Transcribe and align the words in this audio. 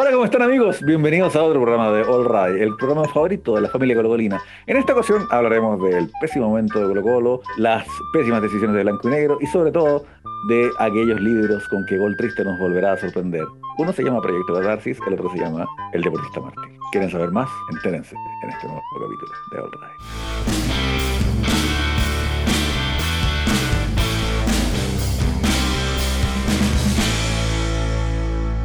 Hola, 0.00 0.12
¿cómo 0.12 0.26
están 0.26 0.42
amigos? 0.42 0.80
Bienvenidos 0.84 1.34
a 1.34 1.42
otro 1.42 1.60
programa 1.60 1.90
de 1.90 2.02
All 2.02 2.24
Right, 2.24 2.62
el 2.62 2.76
programa 2.76 3.04
favorito 3.08 3.56
de 3.56 3.62
la 3.62 3.68
familia 3.68 3.96
colocolina. 3.96 4.40
En 4.68 4.76
esta 4.76 4.92
ocasión 4.92 5.26
hablaremos 5.28 5.82
del 5.82 6.08
pésimo 6.20 6.50
momento 6.50 6.78
de 6.78 6.86
Colo 6.86 7.02
Colo, 7.02 7.42
las 7.56 7.84
pésimas 8.12 8.40
decisiones 8.40 8.76
de 8.76 8.84
blanco 8.84 9.08
y 9.08 9.10
negro 9.10 9.38
y 9.40 9.46
sobre 9.46 9.72
todo 9.72 10.04
de 10.48 10.70
aquellos 10.78 11.20
libros 11.20 11.66
con 11.66 11.84
que 11.86 11.98
Gol 11.98 12.16
Triste 12.16 12.44
nos 12.44 12.60
volverá 12.60 12.92
a 12.92 12.96
sorprender. 12.96 13.44
Uno 13.78 13.92
se 13.92 14.04
llama 14.04 14.20
Proyecto 14.20 14.54
Catarsis, 14.54 15.00
el 15.04 15.14
otro 15.14 15.32
se 15.32 15.38
llama 15.40 15.66
El 15.92 16.02
Deportista 16.02 16.42
Mártir. 16.42 16.78
¿Quieren 16.92 17.10
saber 17.10 17.32
más? 17.32 17.48
Entérense 17.72 18.14
en 18.44 18.50
este 18.50 18.66
nuevo 18.68 18.80
capítulo 19.00 19.32
de 19.50 19.58
All 19.58 19.70
Right. 19.72 21.07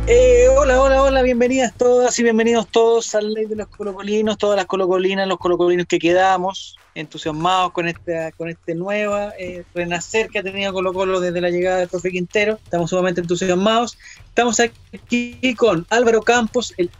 Eh, 0.05 0.49
hola, 0.49 0.81
hola, 0.81 1.01
hola, 1.01 1.21
bienvenidas 1.21 1.73
todas 1.77 2.19
y 2.19 2.23
bienvenidos 2.23 2.67
todos 2.67 3.15
al 3.15 3.33
Ley 3.33 3.45
de 3.45 3.55
los 3.55 3.67
Colocolinos, 3.67 4.37
todas 4.37 4.57
las 4.57 4.65
colocolinas, 4.65 5.29
los 5.29 5.37
colocolinos 5.37 5.87
que 5.87 5.97
quedamos, 5.97 6.77
entusiasmados 6.93 7.71
con 7.71 7.87
esta, 7.87 8.33
con 8.33 8.49
este 8.49 8.75
nuevo 8.75 9.15
eh, 9.39 9.63
renacer 9.73 10.27
que 10.27 10.39
ha 10.39 10.43
tenido 10.43 10.73
Colo 10.73 10.91
Colo 10.91 11.21
desde 11.21 11.39
la 11.39 11.49
llegada 11.49 11.77
del 11.77 11.87
profe 11.87 12.11
Quintero. 12.11 12.59
Estamos 12.65 12.89
sumamente 12.89 13.21
entusiasmados. 13.21 13.97
Estamos 14.27 14.59
aquí 14.59 15.55
con 15.55 15.87
Álvaro 15.89 16.21
Campos, 16.21 16.73
el 16.75 16.91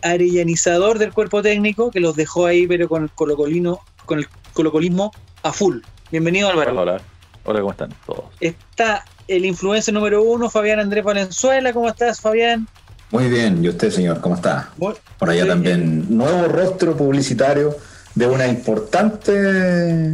arellanizador 0.00 0.98
del 0.98 1.12
cuerpo 1.12 1.42
técnico, 1.42 1.90
que 1.90 2.00
los 2.00 2.16
dejó 2.16 2.46
ahí, 2.46 2.66
pero 2.66 2.88
con 2.88 3.02
el 3.02 3.10
colocolino, 3.10 3.80
con 4.06 4.20
el 4.20 4.28
colocolismo 4.54 5.12
a 5.42 5.52
full. 5.52 5.80
Bienvenido, 6.10 6.48
Álvaro. 6.48 6.70
Hola, 6.70 6.80
hola. 6.80 7.02
Hola, 7.44 7.60
¿cómo 7.60 7.72
están 7.72 7.94
todos? 8.06 8.24
Está 8.40 9.04
el 9.28 9.44
influencer 9.44 9.94
número 9.94 10.22
uno, 10.22 10.50
Fabián 10.50 10.80
Andrés 10.80 11.04
Valenzuela. 11.04 11.72
¿Cómo 11.72 11.88
estás, 11.88 12.20
Fabián? 12.20 12.66
Muy 13.10 13.28
bien, 13.28 13.64
¿y 13.64 13.68
usted, 13.68 13.90
señor? 13.90 14.20
¿Cómo 14.20 14.34
está? 14.34 14.70
Por 15.18 15.30
allá 15.30 15.46
también, 15.46 16.06
nuevo 16.14 16.48
rostro 16.48 16.96
publicitario 16.96 17.76
de 18.14 18.26
una 18.26 18.46
importante, 18.48 20.12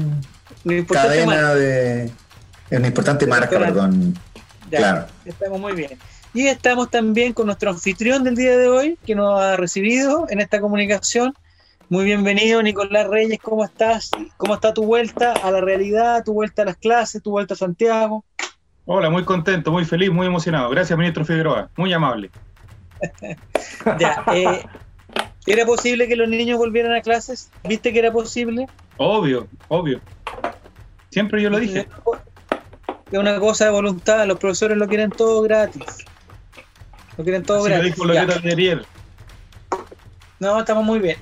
cadena 0.89 1.55
de. 1.55 2.11
Una 2.71 2.87
importante 2.87 3.27
marca, 3.27 3.59
perdón. 3.59 4.19
claro. 4.71 5.07
Estamos 5.25 5.61
muy 5.61 5.73
bien. 5.73 5.99
Y 6.33 6.49
estamos 6.49 6.91
también 6.91 7.33
con 7.33 7.47
nuestro 7.47 7.71
anfitrión 7.71 8.25
del 8.25 8.35
día 8.35 8.57
de 8.57 8.69
hoy, 8.69 8.99
que 9.07 9.15
nos 9.15 9.41
ha 9.41 9.57
recibido 9.57 10.27
en 10.29 10.41
esta 10.41 10.61
comunicación. 10.61 11.35
Muy 11.89 12.05
bienvenido, 12.05 12.63
Nicolás 12.63 13.07
Reyes, 13.07 13.39
¿cómo 13.41 13.65
estás? 13.65 14.11
¿Cómo 14.37 14.55
está 14.55 14.75
tu 14.75 14.85
vuelta 14.85 15.33
a 15.33 15.51
la 15.53 15.61
realidad, 15.61 16.25
tu 16.25 16.33
vuelta 16.33 16.63
a 16.63 16.65
las 16.65 16.77
clases, 16.77 17.23
tu 17.23 17.31
vuelta 17.31 17.55
a 17.55 17.57
Santiago? 17.57 18.25
Hola, 18.87 19.09
muy 19.09 19.25
contento, 19.25 19.73
muy 19.73 19.87
feliz, 19.87 20.11
muy 20.11 20.27
emocionado. 20.27 20.69
Gracias, 20.69 20.99
ministro 20.99 21.25
Figueroa, 21.25 21.71
muy 21.77 21.93
amable. 21.95 22.31
ya, 23.99 24.23
eh, 24.35 24.63
¿era 25.47 25.65
posible 25.65 26.07
que 26.07 26.17
los 26.17 26.29
niños 26.29 26.59
volvieran 26.59 26.93
a 26.93 27.01
clases? 27.01 27.51
¿Viste 27.67 27.95
que 27.95 27.99
era 28.01 28.13
posible? 28.13 28.67
Obvio, 28.99 29.49
obvio. 29.69 30.01
Siempre 31.11 31.41
yo 31.41 31.49
lo 31.49 31.59
dije. 31.59 31.89
Es 33.11 33.19
una 33.19 33.41
cosa 33.41 33.65
de 33.65 33.71
voluntad, 33.71 34.27
los 34.27 34.39
profesores 34.39 34.77
lo 34.77 34.87
quieren 34.87 35.11
todo 35.11 35.41
gratis. 35.41 36.05
Lo 37.17 37.25
quieren 37.25 37.43
todo 37.43 37.63
gratis. 37.63 37.97
Lo 37.97 38.13
dijo 38.13 38.29
ayer. 38.45 38.85
No, 40.41 40.59
estamos 40.59 40.85
muy 40.85 40.99
bien. 40.99 41.17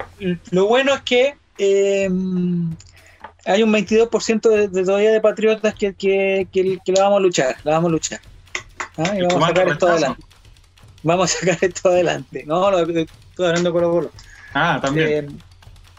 Lo 0.51 0.67
bueno 0.67 0.95
es 0.95 1.03
que 1.03 1.37
eh, 1.59 2.11
hay 3.45 3.63
un 3.63 3.73
22% 3.73 4.49
de, 4.49 4.69
de, 4.69 4.85
todavía 4.85 5.11
de 5.11 5.21
patriotas 5.21 5.75
que, 5.75 5.95
que, 5.95 6.49
que, 6.53 6.93
la 6.93 7.05
vamos 7.05 7.19
a 7.19 7.21
luchar, 7.21 7.57
la 7.65 7.73
vamos 7.73 7.89
a 7.89 7.93
luchar. 7.93 8.21
¿Ah? 8.97 9.15
Y 9.17 9.23
vamos 9.23 9.43
a 9.43 9.47
sacar 9.49 9.69
esto 9.69 9.89
adelante. 9.89 10.23
Vamos 11.03 11.35
a 11.35 11.39
sacar 11.39 11.59
esto 11.61 11.89
adelante. 11.89 12.45
No, 12.47 12.71
no 12.71 12.79
estoy 12.79 13.09
hablando 13.47 13.73
Colo 13.73 13.91
Colo. 13.91 14.11
Ah, 14.55 14.79
también. 14.81 15.41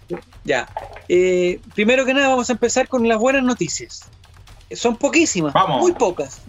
Eh, 0.10 0.16
ya. 0.44 0.68
Eh, 1.10 1.60
primero 1.76 2.06
que 2.06 2.14
nada, 2.14 2.30
vamos 2.30 2.50
a 2.50 2.54
empezar 2.54 2.88
con 2.88 3.08
las 3.08 3.18
buenas 3.18 3.44
noticias. 3.44 4.04
Son 4.72 4.96
poquísimas, 4.96 5.54
vamos. 5.54 5.82
muy 5.82 5.92
pocas. 5.92 6.42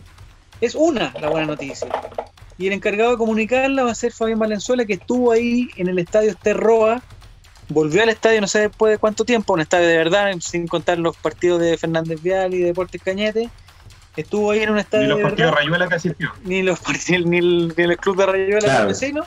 Es 0.60 0.75
una 0.75 1.12
la 1.21 1.28
buena 1.28 1.47
noticia. 1.47 1.88
Y 2.56 2.69
el 2.69 2.72
encargado 2.72 3.10
de 3.10 3.16
comunicarla 3.16 3.83
va 3.83 3.91
a 3.91 3.94
ser 3.94 4.12
Fabián 4.12 4.38
Valenzuela, 4.38 4.84
que 4.84 4.94
estuvo 4.94 5.33
ahí 5.33 5.69
en 5.77 5.88
el 5.88 5.99
estadio 5.99 6.31
Esterroa 6.31 7.03
volvió 7.69 8.03
al 8.03 8.09
estadio 8.09 8.41
no 8.41 8.47
sé 8.47 8.61
después 8.61 8.93
de 8.93 8.99
cuánto 8.99 9.25
tiempo, 9.25 9.55
un 9.55 9.61
estadio 9.61 9.89
de 9.89 9.97
verdad, 9.97 10.33
sin 10.41 10.67
contar 10.67 10.99
los 10.99 11.17
partidos 11.17 11.61
de 11.61 11.79
Fernández 11.79 12.23
Vial 12.23 12.55
y 12.55 12.59
de 12.59 12.67
Deportes 12.67 13.03
Cañete. 13.03 13.51
Estuvo 14.17 14.53
ahí 14.53 14.61
en 14.61 14.71
un 14.71 14.79
estadio. 14.79 15.05
Ni 15.05 15.11
los 15.11 15.23
partidos 15.23 15.51
de 15.51 15.57
Rayuela 15.57 15.89
que 15.89 15.95
asistió. 15.95 16.33
Ni, 16.45 16.63
los 16.63 16.79
ni, 17.09 17.39
el, 17.39 17.75
ni 17.77 17.83
el 17.83 17.97
club 17.97 18.17
de 18.17 18.27
Rayuela 18.27 18.61
claro. 18.61 18.89
vecino. 18.89 19.25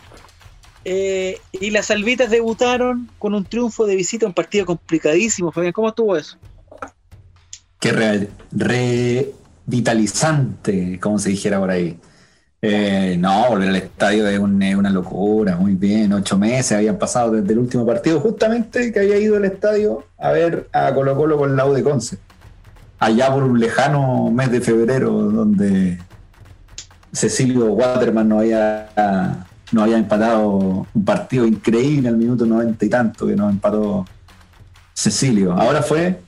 Eh, 0.85 1.41
y 1.51 1.71
las 1.71 1.87
salvitas 1.87 2.29
debutaron 2.29 3.09
con 3.19 3.33
un 3.33 3.43
triunfo 3.43 3.85
de 3.85 3.97
visita 3.97 4.25
a 4.25 4.29
un 4.29 4.33
partido 4.33 4.65
complicadísimo. 4.65 5.51
Fabián, 5.51 5.73
¿cómo 5.73 5.89
estuvo 5.89 6.15
eso? 6.15 6.37
Qué 7.79 7.91
re, 7.91 8.29
revitalizante, 8.51 10.97
como 11.01 11.19
se 11.19 11.31
dijera 11.31 11.59
por 11.59 11.69
ahí. 11.69 11.99
Eh, 12.69 13.15
no, 13.17 13.45
al 13.55 13.75
estadio 13.77 14.27
es, 14.27 14.39
una 14.39 14.89
locura, 14.89 15.55
muy 15.55 15.75
bien. 15.75 16.11
Ocho 16.11 16.37
meses 16.37 16.73
habían 16.73 16.97
pasado 16.97 17.31
desde 17.31 17.53
el 17.53 17.59
último 17.59 17.85
partido, 17.85 18.19
justamente 18.19 18.91
que 18.91 18.99
había 18.99 19.17
ido 19.17 19.37
al 19.37 19.45
estadio 19.45 20.03
a 20.17 20.31
ver 20.31 20.67
a 20.73 20.93
Colo 20.93 21.15
Colo 21.15 21.37
con 21.37 21.55
la 21.55 21.65
U 21.65 21.73
de 21.73 21.81
Conce. 21.81 22.17
Allá 22.99 23.33
por 23.33 23.43
un 23.43 23.57
lejano 23.57 24.29
mes 24.31 24.51
de 24.51 24.59
febrero, 24.59 25.11
donde 25.11 25.97
Cecilio 27.13 27.67
Waterman 27.67 28.27
no 28.27 28.39
había, 28.39 28.89
no 29.71 29.83
había 29.83 29.97
empatado 29.97 30.85
un 30.93 31.05
partido 31.05 31.47
increíble 31.47 32.09
al 32.09 32.17
minuto 32.17 32.45
noventa 32.45 32.85
y 32.85 32.89
tanto 32.89 33.27
que 33.27 33.35
nos 33.37 33.49
empató 33.49 34.05
Cecilio. 34.93 35.53
Ahora 35.53 35.81
fue 35.81 36.19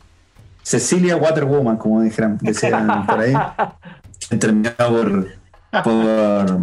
Cecilia 0.63 1.17
Waterwoman, 1.17 1.75
como 1.75 2.01
dijeron, 2.01 2.38
decían 2.39 3.05
por 3.05 3.19
ahí. 3.19 3.33
Terminado 4.39 5.01
por 5.01 5.38
por, 5.84 6.59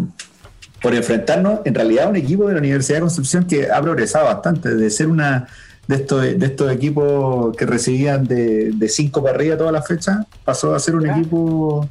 por 0.82 0.94
enfrentarnos 0.94 1.60
en 1.64 1.74
realidad 1.74 2.06
a 2.06 2.08
un 2.08 2.16
equipo 2.16 2.46
de 2.46 2.54
la 2.54 2.60
Universidad 2.60 2.98
de 2.98 3.02
Concepción 3.02 3.44
que 3.44 3.70
ha 3.70 3.80
progresado 3.80 4.26
bastante, 4.26 4.74
de 4.74 4.90
ser 4.90 5.08
una 5.08 5.46
de 5.86 5.94
estos, 5.96 6.22
de 6.22 6.46
estos 6.46 6.72
equipos 6.72 7.56
que 7.56 7.64
recibían 7.64 8.26
de, 8.26 8.72
de 8.72 8.88
cinco 8.88 9.22
para 9.22 9.36
arriba 9.36 9.56
toda 9.56 9.72
la 9.72 9.82
fecha, 9.82 10.26
pasó 10.44 10.74
a 10.74 10.80
ser 10.80 10.96
un 10.96 11.06
equipo 11.06 11.88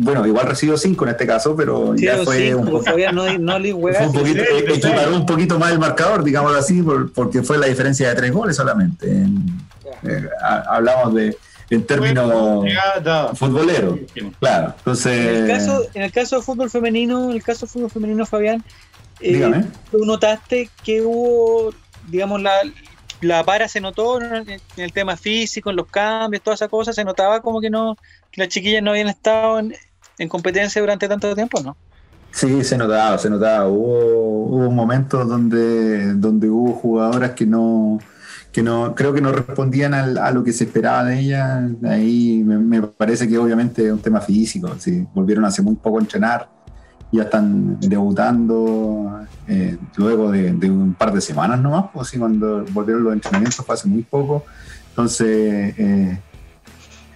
bueno, 0.00 0.24
igual 0.26 0.46
recibió 0.46 0.76
cinco 0.76 1.04
en 1.04 1.10
este 1.10 1.26
caso, 1.26 1.56
pero 1.56 1.96
ya 1.96 2.18
fue 2.18 2.54
un, 2.54 2.66
poco, 2.66 2.84
no, 3.12 3.38
no 3.38 3.58
le 3.58 3.72
fue 3.72 4.06
un 4.06 4.12
poquito, 4.12 4.42
equiparó 4.68 5.16
un 5.16 5.26
poquito 5.26 5.58
más 5.58 5.72
el 5.72 5.80
marcador, 5.80 6.22
digamos 6.22 6.54
así, 6.56 6.84
porque 7.14 7.42
fue 7.42 7.58
la 7.58 7.66
diferencia 7.66 8.08
de 8.08 8.14
tres 8.14 8.32
goles 8.32 8.54
solamente. 8.54 9.26
Eh, 10.04 10.28
hablamos 10.68 11.14
de, 11.14 11.36
en 11.70 11.86
términos 11.86 12.64
futboleros. 13.34 13.98
Claro. 14.40 14.74
Entonces, 14.78 15.16
en 15.16 15.36
el 15.36 15.48
caso, 15.48 15.86
en 15.94 16.02
el 16.02 16.12
caso 16.12 16.36
de 16.36 16.42
fútbol 16.42 16.70
femenino, 16.70 17.30
en 17.30 17.36
el 17.36 17.42
caso 17.42 17.66
de 17.66 17.72
fútbol 17.72 17.90
femenino, 17.90 18.26
Fabián, 18.26 18.64
eh, 19.20 19.64
tú 19.90 20.04
notaste 20.04 20.70
que 20.84 21.02
hubo, 21.02 21.72
digamos, 22.08 22.40
la, 22.40 22.52
la 23.20 23.44
para 23.44 23.68
se 23.68 23.80
notó 23.80 24.20
en 24.22 24.60
el 24.76 24.92
tema 24.92 25.16
físico, 25.16 25.70
en 25.70 25.76
los 25.76 25.86
cambios, 25.88 26.42
todas 26.42 26.58
esas 26.58 26.70
cosas, 26.70 26.94
se 26.94 27.04
notaba 27.04 27.40
como 27.40 27.60
que 27.60 27.70
no, 27.70 27.96
que 28.30 28.42
las 28.42 28.48
chiquillas 28.48 28.82
no 28.82 28.92
habían 28.92 29.08
estado 29.08 29.58
en, 29.58 29.74
en 30.18 30.28
competencia 30.28 30.80
durante 30.80 31.08
tanto 31.08 31.34
tiempo, 31.34 31.60
¿no? 31.60 31.76
Sí, 32.30 32.62
se 32.62 32.76
notaba, 32.76 33.18
se 33.18 33.30
notaba. 33.30 33.66
Hubo, 33.68 34.46
hubo 34.46 34.70
momentos 34.70 35.26
donde, 35.28 36.14
donde 36.14 36.48
hubo 36.48 36.72
jugadoras 36.74 37.32
que 37.32 37.46
no, 37.46 37.98
que 38.52 38.62
no 38.62 38.94
creo 38.94 39.12
que 39.12 39.20
no 39.20 39.32
respondían 39.32 39.94
a 39.94 40.30
lo 40.30 40.42
que 40.42 40.52
se 40.52 40.64
esperaba 40.64 41.04
de 41.04 41.20
ella. 41.20 41.68
Ahí 41.84 42.42
me, 42.44 42.82
parece 42.82 43.28
que 43.28 43.38
obviamente 43.38 43.86
es 43.86 43.92
un 43.92 44.00
tema 44.00 44.20
físico. 44.20 44.74
¿sí? 44.78 45.06
Volvieron 45.14 45.44
hace 45.44 45.62
muy 45.62 45.74
poco 45.76 45.98
a 45.98 46.00
entrenar, 46.00 46.48
ya 47.12 47.24
están 47.24 47.78
debutando 47.80 49.20
eh, 49.46 49.76
luego 49.96 50.30
de, 50.30 50.52
un 50.70 50.94
par 50.94 51.12
de 51.12 51.20
semanas 51.20 51.60
nomás, 51.60 51.86
pues 51.92 52.08
sí, 52.08 52.18
cuando 52.18 52.64
volvieron 52.72 53.04
los 53.04 53.12
entrenamientos 53.12 53.64
fue 53.64 53.74
hace 53.74 53.88
muy 53.88 54.02
poco. 54.02 54.44
Entonces 54.90 55.74
eh, 55.78 56.18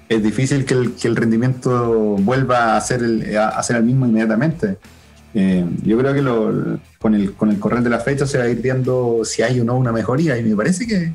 es 0.08 0.22
difícil 0.22 0.64
que 0.64 0.74
el, 0.74 0.94
que 0.94 1.08
el, 1.08 1.16
rendimiento 1.16 2.16
vuelva 2.20 2.76
a 2.76 2.80
ser 2.80 3.02
el, 3.02 3.36
a 3.36 3.62
ser 3.62 3.76
el 3.76 3.84
mismo 3.84 4.06
inmediatamente. 4.06 4.78
Eh, 5.34 5.64
yo 5.82 5.98
creo 5.98 6.12
que 6.12 6.22
con, 6.98 7.14
el, 7.14 7.32
con 7.34 7.50
el 7.50 7.58
correr 7.58 7.82
de 7.82 7.88
la 7.88 8.00
fecha 8.00 8.26
se 8.26 8.36
va 8.36 8.44
a 8.44 8.48
ir 8.48 8.60
viendo 8.60 9.24
si 9.24 9.42
hay 9.42 9.58
o 9.60 9.64
no 9.64 9.76
una 9.76 9.90
mejoría 9.90 10.36
y 10.36 10.42
me 10.42 10.54
parece 10.54 10.86
que, 10.86 11.14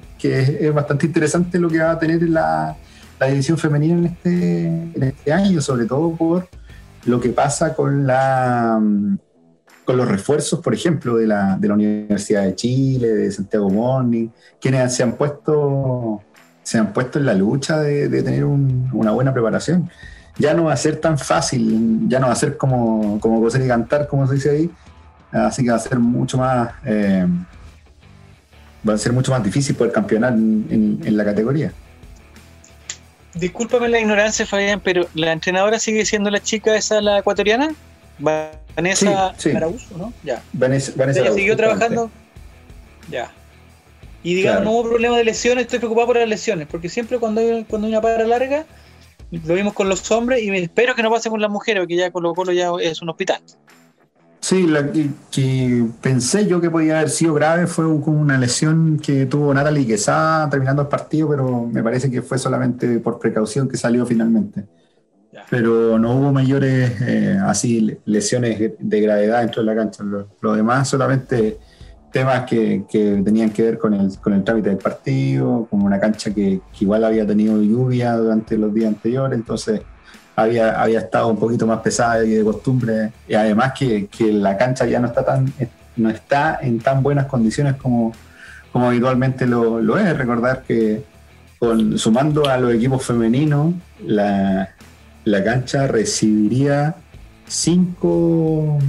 es, 0.68 0.74
bastante 0.74 1.06
interesante 1.06 1.60
lo 1.60 1.70
que 1.70 1.80
va 1.80 1.92
a 1.92 2.00
tener 2.00 2.24
la, 2.24 2.76
la 3.20 3.28
división 3.28 3.58
femenina 3.60 3.96
en 3.96 4.06
este, 4.06 4.66
en 4.66 5.04
este 5.04 5.32
año, 5.32 5.62
sobre 5.62 5.86
todo 5.86 6.16
por 6.16 6.48
lo 7.06 7.20
que 7.20 7.30
pasa 7.30 7.76
con, 7.76 8.08
la, 8.08 8.82
con 9.86 9.98
los 9.98 10.08
refuerzos, 10.08 10.62
por 10.62 10.74
ejemplo, 10.74 11.16
de 11.18 11.28
la, 11.28 11.56
de 11.58 11.68
la 11.68 11.74
Universidad 11.76 12.44
de 12.44 12.56
Chile, 12.56 13.10
de 13.10 13.32
Santiago 13.32 13.70
Morning, 13.70 14.30
quienes 14.60 14.96
se 14.96 15.04
han 15.04 15.14
puesto, 15.14 16.24
se 16.64 16.80
han 16.80 16.92
puesto 16.92 17.20
en 17.20 17.28
la 17.28 17.36
lucha 17.36 17.80
de, 17.80 18.10
tener 18.10 18.46
una 18.46 19.12
buena 19.12 19.32
preparación 19.32 19.90
ya 20.38 20.54
no 20.54 20.66
va 20.66 20.74
a 20.74 20.78
ser 20.78 20.98
tan 20.98 21.18
fácil, 21.18 22.08
ya 22.08 22.20
no 22.20 22.28
va 22.28 22.34
a 22.34 22.36
ser 22.36 22.58
como, 22.58 23.20
como 23.20 23.42
coser 23.42 23.62
y 23.64 23.68
cantar, 23.68 24.08
como 24.08 24.28
se 24.28 24.36
dice 24.36 24.50
ahí, 24.52 24.70
así 25.32 25.64
que 25.64 25.70
va 25.72 25.78
a 25.78 25.80
ser 25.80 26.00
mucho 26.00 26.38
más 26.38 26.72
eh, 26.86 27.26
va 28.88 28.94
a 28.94 28.98
ser 28.98 29.14
mucho 29.14 29.32
más 29.32 29.44
difícil 29.44 29.76
poder 29.76 29.92
campeonar 29.92 30.34
en, 30.34 31.00
en 31.04 31.18
la 31.18 31.26
categoría. 31.26 31.72
Discúlpame 33.34 33.88
la 33.90 34.00
ignorancia, 34.00 34.46
Fabián, 34.46 34.82
pero 34.84 35.08
¿la 35.14 35.32
entrenadora 35.32 35.80
sigue 35.80 36.06
siendo 36.06 36.30
la 36.32 36.40
chica 36.40 36.76
esa, 36.76 37.02
la 37.02 37.20
ecuatoriana? 37.20 37.70
Vanessa 38.20 39.34
Sí, 39.38 39.52
¿no? 39.96 40.14
Ya. 40.24 40.42
Vanessa, 40.54 40.92
Vanessa 40.96 41.20
¿Ella 41.20 41.28
Araújo, 41.28 41.38
siguió 41.38 41.58
trabajando? 41.58 42.10
Ya. 43.12 43.32
Y 44.24 44.34
digamos, 44.36 44.62
Claro. 44.62 44.66
no 44.66 44.72
hubo 44.80 44.90
problema 44.90 45.18
de 45.18 45.24
lesiones, 45.24 45.64
estoy 45.64 45.80
preocupado 45.80 46.08
por 46.08 46.18
las 46.18 46.28
lesiones, 46.28 46.68
porque 46.68 46.90
siempre 46.90 47.20
cuando 47.20 47.42
hay, 47.42 47.64
cuando 47.66 47.88
hay 47.88 47.94
una 47.94 48.02
para 48.02 48.26
larga, 48.26 48.66
lo 49.32 49.54
vimos 49.54 49.74
con 49.74 49.90
los 49.90 50.10
hombres 50.12 50.42
y 50.42 50.50
espero 50.50 50.96
que 50.96 51.04
no 51.04 51.12
pase 51.12 51.30
con 51.30 51.42
las 51.42 51.52
mujeres, 51.52 51.82
porque 51.82 51.96
ya 51.98 52.12
Colo 52.12 52.34
Colo 52.34 52.52
ya 52.52 52.70
es 52.82 53.02
un 53.02 53.10
hospital. 53.10 53.42
Sí, 54.40 54.68
la 54.68 54.92
que, 54.92 55.10
que 55.32 55.86
pensé 56.00 56.48
yo 56.48 56.62
que 56.62 56.70
podía 56.70 57.00
haber 57.00 57.10
sido 57.10 57.34
grave 57.34 57.68
fue 57.68 57.86
como 57.86 58.22
una 58.22 58.38
lesión 58.38 58.98
que 58.98 59.26
tuvo 59.26 59.54
Natalie 59.54 59.86
Quesada 59.86 60.50
terminando 60.50 60.84
el 60.84 60.88
partido, 60.88 61.28
pero 61.30 61.66
me 61.66 61.84
parece 61.84 62.10
que 62.10 62.22
fue 62.22 62.38
solamente 62.38 63.00
por 63.00 63.20
precaución 63.20 63.68
que 63.68 63.76
salió 63.76 64.06
finalmente. 64.06 64.64
Ya. 65.34 65.44
Pero 65.50 66.00
no 66.00 66.16
hubo 66.16 66.32
mayores 66.32 67.02
eh, 67.02 67.38
así 67.46 67.82
le- 67.82 68.00
lesiones 68.06 68.72
de 68.80 69.02
gravedad 69.02 69.42
dentro 69.42 69.62
de 69.62 69.66
la 69.66 69.76
cancha. 69.76 70.04
Lo, 70.04 70.30
lo 70.40 70.54
demás 70.54 70.88
solamente 70.88 71.58
temas 72.18 72.46
que, 72.46 72.84
tenían 73.24 73.52
que 73.52 73.62
ver 73.62 73.78
con 73.78 73.94
el, 73.94 74.18
con 74.18 74.34
el 74.34 74.44
trámite 74.44 74.70
del 74.70 74.80
partido, 74.80 75.68
como 75.70 75.86
una 75.86 76.00
cancha 76.00 76.34
que, 76.34 76.60
igual 76.80 77.04
había 77.04 77.28
tenido 77.28 77.62
lluvia 77.62 78.14
durante 78.14 78.58
los 78.58 78.74
días 78.74 78.88
anteriores, 78.88 79.38
entonces 79.38 79.82
había, 80.36 80.82
había 80.82 81.00
estado 81.00 81.28
un 81.28 81.38
poquito 81.38 81.68
más 81.68 81.80
pesada 81.82 82.26
y 82.26 82.32
de 82.32 82.44
costumbre, 82.44 83.12
y 83.28 83.36
además 83.36 83.74
que, 83.78 84.10
la 84.32 84.58
cancha 84.58 84.88
ya 84.88 85.00
no 85.00 85.08
está 85.08 85.24
tan 85.24 85.54
no 85.96 86.10
está 86.10 86.60
en 86.62 86.80
tan 86.80 87.04
buenas 87.04 87.26
condiciones 87.26 87.76
como, 87.76 88.14
como 88.72 88.88
habitualmente 88.88 89.46
lo, 89.46 89.98
es. 89.98 90.18
Recordar 90.18 90.64
que 90.64 91.04
con, 91.60 91.98
sumando 92.00 92.48
a 92.48 92.58
los 92.58 92.74
equipos 92.74 93.04
femeninos, 93.04 93.74
la, 94.04 94.70
la 95.24 95.44
cancha 95.44 95.88
recibiría 95.88 96.96
cinco, 97.48 98.80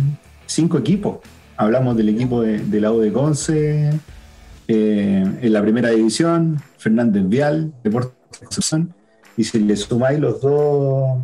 cinco 0.46 0.78
equipos. 0.78 1.19
Hablamos 1.58 1.96
del 1.96 2.08
equipo 2.08 2.40
de, 2.40 2.81
la 2.81 2.93
U 2.93 3.00
de 3.00 3.12
Conce, 3.12 3.90
eh, 4.69 5.38
en 5.43 5.52
la 5.52 5.60
primera 5.60 5.90
división, 5.90 6.62
Fernández 6.78 7.28
Vial, 7.28 7.72
Deportes 7.82 8.12
Concepción, 8.38 8.94
y 9.37 9.44
si 9.44 9.58
le 9.58 9.76
sumáis 9.76 10.19
los 10.20 10.40
dos, 10.40 11.19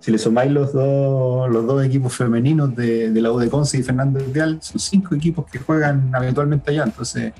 si 0.00 0.10
le 0.10 0.18
sumáis 0.18 0.50
los 0.50 0.72
dos, 0.72 1.48
los 1.48 1.66
dos 1.66 1.84
equipos 1.84 2.14
femeninos 2.14 2.74
de, 2.74 3.10
la 3.14 3.30
U 3.30 3.38
de 3.38 3.48
Conce 3.48 3.78
y 3.78 3.82
Fernández 3.82 4.32
Vial, 4.32 4.58
son 4.60 4.80
cinco 4.80 5.14
equipos 5.14 5.46
que 5.50 5.60
juegan 5.60 6.12
habitualmente 6.12 6.72
allá, 6.72 6.82
entonces 6.84 7.32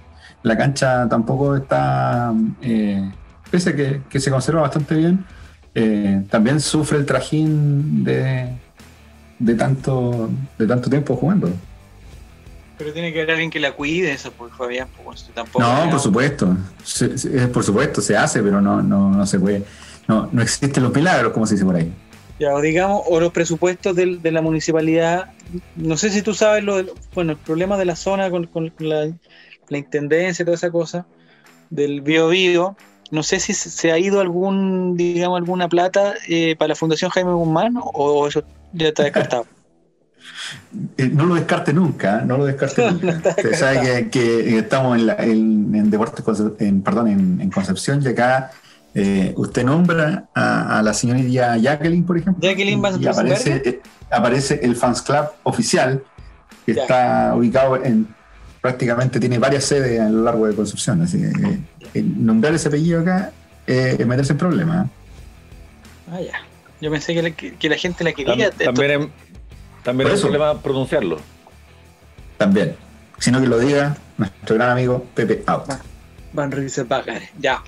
la 0.42 0.56
cancha 0.56 1.08
tampoco 1.08 1.56
está, 1.56 2.32
eh, 2.62 3.10
pese 3.50 3.70
a 3.70 3.76
que, 3.76 4.02
que 4.08 4.20
se 4.20 4.30
conserva 4.30 4.62
bastante 4.62 4.94
bien, 4.94 5.24
eh, 5.78 6.24
también 6.30 6.58
sufre 6.58 6.96
el 6.96 7.04
trajín 7.04 8.02
de, 8.02 8.48
de, 9.38 9.54
tanto, 9.56 10.30
de 10.58 10.66
tanto 10.66 10.88
tiempo 10.88 11.14
jugando. 11.16 11.50
Pero 12.78 12.92
tiene 12.92 13.12
que 13.12 13.20
haber 13.20 13.30
alguien 13.32 13.50
que 13.50 13.58
la 13.60 13.72
cuide, 13.72 14.12
eso, 14.12 14.30
pues 14.32 14.52
Fabián, 14.54 14.88
pues 15.02 15.28
tampoco. 15.34 15.64
No, 15.64 15.90
por 15.90 16.00
supuesto, 16.00 16.54
se- 16.84 17.16
se- 17.16 17.48
por 17.48 17.64
supuesto 17.64 18.02
se 18.02 18.16
hace, 18.16 18.42
pero 18.42 18.60
no, 18.60 18.82
no, 18.82 19.10
no 19.10 19.26
se 19.26 19.38
puede, 19.40 19.62
no, 20.08 20.28
no 20.30 20.42
existen 20.42 20.82
los 20.82 20.94
milagros, 20.94 21.32
como 21.32 21.46
se 21.46 21.54
dice 21.54 21.64
por 21.64 21.76
ahí. 21.76 21.90
Ya, 22.38 22.52
o 22.52 22.60
digamos, 22.60 23.00
o 23.06 23.18
los 23.18 23.32
presupuestos 23.32 23.96
del- 23.96 24.20
de 24.20 24.30
la 24.30 24.42
municipalidad. 24.42 25.30
No 25.76 25.96
sé 25.96 26.10
si 26.10 26.20
tú 26.20 26.34
sabes 26.34 26.62
lo 26.64 26.76
del- 26.76 26.90
bueno, 27.14 27.32
el 27.32 27.38
problema 27.38 27.78
de 27.78 27.86
la 27.86 27.96
zona 27.96 28.30
con, 28.30 28.46
con 28.46 28.70
la, 28.78 29.10
la 29.70 29.78
intendencia 29.78 30.42
y 30.42 30.44
toda 30.44 30.56
esa 30.56 30.70
cosa, 30.70 31.06
del 31.70 32.02
Bio 32.02 32.28
Bio. 32.28 32.76
No 33.10 33.22
sé 33.22 33.40
si 33.40 33.54
se 33.54 33.70
se 33.70 33.90
ha 33.92 33.98
ido 33.98 34.20
algún, 34.20 34.96
digamos, 34.98 35.38
alguna 35.38 35.68
plata 35.68 36.12
eh, 36.28 36.56
para 36.58 36.68
la 36.70 36.74
Fundación 36.74 37.10
Jaime 37.10 37.32
Guzmán 37.32 37.74
o 37.80 38.26
eso 38.28 38.42
ya 38.74 38.88
está 38.88 39.04
descartado. 39.04 39.46
Eh, 40.98 41.08
no 41.12 41.24
lo 41.26 41.34
descarte 41.34 41.72
nunca, 41.72 42.20
no 42.22 42.36
lo 42.38 42.44
descarte 42.46 42.90
nunca. 42.90 43.30
Usted 43.30 43.54
sabe 43.54 43.80
que, 43.80 44.10
que 44.10 44.58
estamos 44.58 44.98
en, 44.98 45.06
la- 45.06 45.16
en- 45.16 45.74
en 45.74 45.90
Deportes, 45.90 46.24
en, 46.60 46.82
perdón, 46.82 47.08
en, 47.08 47.40
en 47.40 47.50
Concepción 47.50 48.00
y 48.02 48.08
acá 48.08 48.50
eh, 48.94 49.32
usted 49.36 49.64
nombra 49.64 50.28
a, 50.34 50.78
a 50.78 50.82
la 50.82 50.94
señorita 50.94 51.56
Jacqueline, 51.56 52.04
por 52.04 52.18
ejemplo, 52.18 52.42
Jacqueline 52.48 52.80
Van 52.80 53.02
y 53.02 53.06
aparece, 53.06 53.62
eh, 53.64 53.80
aparece 54.10 54.60
el 54.62 54.74
Fans 54.76 55.02
Club 55.02 55.26
oficial 55.42 56.02
que 56.64 56.74
Ya. 56.74 56.82
está 56.82 57.34
ubicado 57.36 57.82
en 57.84 58.08
prácticamente 58.60 59.20
tiene 59.20 59.38
varias 59.38 59.64
sedes 59.64 60.00
a 60.00 60.08
lo 60.08 60.24
largo 60.24 60.46
de 60.48 60.54
Concepción, 60.54 61.00
así 61.02 61.18
que 61.18 61.26
eh, 61.28 61.58
eh, 61.94 62.02
nombrar 62.02 62.52
ese 62.54 62.68
apellido 62.68 63.00
acá 63.02 63.30
eh, 63.66 63.96
es 63.98 64.06
meterse 64.06 64.32
en 64.32 64.38
problemas. 64.38 64.86
¿eh? 64.86 64.90
Ah, 66.10 66.20
ya. 66.20 66.32
Yo 66.80 66.90
pensé 66.90 67.14
que 67.14 67.22
la, 67.22 67.30
que, 67.30 67.54
que 67.54 67.68
la 67.68 67.76
gente 67.76 68.02
la 68.04 68.12
quería. 68.12 68.50
También 68.50 68.90
es, 69.02 69.08
también 69.86 70.10
es 70.10 70.16
un 70.24 70.30
problema 70.32 70.60
pronunciarlo. 70.60 71.18
También, 72.36 72.76
sino 73.18 73.40
que 73.40 73.46
lo 73.46 73.58
diga 73.58 73.96
nuestro 74.18 74.56
gran 74.56 74.70
amigo 74.70 75.06
Pepe 75.14 75.42
Out. 75.46 75.62
Van 76.32 76.50
Rieselbacher, 76.50 77.22
ya. 77.38 77.62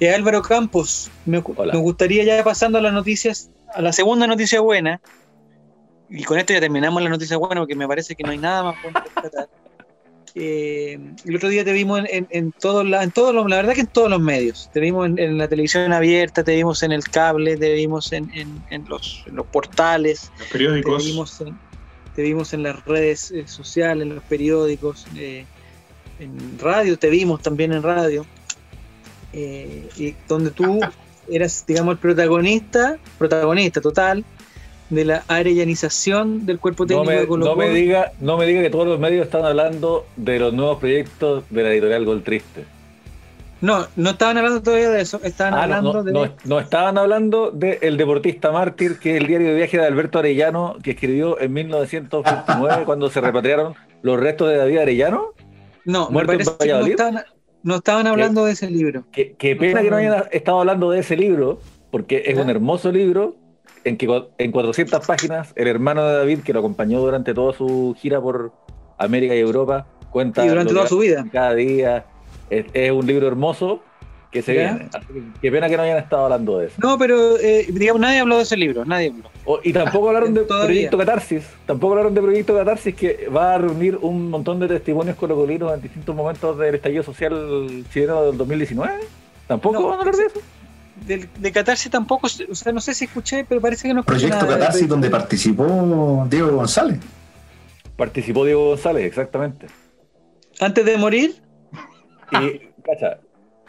Eh, 0.00 0.14
Álvaro 0.14 0.40
Campos, 0.40 1.10
me, 1.26 1.38
gustaría 1.40 2.24
ya 2.24 2.42
pasando 2.44 2.78
a 2.78 2.80
las 2.80 2.92
noticias, 2.92 3.50
a 3.74 3.82
la 3.82 3.92
segunda 3.92 4.26
noticia 4.26 4.60
buena, 4.60 5.00
y 6.08 6.22
con 6.24 6.38
esto 6.38 6.52
ya 6.52 6.60
terminamos 6.60 7.02
la 7.02 7.10
noticia 7.10 7.36
buena 7.36 7.60
porque 7.60 7.74
me 7.74 7.88
parece 7.88 8.14
que 8.14 8.22
no 8.22 8.30
hay 8.30 8.38
nada 8.38 8.62
más 8.62 8.76
bueno 8.82 9.02
que 9.02 9.20
tratar. 9.20 9.48
Eh, 10.36 10.98
el 11.26 11.36
otro 11.36 11.48
día 11.48 11.64
te 11.64 11.72
vimos 11.72 12.00
en, 12.00 12.06
en, 12.10 12.26
en 12.30 12.50
todos 12.50 12.84
la, 12.84 13.04
en 13.04 13.12
todos 13.12 13.32
los, 13.32 13.48
la 13.48 13.54
verdad 13.54 13.74
que 13.74 13.82
en 13.82 13.86
todos 13.86 14.10
los 14.10 14.20
medios. 14.20 14.68
Te 14.72 14.80
vimos 14.80 15.06
en, 15.06 15.16
en 15.20 15.38
la 15.38 15.46
televisión 15.46 15.92
abierta, 15.92 16.42
te 16.42 16.56
vimos 16.56 16.82
en 16.82 16.90
el 16.90 17.04
cable, 17.04 17.56
te 17.56 17.72
vimos 17.74 18.12
en, 18.12 18.28
en- 18.34 18.60
en 18.70 18.84
los, 18.88 19.22
en 19.28 19.36
los 19.36 19.46
portales, 19.46 20.32
Los 20.36 20.48
te 20.48 20.52
periódicos. 20.54 21.04
vimos 21.06 21.40
en, 21.40 21.56
te 22.14 22.22
vimos 22.22 22.52
en 22.52 22.62
las 22.62 22.84
redes 22.84 23.30
eh, 23.30 23.46
sociales, 23.46 24.02
en 24.02 24.14
los 24.14 24.24
periódicos, 24.24 25.06
eh, 25.16 25.44
en 26.20 26.58
radio, 26.58 26.96
te 26.98 27.10
vimos 27.10 27.42
también 27.42 27.72
en 27.72 27.82
radio, 27.82 28.24
eh, 29.32 29.88
y 29.96 30.14
donde 30.28 30.50
tú 30.50 30.80
eras, 31.28 31.64
digamos, 31.66 31.92
el 31.92 31.98
protagonista, 31.98 32.98
protagonista 33.18 33.80
total 33.80 34.24
de 34.90 35.04
la 35.04 35.24
arellanización 35.28 36.46
del 36.46 36.60
cuerpo 36.60 36.84
No 36.84 36.88
técnico 36.88 37.10
me, 37.10 37.20
de 37.20 37.26
Colo 37.26 37.46
no 37.46 37.56
me 37.56 37.70
diga, 37.70 38.12
no 38.20 38.36
me 38.36 38.46
diga 38.46 38.62
que 38.62 38.70
todos 38.70 38.86
los 38.86 39.00
medios 39.00 39.24
están 39.24 39.44
hablando 39.44 40.06
de 40.16 40.38
los 40.38 40.52
nuevos 40.52 40.78
proyectos 40.78 41.44
de 41.50 41.62
la 41.62 41.72
editorial 41.72 42.04
Gol 42.04 42.22
Triste. 42.22 42.64
No, 43.64 43.86
no 43.96 44.10
estaban 44.10 44.36
hablando 44.36 44.62
todavía 44.62 44.90
de 44.90 45.00
eso, 45.00 45.20
estaban 45.22 45.54
Ah, 45.54 45.62
hablando 45.62 45.92
no, 45.94 46.02
de... 46.04 46.12
no- 46.12 46.28
no 46.44 46.60
estaban 46.60 46.98
hablando 46.98 47.50
de 47.50 47.78
El 47.82 47.96
Deportista 47.96 48.52
Mártir, 48.52 48.98
que 48.98 49.12
es 49.16 49.20
el 49.22 49.26
diario 49.26 49.48
de 49.48 49.54
viaje 49.54 49.78
de 49.78 49.86
Alberto 49.86 50.18
Arellano, 50.18 50.76
que 50.82 50.90
escribió 50.90 51.40
en 51.40 51.52
1929 51.52 52.82
cuando 52.84 53.08
se 53.10 53.20
repatriaron 53.20 53.74
los 54.02 54.20
restos 54.20 54.50
de 54.50 54.56
David 54.58 54.78
Arellano. 54.78 55.32
no, 55.84 56.10
me 56.10 56.24
parece 56.26 56.50
que 56.60 56.68
no 56.72 56.86
estaban, 56.86 57.24
no 57.62 57.76
estaban 57.76 58.06
hablando 58.06 58.44
de 58.44 58.52
ese 58.52 58.70
libro. 58.70 59.04
Qué, 59.12 59.56
pena 59.58 59.80
que 59.82 59.90
no 59.90 59.96
hayan 59.96 60.24
estado 60.30 60.60
hablando 60.60 60.90
de 60.90 61.00
ese 61.00 61.16
libro, 61.16 61.58
porque 61.90 62.24
es 62.26 62.36
un 62.36 62.50
hermoso 62.50 62.92
libro 62.92 63.36
en 63.84 63.96
que 63.96 64.06
en 64.38 64.52
400 64.52 65.06
páginas 65.06 65.52
el 65.56 65.68
hermano 65.68 66.06
de 66.06 66.16
David, 66.18 66.40
que 66.40 66.52
lo 66.52 66.58
acompañó 66.58 67.00
durante 67.00 67.32
toda 67.34 67.52
su 67.54 67.94
gira 67.98 68.20
por 68.20 68.52
América 68.98 69.34
y 69.34 69.40
Europa, 69.40 69.86
cuenta 70.10 70.44
Y 70.44 70.48
durante 70.48 70.72
toda 70.74 70.86
su 70.86 70.98
vida. 70.98 71.24
cada 71.32 71.54
día. 71.54 72.04
Es, 72.50 72.66
es 72.72 72.90
un 72.92 73.06
libro 73.06 73.26
hermoso 73.26 73.80
que 74.30 74.42
se 74.42 74.52
viene. 74.52 74.88
Qué 75.40 75.50
pena 75.52 75.68
que 75.68 75.76
no 75.76 75.84
hayan 75.84 75.98
estado 75.98 76.24
hablando 76.24 76.58
de 76.58 76.66
eso. 76.66 76.74
No, 76.82 76.98
pero 76.98 77.38
eh, 77.38 77.66
digamos, 77.70 78.00
nadie 78.00 78.18
habló 78.18 78.36
de 78.36 78.42
ese 78.42 78.56
libro, 78.56 78.84
nadie 78.84 79.10
habló. 79.10 79.30
O- 79.44 79.60
y 79.62 79.72
tampoco 79.72 80.08
hablaron 80.08 80.34
de 80.34 80.42
Todavía. 80.42 80.66
Proyecto 80.66 80.98
Catarsis. 80.98 81.44
Tampoco 81.66 81.92
hablaron 81.92 82.14
de 82.14 82.20
Proyecto 82.20 82.54
Catarsis, 82.54 82.94
que 82.96 83.28
va 83.28 83.54
a 83.54 83.58
reunir 83.58 83.96
un 84.02 84.30
montón 84.30 84.58
de 84.58 84.66
testimonios 84.68 85.16
colocolinos 85.16 85.72
en 85.72 85.80
distintos 85.82 86.14
momentos 86.16 86.58
del 86.58 86.74
estallido 86.74 87.02
social 87.04 87.84
chileno 87.92 88.24
del 88.24 88.36
2019. 88.36 88.92
¿Tampoco 89.46 89.80
No, 89.80 89.86
van 89.88 89.98
a 89.98 90.00
hablar 90.00 90.16
de 90.16 90.26
eso? 90.26 90.40
De 91.38 91.52
Catarsis 91.52 91.90
tampoco, 91.90 92.26
o 92.50 92.54
sea, 92.54 92.72
no 92.72 92.80
sé 92.80 92.94
si 92.94 93.04
escuché, 93.04 93.44
pero 93.48 93.60
parece 93.60 93.86
que 93.86 93.94
no 93.94 94.00
escuché 94.00 94.20
Proyecto 94.20 94.44
nada 94.46 94.54
de- 94.56 94.60
Catarsis, 94.60 94.88
donde 94.88 95.10
participó 95.10 96.26
Diego 96.28 96.50
González. 96.56 96.98
Participó 97.96 98.44
Diego 98.44 98.68
González, 98.70 99.04
exactamente. 99.04 99.66
Antes 100.60 100.84
de 100.84 100.96
morir, 100.96 101.36
Y, 102.42 102.70
cacha, 102.82 103.18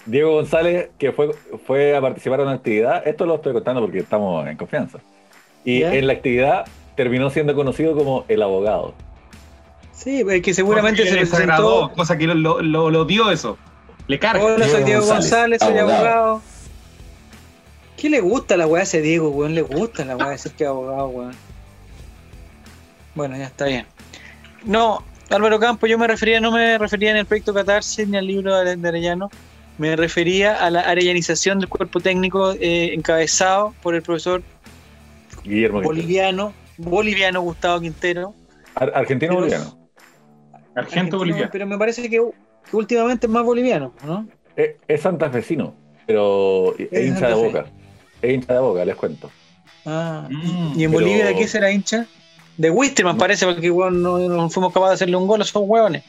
Diego 0.05 0.34
González, 0.34 0.89
que 0.98 1.12
fue, 1.12 1.31
fue 1.65 1.95
a 1.95 2.01
participar 2.01 2.39
en 2.41 2.48
una 2.48 2.55
actividad, 2.55 3.07
esto 3.07 3.25
lo 3.25 3.36
estoy 3.36 3.53
contando 3.53 3.81
porque 3.81 4.00
estamos 4.00 4.48
en 4.48 4.57
confianza. 4.57 5.00
Y 5.63 5.79
¿Ya? 5.79 5.93
en 5.95 6.07
la 6.07 6.13
actividad 6.13 6.65
terminó 6.95 7.29
siendo 7.29 7.55
conocido 7.55 7.95
como 7.95 8.24
el 8.27 8.41
abogado. 8.41 8.93
sí, 9.91 10.24
que 10.41 10.53
seguramente 10.53 11.03
se 11.03 11.12
le 11.15 11.22
presentó. 11.22 11.38
desagradó, 11.38 11.91
cosa 11.93 12.17
que 12.17 12.27
lo, 12.27 12.36
lo, 12.36 12.62
lo- 12.62 12.89
lo 12.91 13.01
odió 13.01 13.31
eso. 13.31 13.57
Le 14.07 14.19
carga. 14.19 14.43
Hola, 14.43 14.65
soy 14.67 14.84
Diego 14.84 15.01
Diego 15.01 15.05
González, 15.07 15.60
González, 15.60 15.62
soy 15.62 15.77
abogado. 15.79 16.05
abogado. 16.05 16.41
¿Qué 17.98 18.10
le 18.10 18.19
gusta 18.19 18.55
la 18.57 18.67
weá 18.67 18.81
a 18.81 18.84
ese 18.84 19.01
Diego, 19.01 19.29
weón? 19.29 19.55
Le 19.55 19.62
gusta 19.63 20.05
la 20.05 20.15
weá 20.15 20.29
decir 20.29 20.51
que 20.51 20.65
es 20.65 20.69
abogado, 20.69 21.07
weón. 21.07 21.31
Bueno, 23.15 23.36
ya 23.38 23.45
está 23.45 23.65
bien. 23.65 23.86
No, 24.65 25.03
Álvaro 25.29 25.60
Campo, 25.60 25.88
yo 25.88 25.98
me 25.98 26.08
refería, 26.08 26.39
no 26.39 26.51
me 26.51 26.77
refería 26.77 27.12
en 27.12 27.17
el 27.17 27.25
proyecto 27.25 27.53
Catarsis 27.53 28.08
ni 28.08 28.17
al 28.17 28.27
libro 28.27 28.55
de 28.63 28.88
Arellano, 28.88 29.29
me 29.77 29.96
refería 29.96 30.63
a 30.63 30.70
la 30.70 30.82
arellanización 30.82 31.60
del 31.60 31.67
cuerpo 31.67 32.00
técnico 32.00 32.53
eh, 32.53 32.94
encabezado 32.94 33.74
por 33.82 33.96
el 33.96 34.01
profesor 34.01 34.44
Guillermo 35.44 35.79
Quintero. 35.82 35.84
boliviano, 35.96 36.53
boliviano 36.77 37.41
Gustavo 37.41 37.82
Quintero. 37.82 38.34
Ar- 38.75 38.91
Argentino 38.96 39.32
Pero- 39.34 39.41
boliviano. 39.41 39.89
Argento 40.75 41.17
boliviano. 41.17 41.50
Pero 41.51 41.65
me 41.67 41.77
parece 41.77 42.01
que, 42.03 42.10
que 42.70 42.75
últimamente 42.75 43.27
es 43.27 43.32
más 43.32 43.44
boliviano, 43.44 43.94
¿no? 44.05 44.27
Es, 44.55 44.72
es 44.88 45.01
santafesino, 45.01 45.74
pero 46.05 46.75
es 46.77 46.88
Es 46.91 47.08
hincha 47.08 47.27
de 47.29 47.34
boca. 47.34 47.65
Es 48.22 48.34
hincha 48.34 48.53
de 48.53 48.60
boca, 48.60 48.86
les 48.86 48.96
cuento. 48.96 49.32
Ah, 49.86 50.27
Mm, 50.29 50.79
¿Y 50.79 50.84
en 50.84 50.91
pero- 50.91 51.03
Bolivia 51.03 51.25
de 51.27 51.36
qué 51.36 51.48
será 51.48 51.72
hincha? 51.72 52.05
De 52.57 52.69
Wisterman 52.69 53.17
parece, 53.17 53.45
porque 53.45 53.69
weón, 53.69 54.01
no, 54.01 54.17
no 54.17 54.50
fuimos 54.50 54.71
capaces 54.74 54.91
de 54.91 54.95
hacerle 54.95 55.17
un 55.17 55.27
gol 55.27 55.41
a 55.41 55.43
esos 55.43 55.62
hueones. 55.65 56.03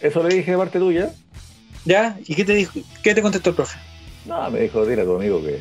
Eso 0.00 0.22
le 0.22 0.34
dije 0.34 0.50
de 0.52 0.56
parte 0.58 0.78
tuya. 0.78 1.10
¿Ya? 1.84 2.16
¿Y 2.26 2.34
qué 2.34 2.44
te 2.44 2.54
dijo? 2.54 2.78
¿Qué 3.02 3.14
te 3.14 3.22
contestó 3.22 3.50
el 3.50 3.56
profe? 3.56 3.78
No, 4.24 4.50
me 4.50 4.60
dijo, 4.60 4.84
dile 4.86 5.02
a 5.02 5.04
tu 5.04 5.16
amigo 5.16 5.42
que. 5.42 5.60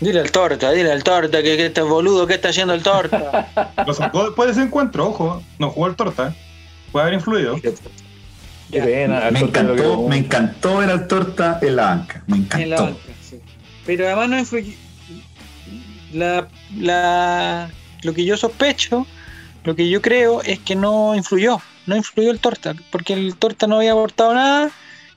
Dile 0.00 0.20
al 0.20 0.30
torta, 0.30 0.70
dile 0.72 0.92
al 0.92 1.02
torta 1.02 1.42
que, 1.42 1.56
que 1.56 1.66
este 1.66 1.80
boludo, 1.82 2.26
¿qué 2.26 2.34
está 2.34 2.50
haciendo 2.50 2.74
el 2.74 2.82
torta? 2.82 3.48
Lo 3.86 3.94
sacó 3.94 4.24
después 4.26 4.46
de 4.48 4.52
ese 4.52 4.62
encuentro, 4.62 5.08
ojo. 5.08 5.42
No 5.58 5.70
jugó 5.70 5.86
el 5.88 5.96
torta. 5.96 6.34
Puede 6.92 7.04
haber 7.04 7.14
influido. 7.14 7.56
Qué 7.60 7.72
pena. 8.80 9.26
al 9.26 9.32
Me 9.32 9.40
encantó, 9.40 10.02
me 10.08 10.16
encantó 10.18 10.76
ver 10.78 10.90
al 10.90 11.06
torta 11.08 11.58
en 11.62 11.76
la 11.76 11.84
banca. 11.84 12.22
Me 12.26 12.36
En 12.36 12.42
la 12.48 12.76
encantó. 12.76 12.84
banca, 12.84 12.98
sí. 13.22 13.40
Pero 13.86 14.06
además 14.06 14.28
no 14.28 14.38
influyó. 14.38 14.72
La, 16.12 16.48
la, 16.76 17.70
lo 18.02 18.14
que 18.14 18.24
yo 18.24 18.36
sospecho, 18.36 19.06
lo 19.64 19.74
que 19.74 19.88
yo 19.88 20.00
creo 20.02 20.42
es 20.42 20.58
que 20.60 20.76
no 20.76 21.14
influyó. 21.14 21.60
No 21.86 21.96
influyó 21.96 22.30
el 22.30 22.40
torta, 22.40 22.74
porque 22.90 23.12
el 23.12 23.36
torta 23.36 23.66
no 23.66 23.76
había 23.76 23.92
aportado 23.92 24.34
nada 24.34 24.70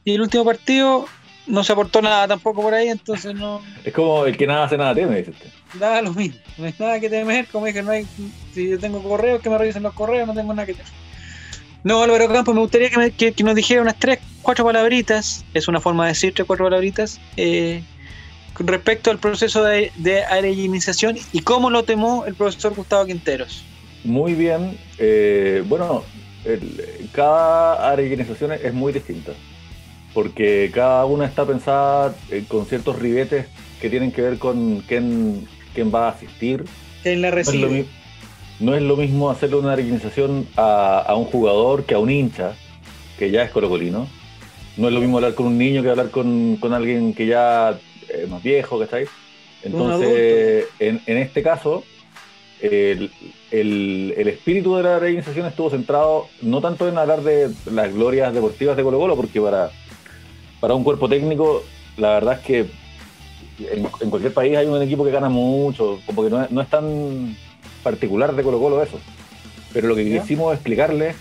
y 0.06 0.14
el 0.14 0.22
último 0.22 0.46
partido 0.46 1.06
no 1.48 1.64
se 1.64 1.72
aportó 1.74 2.02
nada 2.02 2.28
tampoco 2.28 2.62
por 2.62 2.74
ahí, 2.76 2.90
entonces 2.90 3.34
no 3.34 3.62
Es 3.84 3.92
como 3.94 4.26
el 4.26 4.38
que 4.38 4.46
nada 4.46 4.66
hace 4.66 4.78
nada 4.78 4.94
teme, 4.94 5.18
dice 5.18 5.32
usted. 5.32 5.48
da 5.74 6.00
lo 6.02 6.14
mismo. 6.14 6.38
No 6.60 6.66
hay 6.66 6.76
nada 6.78 7.00
que 7.00 7.10
temer, 7.10 7.48
como 7.48 7.66
dije, 7.66 7.82
no 7.82 7.92
hay, 7.92 8.06
si 8.54 8.70
yo 8.70 8.78
tengo 8.80 9.02
correos, 9.02 9.42
que 9.42 9.50
me 9.50 9.58
revisen 9.58 9.82
los 9.82 9.94
correos, 9.94 10.28
no 10.28 10.34
tengo 10.36 10.54
nada 10.54 10.68
que 10.68 10.74
temer. 10.74 10.92
No, 11.84 12.04
Álvaro 12.04 12.28
Campos, 12.28 12.54
me 12.54 12.62
gustaría 12.62 12.90
que, 12.90 12.98
me- 12.98 13.12
que- 13.12 13.32
que 13.32 13.44
nos 13.44 13.56
dijera 13.56 13.82
unas 13.82 13.98
tres, 13.98 14.20
cuatro 14.44 14.66
palabritas, 14.66 15.44
es 15.54 15.68
una 15.68 15.80
forma 15.80 16.04
de 16.06 16.10
decir 16.12 16.34
tres, 16.36 16.46
cuatro 16.46 16.66
palabritas, 16.66 17.20
eh, 17.38 17.82
respecto 18.58 19.12
al 19.12 19.20
proceso 19.20 19.64
de, 19.64 19.92
de 19.98 20.24
arellanización 20.24 21.18
y 21.32 21.40
cómo 21.42 21.70
lo 21.70 21.84
tomó 21.84 22.26
el 22.26 22.36
profesor 22.36 22.74
Gustavo 22.76 23.06
Quinteros. 23.06 23.64
Muy 24.04 24.34
bien. 24.34 24.78
eh, 24.98 25.64
bueno, 25.68 26.04
el- 26.46 27.10
cada 27.14 27.90
arellanización 27.92 28.52
es 28.54 28.74
muy 28.74 28.92
distinta. 28.94 29.32
Porque 30.14 30.72
cada 30.74 31.06
una 31.06 31.26
está 31.26 31.46
pensada 31.46 32.16
eh, 32.32 32.44
con 32.48 32.66
ciertos 32.66 32.98
ribetes 33.00 33.46
que 33.80 33.90
tienen 33.90 34.12
que 34.12 34.22
ver 34.24 34.38
con 34.40 34.80
quién, 34.88 35.48
quién 35.76 35.94
va 35.94 36.08
a 36.08 36.12
asistir. 36.12 36.66
En 37.04 37.22
la 37.22 37.30
No 37.32 37.38
es, 37.40 37.48
lo, 37.54 37.68
recibe. 37.68 37.86
no 38.60 38.76
es 38.76 38.82
lo 38.82 38.98
mismo 38.98 39.30
hacerle 39.30 39.58
una 39.58 39.74
arellanización 39.74 40.48
a, 40.58 41.00
a 41.00 41.16
un 41.16 41.26
jugador 41.26 41.86
que 41.86 41.94
a 41.94 42.00
un 42.00 42.10
hincha, 42.10 42.54
que 43.20 43.30
ya 43.32 43.44
es 43.44 43.52
colocolino. 43.52 44.08
No 44.78 44.88
es 44.88 44.94
lo 44.94 45.00
mismo 45.02 45.18
hablar 45.18 45.36
con 45.36 45.46
un 45.48 45.58
niño 45.58 45.84
que 45.84 45.90
hablar 45.90 46.10
con, 46.10 46.58
con 46.58 46.74
alguien 46.74 47.14
que 47.14 47.28
ya 47.28 47.78
es 48.14 48.30
más 48.30 48.42
viejo, 48.44 48.80
¿cachai? 48.80 49.06
Entonces, 49.64 50.66
en, 50.80 51.02
en 51.06 51.18
este 51.18 51.42
caso, 51.44 51.84
el, 52.62 53.12
el- 53.52 54.14
el 54.18 54.28
espíritu 54.28 54.76
de 54.76 54.84
la 54.84 54.96
arellanización 54.98 55.46
estuvo 55.48 55.70
centrado 55.70 56.28
no 56.42 56.62
tanto 56.62 56.88
en 56.88 56.98
hablar 56.98 57.22
de 57.24 57.50
las 57.72 57.94
glorias 57.94 58.34
deportivas 58.34 58.76
de 58.78 58.84
Colo 58.84 59.00
Colo, 59.00 59.16
porque 59.16 59.40
para, 59.42 59.72
para 60.60 60.74
un 60.76 60.84
cuerpo 60.84 61.08
técnico, 61.10 61.64
la 61.98 62.12
verdad 62.14 62.40
es 62.40 62.46
que 62.46 62.60
en, 63.72 63.88
en 64.00 64.10
cualquier 64.10 64.34
país 64.34 64.56
hay 64.58 64.68
un 64.68 64.82
equipo 64.82 65.04
que 65.06 65.12
gana 65.12 65.30
mucho, 65.30 66.00
como 66.06 66.24
que 66.24 66.30
no 66.30 66.44
es, 66.44 66.52
no 66.52 66.62
es 66.62 66.70
tan 66.70 67.36
particular 67.84 68.34
de 68.36 68.44
Colo 68.44 68.60
Colo 68.60 68.82
eso. 68.84 69.00
Pero 69.74 69.88
lo 69.88 69.96
que 69.96 70.10
¿Ya? 70.10 70.22
quisimos 70.22 70.54
explicarles, 70.54 71.16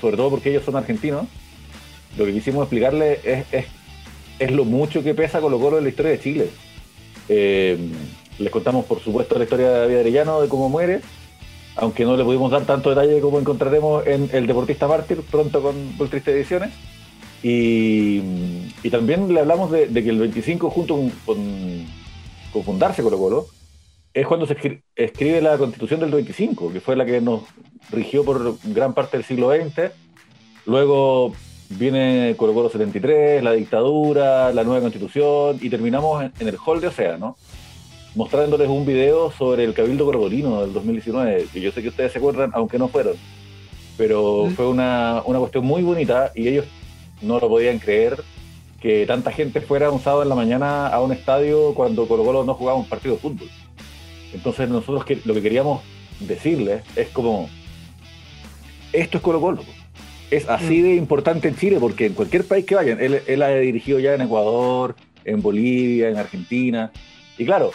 sobre 0.00 0.16
todo 0.16 0.30
porque 0.30 0.50
ellos 0.50 0.64
son 0.64 0.76
argentinos, 0.76 1.26
lo 2.16 2.24
que 2.24 2.32
quisimos 2.32 2.62
explicarles 2.62 3.24
es, 3.24 3.44
es, 3.52 3.66
es 4.38 4.50
lo 4.50 4.64
mucho 4.64 5.02
que 5.02 5.14
pesa 5.14 5.40
Colo 5.40 5.58
Colo 5.58 5.78
en 5.78 5.84
la 5.84 5.90
historia 5.90 6.12
de 6.12 6.20
Chile. 6.20 6.50
Eh, 7.28 7.78
les 8.38 8.50
contamos, 8.50 8.84
por 8.84 9.00
supuesto, 9.00 9.36
la 9.36 9.44
historia 9.44 9.68
de 9.70 9.78
David 9.80 9.96
Arellano, 9.96 10.40
de 10.40 10.48
cómo 10.48 10.68
muere, 10.68 11.00
aunque 11.76 12.04
no 12.04 12.16
le 12.16 12.24
pudimos 12.24 12.50
dar 12.50 12.64
tanto 12.64 12.90
detalle 12.90 13.20
como 13.20 13.38
encontraremos 13.38 14.06
en 14.06 14.30
El 14.32 14.46
Deportista 14.46 14.86
Mártir, 14.86 15.22
pronto 15.22 15.60
con, 15.62 15.96
Tristes 16.08 16.34
Ediciones. 16.34 16.70
Y, 17.42 18.20
y 18.82 18.90
también 18.90 19.32
le 19.32 19.40
hablamos 19.40 19.70
de, 19.70 19.88
que 19.88 20.10
el 20.10 20.18
25, 20.18 20.70
junto 20.70 20.96
con, 20.96 21.10
con, 21.24 21.86
con 22.52 22.64
fundarse 22.64 23.02
Colo 23.02 23.18
Colo, 23.18 23.46
es 24.14 24.26
cuando 24.26 24.46
se 24.46 24.56
escri- 24.56 24.82
escribe 24.96 25.40
la 25.40 25.58
constitución 25.58 26.00
del 26.00 26.10
25, 26.10 26.72
que 26.72 26.80
fue 26.80 26.96
la 26.96 27.04
que 27.04 27.20
nos 27.20 27.42
rigió 27.90 28.24
por 28.24 28.56
gran 28.64 28.94
parte 28.94 29.16
del 29.16 29.26
siglo 29.26 29.50
XX. 29.54 29.90
Luego 30.66 31.32
viene 31.70 32.34
Colo 32.36 32.54
Colo 32.54 32.70
73, 32.70 33.42
la 33.42 33.52
dictadura, 33.52 34.52
la 34.52 34.64
nueva 34.64 34.80
constitución, 34.80 35.58
y 35.60 35.68
terminamos 35.70 36.22
en, 36.24 36.32
en 36.40 36.48
el 36.48 36.56
hall 36.64 36.80
de 36.80 36.88
Océano, 36.88 37.36
mostrándoles 38.14 38.68
un 38.68 38.86
video 38.86 39.30
sobre 39.30 39.64
el 39.64 39.74
Cabildo 39.74 40.04
Colocolino 40.04 40.62
del 40.62 40.72
2019, 40.72 41.46
que 41.52 41.60
yo 41.60 41.70
sé 41.72 41.82
que 41.82 41.88
ustedes 41.88 42.12
se 42.12 42.18
acuerdan, 42.18 42.50
aunque 42.54 42.78
no 42.78 42.88
fueron. 42.88 43.14
Pero 43.96 44.46
Mm. 44.46 44.54
fue 44.54 44.68
una, 44.68 45.22
una 45.26 45.38
cuestión 45.40 45.64
muy 45.66 45.82
bonita 45.82 46.32
y 46.34 46.48
ellos 46.48 46.66
no 47.20 47.38
lo 47.40 47.48
podían 47.48 47.78
creer 47.78 48.22
que 48.80 49.06
tanta 49.06 49.32
gente 49.32 49.60
fuera 49.60 49.90
un 49.90 50.00
sábado 50.00 50.22
en 50.22 50.28
la 50.28 50.36
mañana 50.36 50.86
a 50.86 51.00
un 51.00 51.12
estadio 51.12 51.74
cuando 51.74 52.06
Colo 52.06 52.24
Colo 52.24 52.44
no 52.44 52.54
jugaba 52.54 52.78
un 52.78 52.88
partido 52.88 53.16
de 53.16 53.20
fútbol. 53.20 53.48
Entonces 54.32 54.68
nosotros 54.68 55.04
que, 55.04 55.18
lo 55.24 55.34
que 55.34 55.42
queríamos 55.42 55.82
decirles 56.20 56.82
es 56.94 57.08
como, 57.08 57.48
esto 58.92 59.16
es 59.18 59.22
Colo 59.22 59.40
Colo. 59.40 59.62
Es 60.30 60.48
así 60.48 60.82
de 60.82 60.94
importante 60.94 61.48
en 61.48 61.56
Chile 61.56 61.78
porque 61.80 62.06
en 62.06 62.14
cualquier 62.14 62.44
país 62.44 62.66
que 62.66 62.74
vayan, 62.74 62.98
él, 63.00 63.42
ha 63.42 63.48
dirigido 63.48 63.98
ya 63.98 64.14
en 64.14 64.20
Ecuador, 64.20 64.94
en 65.24 65.40
Bolivia, 65.40 66.10
en 66.10 66.18
Argentina. 66.18 66.92
Y 67.38 67.46
claro, 67.46 67.70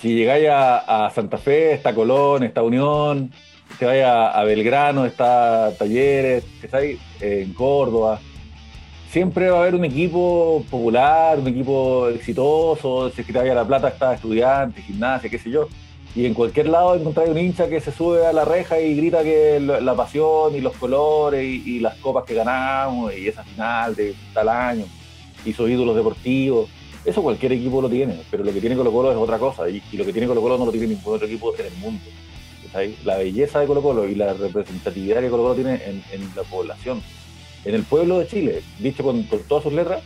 si 0.00 0.14
llegáis 0.14 0.48
a, 0.48 1.06
a 1.06 1.10
Santa 1.10 1.38
Fe, 1.38 1.72
está 1.72 1.94
Colón, 1.94 2.42
está 2.42 2.62
Unión, 2.62 3.30
te 3.78 3.86
vayas 3.86 4.34
a 4.34 4.42
Belgrano, 4.44 5.06
está 5.06 5.72
Talleres, 5.78 6.44
¿estáis? 6.62 6.98
en 7.20 7.52
Córdoba. 7.52 8.20
Siempre 9.10 9.50
va 9.50 9.58
a 9.58 9.60
haber 9.62 9.74
un 9.74 9.84
equipo 9.84 10.64
popular, 10.70 11.38
un 11.38 11.46
equipo 11.48 12.08
exitoso, 12.08 13.10
si 13.10 13.20
es 13.20 13.26
que 13.26 13.32
te 13.32 13.38
vaya 13.38 13.52
a 13.52 13.56
La 13.56 13.66
Plata 13.66 13.88
está 13.88 14.14
estudiante, 14.14 14.82
gimnasia, 14.82 15.28
qué 15.28 15.38
sé 15.38 15.50
yo. 15.50 15.68
Y 16.14 16.26
en 16.26 16.34
cualquier 16.34 16.68
lado 16.68 16.94
encontráis 16.94 17.30
un 17.30 17.38
hincha 17.38 17.68
que 17.68 17.80
se 17.80 17.90
sube 17.90 18.26
a 18.26 18.32
la 18.32 18.44
reja 18.44 18.78
y 18.78 18.94
grita 18.94 19.22
que 19.22 19.58
la, 19.60 19.94
pasión 19.94 20.54
y 20.54 20.60
los 20.60 20.76
colores 20.76 21.42
y, 21.42 21.76
y 21.76 21.80
las 21.80 21.96
copas 21.96 22.24
que 22.24 22.34
ganamos 22.34 23.14
y 23.14 23.28
esa 23.28 23.42
final 23.44 23.94
de 23.94 24.14
tal 24.34 24.48
año 24.50 24.84
y 25.44 25.52
sus 25.52 25.70
ídolos 25.70 25.96
deportivos. 25.96 26.68
Eso 27.04 27.22
cualquier 27.22 27.52
equipo 27.52 27.80
lo 27.80 27.88
tiene, 27.88 28.20
pero 28.30 28.44
lo 28.44 28.52
que 28.52 28.60
tiene 28.60 28.76
Colo 28.76 28.92
Colo 28.92 29.10
es 29.10 29.16
otra 29.16 29.38
cosa 29.38 29.68
y, 29.68 29.82
y 29.90 29.96
lo 29.96 30.04
que 30.04 30.12
tiene 30.12 30.28
Colo 30.28 30.42
Colo 30.42 30.58
no 30.58 30.66
lo 30.66 30.72
tiene 30.72 30.88
ningún 30.88 31.14
otro 31.14 31.26
equipo 31.26 31.54
en 31.56 31.66
el 31.66 31.74
mundo. 31.74 32.04
La 33.04 33.16
belleza 33.16 33.60
de 33.60 33.66
Colo 33.66 33.82
Colo 33.82 34.06
y 34.06 34.14
la 34.14 34.34
representatividad 34.34 35.20
que 35.20 35.30
Colo 35.30 35.42
Colo 35.44 35.54
tiene 35.54 35.74
en, 35.84 36.04
en 36.12 36.30
la 36.36 36.42
población, 36.42 37.02
en 37.64 37.74
el 37.74 37.84
pueblo 37.84 38.18
de 38.18 38.26
Chile, 38.26 38.62
dicho 38.78 39.02
con, 39.02 39.22
con 39.24 39.42
todas 39.44 39.64
sus 39.64 39.72
letras, 39.72 40.02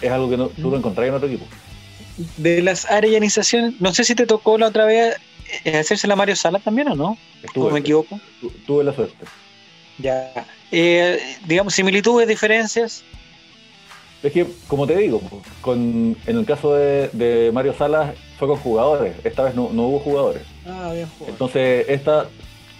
es 0.00 0.10
algo 0.10 0.28
que 0.28 0.36
no, 0.36 0.48
tú 0.48 0.70
no 0.70 0.76
encontrás 0.76 1.08
en 1.08 1.14
otro 1.14 1.28
equipo. 1.28 1.46
De 2.36 2.62
las 2.62 2.84
arellanizaciones, 2.90 3.80
no 3.80 3.92
sé 3.94 4.04
si 4.04 4.14
te 4.14 4.26
tocó 4.26 4.58
la 4.58 4.66
otra 4.68 4.84
vez 4.84 5.16
eh, 5.64 5.76
hacérsela 5.78 6.14
a 6.14 6.16
Mario 6.16 6.36
Sala 6.36 6.58
también 6.58 6.88
o 6.88 6.94
no, 6.94 7.16
Estuve, 7.42 7.68
o 7.68 7.70
me 7.70 7.80
equivoco. 7.80 8.20
tu- 8.40 8.50
tuve 8.66 8.84
la 8.84 8.92
suerte. 8.94 9.24
Ya. 9.98 10.32
Eh, 10.70 11.18
digamos, 11.46 11.74
similitudes, 11.74 12.28
diferencias. 12.28 13.02
Es 14.22 14.32
que, 14.32 14.46
como 14.68 14.86
te 14.86 14.96
digo, 14.96 15.20
con, 15.62 16.16
en 16.26 16.36
el 16.38 16.44
caso 16.46 16.74
de, 16.74 17.08
de 17.12 17.50
Mario 17.52 17.74
Salas 17.76 18.14
fue 18.38 18.46
con 18.46 18.56
jugadores, 18.58 19.14
esta 19.24 19.42
vez 19.44 19.54
no, 19.54 19.70
no 19.72 19.84
hubo 19.88 19.98
jugadores. 19.98 20.42
Ah, 20.66 20.92
bien 20.94 21.08
jugado. 21.18 21.32
Entonces, 21.32 21.86
esta, 21.88 22.28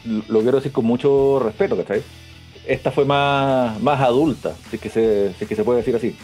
lo 0.04 0.40
quiero 0.42 0.58
decir 0.58 0.72
con 0.72 0.84
mucho 0.84 1.40
respeto, 1.42 1.76
¿cachai? 1.76 2.02
Esta 2.66 2.92
fue 2.92 3.04
más, 3.04 3.80
más 3.80 4.00
adulta, 4.00 4.54
si 4.70 4.76
es, 4.76 4.82
que 4.82 4.88
se, 4.88 5.34
si 5.36 5.44
es 5.44 5.48
que 5.48 5.56
se 5.56 5.64
puede 5.64 5.78
decir 5.78 5.96
así. 5.96 6.14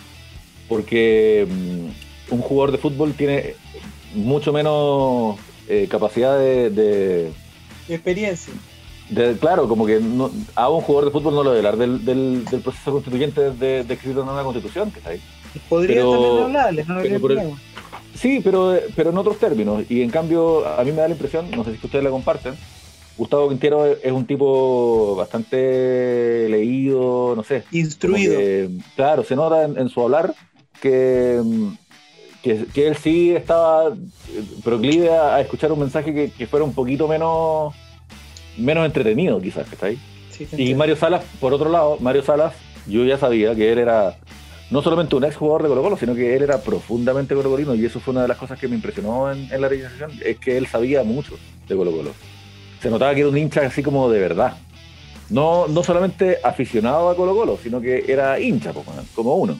Porque 0.68 1.46
mm, 1.50 1.86
un 2.30 2.40
jugador 2.40 2.72
de 2.72 2.78
fútbol 2.78 3.14
tiene 3.14 3.54
mucho 4.14 4.52
menos 4.52 5.36
eh, 5.68 5.86
capacidad 5.90 6.38
de, 6.38 6.70
de- 6.70 7.32
Experiencia. 7.88 8.52
de- 9.10 9.36
claro, 9.38 9.68
como 9.68 9.86
que 9.86 10.00
no- 10.00 10.30
a 10.54 10.68
un 10.68 10.80
jugador 10.82 11.06
de 11.06 11.10
fútbol 11.12 11.34
no 11.34 11.42
lo 11.42 11.50
debe 11.52 11.66
hablar 11.68 11.76
del, 11.78 12.04
del- 12.04 12.44
del 12.44 12.60
proceso 12.60 12.92
constituyente 12.92 13.50
de, 13.52 13.84
de 13.84 13.94
escribir 13.94 14.16
una 14.18 14.26
nueva 14.32 14.44
constitución, 14.44 14.90
¿cachai? 14.90 15.20
Podría 15.68 15.96
Pero- 15.96 16.10
también 16.12 16.42
hablarles, 16.44 16.88
no 16.88 16.94
habría 16.94 17.18
problema. 17.18 17.58
Sí, 18.14 18.40
pero, 18.42 18.76
pero 18.96 19.10
en 19.10 19.18
otros 19.18 19.38
términos. 19.38 19.84
Y 19.88 20.02
en 20.02 20.10
cambio, 20.10 20.66
a 20.66 20.82
mí 20.84 20.90
me 20.90 20.98
da 21.02 21.08
la 21.08 21.14
impresión, 21.14 21.50
no 21.50 21.64
sé 21.64 21.76
si 21.76 21.86
ustedes 21.86 22.02
la 22.04 22.10
comparten, 22.10 22.54
Gustavo 23.16 23.48
Quintero 23.48 23.84
es 23.86 24.12
un 24.12 24.26
tipo 24.26 25.14
bastante 25.16 26.48
leído, 26.48 27.34
no 27.36 27.42
sé. 27.44 27.64
Instruido. 27.72 28.36
que, 28.38 28.70
claro, 28.96 29.24
se 29.24 29.34
nota 29.36 29.64
en, 29.64 29.78
en 29.78 29.88
su 29.88 30.00
hablar 30.02 30.34
que, 30.80 31.40
que, 32.42 32.64
que 32.72 32.88
él 32.88 32.96
sí 32.96 33.34
estaba 33.34 33.92
proclive 34.64 35.10
a, 35.10 35.36
a 35.36 35.40
escuchar 35.40 35.72
un 35.72 35.80
mensaje 35.80 36.14
que, 36.14 36.30
que 36.30 36.46
fuera 36.46 36.64
un 36.64 36.74
poquito 36.74 37.08
menos, 37.08 37.74
menos 38.56 38.86
entretenido, 38.86 39.40
quizás, 39.40 39.70
¿está 39.72 39.86
ahí? 39.86 39.98
Sí, 40.30 40.46
Y. 40.56 40.74
Mario 40.74 40.96
Salas, 40.96 41.24
por 41.40 41.52
otro 41.52 41.70
lado, 41.70 41.96
Mario 42.00 42.22
Salas, 42.22 42.54
yo 42.86 43.04
ya 43.04 43.18
sabía 43.18 43.54
que 43.54 43.72
él 43.72 43.78
era 43.78 44.16
no 44.70 44.82
solamente 44.82 45.16
un 45.16 45.24
ex 45.24 45.36
jugador 45.36 45.62
de 45.62 45.68
Colo 45.68 45.82
Colo, 45.82 45.96
sino 45.96 46.14
que 46.14 46.36
él 46.36 46.42
era 46.42 46.60
profundamente 46.60 47.34
colocolino 47.34 47.74
y 47.74 47.84
eso 47.84 48.00
fue 48.00 48.12
una 48.12 48.22
de 48.22 48.28
las 48.28 48.36
cosas 48.36 48.58
que 48.58 48.68
me 48.68 48.76
impresionó 48.76 49.32
en, 49.32 49.50
en 49.52 49.60
la 49.60 49.68
realización, 49.68 50.12
es 50.24 50.38
que 50.38 50.56
él 50.56 50.66
sabía 50.66 51.02
mucho 51.02 51.36
de 51.66 51.76
Colo 51.76 51.90
Colo. 51.90 52.12
Se 52.80 52.90
notaba 52.90 53.14
que 53.14 53.20
era 53.20 53.28
un 53.30 53.38
hincha 53.38 53.62
así 53.62 53.82
como 53.82 54.10
de 54.10 54.20
verdad. 54.20 54.56
No, 55.30 55.66
no 55.68 55.82
solamente 55.82 56.38
aficionado 56.42 57.10
a 57.10 57.16
Colo 57.16 57.34
Colo, 57.34 57.58
sino 57.62 57.80
que 57.80 58.04
era 58.08 58.38
hincha, 58.40 58.72
como 59.14 59.34
uno. 59.34 59.58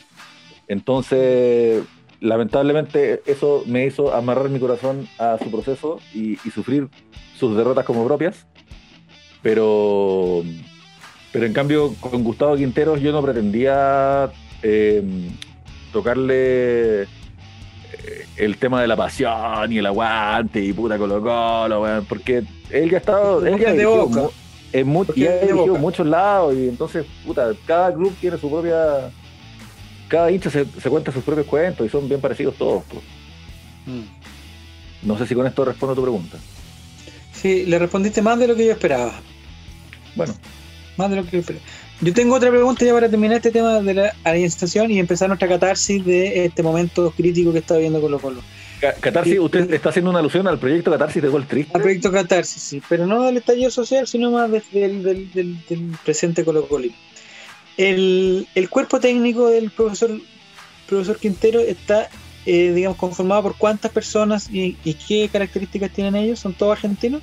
Entonces, 0.66 1.82
lamentablemente, 2.21 3.23
eso 3.27 3.63
me 3.67 3.87
hizo 3.87 4.15
amarrar 4.15 4.49
mi 4.49 4.59
corazón 4.59 5.07
a 5.19 5.39
su 5.43 5.51
proceso 5.51 5.99
y, 6.15 6.33
y 6.45 6.51
sufrir 6.53 6.89
sus 7.39 7.57
derrotas 7.57 7.85
como 7.85 8.05
propias. 8.07 8.47
Pero, 9.43 10.43
pero 11.33 11.47
en 11.47 11.53
cambio, 11.53 11.95
con 12.01 12.25
Gustavo 12.25 12.57
Quinteros 12.57 13.01
yo 13.01 13.13
no 13.13 13.23
pretendía 13.23 14.31
eh, 14.63 15.03
tocarle 15.93 17.03
eh, 17.03 17.07
el 18.37 18.57
tema 18.57 18.81
de 18.83 18.89
la 18.89 18.97
pasión 18.97 19.73
y 19.73 19.79
el 19.79 19.87
aguante 19.87 20.61
y 20.61 20.73
puta 20.73 20.99
Colo 20.99 21.23
Colo, 21.23 21.83
weón, 21.83 22.05
porque 22.07 22.43
él 22.71 22.91
ya 22.91 22.97
ha 22.97 23.01
estado, 23.01 23.47
él 23.47 23.59
ya 23.59 23.73
de 23.73 23.87
Boca. 23.87 24.23
en 24.73 24.87
mu- 24.89 25.05
y 25.15 25.27
ha 25.27 25.39
dirigido 25.39 25.77
muchos 25.77 26.07
lados 26.07 26.55
y 26.57 26.69
entonces, 26.69 27.07
puta, 27.25 27.53
cada 27.65 27.95
club 27.95 28.13
tiene 28.21 28.37
su 28.39 28.51
propia, 28.51 29.11
cada 30.09 30.31
hincha 30.31 30.50
se, 30.50 30.65
se 30.81 30.91
cuenta 30.91 31.12
sus 31.12 31.23
propios 31.25 31.47
cuentos 31.47 31.87
y 31.87 31.91
son 31.91 32.09
bien 32.09 32.21
parecidos 32.21 32.57
todos. 32.57 32.83
pues. 32.88 33.03
Mm. 33.87 35.07
No 35.07 35.17
sé 35.19 35.27
si 35.27 35.35
con 35.35 35.47
esto 35.47 35.65
respondo 35.65 35.93
a 35.93 35.97
tu 35.97 36.03
pregunta. 36.03 36.38
Sí, 37.33 37.65
le 37.67 37.79
respondiste 37.79 38.21
más 38.23 38.38
de 38.38 38.49
lo 38.49 38.57
que 38.57 38.67
yo 38.67 38.73
esperaba. 38.73 39.12
Bueno, 40.17 40.35
Más 40.97 41.11
de 41.11 41.17
lo 41.17 41.25
que 41.25 41.31
yo 41.33 41.38
esperaba. 41.38 41.65
Yo 42.00 42.12
tengo 42.12 42.35
otra 42.37 42.50
pregunta 42.50 42.85
ya 42.85 42.93
para 42.93 43.09
terminar 43.09 43.37
este 43.37 43.50
tema 43.53 43.81
de 43.81 43.95
la 43.95 44.15
alineación 44.25 44.91
y 44.91 44.99
empezar 44.99 45.29
nuestra 45.29 45.49
catarsis 45.49 46.05
de 46.05 46.45
este 46.45 46.62
momento 46.62 47.12
crítico 47.17 47.53
que 47.53 47.59
está 47.59 47.75
viviendo 47.75 48.00
Colo 48.00 48.19
Colo. 48.21 48.41
Ca- 48.81 48.95
Catarsis, 48.95 49.38
usted 49.41 49.73
está 49.73 49.88
haciendo 49.88 50.11
una 50.11 50.21
alusión 50.21 50.47
al 50.47 50.59
proyecto 50.59 50.91
Catarsis 50.93 51.21
de 51.23 51.29
Gol 51.29 51.47
Triste. 51.47 51.73
Al 51.75 51.83
proyecto 51.83 52.12
Catarsis, 52.12 52.62
sí, 52.62 52.83
pero 52.88 53.07
no 53.07 53.23
del 53.25 53.37
estallido 53.38 53.71
social, 53.71 54.07
sino 54.07 54.31
más 54.31 54.50
de- 54.50 54.62
del, 54.73 55.03
del- 55.03 55.33
del- 55.33 55.67
del 55.69 55.97
presente 56.05 56.45
Colo 56.45 56.67
Colo. 56.69 56.88
El, 57.78 58.47
el 58.54 58.68
cuerpo 58.68 59.00
técnico 59.00 59.49
del 59.49 59.70
profesor, 59.70 60.11
profesor 60.87 61.16
Quintero 61.16 61.61
está, 61.61 62.11
eh, 62.44 62.73
digamos, 62.73 62.99
conformado 62.99 63.44
por 63.44 63.56
cuántas 63.56 63.90
personas 63.92 64.50
y, 64.52 64.76
y 64.85 64.94
qué 64.94 65.30
características 65.32 65.90
tienen 65.92 66.16
ellos. 66.16 66.40
¿Son 66.40 66.52
todos 66.52 66.73
argentinos? 66.73 67.23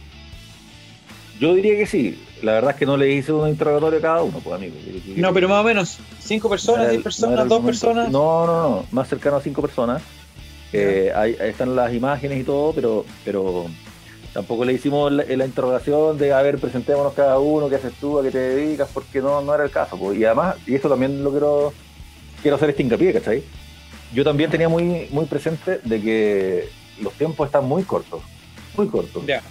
Yo 1.39 1.53
diría 1.53 1.75
que 1.75 1.85
sí. 1.85 2.17
La 2.41 2.53
verdad 2.53 2.71
es 2.71 2.77
que 2.77 2.85
no 2.85 2.95
le 2.95 3.11
hice 3.11 3.33
un 3.33 3.49
interrogatorio 3.49 3.99
a 3.99 4.01
cada 4.01 4.23
uno, 4.23 4.39
pues 4.39 4.55
amigo. 4.55 4.75
No, 5.15 5.33
pero 5.33 5.49
más 5.49 5.61
o 5.61 5.63
menos. 5.63 5.97
¿Cinco 6.19 6.49
personas, 6.49 6.89
diez 6.89 6.99
no 6.99 7.03
personas, 7.03 7.47
dos 7.47 7.65
personas? 7.65 8.09
No, 8.09 8.45
no, 8.45 8.61
no, 8.61 8.85
más 8.91 9.07
cercano 9.09 9.37
a 9.37 9.41
cinco 9.41 9.61
personas. 9.61 10.01
Eh, 10.71 11.11
ahí, 11.15 11.35
ahí 11.39 11.49
están 11.49 11.75
las 11.75 11.93
imágenes 11.93 12.39
y 12.41 12.43
todo, 12.43 12.73
pero, 12.73 13.05
pero 13.23 13.65
tampoco 14.35 14.65
le 14.65 14.73
hicimos 14.73 15.09
la, 15.13 15.23
la 15.23 15.45
interrogación 15.45 16.17
de, 16.17 16.33
a 16.33 16.41
ver, 16.41 16.59
presentémonos 16.59 17.13
cada 17.13 17.39
uno, 17.39 17.69
qué 17.69 17.75
haces 17.75 17.93
tú, 17.93 18.19
a 18.19 18.23
qué 18.23 18.31
te 18.31 18.37
dedicas, 18.37 18.89
porque 18.93 19.21
no, 19.21 19.39
no 19.39 19.55
era 19.55 19.63
el 19.63 19.71
caso. 19.71 19.97
pues. 19.97 20.19
Y 20.19 20.25
además, 20.25 20.57
y 20.67 20.75
esto 20.75 20.89
también 20.89 21.23
lo 21.23 21.31
quiero, 21.31 21.73
quiero 22.41 22.57
hacer 22.57 22.69
este 22.69 22.83
hincapié, 22.83 23.13
¿cachai? 23.13 23.45
Yo 24.13 24.25
también 24.25 24.51
tenía 24.51 24.67
muy, 24.67 25.07
muy 25.11 25.23
presente 25.25 25.79
de 25.85 26.01
que 26.01 26.69
los 26.99 27.13
tiempos 27.13 27.45
están 27.45 27.63
muy 27.63 27.83
cortos, 27.83 28.23
muy 28.75 28.89
cortos. 28.89 29.25
Ya. 29.25 29.41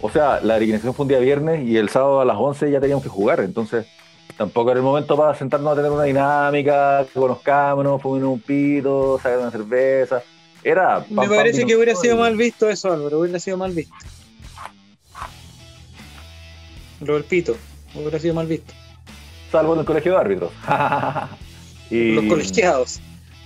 O 0.00 0.10
sea, 0.10 0.40
la 0.42 0.56
alineación 0.56 0.92
fue 0.92 1.04
un 1.04 1.10
día 1.10 1.20
viernes 1.20 1.64
y 1.64 1.76
el 1.76 1.88
sábado 1.88 2.20
a 2.20 2.24
las 2.24 2.36
11 2.36 2.72
ya 2.72 2.80
teníamos 2.80 3.04
que 3.04 3.10
jugar, 3.10 3.38
entonces 3.38 3.86
tampoco 4.36 4.72
era 4.72 4.80
el 4.80 4.84
momento 4.84 5.16
para 5.16 5.36
sentarnos 5.36 5.72
a 5.72 5.76
tener 5.76 5.92
una 5.92 6.02
dinámica, 6.02 7.06
que 7.12 7.20
conozcámonos, 7.20 8.02
fumar 8.02 8.24
un 8.24 8.40
pito, 8.40 9.20
sacar 9.22 9.38
una 9.38 9.52
cerveza. 9.52 10.20
Era. 10.68 11.02
Me 11.08 11.26
parece 11.26 11.64
que 11.64 11.74
hubiera 11.74 11.94
sido 11.94 12.18
mal 12.18 12.36
visto 12.36 12.68
eso, 12.68 12.92
Álvaro. 12.92 13.20
Hubiera 13.20 13.38
sido 13.40 13.56
mal 13.56 13.72
visto. 13.72 13.94
Lo 17.00 17.14
del 17.14 17.24
pito. 17.24 17.56
Hubiera 17.94 18.18
sido 18.18 18.34
mal 18.34 18.46
visto. 18.46 18.74
Salvo 19.50 19.72
en 19.72 19.80
el 19.80 19.86
colegio 19.86 20.12
de 20.12 20.18
árbitros. 20.18 20.52
y, 21.90 22.12
Los 22.12 22.24
colegiados. 22.26 23.00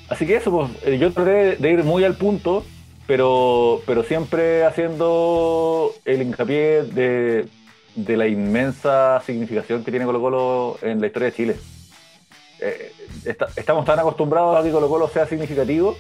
Así 0.09 0.27
que 0.27 0.35
eso, 0.35 0.51
pues, 0.51 0.71
eh, 0.85 0.99
yo 0.99 1.13
traté 1.13 1.55
de 1.57 1.71
ir 1.71 1.85
muy 1.85 2.03
al 2.03 2.17
punto, 2.17 2.65
pero, 3.07 3.81
pero 3.87 4.03
siempre 4.03 4.65
haciendo 4.65 5.95
el 6.05 6.23
hincapié 6.23 6.83
de, 6.83 7.47
de 7.95 8.17
la 8.17 8.27
inmensa 8.27 9.23
significación 9.25 9.85
que 9.85 9.93
tiene 9.93 10.07
Colo 10.07 10.21
Colo 10.21 10.79
en 10.83 11.01
la 11.01 11.07
historia 11.07 11.27
de 11.31 11.37
Chile. 11.37 11.57
Eh, 12.59 12.93
está- 13.25 13.49
estamos 13.55 13.85
tan 13.85 14.01
acostumbrados 14.01 14.59
a 14.59 14.63
que 14.65 14.73
Colo 14.73 14.89
Colo 14.89 15.09
sea 15.09 15.27
significativo 15.27 15.97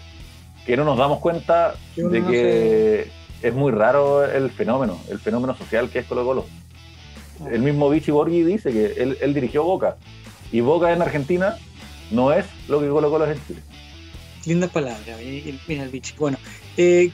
que 0.66 0.76
no 0.76 0.84
nos 0.84 0.96
damos 0.98 1.18
cuenta 1.20 1.74
de 1.96 2.20
no 2.20 2.30
que 2.30 3.10
es 3.42 3.52
muy 3.54 3.72
raro 3.72 4.24
el 4.24 4.50
fenómeno, 4.50 5.00
el 5.10 5.18
fenómeno 5.18 5.56
social 5.56 5.88
que 5.90 6.00
es 6.00 6.06
Colo 6.06 6.24
Colo. 6.24 6.46
El 7.50 7.62
mismo 7.62 7.90
Vichy 7.90 8.12
Borghi 8.12 8.42
dice 8.44 8.70
que 8.72 8.94
él, 9.02 9.18
él 9.20 9.34
dirigió 9.34 9.64
Boca 9.64 9.96
y 10.52 10.60
Boca 10.60 10.92
en 10.92 11.02
Argentina 11.02 11.56
no 12.10 12.32
es 12.32 12.44
lo 12.68 12.80
que 12.80 12.88
Colo 12.88 13.10
Colo 13.10 13.24
es 13.26 13.36
en 13.36 13.46
Chile. 13.46 13.60
Lindas 14.46 14.70
palabras. 14.70 15.20
y- 15.20 15.24
y- 15.50 15.60
Mira 15.66 15.82
el 15.84 15.88
bicho. 15.88 16.14
Bueno, 16.18 16.36
eh, 16.76 17.10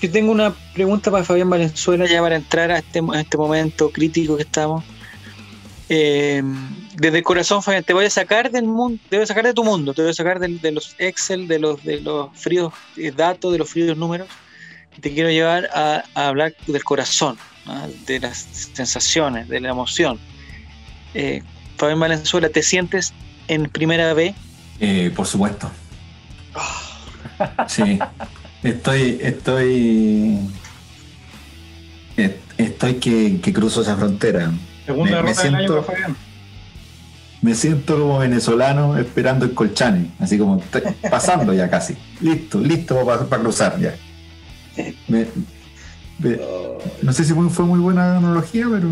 yo 0.00 0.10
tengo 0.10 0.32
una 0.32 0.52
pregunta 0.74 1.10
para 1.10 1.22
Fabián 1.24 1.50
Valenzuela 1.50 2.06
ya 2.06 2.20
para 2.20 2.36
entrar 2.36 2.70
a 2.72 2.78
este, 2.78 3.00
a 3.12 3.20
este 3.20 3.36
momento 3.36 3.90
crítico 3.90 4.36
que 4.36 4.42
estamos. 4.42 4.84
Eh, 5.90 6.42
desde 6.94 7.18
el 7.18 7.24
corazón, 7.24 7.62
Fabián, 7.62 7.82
te 7.82 7.94
voy 7.94 8.04
a 8.04 8.10
sacar 8.10 8.50
del 8.50 8.66
mundo, 8.66 9.00
te 9.08 9.16
voy 9.16 9.24
a 9.24 9.26
sacar 9.26 9.44
de 9.44 9.54
tu 9.54 9.64
mundo, 9.64 9.94
te 9.94 10.02
voy 10.02 10.10
a 10.10 10.14
sacar 10.14 10.38
de, 10.38 10.72
los 10.72 10.94
Excel, 10.98 11.48
de 11.48 11.58
los, 11.58 11.80
fríos 12.34 12.72
eh, 12.96 13.10
datos, 13.10 13.52
de 13.52 13.58
los 13.58 13.70
fríos 13.70 13.96
números. 13.96 14.28
Te 15.00 15.14
quiero 15.14 15.30
llevar 15.30 15.70
a, 15.72 16.04
hablar 16.14 16.54
del 16.66 16.82
corazón, 16.84 17.38
de 18.06 18.20
las 18.20 18.38
sensaciones, 18.74 19.48
de 19.48 19.60
la 19.60 19.70
emoción. 19.70 20.18
Eh, 21.14 21.42
Fabián 21.76 22.00
Valenzuela, 22.00 22.48
¿te 22.48 22.62
sientes 22.62 23.14
en 23.46 23.68
primera 23.70 24.12
B? 24.12 24.34
Eh, 24.80 25.12
por 25.14 25.26
supuesto. 25.26 25.70
Sí. 27.68 27.98
Estoy, 28.62 29.18
estoy. 29.22 30.40
eh, 32.16 32.40
Estoy 32.56 32.94
que, 32.94 33.40
que 33.40 33.52
cruzo 33.52 33.82
esa 33.82 33.96
frontera. 33.96 34.50
Segunda 34.88 35.10
Me- 35.16 35.22
me 35.22 35.28
derrota 35.28 35.42
del 35.44 35.54
año 35.54 35.66
siento- 35.68 35.86
para 35.86 35.98
Fabián. 35.98 36.16
Me 37.40 37.54
siento 37.54 37.96
como 37.98 38.18
venezolano 38.18 38.98
esperando 38.98 39.44
el 39.44 39.54
colchane, 39.54 40.10
así 40.18 40.36
como 40.38 40.60
pasando 41.08 41.52
ya 41.52 41.70
casi. 41.70 41.96
Listo, 42.20 42.58
listo 42.60 43.06
para 43.06 43.40
cruzar 43.42 43.78
ya. 43.78 43.94
Me- 45.06 45.26
me- 46.18 46.40
no 47.02 47.12
sé 47.12 47.22
si 47.24 47.32
fue, 47.32 47.48
fue 47.48 47.64
muy 47.64 47.78
buena 47.78 48.16
analogía, 48.16 48.66
pero, 48.68 48.88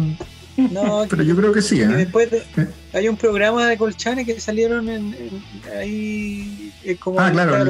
No, 0.71 1.07
pero 1.11 1.23
yo 1.25 1.35
creo 1.35 1.53
que 1.53 1.61
sí. 1.61 1.81
¿eh? 1.81 1.89
después 1.89 2.31
de- 2.31 2.45
hay 2.93 3.09
un 3.09 3.17
programa 3.17 3.67
de 3.67 3.77
colchanes 3.77 4.25
que 4.27 4.39
salieron 4.39 4.89
en, 4.89 5.13
en- 5.15 5.43
ahí 5.81 6.73
eh, 6.85 6.95
como 6.97 7.19
Ah, 7.21 7.33
claro, 7.33 7.65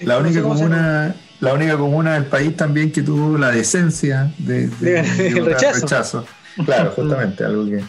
la- 0.00 0.18
única 0.18 0.42
comuna, 0.42 1.14
la 1.40 1.54
única 1.54 1.76
comuna 1.78 2.14
del 2.14 2.26
país 2.26 2.54
también 2.54 2.92
que 2.92 3.00
tuvo 3.02 3.38
la 3.38 3.50
decencia 3.50 4.30
de, 4.36 4.66
votar 4.68 5.74
rechazo. 5.80 6.26
Claro, 6.64 6.92
justamente, 6.94 7.44
algo 7.44 7.64
que, 7.66 7.80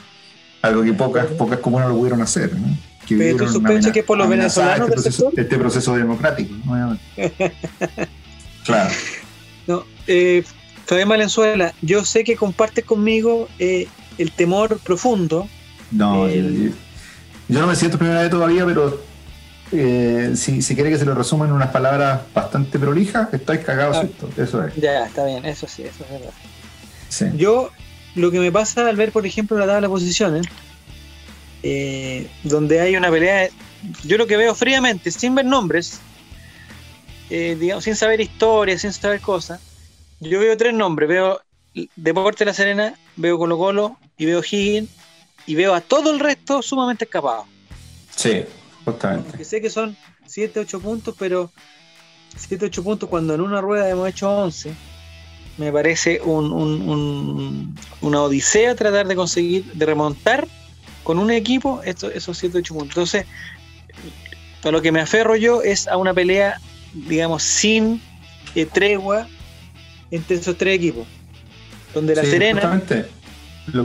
algo 0.61 0.83
que 0.83 0.93
pocas, 0.93 1.25
pocas 1.27 1.59
comunas 1.59 1.89
lo 1.89 1.95
pudieron 1.95 2.21
hacer. 2.21 2.53
¿no? 2.53 2.67
Que 3.07 3.15
Pero 3.17 3.37
tú 3.37 3.47
sospechas 3.47 3.91
que 3.91 3.99
es 3.99 4.05
por 4.05 4.17
los 4.17 4.29
venezolanos 4.29 4.73
este 4.73 4.83
del 4.89 4.93
proceso, 5.03 5.23
sector? 5.25 5.39
este 5.39 5.57
proceso 5.57 5.95
democrático, 5.95 6.53
obviamente. 6.69 7.01
claro. 8.65 8.89
No, 9.67 9.83
eh, 10.07 10.43
Fabián 10.85 11.09
Valenzuela, 11.09 11.73
yo 11.81 12.03
sé 12.05 12.23
que 12.23 12.35
compartes 12.35 12.85
conmigo 12.85 13.47
eh, 13.59 13.87
el 14.17 14.31
temor 14.31 14.77
profundo. 14.79 15.47
No, 15.91 16.27
El- 16.27 16.69
yo, 16.69 16.75
yo 17.49 17.61
no 17.61 17.67
me 17.67 17.75
siento 17.75 17.97
primera 17.97 18.21
vez 18.21 18.29
todavía, 18.29 18.65
pero 18.65 19.01
eh, 19.71 20.31
si, 20.35 20.61
si 20.61 20.75
quiere 20.75 20.89
que 20.89 20.97
se 20.97 21.05
lo 21.05 21.15
resuma 21.15 21.45
en 21.45 21.51
unas 21.53 21.69
palabras 21.71 22.21
bastante 22.33 22.77
prolijas, 22.79 23.33
estoy 23.33 23.59
cagado 23.59 23.93
Ah. 23.95 24.01
susto. 24.01 24.29
Eso 24.41 24.65
es. 24.65 24.75
Ya, 24.75 25.05
está 25.05 25.25
bien, 25.25 25.45
eso 25.45 25.67
sí, 25.67 25.83
eso 25.83 26.03
es 26.03 26.09
verdad. 26.11 26.33
Sí. 27.09 27.25
Yo, 27.35 27.71
lo 28.15 28.31
que 28.31 28.39
me 28.39 28.51
pasa 28.51 28.87
al 28.87 28.95
ver, 28.95 29.11
por 29.11 29.25
ejemplo, 29.25 29.57
la 29.57 29.65
tabla 29.65 29.87
de 29.87 29.89
posiciones, 29.89 30.47
eh, 31.63 32.27
donde 32.43 32.81
hay 32.81 32.95
una 32.95 33.09
pelea, 33.09 33.49
yo 34.03 34.17
lo 34.17 34.27
que 34.27 34.37
veo 34.37 34.53
fríamente, 34.55 35.11
sin 35.11 35.35
ver 35.35 35.45
nombres, 35.45 35.99
eh, 37.29 37.55
digamos, 37.59 37.83
sin 37.83 37.95
saber 37.95 38.19
historia, 38.21 38.77
sin 38.77 38.91
saber 38.91 39.21
cosas, 39.21 39.61
yo 40.19 40.39
veo 40.39 40.55
tres 40.57 40.73
nombres, 40.73 41.09
veo 41.09 41.41
Deporte 41.95 42.45
La 42.45 42.53
Serena, 42.53 42.95
veo 43.15 43.37
Colo 43.37 43.57
Colo 43.57 43.97
y 44.17 44.25
veo 44.25 44.41
Higgins 44.41 44.89
y 45.45 45.55
veo 45.55 45.73
a 45.73 45.81
todo 45.81 46.11
el 46.11 46.19
resto 46.19 46.61
sumamente 46.61 47.05
escapado. 47.05 47.45
Sí, 48.15 48.43
justamente. 48.85 49.29
Porque 49.29 49.45
sé 49.45 49.61
que 49.61 49.69
son 49.69 49.95
7, 50.27 50.59
8 50.59 50.79
puntos, 50.79 51.15
pero 51.17 51.49
7, 52.35 52.65
8 52.65 52.83
puntos 52.83 53.09
cuando 53.09 53.33
en 53.33 53.41
una 53.41 53.61
rueda 53.61 53.89
hemos 53.89 54.07
hecho 54.09 54.29
11, 54.29 54.73
me 55.57 55.71
parece 55.71 56.21
un, 56.23 56.51
un- 56.51 56.81
un- 56.89 57.75
una 58.01 58.21
odisea 58.23 58.75
tratar 58.75 59.07
de 59.07 59.15
conseguir, 59.15 59.65
de 59.73 59.85
remontar 59.85 60.47
con 61.03 61.19
un 61.19 61.31
equipo 61.31 61.81
esto- 61.83 62.09
esos 62.11 62.37
7, 62.37 62.59
8 62.59 62.73
puntos. 62.73 62.91
Entonces, 62.95 63.25
a 64.63 64.71
lo 64.71 64.81
que 64.81 64.91
me 64.91 65.01
aferro 65.01 65.35
yo 65.35 65.61
es 65.61 65.87
a 65.87 65.97
una 65.97 66.13
pelea, 66.13 66.59
digamos, 66.93 67.43
sin 67.43 68.01
eh, 68.55 68.65
tregua 68.65 69.27
entre 70.11 70.37
esos 70.37 70.57
tres 70.57 70.75
equipos. 70.75 71.07
Donde 71.93 72.15
la 72.15 72.23
Sí, 72.23 72.31
Serena, 72.31 72.61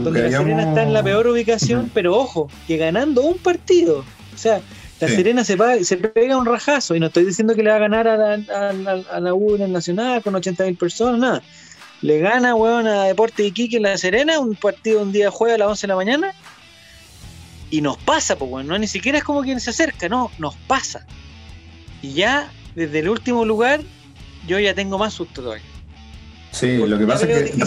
donde 0.03 0.19
que 0.21 0.29
la 0.29 0.37
Serena 0.39 0.63
está 0.69 0.83
en 0.83 0.93
la 0.93 1.03
peor 1.03 1.27
ubicación, 1.27 1.89
pero 1.93 2.15
ojo, 2.15 2.49
que 2.67 2.77
ganando 2.77 3.21
un 3.23 3.37
partido. 3.37 4.03
O 4.33 4.37
sea, 4.37 4.61
la 4.99 5.07
Sí. 5.07 5.15
Serena 5.15 5.43
se, 5.43 5.57
pa- 5.57 5.83
se 5.83 5.97
pega 5.97 6.37
un 6.37 6.45
rajazo, 6.45 6.95
y 6.95 6.99
no 6.99 7.07
estoy 7.07 7.25
diciendo 7.25 7.53
que 7.55 7.63
le 7.63 7.69
va 7.69 7.75
a 7.75 7.79
ganar 7.79 8.07
a 8.07 8.17
la, 8.17 8.33
a 8.33 8.73
la- 8.73 9.03
a 9.11 9.19
la 9.19 9.33
U 9.33 9.55
en 9.55 9.61
el 9.63 9.71
Nacional 9.71 10.21
con 10.23 10.33
80.000 10.33 10.77
personas, 10.77 11.19
nada. 11.19 11.43
Le 12.01 12.19
gana, 12.19 12.53
weón, 12.55 12.87
a 12.87 13.03
Deporte 13.05 13.43
Iquique 13.43 13.77
en 13.77 13.83
la 13.83 13.97
Serena, 13.97 14.39
un 14.39 14.55
partido 14.55 15.01
un 15.01 15.11
día 15.11 15.31
juega 15.31 15.55
a 15.55 15.57
las 15.57 15.67
11 15.69 15.81
de 15.81 15.87
la 15.89 15.95
mañana, 15.95 16.31
y 17.69 17.81
nos 17.81 17.97
pasa, 17.97 18.35
pues, 18.37 18.49
weón, 18.51 18.67
no 18.67 18.77
ni 18.79 18.87
siquiera 18.87 19.17
es 19.17 19.23
como 19.23 19.41
quien 19.41 19.59
se 19.59 19.71
acerca, 19.71 20.07
no, 20.07 20.31
nos 20.39 20.55
pasa. 20.67 21.05
Y 22.01 22.13
ya, 22.13 22.49
desde 22.75 22.99
el 22.99 23.09
último 23.09 23.43
lugar, 23.45 23.81
yo 24.47 24.59
ya 24.59 24.73
tengo 24.73 24.97
más 24.97 25.13
susto 25.13 25.41
todavía. 25.41 25.63
Sí, 26.51 26.77
Porque 26.79 26.89
lo 26.91 26.97
que 26.99 27.05
pasa 27.07 27.25
es 27.29 27.51
que 27.51 27.63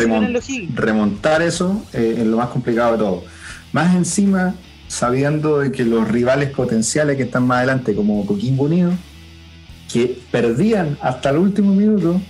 remontar 0.75 1.43
eso 1.43 1.85
eh, 1.93 2.15
es 2.19 2.27
lo 2.27 2.37
más 2.39 2.49
complicado 2.49 2.93
de 2.93 2.99
todo. 2.99 3.25
Más 3.73 3.95
encima, 3.95 4.55
sabiendo 4.91 5.61
de 5.61 5.71
que 5.71 5.85
los 5.85 6.09
rivales 6.09 6.51
potenciales 6.51 7.17
que 7.17 7.23
están 7.23 7.47
más 7.47 7.59
adelante, 7.59 7.95
como 7.95 8.27
Coquimbo 8.27 8.65
Unido, 8.65 8.91
que 9.91 10.21
perdían 10.33 10.99
hasta 11.01 11.31
el 11.31 11.37
último 11.37 11.73
minuto, 11.73 12.21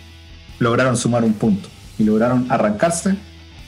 lograron 0.59 0.94
sumar 0.94 1.25
un 1.25 1.33
punto 1.33 1.70
y 1.99 2.05
lograron 2.05 2.46
arrancarse 2.51 3.16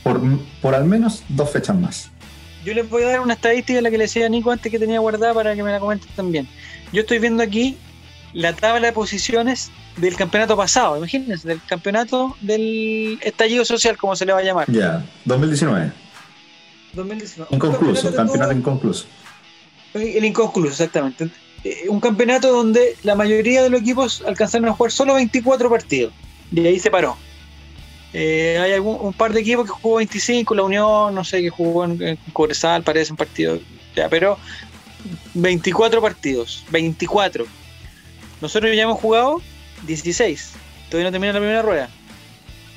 por, 0.03 0.21
por 0.61 0.75
al 0.75 0.85
menos 0.85 1.23
dos 1.31 1.51
fechas 1.51 1.75
más. 1.75 2.11
Yo 2.67 2.75
les 2.75 2.89
voy 2.89 3.03
a 3.05 3.09
dar 3.09 3.21
una 3.21 3.33
estadística, 3.33 3.81
la 3.81 3.91
que 3.91 3.97
le 3.97 4.05
decía 4.05 4.27
a 4.27 4.29
Nico 4.29 4.51
antes 4.51 4.71
que 4.71 4.79
tenía 4.79 5.01
guardada 5.01 5.33
para 5.33 5.57
que 5.57 5.63
me 5.63 5.73
la 5.73 5.81
comenten 5.81 6.11
también. 6.15 6.47
Yo 6.93 7.01
estoy 7.01 7.19
viendo 7.19 7.43
aquí 7.43 7.79
la 8.35 8.53
tabla 8.53 8.89
de 8.89 8.93
posiciones 8.93 9.71
del 9.97 10.17
campeonato 10.17 10.55
pasado, 10.55 10.99
imagínense, 10.99 11.49
del 11.49 11.63
campeonato 11.67 12.37
del 12.43 13.19
estallido 13.23 13.65
social, 13.65 13.97
como 13.97 14.15
se 14.17 14.27
le 14.27 14.35
va 14.35 14.41
a 14.41 14.43
llamar. 14.43 14.71
Ya, 14.71 15.03
2019, 15.25 15.93
2019. 16.95 17.55
inconcluso, 17.55 18.09
Un 18.09 18.15
campeonato 18.15 18.51
que 18.51 18.59
inconcluso. 18.59 19.07
El 19.95 20.25
inconcluso, 20.25 20.71
exactamente. 20.73 21.31
Eh, 21.65 21.87
Un 21.89 22.01
campeonato 22.01 22.53
donde 22.53 22.97
la 23.03 23.15
mayoría 23.15 23.63
de 23.63 23.71
los 23.71 23.81
equipos 23.81 24.23
alcanzaron 24.27 24.69
a 24.69 24.73
jugar 24.73 24.93
solo 24.93 25.15
24 25.15 25.71
partidos. 25.71 26.13
Y 26.51 26.67
ahí 26.67 26.79
se 26.79 26.91
paró. 26.91 27.17
Eh, 28.13 28.59
hay 28.61 28.73
algún, 28.73 28.99
un 29.01 29.13
par 29.13 29.33
de 29.33 29.41
equipos 29.41 29.67
que 29.67 29.73
jugó 29.73 29.97
25, 29.97 30.55
la 30.55 30.63
Unión, 30.65 31.15
no 31.15 31.25
sé, 31.25 31.41
que 31.41 31.51
jugó 31.51 31.85
en, 31.85 32.03
en 32.03 32.19
Cobresal, 32.33 32.83
parece 32.83 33.13
un 33.13 33.17
partido. 33.17 33.59
Ya, 33.97 34.09
pero 34.09 34.39
24 35.35 36.01
partidos, 36.01 36.65
24. 36.71 37.47
Nosotros 38.41 38.75
ya 38.75 38.83
hemos 38.83 39.01
jugado 39.01 39.41
16. 39.87 40.53
Todavía 40.91 41.09
no 41.09 41.13
termina 41.13 41.33
la 41.33 41.39
primera 41.39 41.63
rueda. 41.63 41.89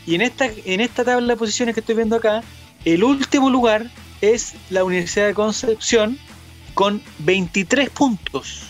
Y 0.05 0.15
en 0.15 0.21
esta, 0.21 0.45
en 0.65 0.81
esta 0.81 1.03
tabla 1.03 1.33
de 1.33 1.37
posiciones 1.37 1.73
que 1.73 1.81
estoy 1.81 1.95
viendo 1.95 2.15
acá, 2.15 2.43
el 2.85 3.03
último 3.03 3.49
lugar 3.49 3.89
es 4.21 4.53
la 4.69 4.83
Universidad 4.83 5.27
de 5.27 5.33
Concepción 5.33 6.17
con 6.73 7.01
23 7.19 7.89
puntos. 7.89 8.63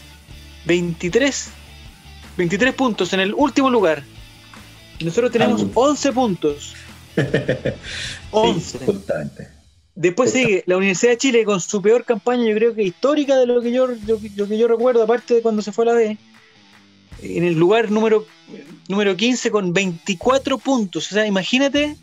23, 0.66 1.50
23 2.38 2.74
puntos 2.74 3.14
en 3.14 3.20
el 3.20 3.34
último 3.34 3.70
lugar. 3.70 4.04
Nosotros 5.00 5.32
tenemos 5.32 5.62
Algo. 5.62 5.82
11 5.82 6.12
puntos. 6.14 6.74
11. 8.32 8.80
Justamente. 8.80 9.56
Después 9.96 10.32
sigue 10.32 10.64
la 10.66 10.76
Universidad 10.76 11.14
de 11.14 11.18
Chile 11.18 11.46
con 11.46 11.62
su 11.62 11.82
peor 11.82 12.04
campaña, 12.04 12.46
yo 12.46 12.56
creo 12.56 12.76
que 12.76 12.84
histórica 12.84 13.38
de 13.38 13.46
lo 13.46 13.62
que 13.62 13.72
yo, 13.72 13.88
lo 13.88 14.48
que 14.48 14.58
yo 14.58 14.68
recuerdo, 14.68 15.02
aparte 15.02 15.36
de 15.36 15.42
cuando 15.42 15.62
se 15.62 15.72
fue 15.72 15.86
a 15.86 15.88
la 15.88 15.94
B. 15.94 16.18
En 17.22 17.44
el 17.46 17.54
lugar 17.54 17.90
número, 17.92 18.26
número 18.90 19.16
15 19.16 19.52
con 19.52 19.72
24 19.72 20.58
puntos. 20.58 21.10
O 21.10 21.16
sea, 21.16 21.26
imagínate, 21.26 21.96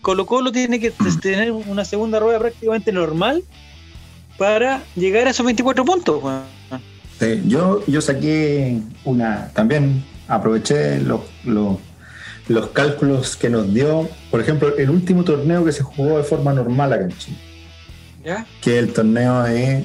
Colo 0.00 0.26
Colo 0.26 0.52
tiene 0.52 0.80
que 0.80 0.92
tener 1.20 1.52
una 1.52 1.84
segunda 1.84 2.18
rueda 2.20 2.38
prácticamente 2.38 2.92
normal 2.92 3.42
para 4.36 4.82
llegar 4.94 5.26
a 5.26 5.30
esos 5.30 5.44
24 5.44 5.84
puntos. 5.84 6.22
Sí, 7.18 7.42
yo, 7.46 7.84
yo 7.86 8.00
saqué 8.00 8.80
una, 9.04 9.48
también 9.52 10.04
aproveché 10.28 11.00
los, 11.00 11.22
los, 11.44 11.78
los 12.46 12.68
cálculos 12.68 13.36
que 13.36 13.50
nos 13.50 13.74
dio, 13.74 14.08
por 14.30 14.40
ejemplo, 14.40 14.76
el 14.76 14.90
último 14.90 15.24
torneo 15.24 15.64
que 15.64 15.72
se 15.72 15.82
jugó 15.82 16.18
de 16.18 16.24
forma 16.24 16.52
normal 16.52 16.92
acá 16.92 17.04
en 17.04 17.18
Chile, 17.18 17.36
¿Ya? 18.24 18.46
que 18.60 18.78
es 18.78 18.84
el 18.84 18.92
torneo 18.92 19.42
de 19.42 19.84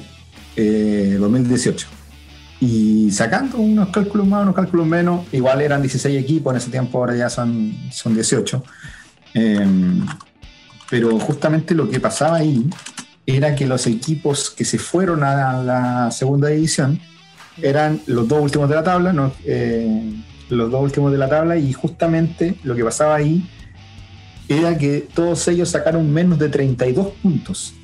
eh, 0.56 1.16
2018. 1.18 1.88
Y 2.60 3.10
sacando 3.10 3.58
unos 3.58 3.88
cálculos 3.88 4.26
más, 4.26 4.42
unos 4.42 4.54
cálculos 4.54 4.86
menos, 4.86 5.26
igual 5.32 5.60
eran 5.60 5.82
16 5.82 6.18
equipos 6.22 6.52
en 6.52 6.58
ese 6.58 6.70
tiempo, 6.70 6.98
ahora 6.98 7.16
ya 7.16 7.28
son, 7.28 7.76
son 7.90 8.14
18. 8.14 8.62
Eh, 9.34 9.66
pero 10.90 11.18
justamente 11.18 11.74
lo 11.74 11.90
que 11.90 12.00
pasaba 12.00 12.36
ahí 12.36 12.68
era 13.26 13.54
que 13.54 13.66
los 13.66 13.86
equipos 13.86 14.50
que 14.50 14.64
se 14.64 14.78
fueron 14.78 15.24
a 15.24 15.62
la 15.62 16.10
segunda 16.10 16.48
división 16.48 17.00
eran 17.60 18.00
los 18.06 18.28
dos 18.28 18.40
últimos 18.42 18.68
de 18.68 18.74
la 18.74 18.82
tabla, 18.82 19.12
¿no? 19.12 19.32
Eh, 19.44 20.12
los 20.50 20.70
dos 20.70 20.82
últimos 20.82 21.12
de 21.12 21.18
la 21.18 21.28
tabla, 21.28 21.56
y 21.56 21.72
justamente 21.72 22.56
lo 22.64 22.74
que 22.74 22.84
pasaba 22.84 23.16
ahí 23.16 23.48
era 24.48 24.76
que 24.76 25.00
todos 25.00 25.48
ellos 25.48 25.70
sacaron 25.70 26.12
menos 26.12 26.38
de 26.38 26.48
32 26.48 27.08
puntos. 27.22 27.74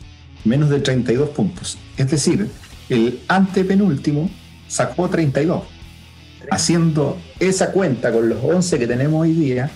Menos 0.45 0.71
de 0.71 0.81
32 0.81 1.31
puntos. 1.31 1.79
Es 1.97 2.11
decir, 2.11 2.49
el 2.89 3.21
antepenúltimo 3.29 4.31
sacó 4.69 5.09
32. 5.09 5.63
Haciendo 6.51 7.19
esa 7.39 7.73
cuenta 7.73 8.13
con 8.13 8.29
los 8.29 8.43
11 8.43 8.79
que 8.79 8.87
tenemos 8.87 9.23
hoy 9.23 9.33
día, 9.33 9.71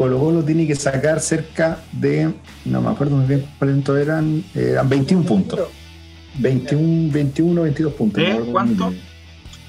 Colo 0.00 0.18
Colo 0.18 0.42
tiene 0.42 0.66
que 0.66 0.74
sacar 0.76 1.20
cerca 1.20 1.80
de, 1.92 2.32
no 2.64 2.80
me 2.80 2.88
acuerdo 2.88 3.16
muy 3.16 3.26
bien 3.26 3.46
cuántos 3.58 3.98
eran, 3.98 4.42
eran 4.54 4.88
21 4.88 5.26
puntos. 5.26 5.60
21, 6.38 7.12
21 7.12 7.62
22 7.64 7.92
puntos. 7.92 8.16
¿De 8.16 8.22
no 8.22 8.28
me 8.28 8.34
acuerdo 8.36 8.50
cuánto? 8.50 8.94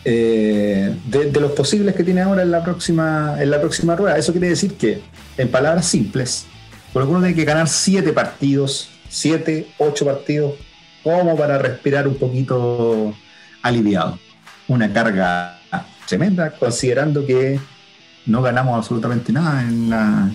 Eh, 0.05 0.95
de, 1.05 1.31
de 1.31 1.39
los 1.41 1.51
posibles 1.51 1.93
que 1.95 2.05
tiene 2.05 2.21
ahora 2.21 2.43
en 2.43 2.51
la 2.51 2.63
próxima 2.63 3.35
en 3.41 3.51
la 3.51 3.59
próxima 3.59 3.97
rueda. 3.97 4.17
Eso 4.17 4.31
quiere 4.31 4.47
decir 4.47 4.75
que, 4.75 5.01
en 5.37 5.49
palabras 5.49 5.85
simples, 5.87 6.45
Colo 6.93 7.07
Colo 7.07 7.19
tiene 7.19 7.35
que 7.35 7.43
ganar 7.43 7.67
7 7.67 8.13
partidos, 8.13 8.89
7, 9.09 9.67
8 9.79 10.05
partidos, 10.05 10.53
como 11.03 11.35
para 11.35 11.57
respirar 11.57 12.07
un 12.07 12.15
poquito 12.15 13.13
aliviado. 13.61 14.17
Una 14.69 14.93
carga 14.93 15.59
tremenda, 16.07 16.51
considerando 16.51 17.25
que 17.25 17.59
no 18.25 18.41
ganamos 18.41 18.77
absolutamente 18.77 19.31
nada 19.33 19.61
en, 19.63 19.89
la, 19.89 20.31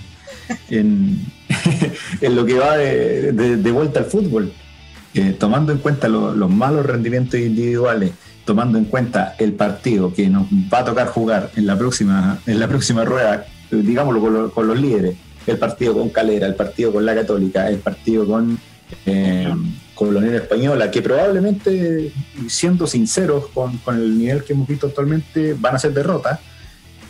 en, 0.70 1.20
en 2.20 2.36
lo 2.36 2.44
que 2.44 2.54
va 2.54 2.76
de, 2.76 3.70
vuelta 3.72 4.00
al 4.00 4.06
fútbol. 4.06 4.52
Eh, 5.14 5.34
tomando 5.38 5.72
en 5.72 5.78
cuenta 5.78 6.08
lo- 6.08 6.34
los 6.34 6.50
malos 6.50 6.84
rendimientos 6.84 7.40
individuales, 7.40 8.12
tomando 8.44 8.76
en 8.78 8.84
cuenta 8.84 9.34
el 9.38 9.52
partido 9.54 10.12
que 10.12 10.28
nos 10.28 10.46
va 10.72 10.80
a 10.80 10.84
tocar 10.84 11.06
jugar 11.08 11.50
en 11.56 11.66
la 11.66 11.76
próxima, 11.78 12.38
en 12.46 12.60
la 12.60 12.68
próxima 12.68 13.04
rueda, 13.04 13.46
digámoslo 13.70 14.20
con, 14.20 14.50
con 14.50 14.66
los 14.68 14.78
líderes, 14.78 15.16
el 15.46 15.58
partido 15.58 15.94
con 15.94 16.10
Calera, 16.10 16.46
el 16.46 16.54
partido 16.54 16.92
con 16.92 17.06
la 17.06 17.14
Católica, 17.14 17.68
el 17.68 17.78
partido 17.78 18.26
con, 18.26 18.58
eh, 19.06 19.52
con 19.94 20.12
la 20.12 20.20
Unión 20.20 20.34
Española, 20.34 20.90
que 20.90 21.00
probablemente, 21.00 22.12
siendo 22.48 22.86
sinceros 22.86 23.46
con, 23.54 23.78
con 23.78 23.96
el 23.96 24.18
nivel 24.18 24.44
que 24.44 24.52
hemos 24.52 24.68
visto 24.68 24.88
actualmente, 24.88 25.54
van 25.58 25.76
a 25.76 25.78
ser 25.78 25.94
derrotas. 25.94 26.40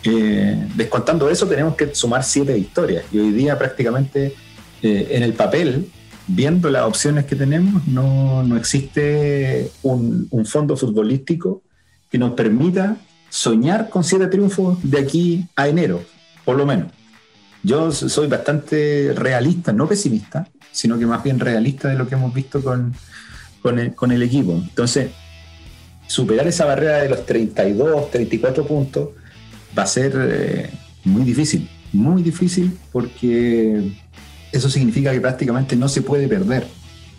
Eh, 0.03 0.67
descontando 0.75 1.29
eso, 1.29 1.47
tenemos 1.47 1.75
que 1.75 1.93
sumar 1.93 2.23
siete 2.23 2.53
victorias. 2.53 3.03
Y 3.11 3.19
hoy 3.19 3.31
día 3.31 3.57
prácticamente 3.57 4.33
eh, 4.81 5.07
en 5.11 5.23
el 5.23 5.33
papel, 5.33 5.89
viendo 6.27 6.69
las 6.69 6.83
opciones 6.83 7.25
que 7.25 7.35
tenemos, 7.35 7.87
no, 7.87 8.43
no 8.43 8.57
existe 8.57 9.71
un, 9.83 10.29
fondo 10.45 10.77
futbolístico 10.77 11.63
que 12.11 12.17
nos 12.17 12.33
permita 12.33 12.97
soñar 13.29 13.89
con 13.89 14.03
siete 14.03 14.27
triunfos 14.27 14.77
de 14.83 14.99
aquí 14.99 15.45
a 15.55 15.67
enero, 15.67 16.01
por 16.45 16.57
lo 16.57 16.65
menos. 16.65 16.91
Yo 17.63 17.91
soy 17.91 18.27
bastante 18.27 19.13
realista, 19.15 19.73
no 19.73 19.87
pesimista, 19.87 20.47
sino 20.71 20.97
que 20.97 21.05
más 21.05 21.23
bien 21.23 21.39
realista 21.39 21.89
de 21.89 21.95
lo 21.95 22.07
que 22.07 22.15
hemos 22.15 22.33
visto 22.33 22.63
con, 22.63 22.93
con, 23.61 23.79
el, 23.79 23.95
con 23.95 24.11
el 24.11 24.21
equipo. 24.21 24.53
Entonces, 24.53 25.11
superar 26.05 26.47
esa 26.47 26.65
barrera 26.65 26.97
de 26.99 27.09
los 27.09 27.25
32, 27.25 28.11
34 28.11 28.65
puntos 28.65 29.09
va 29.77 29.83
a 29.83 29.87
ser 29.87 30.13
eh, 30.15 30.69
muy 31.03 31.23
difícil, 31.23 31.69
muy 31.93 32.21
difícil 32.21 32.77
porque 32.91 33.91
eso 34.51 34.69
significa 34.69 35.11
que 35.11 35.21
prácticamente 35.21 35.75
no 35.75 35.89
se 35.89 36.01
puede 36.01 36.27
perder 36.27 36.67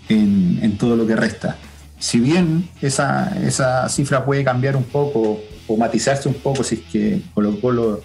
en, 0.08 0.76
todo 0.78 0.96
lo 0.96 1.06
que 1.06 1.16
resta. 1.16 1.56
Si 1.98 2.20
bien 2.20 2.68
esa, 2.80 3.36
esa, 3.44 3.88
cifra 3.88 4.24
puede 4.24 4.44
cambiar 4.44 4.76
un 4.76 4.84
poco 4.84 5.40
o 5.66 5.76
matizarse 5.76 6.28
un 6.28 6.36
poco 6.36 6.62
si 6.62 6.76
es 6.76 6.80
que 6.82 7.22
Colo 7.34 7.60
Colo 7.60 8.00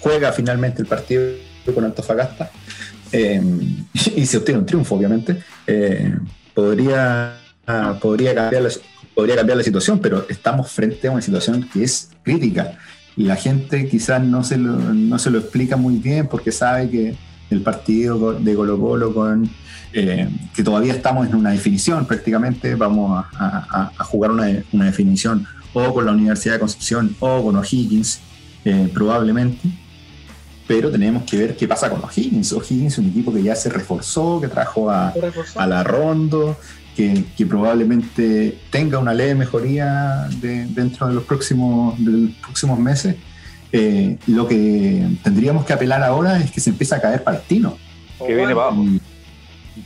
juega 0.00 0.32
finalmente 0.32 0.82
el 0.82 0.88
partido 0.88 1.22
con 1.74 1.84
Antofagasta 1.84 2.50
eh, 3.12 3.40
y 4.16 4.26
se 4.26 4.36
obtiene 4.36 4.60
un 4.60 4.66
triunfo, 4.66 4.94
obviamente, 4.94 5.42
eh, 5.66 6.14
podría, 6.54 7.38
podría, 8.00 8.34
cambiar 8.34 8.62
la, 8.62 8.70
podría 9.14 9.36
cambiar 9.36 9.58
la 9.58 9.64
situación, 9.64 9.98
pero 9.98 10.26
estamos 10.28 10.70
frente 10.70 11.08
a 11.08 11.10
una 11.10 11.22
situación 11.22 11.68
que 11.72 11.84
es 11.84 12.10
crítica 12.22 12.78
y 13.18 13.24
la 13.24 13.34
gente 13.34 13.88
quizás 13.88 14.22
no 14.22 14.44
se 14.44 14.56
lo, 14.56 14.76
no 14.76 15.18
se 15.18 15.30
lo 15.30 15.40
explica 15.40 15.76
muy 15.76 15.96
bien 15.96 16.28
porque 16.28 16.52
sabe 16.52 16.88
que 16.88 17.16
el 17.50 17.62
partido 17.62 18.34
de 18.34 18.54
Colo 18.54 18.78
Colo 18.78 19.12
con 19.12 19.50
eh, 19.92 20.28
que 20.54 20.62
todavía 20.62 20.92
estamos 20.92 21.26
en 21.26 21.34
una 21.34 21.50
definición 21.50 22.06
prácticamente, 22.06 22.76
vamos 22.76 23.24
a, 23.34 23.90
jugar 24.04 24.30
una, 24.30 24.46
una, 24.72 24.84
definición 24.84 25.46
o 25.72 25.92
con 25.92 26.06
la 26.06 26.12
Universidad 26.12 26.54
de 26.54 26.60
Concepción 26.60 27.16
o 27.18 27.42
con 27.42 27.56
O'Higgins, 27.56 28.20
eh, 28.64 28.88
probablemente, 28.94 29.68
pero 30.68 30.88
tenemos 30.88 31.24
que 31.24 31.38
ver 31.38 31.56
qué 31.56 31.66
pasa 31.66 31.90
con 31.90 32.04
O'Higgins. 32.04 32.52
O'Higgins 32.52 32.92
es 32.92 32.98
un 32.98 33.08
equipo 33.08 33.32
que 33.32 33.42
ya 33.42 33.56
se 33.56 33.68
reforzó, 33.68 34.40
que 34.40 34.46
trajo 34.46 34.90
a, 34.90 35.12
a 35.56 35.66
la 35.66 35.82
Rondo, 35.82 36.56
que, 36.98 37.24
que, 37.36 37.46
probablemente 37.46 38.58
tenga 38.70 38.98
una 38.98 39.14
leve 39.14 39.36
mejoría 39.36 40.28
dentro 40.40 41.06
de 41.06 41.14
los 41.14 41.22
próximos, 41.22 41.96
de 41.96 42.10
los 42.10 42.30
próximos 42.42 42.76
meses. 42.76 43.14
Eh, 43.70 44.18
lo 44.26 44.48
que 44.48 45.06
tendríamos 45.22 45.64
que 45.64 45.72
apelar 45.72 46.02
ahora 46.02 46.40
es 46.40 46.50
que 46.50 46.58
se 46.58 46.70
empiece 46.70 46.96
a 46.96 47.00
caer 47.00 47.22
Palestino. 47.22 47.78
Que 48.26 48.34
viene 48.34 48.50
abajo. 48.50 48.84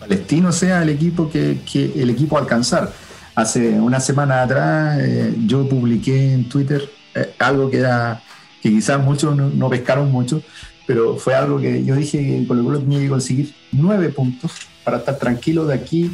Palestino 0.01 0.53
sea 0.53 0.83
el 0.83 0.88
equipo 0.88 1.29
que, 1.29 1.59
el 1.75 2.09
equipo 2.09 2.38
a 2.38 2.40
alcanzar. 2.40 2.90
Hace 3.35 3.79
una 3.79 4.01
semana 4.01 4.42
atrás 4.42 4.98
eh, 5.03 5.35
yo 5.44 5.68
publiqué 5.68 6.33
en 6.33 6.48
Twitter 6.48 6.88
eh, 7.14 7.35
algo 7.38 7.70
que 7.70 7.81
era 7.81 8.22
que 8.62 8.70
quizás 8.70 9.05
muchos 9.05 9.37
no, 9.37 9.68
pescaron 9.68 10.11
mucho, 10.11 10.40
pero 10.87 11.18
fue 11.18 11.35
algo 11.35 11.59
que 11.61 11.85
yo 11.85 11.94
dije 11.94 12.18
que 12.18 12.46
Colo 12.46 12.64
Colo 12.64 12.79
tenía 12.79 13.01
que 13.01 13.09
conseguir 13.11 13.55
nueve 13.70 14.09
puntos 14.09 14.53
para 14.83 14.96
estar 14.98 15.18
tranquilo 15.18 15.66
de 15.66 15.75
aquí 15.75 16.11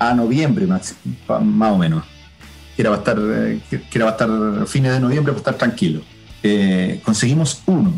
a 0.00 0.14
noviembre 0.14 0.66
más, 0.66 0.96
o 1.28 1.78
menos. 1.78 2.04
Que 2.74 2.82
era, 2.82 2.92
estar, 2.94 3.18
eh, 3.20 3.60
estar 3.70 4.66
fines 4.66 4.92
de 4.92 5.00
noviembre 5.00 5.32
para 5.32 5.38
estar 5.38 5.54
tranquilo. 5.54 6.00
conseguimos 7.04 7.62
uno 7.66 7.92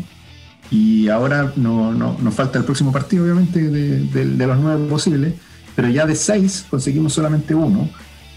y 0.73 1.07
ahora 1.09 1.53
no, 1.55 1.93
nos 1.93 2.33
falta 2.33 2.57
el 2.57 2.65
próximo 2.65 2.91
partido, 2.91 3.23
obviamente, 3.25 3.61
de, 3.61 4.47
los 4.47 4.57
nueve 4.57 4.87
posibles, 4.89 5.33
pero 5.75 5.87
ya 5.87 6.07
de 6.07 6.15
seis 6.15 6.65
conseguimos 6.67 7.13
solamente 7.13 7.53
uno. 7.53 7.87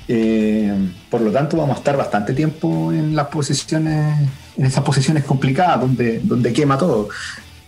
Eh, 0.07 0.71
por 1.09 1.23
lo 1.23 1.33
tanto, 1.33 1.57
vamos 1.57 1.77
a 1.77 1.79
estar 1.79 1.97
bastante 1.97 2.35
tiempo 2.35 2.93
en 2.93 3.17
las 3.17 3.29
posiciones, 3.29 4.29
en 4.55 4.67
esas 4.67 4.85
posiciones 4.85 5.25
complicadas 5.25 5.81
donde, 5.81 6.21
donde 6.23 6.53
quema 6.53 6.77
todo. 6.77 7.09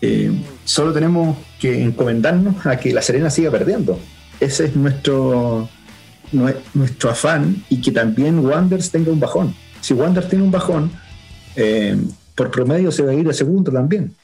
Eh, 0.02 0.30
solo 0.66 0.92
tenemos 0.92 1.38
que 1.58 1.82
encomendarnos 1.82 2.66
a 2.66 2.76
que 2.76 2.92
la 2.92 3.00
Serena 3.00 3.30
siga 3.30 3.50
perdiendo. 3.50 3.98
Ese 4.38 4.66
es 4.66 4.76
nuestro, 4.76 5.66
nuestro 6.32 7.10
afán 7.10 7.64
y 7.68 7.80
que 7.80 7.92
también 7.92 8.38
Wanders 8.44 8.90
tenga 8.90 9.10
un 9.10 9.20
bajón. 9.20 9.54
Si 9.80 9.94
Wanders 9.94 10.28
tiene 10.28 10.44
un 10.44 10.50
bajón, 10.50 10.90
eh, 11.56 11.96
por 12.34 12.50
promedio 12.50 12.92
se 12.92 13.02
va 13.02 13.12
a 13.12 13.14
ir 13.14 13.28
a 13.28 13.32
segundo 13.32 13.72
también. 13.72 14.14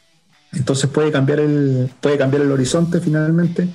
Entonces 0.52 0.88
puede 0.88 1.10
cambiar 1.10 1.40
el, 1.40 1.90
puede 2.00 2.16
cambiar 2.16 2.42
el 2.42 2.52
horizonte 2.52 3.00
finalmente. 3.00 3.68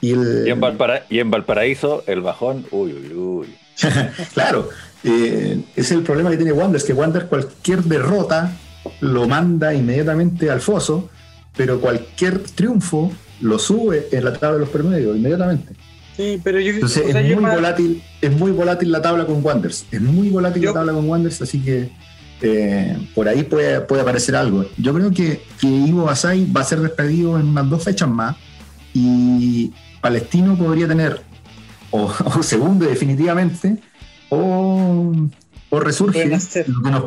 Y, 0.00 0.12
el, 0.12 0.44
y, 0.46 1.18
en, 1.18 1.30
Valparaíso, 1.30 2.04
el 2.06 2.20
bajón, 2.20 2.66
uy, 2.70 2.92
uy, 2.92 3.12
uy. 3.14 3.54
claro, 4.34 4.68
eh, 5.04 5.64
es 5.74 5.90
el 5.90 6.02
problema 6.02 6.30
que 6.30 6.36
tiene 6.36 6.52
Wander, 6.52 6.82
que 6.82 6.92
Wander 6.92 7.26
cualquier 7.26 7.82
derrota 7.82 8.52
lo 9.00 9.26
manda 9.26 9.74
inmediatamente 9.74 10.50
al 10.50 10.60
foso, 10.60 11.08
pero 11.56 11.80
cualquier 11.80 12.40
triunfo 12.40 13.12
lo 13.40 13.58
sube 13.58 14.08
en 14.12 14.24
la 14.24 14.32
tabla 14.32 14.54
de 14.54 14.60
los 14.60 14.68
promedios 14.68 15.16
inmediatamente. 15.16 15.74
Sí, 16.18 16.40
pero 16.42 16.58
yo, 16.58 16.72
Entonces 16.72 17.14
es, 17.14 17.36
muy 17.36 17.44
volátil, 17.44 18.02
es 18.20 18.32
muy 18.32 18.50
volátil 18.50 18.90
la 18.90 19.00
tabla 19.00 19.24
con 19.24 19.40
Wanders, 19.40 19.86
es 19.92 20.00
muy 20.00 20.30
volátil 20.30 20.64
la 20.64 20.72
tabla 20.72 20.92
con 20.92 21.08
Wanders, 21.08 21.40
así 21.42 21.60
que 21.60 21.90
eh, 22.42 22.98
por 23.14 23.28
ahí 23.28 23.44
puede, 23.44 23.82
puede 23.82 24.02
aparecer 24.02 24.34
algo. 24.34 24.64
Yo 24.78 24.92
creo 24.92 25.12
que, 25.12 25.40
que 25.60 25.68
Ivo 25.68 26.06
Basay 26.06 26.50
va 26.50 26.62
a 26.62 26.64
ser 26.64 26.80
despedido 26.80 27.38
en 27.38 27.46
unas 27.46 27.70
dos 27.70 27.84
fechas 27.84 28.08
más 28.08 28.34
y 28.92 29.72
Palestino 30.00 30.58
podría 30.58 30.88
tener 30.88 31.22
o, 31.92 32.12
segundo 32.42 32.84
definitivamente 32.84 33.76
o, 34.28 35.12
o 35.70 35.80
resurge 35.80 36.26
lo 36.26 36.82
que, 36.82 36.90
nos, 36.90 37.04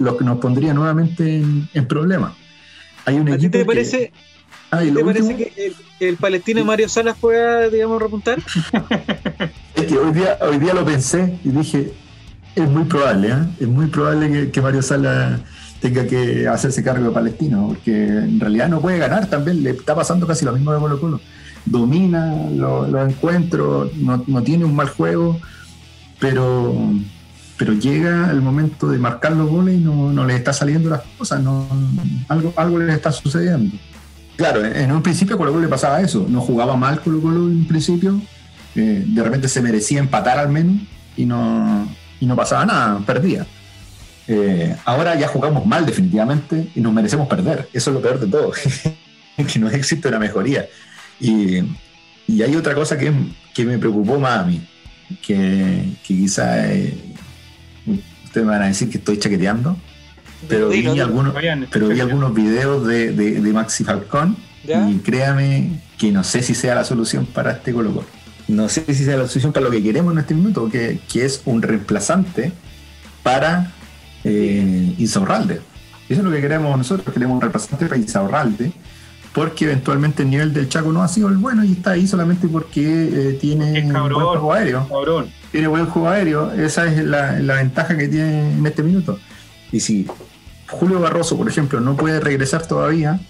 lo, 0.00 0.18
que 0.18 0.24
nos 0.24 0.38
pondría 0.40 0.74
nuevamente 0.74 1.36
en, 1.72 1.86
problemas. 1.86 2.32
Hay 3.04 3.14
un 3.14 3.28
equipo 3.28 3.58
te 3.58 3.64
parece, 3.64 4.12
ah, 4.70 4.80
¿te 4.80 5.04
parece 5.04 5.36
que 5.36 5.72
el, 6.00 6.16
palestino 6.16 6.64
Mario 6.64 6.88
Salas 6.88 7.16
pueda, 7.18 7.68
digamos, 7.68 8.00
repuntar? 8.00 8.38
es 9.74 9.84
que 9.84 9.98
hoy 9.98 10.12
día, 10.12 10.38
hoy 10.40 10.58
día 10.58 10.74
lo 10.74 10.84
pensé 10.84 11.38
y 11.44 11.50
dije, 11.50 11.92
es 12.62 12.68
muy 12.68 12.84
probable, 12.84 13.28
¿eh? 13.28 13.46
es 13.60 13.68
muy 13.68 13.86
probable 13.86 14.50
que, 14.50 14.60
Mario 14.60 14.82
Sala 14.82 15.40
tenga 15.80 16.06
que 16.06 16.48
hacerse 16.48 16.82
cargo 16.82 17.06
de 17.06 17.10
Palestino, 17.10 17.68
porque 17.68 18.08
en 18.08 18.40
realidad 18.40 18.68
no 18.68 18.80
puede 18.80 18.98
ganar 18.98 19.28
también, 19.30 19.62
le 19.62 19.70
está 19.70 19.94
pasando 19.94 20.26
casi 20.26 20.44
lo 20.44 20.52
mismo 20.52 20.72
de 20.72 20.80
Colo 20.80 21.00
Colo. 21.00 21.20
Domina 21.64 22.34
los 22.50 23.10
encuentros, 23.10 23.94
no, 23.96 24.42
tiene 24.42 24.64
un 24.64 24.74
mal 24.74 24.88
juego, 24.88 25.38
pero, 26.18 26.74
pero 27.58 27.74
llega 27.74 28.30
el 28.30 28.40
momento 28.40 28.88
de 28.88 28.98
marcar 28.98 29.32
los 29.32 29.48
goles 29.48 29.76
y 29.76 29.78
no, 29.78 30.24
le 30.24 30.34
está 30.34 30.52
saliendo 30.52 30.88
las 30.90 31.02
cosas, 31.16 31.42
no, 31.42 31.68
algo, 32.28 32.52
algo 32.56 32.78
le 32.78 32.92
está 32.92 33.12
sucediendo. 33.12 33.76
Claro, 34.38 34.64
en 34.64 34.92
un 34.92 35.02
principio 35.02 35.36
Colo 35.36 35.50
Colo 35.50 35.64
le 35.64 35.68
pasaba 35.68 36.00
eso, 36.00 36.24
no 36.28 36.40
jugaba 36.40 36.76
mal 36.76 37.00
Colo 37.00 37.20
Colo 37.20 37.50
en 37.50 37.66
principio, 37.66 38.22
eh, 38.76 39.02
de 39.04 39.22
repente 39.24 39.48
se 39.48 39.60
merecía 39.60 39.98
empatar 39.98 40.38
al 40.38 40.48
menos 40.48 40.76
y 41.16 41.24
no, 41.24 41.92
y 42.20 42.24
no 42.24 42.36
pasaba 42.36 42.64
nada, 42.64 43.00
perdía. 43.04 43.44
Eh, 44.28 44.76
ahora 44.84 45.16
ya 45.16 45.26
jugamos 45.26 45.66
mal 45.66 45.84
definitivamente 45.84 46.68
y 46.72 46.80
nos 46.80 46.92
merecemos 46.92 47.26
perder. 47.26 47.68
Eso 47.72 47.90
es 47.90 47.94
lo 47.94 48.00
peor 48.00 48.20
de 48.20 48.28
todo, 48.28 48.52
que 49.52 49.58
no 49.58 49.68
existe 49.70 50.06
una 50.06 50.20
mejoría. 50.20 50.68
Y, 51.18 51.58
y 52.28 52.42
hay 52.42 52.54
otra 52.54 52.76
cosa 52.76 52.96
que, 52.96 53.12
que, 53.52 53.64
me 53.64 53.76
preocupó 53.76 54.20
más 54.20 54.38
a 54.38 54.44
mí, 54.44 54.64
que, 55.20 55.96
que 56.06 56.14
quizá 56.14 56.72
eh, 56.72 56.94
ustedes 58.24 58.46
me 58.46 58.52
van 58.52 58.62
a 58.62 58.66
decir 58.66 58.88
que 58.88 58.98
estoy 58.98 59.18
chaqueteando, 59.18 59.76
pero 60.46 60.68
vi, 60.68 60.86
algunos, 60.86 61.34
pero 61.70 61.88
vi 61.88 62.00
algunos 62.00 62.34
videos 62.34 62.86
de, 62.86 63.12
de, 63.12 63.52
Maxi 63.52 63.84
Falcón 63.84 64.36
y 64.64 64.98
créame 64.98 65.80
que 65.98 66.12
no 66.12 66.22
sé 66.22 66.42
si 66.42 66.54
sea 66.54 66.74
la 66.74 66.84
solución 66.84 67.26
para 67.26 67.52
este 67.52 67.72
Colo 67.72 67.92
Colo 67.92 68.18
no 68.48 68.68
sé 68.68 68.82
si 68.86 69.04
sea 69.04 69.16
la 69.16 69.28
solución 69.28 69.52
para 69.52 69.66
lo 69.66 69.70
que 69.70 69.82
queremos 69.82 70.12
en 70.12 70.18
este 70.18 70.34
minuto, 70.34 70.68
que, 70.70 71.00
es 71.14 71.42
un 71.44 71.62
reemplazante 71.62 72.52
para 73.22 73.72
eh, 74.24 74.94
Insaurralde. 74.98 75.60
Eso 76.08 76.20
es 76.20 76.24
lo 76.24 76.30
que 76.30 76.40
queremos 76.40 76.76
nosotros, 76.76 77.12
queremos 77.12 77.34
un 77.34 77.40
reemplazante 77.42 77.86
para 77.86 78.00
Insaurralde, 78.00 78.72
porque 79.34 79.66
eventualmente 79.66 80.22
el 80.22 80.30
nivel 80.30 80.54
del 80.54 80.68
Chaco 80.68 80.90
no 80.92 81.02
ha 81.02 81.08
sido 81.08 81.28
el 81.28 81.36
bueno 81.36 81.62
y 81.62 81.72
está 81.72 81.92
ahí 81.92 82.06
solamente 82.06 82.48
porque 82.48 82.82
eh, 82.82 83.38
tiene 83.38 83.82
buen 83.82 84.14
juego 84.14 84.52
aéreo. 84.54 84.86
Tiene 85.52 85.68
buen 85.68 85.86
juego 85.86 86.08
aéreo, 86.08 86.52
esa 86.52 86.86
es 86.86 87.04
la, 87.04 87.32
ventaja 87.32 87.96
que 87.98 88.08
tiene 88.08 88.54
en 88.54 88.66
este 88.66 88.82
minuto. 88.82 89.18
Y 89.70 89.80
si 89.80 90.06
Julio 90.68 91.00
Barroso, 91.00 91.36
por 91.36 91.48
ejemplo, 91.48 91.80
no 91.80 91.96
puede 91.96 92.20
regresar 92.20 92.66
todavía, 92.66 93.20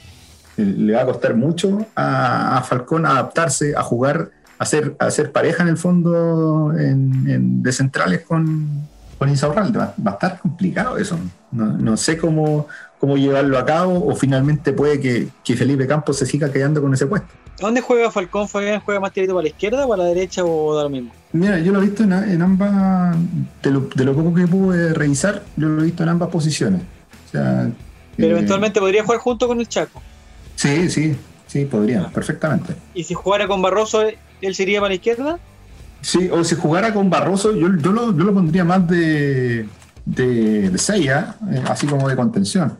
eh, 0.57 0.64
le 0.64 0.94
va 0.94 1.03
a 1.03 1.07
costar 1.07 1.35
mucho 1.35 1.87
a, 1.94 2.59
a 2.59 2.62
Falcón 2.62 3.07
adaptarse 3.07 3.74
a 3.77 3.83
jugar 3.83 4.31
hacer, 4.59 4.96
hacer 4.98 5.33
pareja 5.33 5.62
en 5.62 5.68
el 5.70 5.77
fondo 5.77 6.72
en, 6.77 7.62
de 7.62 7.72
centrales 7.72 8.22
con, 8.22 8.68
con 9.16 9.29
Insaurralde. 9.29 9.79
Va, 9.79 9.94
va, 10.05 10.11
a 10.12 10.14
estar 10.14 10.38
complicado 10.40 10.98
eso. 10.98 11.18
No, 11.51 11.96
sé 11.96 12.18
cómo, 12.18 12.66
cómo 12.98 13.16
llevarlo 13.16 13.59
a 13.59 13.64
cabo 13.64 14.07
o 14.07 14.14
finalmente 14.14 14.72
puede 14.72 15.01
que, 15.01 15.57
Felipe 15.57 15.87
Campos 15.87 16.18
se 16.18 16.27
siga 16.27 16.53
quedando 16.53 16.83
con 16.83 16.92
ese 16.92 17.07
puesto. 17.07 17.29
¿Dónde 17.59 17.81
juega 17.81 18.11
Falcón? 18.11 18.46
¿Juega 18.46 19.01
más 19.01 19.12
tirito 19.12 19.35
para 19.35 19.42
la 19.42 19.48
izquierda 19.48 19.87
o 19.87 19.88
para 19.88 20.03
la 20.05 20.09
derecha 20.11 20.44
o 20.44 20.77
da 20.77 20.85
lo 20.85 20.90
mismo? 20.90 21.11
Mira, 21.33 21.59
yo 21.59 21.72
lo 21.72 21.83
he 21.83 21.87
visto 21.87 22.05
en, 22.05 22.42
ambas, 22.42 23.16
de 23.62 23.70
lo, 23.70 23.81
de 23.81 24.05
lo, 24.05 24.14
poco 24.14 24.33
que 24.35 24.46
pude 24.46 24.94
revisar, 24.94 25.42
yo 25.57 25.68
lo 25.68 25.83
he 25.83 25.87
visto 25.87 26.03
en 26.03 26.11
ambas 26.11 26.29
posiciones. 26.29 26.83
Pero 27.32 28.30
eventualmente 28.36 28.80
podría 28.80 29.04
jugar 29.04 29.20
junto 29.20 29.46
con 29.46 29.60
el 29.60 29.68
Chaco. 29.68 30.02
Sí, 30.56 30.90
sí, 30.90 31.16
sí, 31.46 31.64
podría, 31.66 32.08
perfectamente. 32.08 32.74
¿Y 32.94 33.04
si 33.04 33.14
jugara 33.14 33.46
con 33.46 33.62
Barroso, 33.62 34.02
él 34.40 34.54
sería 34.54 34.80
para 34.80 34.90
la 34.90 34.94
izquierda. 34.96 35.38
Sí, 36.00 36.28
o 36.30 36.44
si 36.44 36.54
jugara 36.54 36.92
con 36.94 37.10
Barroso, 37.10 37.54
yo, 37.54 37.68
yo, 37.76 37.92
lo, 37.92 38.16
yo 38.16 38.24
lo 38.24 38.34
pondría 38.34 38.64
más 38.64 38.86
de, 38.88 39.68
de, 40.04 40.70
de 40.70 40.78
Seiya, 40.78 41.36
eh, 41.50 41.62
así 41.68 41.86
como 41.86 42.08
de 42.08 42.16
contención. 42.16 42.76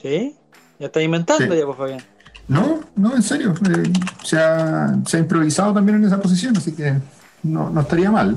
¿Sí? 0.00 0.34
Ya 0.78 0.86
está 0.86 1.02
inventando 1.02 1.54
ya, 1.54 1.64
pues 1.64 1.78
Fabián. 1.78 2.00
No, 2.48 2.80
no, 2.94 3.16
en 3.16 3.22
serio. 3.22 3.54
eh, 3.68 3.92
se, 4.22 4.38
ha, 4.38 4.96
se 5.04 5.16
ha 5.16 5.20
improvisado 5.20 5.74
también 5.74 5.98
en 5.98 6.04
esa 6.04 6.20
posición, 6.20 6.56
así 6.56 6.72
que 6.72 6.94
no, 7.42 7.70
no 7.70 7.80
estaría 7.80 8.10
mal. 8.10 8.36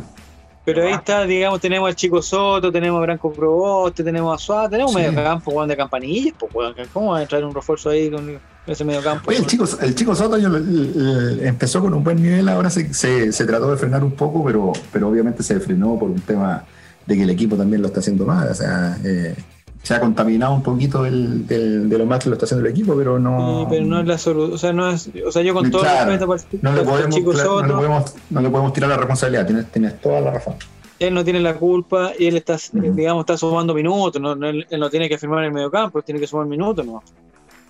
Pero 0.74 0.88
ahí 0.88 0.94
está, 0.94 1.24
digamos, 1.26 1.60
tenemos 1.60 1.88
al 1.90 1.96
Chico 1.96 2.22
Soto, 2.22 2.72
tenemos 2.72 2.98
a 3.00 3.02
Branco 3.02 3.32
Proboste, 3.32 4.04
tenemos 4.04 4.34
a 4.34 4.44
Suárez, 4.44 4.72
tenemos 4.72 4.94
un 4.96 5.02
Sí. 5.02 5.08
medio 5.10 5.24
campo, 5.24 5.52
weón, 5.52 5.68
de 5.70 5.78
campanillas, 5.78 6.34
pues, 6.40 6.54
weón. 6.54 6.74
¿Cómo 6.94 7.12
va 7.12 7.20
a 7.20 7.22
entrar 7.24 7.44
un 7.44 7.54
refuerzo 7.54 7.90
ahí 7.90 8.10
con 8.12 8.40
ese 8.68 8.84
medio 8.86 9.02
campo? 9.02 9.30
Oye, 9.30 9.40
el 9.40 9.46
chico, 9.48 9.66
el 9.82 9.96
chico 9.96 10.16
Soto 10.16 10.38
yo, 10.38 10.48
el- 10.48 10.56
el- 10.96 11.40
empezó 11.46 11.82
con 11.82 11.94
un 11.94 12.04
buen 12.04 12.22
nivel, 12.22 12.48
ahora 12.50 12.70
se, 12.70 12.94
se, 12.94 13.32
se 13.32 13.46
trató 13.46 13.72
de 13.72 13.78
frenar 13.78 14.04
un 14.04 14.12
poco, 14.12 14.44
pero, 14.44 14.74
pero 14.92 15.08
obviamente 15.10 15.44
se 15.44 15.60
frenó 15.60 15.98
por 15.98 16.10
un 16.10 16.22
tema 16.22 16.64
de 17.06 17.16
que 17.16 17.24
el 17.24 17.30
equipo 17.32 17.56
también 17.56 17.82
lo 17.82 17.88
está 17.88 18.00
haciendo 18.02 18.26
mal. 18.26 18.48
O 18.50 18.54
sea, 18.56 18.98
eh, 19.04 19.36
se 19.82 19.94
ha 19.96 20.00
contaminado 20.00 20.54
un 20.54 20.62
poquito 20.62 21.06
el, 21.06 21.48
de 21.48 21.98
lo 21.98 22.06
mal 22.06 22.20
que 22.20 22.30
lo 22.30 22.34
está 22.36 22.46
haciendo 22.46 22.66
el 22.66 22.72
equipo, 22.72 22.96
pero 22.96 23.18
no. 23.18 23.62
Sí, 23.62 23.68
pero 23.70 23.86
no 23.86 24.00
es 24.02 24.08
la 24.08 24.18
solución. 24.18 24.54
O 24.54 24.58
sea, 24.58 24.74
no 24.74 24.90
es, 24.90 25.10
o 25.26 25.32
sea, 25.32 25.42
yo 25.42 25.54
con 25.54 25.72
todo 25.72 25.82
Claro, 25.82 26.12
respeto 26.12 26.34
el- 26.36 26.62
no 26.62 26.74
le, 26.74 26.84
podemos, 26.84 27.16
no, 27.22 27.62
le 27.68 27.74
podemos, 27.74 28.16
no 28.30 28.42
le 28.42 28.50
podemos 28.50 28.74
tirar 28.74 28.90
la 28.90 28.98
responsabilidad, 28.98 29.46
tienes, 29.48 29.72
tienes 29.72 30.00
toda 30.02 30.22
la 30.22 30.32
razón. 30.32 30.56
él 31.00 31.14
no 31.14 31.24
tiene 31.24 31.40
la 31.40 31.56
culpa 31.56 32.12
y 32.20 32.28
él 32.28 32.36
está, 32.38 32.56
Ujú. 32.56 32.94
digamos, 32.94 33.22
está 33.22 33.38
sumando 33.38 33.74
minutos. 33.74 34.22
No, 34.22 34.36
no- 34.36 34.50
él, 34.50 34.68
no 34.78 34.90
tiene 34.90 35.08
que 35.08 35.18
firmar 35.18 35.40
en 35.40 35.46
el 35.46 35.54
medio 35.54 35.72
campo, 35.72 35.98
él 36.00 36.04
tiene 36.04 36.20
que 36.20 36.28
sumar 36.28 36.46
minutos, 36.46 36.86
¿no? 36.86 37.02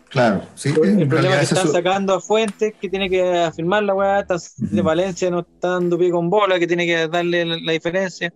Claro, 0.09 0.41
sí. 0.55 0.69
El 0.69 1.07
problema 1.07 1.35
es 1.35 1.49
que 1.49 1.53
están 1.53 1.67
su- 1.67 1.71
sacando 1.71 2.15
a 2.15 2.19
Fuentes, 2.19 2.73
que 2.81 2.89
tiene 2.89 3.07
que 3.07 3.21
afirmar 3.43 3.83
la 3.83 3.93
weá, 3.93 4.25
de. 4.57 4.81
Valencia 4.81 5.29
no 5.29 5.41
está 5.41 5.69
dando 5.73 5.99
pie 5.99 6.09
con 6.09 6.31
bola, 6.31 6.57
que 6.57 6.65
tiene 6.65 6.87
que 6.87 7.07
darle 7.07 7.45
la, 7.45 7.57
la 7.61 7.71
diferencia. 7.73 8.33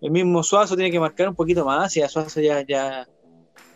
El 0.00 0.10
mismo 0.10 0.42
Suazo 0.42 0.76
tiene 0.76 0.90
que 0.90 0.98
marcar 1.00 1.28
un 1.28 1.34
poquito 1.34 1.64
más, 1.64 1.96
y 1.96 2.02
a 2.02 2.08
Suazo 2.08 2.40
ya, 2.40 2.62
ya, 2.66 3.06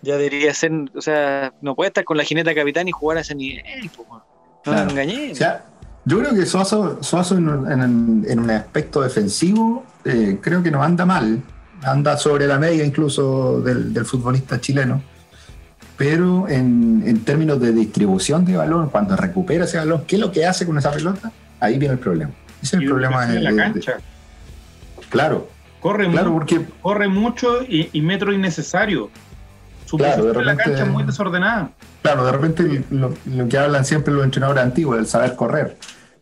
ya 0.03 0.17
debería 0.17 0.55
ser, 0.55 0.73
o 0.95 1.01
sea, 1.01 1.53
no 1.61 1.75
puede 1.75 1.89
estar 1.89 2.05
con 2.05 2.17
la 2.17 2.25
jineta 2.25 2.55
capitán 2.55 2.89
y 2.89 2.93
jugar 2.93 3.19
a 3.19 3.21
ese 3.21 3.35
nivel, 3.35 3.63
pues, 3.95 4.09
no 4.09 4.25
Claro. 4.63 4.91
O 4.95 5.35
sea, 5.35 5.65
yo 6.07 6.19
creo 6.21 6.35
que 6.35 6.47
Suazo, 6.47 7.03
Suazo 7.03 7.37
en, 7.37 7.49
un- 7.49 7.71
en- 7.71 8.25
en 8.29 8.39
un 8.39 8.51
aspecto 8.51 9.03
defensivo 9.03 9.85
eh, 10.07 10.39
creo 10.41 10.63
que 10.63 10.71
no 10.71 10.83
anda 10.83 11.05
mal. 11.07 11.43
Anda 11.83 12.17
sobre 12.17 12.47
la 12.47 12.59
media 12.59 12.83
incluso 12.85 13.61
del, 13.61 13.93
del 13.93 14.07
futbolista 14.07 14.59
chileno. 14.61 15.03
Pero 15.99 16.49
en, 16.49 17.03
en 17.07 17.25
términos 17.25 17.61
de 17.61 17.73
distribución 17.73 18.45
de 18.47 18.57
balón, 18.57 18.89
cuando 18.89 19.17
recupera 19.17 19.65
ese 19.65 19.77
balón, 19.79 20.05
¿qué 20.07 20.17
es 20.17 20.21
lo 20.21 20.33
que 20.33 20.45
hace 20.47 20.65
con 20.67 20.77
esa 20.79 20.91
pelota? 20.91 21.31
Ahí 21.61 21.79
viene 21.79 21.95
el 21.95 22.01
problema. 22.01 22.33
Ese 22.63 22.77
es 22.77 22.83
el 22.83 22.89
problema. 22.89 23.25
en 23.27 23.35
de- 23.35 23.41
la 23.41 23.51
de- 23.51 23.57
cancha. 23.57 23.99
claro, 25.11 25.49
Corre, 25.85 26.11
claro, 26.11 26.31
mu- 26.31 26.39
porque 26.39 26.65
corre 26.81 27.09
mucho 27.09 27.63
y, 27.63 27.91
y 27.93 28.01
metro 28.01 28.33
innecesario. 28.33 29.11
Su 29.85 29.99
Claro, 29.99 30.25
de 30.25 30.31
en 30.31 30.35
la 30.47 30.53
repente- 30.53 30.63
cancha 30.65 30.85
es 30.85 30.91
muy 30.91 31.05
desordenada. 31.05 31.71
Claro, 32.01 32.25
de 32.25 32.33
repente 32.33 32.85
lo, 32.91 33.13
lo 33.37 33.49
que 33.49 33.59
hablan 33.59 33.85
siempre 33.85 34.15
los 34.15 34.25
entrenadores 34.25 34.65
antiguos, 34.65 34.99
el 34.99 35.07
saber 35.07 35.37
correr. 35.37 35.77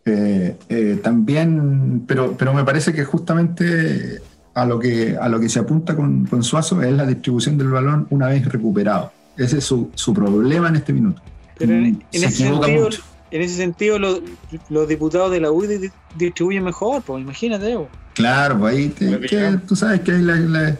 Eh, 0.04 0.56
eh, 0.68 1.00
también, 1.00 2.02
pero, 2.08 2.34
pero 2.36 2.52
me 2.52 2.64
parece 2.64 2.92
que 2.92 3.04
justamente 3.04 4.20
a 4.54 4.66
lo 4.66 4.80
que, 4.80 5.16
a 5.16 5.28
lo 5.28 5.38
que 5.38 5.48
se 5.48 5.60
apunta 5.60 5.94
con, 5.94 6.26
con 6.26 6.42
Suazo 6.42 6.82
es 6.82 6.92
la 6.92 7.06
distribución 7.06 7.56
del 7.56 7.68
balón 7.68 8.08
una 8.10 8.26
vez 8.26 8.44
recuperado. 8.46 9.12
Ese 9.36 9.58
es 9.58 9.64
su, 9.64 9.90
su 9.94 10.12
problema 10.12 10.68
en 10.70 10.76
este 10.76 10.92
minuto. 10.92 11.22
Pero 11.56 11.72
en, 11.72 11.82
Mm, 11.82 11.86
en 11.86 12.20
se 12.20 12.26
ese 12.26 12.44
equivoca 12.44 12.66
sentido, 12.66 12.84
mucho. 12.86 13.02
En 13.32 13.42
ese 13.42 13.56
sentido 13.56 13.98
los, 13.98 14.20
los 14.68 14.86
diputados 14.86 15.30
de 15.32 15.40
la 15.40 15.50
UDI 15.50 15.78
di- 15.78 15.90
distribuyen 16.16 16.62
mejor, 16.64 17.02
pues 17.02 17.22
imagínate. 17.22 17.74
po. 17.74 17.88
Claro, 18.14 18.58
pues 18.58 18.76
ahí 18.76 18.88
te- 18.90 19.20
que 19.20 19.58
tú 19.66 19.74
sabes 19.74 20.00
que 20.02 20.12
hay 20.12 20.22
la, 20.22 20.36
la- 20.36 20.76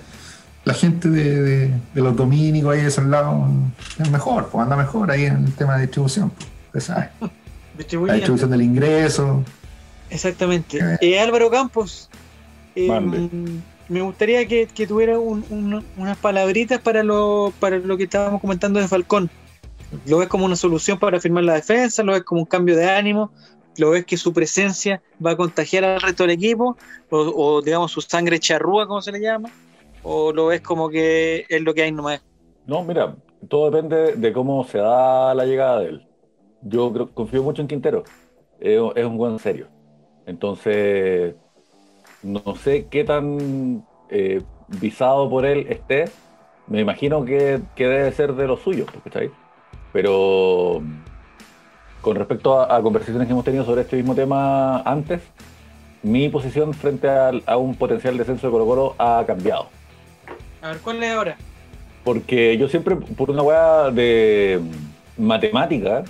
la 0.64 0.74
gente 0.74 1.08
de, 1.08 1.42
de- 1.42 1.74
de 1.94 2.00
los 2.02 2.14
dominicos 2.14 2.72
ahí 2.74 2.82
de 2.82 2.88
esos 2.88 3.04
lados 3.06 3.50
es 3.98 4.10
mejor, 4.10 4.48
pues 4.48 4.62
anda 4.62 4.76
mejor 4.76 5.10
ahí 5.10 5.24
en 5.24 5.44
el 5.46 5.52
tema 5.54 5.74
de 5.76 5.82
distribución. 5.82 6.30
Pues, 6.30 6.48
usted 6.88 6.94
sabe. 6.94 7.10
La 8.06 8.14
distribución 8.14 8.50
del 8.50 8.62
ingreso. 8.62 9.42
Exactamente. 10.10 10.78
Eh. 10.78 10.98
Eh, 11.00 11.18
Álvaro 11.20 11.50
Campos, 11.50 12.10
eh, 12.76 13.28
me 13.88 14.02
gustaría 14.02 14.46
que, 14.46 14.66
que 14.72 14.86
tuviera 14.86 15.18
un- 15.18 15.44
un- 15.50 15.84
unas 15.96 16.16
palabritas 16.18 16.80
para 16.80 17.02
lo, 17.02 17.52
para 17.58 17.78
lo 17.78 17.96
que 17.96 18.04
estábamos 18.04 18.40
comentando 18.40 18.78
de 18.78 18.88
Falcón. 18.88 19.30
¿Lo 20.06 20.18
ves 20.18 20.28
como 20.28 20.44
una 20.44 20.56
solución 20.56 20.98
para 20.98 21.20
firmar 21.20 21.44
la 21.44 21.54
defensa? 21.54 22.02
¿Lo 22.02 22.12
ves 22.12 22.24
como 22.24 22.40
un 22.42 22.46
cambio 22.46 22.76
de 22.76 22.90
ánimo? 22.90 23.30
¿Lo 23.76 23.90
ves 23.90 24.04
que 24.04 24.16
su 24.16 24.32
presencia 24.32 25.02
va 25.24 25.32
a 25.32 25.36
contagiar 25.36 25.84
al 25.84 26.00
resto 26.00 26.24
del 26.24 26.32
equipo? 26.32 26.76
¿O, 27.10 27.62
digamos 27.62 27.92
su 27.92 28.00
sangre 28.00 28.38
charrúa, 28.38 28.86
como 28.86 29.02
se 29.02 29.12
le 29.12 29.20
llama? 29.20 29.50
¿O 30.02 30.32
lo 30.32 30.46
ves 30.46 30.60
como 30.60 30.88
que 30.88 31.46
es 31.48 31.62
lo 31.62 31.74
que 31.74 31.82
hay 31.82 31.92
nomás? 31.92 32.22
No, 32.66 32.82
mira, 32.82 33.14
todo 33.48 33.70
depende 33.70 34.16
de 34.16 34.32
cómo 34.32 34.64
se 34.64 34.78
da 34.78 35.34
la 35.34 35.44
llegada 35.44 35.80
de 35.80 35.86
él. 35.88 36.08
Yo 36.62 36.92
creo- 36.92 37.10
confío 37.12 37.42
mucho 37.42 37.62
en 37.62 37.68
Quintero. 37.68 38.04
Es, 38.60 38.78
un 38.78 39.16
buen 39.16 39.38
serio. 39.38 39.68
Entonces, 40.26 41.34
no 42.22 42.54
sé 42.56 42.86
qué 42.88 43.04
tan 43.04 43.84
eh, 44.10 44.40
visado 44.68 45.28
por 45.28 45.44
él 45.44 45.66
esté. 45.68 46.04
Me 46.68 46.80
imagino 46.80 47.24
que, 47.24 47.60
que 47.74 47.86
debe 47.86 48.12
ser 48.12 48.34
de 48.34 48.46
los 48.46 48.60
suyos, 48.60 48.88
¿cachai? 49.04 49.30
Pero 49.92 50.82
con 52.00 52.16
respecto 52.16 52.60
a, 52.60 52.76
a 52.76 52.82
conversaciones 52.82 53.26
que 53.26 53.32
hemos 53.32 53.44
tenido 53.44 53.64
sobre 53.64 53.82
este 53.82 53.96
mismo 53.96 54.14
tema 54.14 54.80
antes, 54.82 55.22
mi 56.02 56.28
posición 56.28 56.74
frente 56.74 57.08
a, 57.08 57.56
un 57.56 57.74
potencial 57.76 58.16
descenso 58.16 58.46
de 58.46 58.50
Colo 58.50 58.66
Colo 58.66 58.94
ha 58.98 59.24
cambiado. 59.26 59.68
A 60.60 60.68
ver, 60.68 60.78
¿cuál 60.78 61.02
es 61.02 61.12
ahora? 61.12 61.36
Porque 62.04 62.58
yo 62.58 62.68
siempre, 62.68 62.96
por 62.96 63.30
una 63.30 63.42
weá 63.42 63.90
de 63.90 64.60
matemática, 65.16 66.02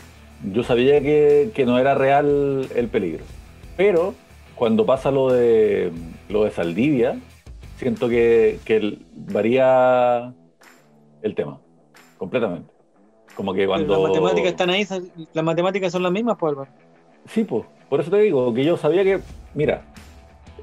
yo 0.52 0.64
sabía 0.64 1.00
que, 1.02 1.50
que 1.54 1.66
no 1.66 1.78
era 1.78 1.94
real 1.94 2.66
el 2.74 2.88
peligro. 2.88 3.24
Pero 3.76 4.14
cuando 4.54 4.86
pasa 4.86 5.10
lo 5.10 5.30
de 5.30 5.92
lo 6.28 6.44
de 6.44 6.50
Saldivia, 6.50 7.18
siento 7.76 8.08
que, 8.08 8.58
que 8.64 8.98
varía 9.14 10.32
el 11.20 11.34
tema, 11.34 11.60
completamente. 12.16 12.71
Como 13.36 13.54
que 13.54 13.66
cuando. 13.66 13.92
Las 14.00 14.08
matemáticas 14.10 14.50
están 14.52 14.70
ahí, 14.70 14.86
las 15.32 15.44
matemáticas 15.44 15.92
son 15.92 16.02
las 16.02 16.12
mismas, 16.12 16.36
pues 16.38 16.50
Álvaro. 16.52 16.70
Sí, 17.28 17.44
pues, 17.44 17.64
por 17.88 18.00
eso 18.00 18.10
te 18.10 18.18
digo, 18.18 18.52
que 18.52 18.64
yo 18.64 18.76
sabía 18.76 19.04
que, 19.04 19.20
mira, 19.54 19.82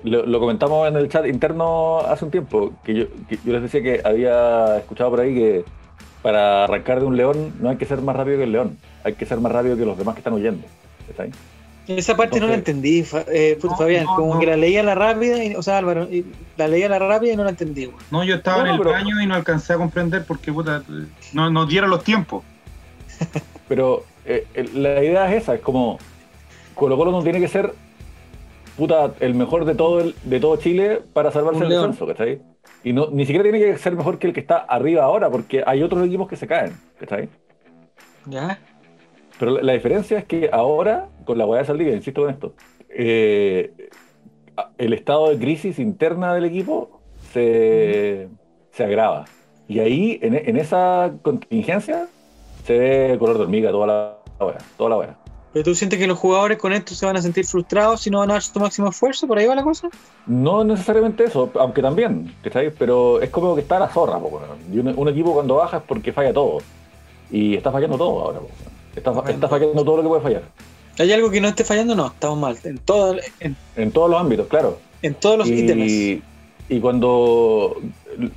lo, 0.04 0.26
lo 0.26 0.40
comentamos 0.40 0.88
en 0.88 0.96
el 0.98 1.10
chat 1.10 1.26
interno 1.26 2.00
hace 2.00 2.26
un 2.26 2.32
tiempo, 2.32 2.74
que 2.84 2.94
yo, 2.94 3.06
que 3.28 3.38
yo 3.44 3.54
les 3.54 3.62
decía 3.64 3.82
que 3.82 4.02
había 4.04 4.78
escuchado 4.78 5.10
por 5.10 5.22
ahí 5.22 5.34
que 5.34 5.66
para 6.22 6.66
arrancar 6.66 7.00
de 7.00 7.06
un 7.06 7.16
león 7.18 7.54
no 7.60 7.70
hay 7.70 7.78
que 7.78 7.86
ser 7.86 8.02
más 8.02 8.16
rápido 8.16 8.38
que 8.38 8.44
el 8.44 8.52
león, 8.52 8.78
hay 9.04 9.14
que 9.14 9.26
ser 9.26 9.40
más 9.40 9.52
rápido 9.52 9.78
que 9.78 9.86
los 9.86 9.98
demás 9.98 10.16
que 10.16 10.20
están 10.20 10.34
huyendo. 10.34 10.68
¿Está 11.10 11.24
ahí? 11.24 11.32
Esa 11.88 12.16
parte 12.16 12.40
no 12.40 12.46
la 12.46 12.54
entendí, 12.54 13.04
eh, 13.32 13.58
No, 13.64 13.76
Fabián, 13.76 14.04
no, 14.06 14.16
como 14.16 14.34
no. 14.36 14.40
que 14.40 14.46
la 14.46 14.58
leía 14.58 14.82
a 14.82 14.84
la 14.84 14.94
rápida, 14.94 15.44
y- 15.44 15.56
o 15.56 15.64
sea, 15.64 15.80
Álvaro, 15.80 16.04
y 16.04 16.24
la 16.56 16.68
leía 16.68 16.86
a 16.86 16.90
la 16.90 17.00
rápida 17.00 17.34
y 17.34 17.36
no 17.36 17.44
la 17.44 17.50
entendí. 17.50 17.86
güey. 17.86 17.98
No, 18.12 18.24
yo 18.24 18.36
estaba 18.36 18.60
No, 18.60 18.66
en 18.68 18.72
el 18.74 18.78
pero- 18.78 18.92
baño 18.92 19.20
y 19.20 19.26
no 19.26 19.34
alcancé 19.34 19.74
a 19.74 19.78
comprender 19.78 20.24
porque 20.28 20.54
puta, 20.54 20.84
no 21.34 21.50
nos 21.50 21.68
dieron 21.68 21.90
los 21.90 22.04
tiempos. 22.04 22.44
Pero 23.68 24.04
eh, 24.26 24.46
la 24.74 25.04
idea 25.04 25.34
es 25.34 25.44
esa, 25.44 25.56
es 25.56 25.62
como 25.62 25.98
Colo 26.76 26.98
Colo 26.98 27.12
no 27.12 27.24
tiene 27.24 27.40
que 27.40 27.48
ser 27.48 27.74
puta, 28.78 29.14
el 29.20 29.36
mejor 29.36 29.66
de 29.66 29.76
todo 29.76 30.00
el, 30.00 30.16
de 30.24 30.40
todo 30.40 30.56
Chile 30.58 31.02
para 31.14 31.32
salvarse 31.32 31.60
del 31.62 31.70
descenso, 31.70 32.08
¿cachai? 32.08 32.42
Y 32.84 32.94
no, 32.94 33.08
ni 33.12 33.26
siquiera 33.26 33.44
tiene 33.44 33.60
que 33.60 33.78
ser 33.78 33.96
mejor 33.96 34.18
que 34.20 34.28
el 34.28 34.34
que 34.34 34.40
está 34.40 34.58
arriba 34.58 35.04
ahora, 35.04 35.30
porque 35.30 35.64
hay 35.66 35.84
otros 35.84 36.06
equipos 36.06 36.28
que 36.30 36.38
se 36.38 36.48
caen, 36.48 36.74
¿cachai? 36.98 37.30
¿Ya? 38.26 38.60
Pero 39.38 39.52
la, 39.52 39.64
la 39.64 39.74
diferencia 39.74 40.18
es 40.20 40.26
que 40.26 40.50
ahora, 40.52 41.10
con 41.26 41.38
la 41.38 41.46
hueá 41.46 41.62
de 41.62 41.68
Saldivia, 41.68 41.96
insisto 41.96 42.22
con 42.22 42.30
esto, 42.32 42.54
eh, 42.90 43.74
el 44.78 44.94
estado 44.94 45.30
de 45.30 45.38
crisis 45.38 45.80
interna 45.80 46.34
del 46.34 46.46
equipo 46.46 47.02
se, 47.34 48.30
se 48.72 48.84
agrava. 48.84 49.26
Y 49.68 49.80
ahí, 49.80 50.20
en, 50.22 50.36
en 50.36 50.58
esa 50.58 51.12
contingencia, 51.22 52.08
se 52.70 52.78
ve 52.78 53.18
color 53.18 53.38
de 53.38 53.44
hormiga 53.46 53.72
toda 53.72 53.88
la 53.88 54.46
hueá, 54.46 54.58
toda 54.78 54.90
la 54.92 54.98
hueá. 54.98 55.16
¿Pero 55.52 55.66
tú 55.66 55.74
sientes 55.74 55.98
que 55.98 56.06
los 56.06 56.20
jugadores 56.20 56.60
con 56.60 56.72
esto 56.72 56.94
se 56.94 57.04
van 57.08 57.18
a 57.18 57.22
sentir 57.24 57.44
frustrados 57.44 58.02
si 58.02 58.12
no 58.12 58.20
van 58.20 58.30
a 58.30 58.34
dar 58.34 58.44
su 58.44 58.60
máximo 58.60 58.90
esfuerzo? 58.90 59.26
¿Por 59.26 59.40
ahí 59.40 59.48
va 59.48 59.56
la 59.56 59.64
cosa? 59.64 59.90
No 60.28 60.64
necesariamente 60.64 61.24
eso, 61.24 61.50
aunque 61.60 61.82
también, 61.82 62.36
¿cachai? 62.44 62.70
Pero 62.70 63.20
es 63.20 63.32
como 63.32 63.56
que 63.56 63.62
está 63.62 63.80
la 63.80 63.88
zorra, 63.90 64.20
po. 64.20 64.40
Y 64.72 64.78
un, 64.78 64.94
un 64.96 65.08
equipo 65.10 65.34
cuando 65.34 65.56
baja 65.56 65.78
es 65.78 65.84
porque 65.88 66.14
falla 66.14 66.32
todo. 66.32 66.60
Y 67.32 67.56
está 67.56 67.72
fallando 67.72 67.98
todo 67.98 68.20
ahora, 68.20 68.40
po. 68.42 68.50
Está, 68.96 69.12
fa- 69.12 69.32
está 69.32 69.48
fallando 69.50 69.84
todo 69.84 69.98
lo 69.98 70.04
que 70.04 70.08
puede 70.10 70.22
fallar. 70.22 70.44
¿Hay 71.00 71.12
algo 71.12 71.32
que 71.32 71.42
no 71.42 71.48
esté 71.48 71.64
fallando? 71.64 71.96
No, 71.96 72.06
estamos 72.08 72.38
mal. 72.38 72.56
En, 72.64 72.78
todo, 72.78 73.16
en, 73.40 73.56
En 73.76 73.92
todos 73.92 74.08
los 74.12 74.20
ámbitos, 74.22 74.46
claro. 74.46 74.78
en 75.02 75.16
todos 75.16 75.40
los 75.40 75.48
ítems. 75.48 75.92
Y, 75.92 76.22
y 76.70 76.80
cuando 76.80 77.76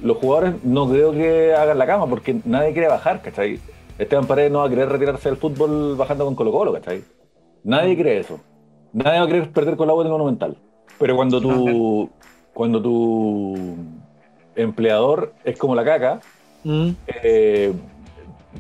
los 0.03 0.17
jugadores 0.17 0.55
no 0.65 0.89
creo 0.89 1.13
que 1.13 1.53
hagan 1.55 1.77
la 1.77 1.87
cama, 1.87 2.07
porque 2.07 2.37
nadie 2.47 2.73
quiere 2.73 2.89
bajar, 2.89 3.21
¿cachai? 3.21 3.61
Esteban 4.03 4.27
Paredes 4.27 4.51
no 4.53 4.61
va 4.61 4.67
a 4.67 4.71
querer 4.71 4.89
retirarse 4.89 5.29
del 5.29 5.39
fútbol 5.39 5.97
bajando 5.97 6.25
con 6.25 6.35
Colo 6.35 6.53
Colo, 6.53 6.73
¿cachai? 6.73 7.03
Nadie 7.65 7.97
cree 7.97 8.19
eso. 8.21 8.39
Nadie 8.93 9.19
va 9.19 9.25
a 9.25 9.29
querer 9.29 9.51
perder 9.53 9.77
con 9.77 9.87
la 9.87 9.93
agua 9.93 10.03
en 10.03 10.07
el 10.09 10.13
Monumental. 10.13 10.57
Pero 10.99 11.17
cuando 11.17 11.41
tu, 11.41 12.11
cuando 12.53 12.81
tu 12.83 13.55
empleador 14.57 15.33
es 15.45 15.57
como 15.59 15.75
la 15.75 15.85
caca, 15.85 16.21
Mm. 16.65 16.91
eh, 17.25 17.73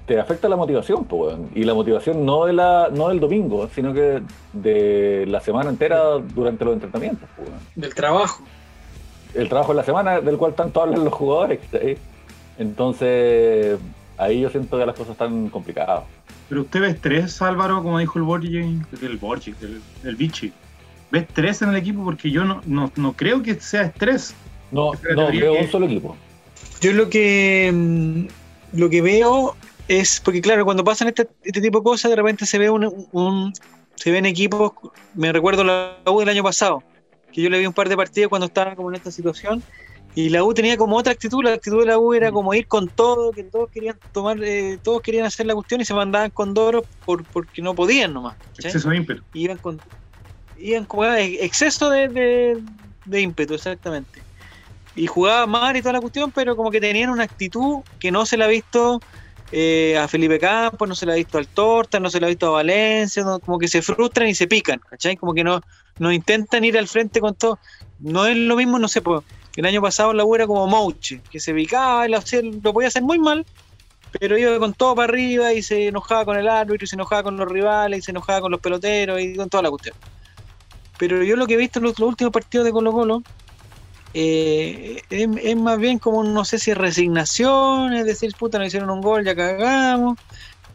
te 0.06 0.18
afecta 0.18 0.48
la 0.48 0.56
motivación, 0.56 1.06
weón. 1.08 1.50
y 1.54 1.62
la 1.62 1.72
motivación 1.74 2.24
no 2.26 2.46
de 2.46 2.52
la 2.52 2.88
no 2.92 3.08
del 3.10 3.20
domingo, 3.20 3.68
sino 3.72 3.92
que 3.94 4.22
de 4.52 5.24
la 5.28 5.40
semana 5.40 5.70
entera 5.70 6.18
durante 6.18 6.64
los 6.64 6.74
entrenamientos. 6.74 7.28
Del 7.76 7.94
trabajo. 7.94 8.42
El 9.34 9.48
trabajo 9.48 9.70
en 9.72 9.76
la 9.76 9.84
semana 9.84 10.20
del 10.20 10.36
cual 10.36 10.54
tanto 10.54 10.82
hablan 10.82 11.04
los 11.04 11.12
jugadores. 11.14 11.60
¿cachai? 11.70 11.96
Entonces, 12.58 13.78
ahí 14.24 14.40
yo 14.40 14.50
siento 14.50 14.78
que 14.78 14.86
las 14.86 14.94
cosas 14.96 15.12
están 15.12 15.48
complicadas. 15.48 16.04
Pero 16.48 16.62
usted 16.62 16.80
ve 16.80 16.88
estrés, 16.90 17.40
Álvaro, 17.42 17.82
como 17.82 17.98
dijo 17.98 18.18
el 18.18 18.24
Borgi, 18.24 18.58
el 19.02 19.16
Borgi, 19.18 19.54
el, 19.62 19.80
el 20.04 20.16
Vichy. 20.16 20.52
¿Ve 21.10 21.20
estrés 21.20 21.62
en 21.62 21.70
el 21.70 21.76
equipo? 21.76 22.04
Porque 22.04 22.30
yo 22.30 22.44
no, 22.44 22.62
no, 22.66 22.90
no 22.96 23.12
creo 23.14 23.42
que 23.42 23.54
sea 23.60 23.82
estrés. 23.82 24.34
No, 24.70 24.92
no 25.14 25.26
veo 25.30 25.52
que- 25.54 25.60
un 25.62 25.70
solo 25.70 25.86
equipo. 25.86 26.16
Yo 26.80 26.92
lo 26.92 27.08
que 27.08 27.70
mm, 27.72 28.78
lo 28.78 28.90
que 28.90 29.02
veo 29.02 29.56
es 29.88 30.20
porque 30.20 30.40
claro 30.40 30.64
cuando 30.64 30.82
pasan 30.84 31.08
este, 31.08 31.28
este 31.44 31.60
tipo 31.60 31.78
de 31.78 31.84
cosas 31.84 32.10
de 32.10 32.16
repente 32.16 32.46
se 32.46 32.58
ve 32.58 32.70
un, 32.70 33.06
un- 33.12 33.52
se 33.94 34.10
ven 34.10 34.26
equipos 34.26 34.72
me 35.14 35.32
recuerdo 35.32 35.64
la 35.64 35.96
U 36.06 36.20
del 36.20 36.28
año 36.28 36.42
pasado 36.42 36.82
que 37.32 37.42
yo 37.42 37.50
le 37.50 37.58
vi 37.58 37.66
un 37.66 37.72
par 37.72 37.88
de 37.88 37.96
partidos 37.96 38.28
cuando 38.30 38.46
estaban 38.46 38.74
como 38.74 38.88
en 38.90 38.96
esta 38.96 39.10
situación 39.10 39.62
y 40.14 40.28
la 40.30 40.44
U 40.44 40.52
tenía 40.54 40.76
como 40.76 40.96
otra 40.96 41.12
actitud 41.12 41.42
la 41.44 41.54
actitud 41.54 41.80
de 41.80 41.86
la 41.86 41.98
U 41.98 42.12
era 42.14 42.30
como 42.32 42.52
ir 42.54 42.66
con 42.66 42.90
todo 42.90 43.32
que 43.32 43.44
todos 43.44 43.68
querían 43.70 43.98
tomar 44.12 44.42
eh, 44.42 44.78
todos 44.82 45.00
querían 45.02 45.24
hacer 45.26 45.46
la 45.46 45.54
cuestión 45.54 45.80
y 45.80 45.84
se 45.84 45.94
mandaban 45.94 46.30
con 46.30 46.54
Doro 46.54 46.86
por, 47.04 47.26
porque 47.28 47.62
no 47.62 47.74
podían 47.74 48.12
nomás. 48.14 48.38
Exceso 48.58 48.90
de 48.90 48.96
ímpetu. 48.98 49.22
iban 49.32 49.58
con 49.58 49.82
iban 50.54 50.86
como 50.86 51.04
ah, 51.04 51.20
exceso 51.20 51.90
de, 51.90 52.08
de, 52.10 52.58
de 53.04 53.20
ímpetu 53.20 53.54
exactamente 53.54 54.24
y 54.94 55.06
jugaba 55.06 55.46
mal 55.46 55.76
y 55.76 55.82
toda 55.82 55.94
la 55.94 56.00
cuestión 56.00 56.32
pero 56.32 56.56
como 56.56 56.70
que 56.70 56.80
tenían 56.80 57.10
una 57.10 57.24
actitud 57.24 57.82
que 57.98 58.10
no 58.12 58.26
se 58.26 58.36
la 58.36 58.44
ha 58.46 58.48
visto 58.48 59.04
eh, 59.50 59.96
a 59.98 60.08
Felipe 60.08 60.38
Campos 60.38 60.88
no 60.88 60.94
se 60.94 61.06
la 61.06 61.12
ha 61.12 61.16
visto 61.16 61.38
al 61.38 61.48
Torta 61.50 62.00
no 62.00 62.10
se 62.10 62.20
la 62.20 62.26
ha 62.26 62.30
visto 62.30 62.46
a 62.48 62.50
Valencia 62.50 63.22
no- 63.24 63.40
como 63.40 63.58
que 63.58 63.68
se 63.68 63.82
frustran 63.82 64.28
y 64.28 64.34
se 64.34 64.46
pican 64.46 64.78
¿cachai? 64.88 65.16
como 65.16 65.34
que 65.34 65.44
no, 65.44 65.60
no 65.98 66.12
intentan 66.12 66.64
ir 66.64 66.76
al 66.78 66.88
frente 66.88 67.20
con 67.20 67.34
todo 67.36 67.60
no 67.98 68.26
es 68.26 68.36
lo 68.36 68.56
mismo 68.56 68.78
no 68.78 68.88
sé 68.88 69.00
pues 69.02 69.22
el 69.56 69.66
año 69.66 69.82
pasado 69.82 70.12
la 70.12 70.24
U 70.24 70.34
era 70.34 70.46
como 70.46 70.66
Mouche 70.66 71.20
que 71.30 71.40
se 71.40 71.52
picaba 71.52 72.08
lo, 72.08 72.18
lo 72.62 72.72
podía 72.72 72.88
hacer 72.88 73.02
muy 73.02 73.18
mal 73.18 73.44
pero 74.18 74.36
iba 74.36 74.58
con 74.58 74.74
todo 74.74 74.94
para 74.94 75.08
arriba 75.08 75.52
y 75.52 75.62
se 75.62 75.88
enojaba 75.88 76.24
con 76.24 76.36
el 76.36 76.48
árbitro 76.48 76.84
y 76.84 76.88
se 76.88 76.96
enojaba 76.96 77.22
con 77.22 77.36
los 77.36 77.48
rivales 77.48 78.00
y 78.00 78.02
se 78.02 78.10
enojaba 78.10 78.42
con 78.42 78.50
los 78.50 78.60
peloteros 78.60 79.20
y 79.20 79.34
con 79.34 79.48
toda 79.48 79.62
la 79.62 79.70
cuestión. 79.70 79.96
Pero 80.98 81.22
yo 81.22 81.36
lo 81.36 81.46
que 81.46 81.54
he 81.54 81.56
visto 81.56 81.78
en 81.78 81.84
los, 81.84 81.98
últimos 81.98 82.32
partidos 82.32 82.64
de 82.66 82.72
Colo 82.72 82.92
Colo 82.92 83.22
eh, 84.14 85.02
es, 85.08 85.56
más 85.56 85.78
bien 85.78 85.98
como, 85.98 86.22
no 86.22 86.44
sé 86.44 86.58
si 86.58 86.74
resignación, 86.74 87.94
es 87.94 88.04
decir, 88.04 88.34
puta, 88.38 88.58
nos 88.58 88.68
hicieron 88.68 88.90
un 88.90 89.00
gol, 89.00 89.24
ya 89.24 89.34
cagamos, 89.34 90.18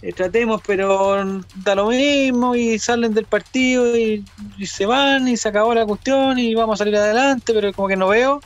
eh, 0.01 0.11
tratemos, 0.11 0.61
pero 0.65 1.41
da 1.63 1.75
lo 1.75 1.89
mismo 1.89 2.55
y 2.55 2.79
salen 2.79 3.13
del 3.13 3.25
partido 3.25 3.95
y, 3.95 4.25
se 4.65 4.87
van 4.87 5.27
y 5.27 5.37
se 5.37 5.49
acabó 5.49 5.75
la 5.75 5.85
cuestión 5.85 6.39
y 6.39 6.55
vamos 6.55 6.75
a 6.75 6.83
salir 6.83 6.97
adelante, 6.97 7.53
pero 7.53 7.71
como 7.73 7.87
que 7.87 7.95
no 7.95 8.07
veo, 8.07 8.41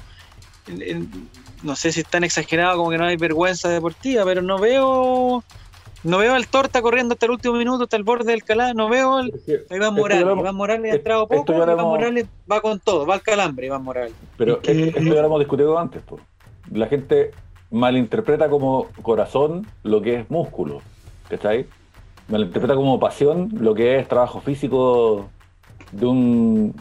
no 1.64 1.76
sé 1.76 1.92
si 1.92 2.02
es 2.02 2.08
tan 2.08 2.24
exagerado 2.24 2.78
como 2.78 2.90
que 2.90 2.98
no 2.98 3.06
hay 3.06 3.18
vergüenza 3.18 3.70
deportiva, 3.70 4.24
pero 4.26 4.42
no 4.42 4.58
veo... 4.60 5.44
No 6.04 6.18
veo 6.18 6.34
al 6.34 6.48
Torta 6.48 6.82
corriendo 6.82 7.14
hasta 7.14 7.28
el 7.28 7.34
último 7.34 7.54
minuto, 7.58 7.84
hasta 7.84 7.96
el 7.96 8.02
borde 8.02 8.32
del 8.32 8.44
calá, 8.44 8.74
no 8.74 8.90
veo 8.90 9.18
al, 9.18 9.32
Iván 9.70 9.94
Morales. 9.94 10.26
lo 10.26 10.36
Iván 10.40 10.56
Morales 10.56 10.94
ha 10.94 10.96
entrado 10.96 11.28
poco, 11.28 11.54
Iván 11.54 11.70
hemos- 11.70 11.84
Morales 11.86 12.26
va 12.52 12.60
con 12.60 12.80
todo, 12.80 13.06
va 13.06 13.14
al 13.14 13.22
calambre, 13.22 13.68
Iván 13.68 13.84
Morales. 13.84 14.14
Pero 14.36 14.56
Es 14.64 14.68
que- 14.68 14.88
esto 14.88 15.00
ya 15.00 15.22
lo 15.22 15.28
hemos 15.28 15.38
discutido 15.40 15.78
antes. 15.78 16.02
La 16.72 16.88
gente 16.88 17.30
malinterpreta 17.70 18.50
como 18.50 18.88
corazón 19.04 19.68
lo 19.84 20.02
que 20.02 20.16
es 20.22 20.30
músculo. 20.32 20.82
¿Cachai? 21.30 21.68
Malinterpreta 22.30 22.74
como 22.74 23.00
pasión 23.00 23.50
lo 23.60 23.76
que 23.76 24.00
es 24.00 24.08
trabajo 24.08 24.42
físico 24.42 25.30
de 25.92 26.06
un, 26.08 26.76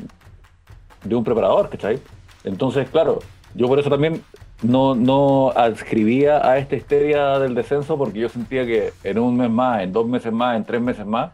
de 1.05 1.14
un 1.14 1.24
preparador. 1.24 1.68
¿Cachai? 1.68 1.99
Entonces, 2.45 2.88
claro, 2.88 3.18
yo 3.55 3.66
por 3.66 3.78
eso 3.78 3.90
también 3.90 4.22
no, 4.62 4.94
no 4.94 5.51
adscribía 5.51 6.46
a 6.46 6.59
esta 6.59 6.76
histeria 6.76 7.38
del 7.38 7.55
descenso 7.55 7.96
porque 7.96 8.20
yo 8.20 8.28
sentía 8.28 8.64
que 8.66 8.92
en 9.05 9.18
un 9.18 9.36
mes 9.36 9.51
más, 9.51 9.82
en 9.82 9.92
dos 9.92 10.07
meses 10.07 10.32
más, 10.32 10.57
en 10.57 10.64
tres 10.64 10.80
meses 10.80 11.07
más, 11.07 11.32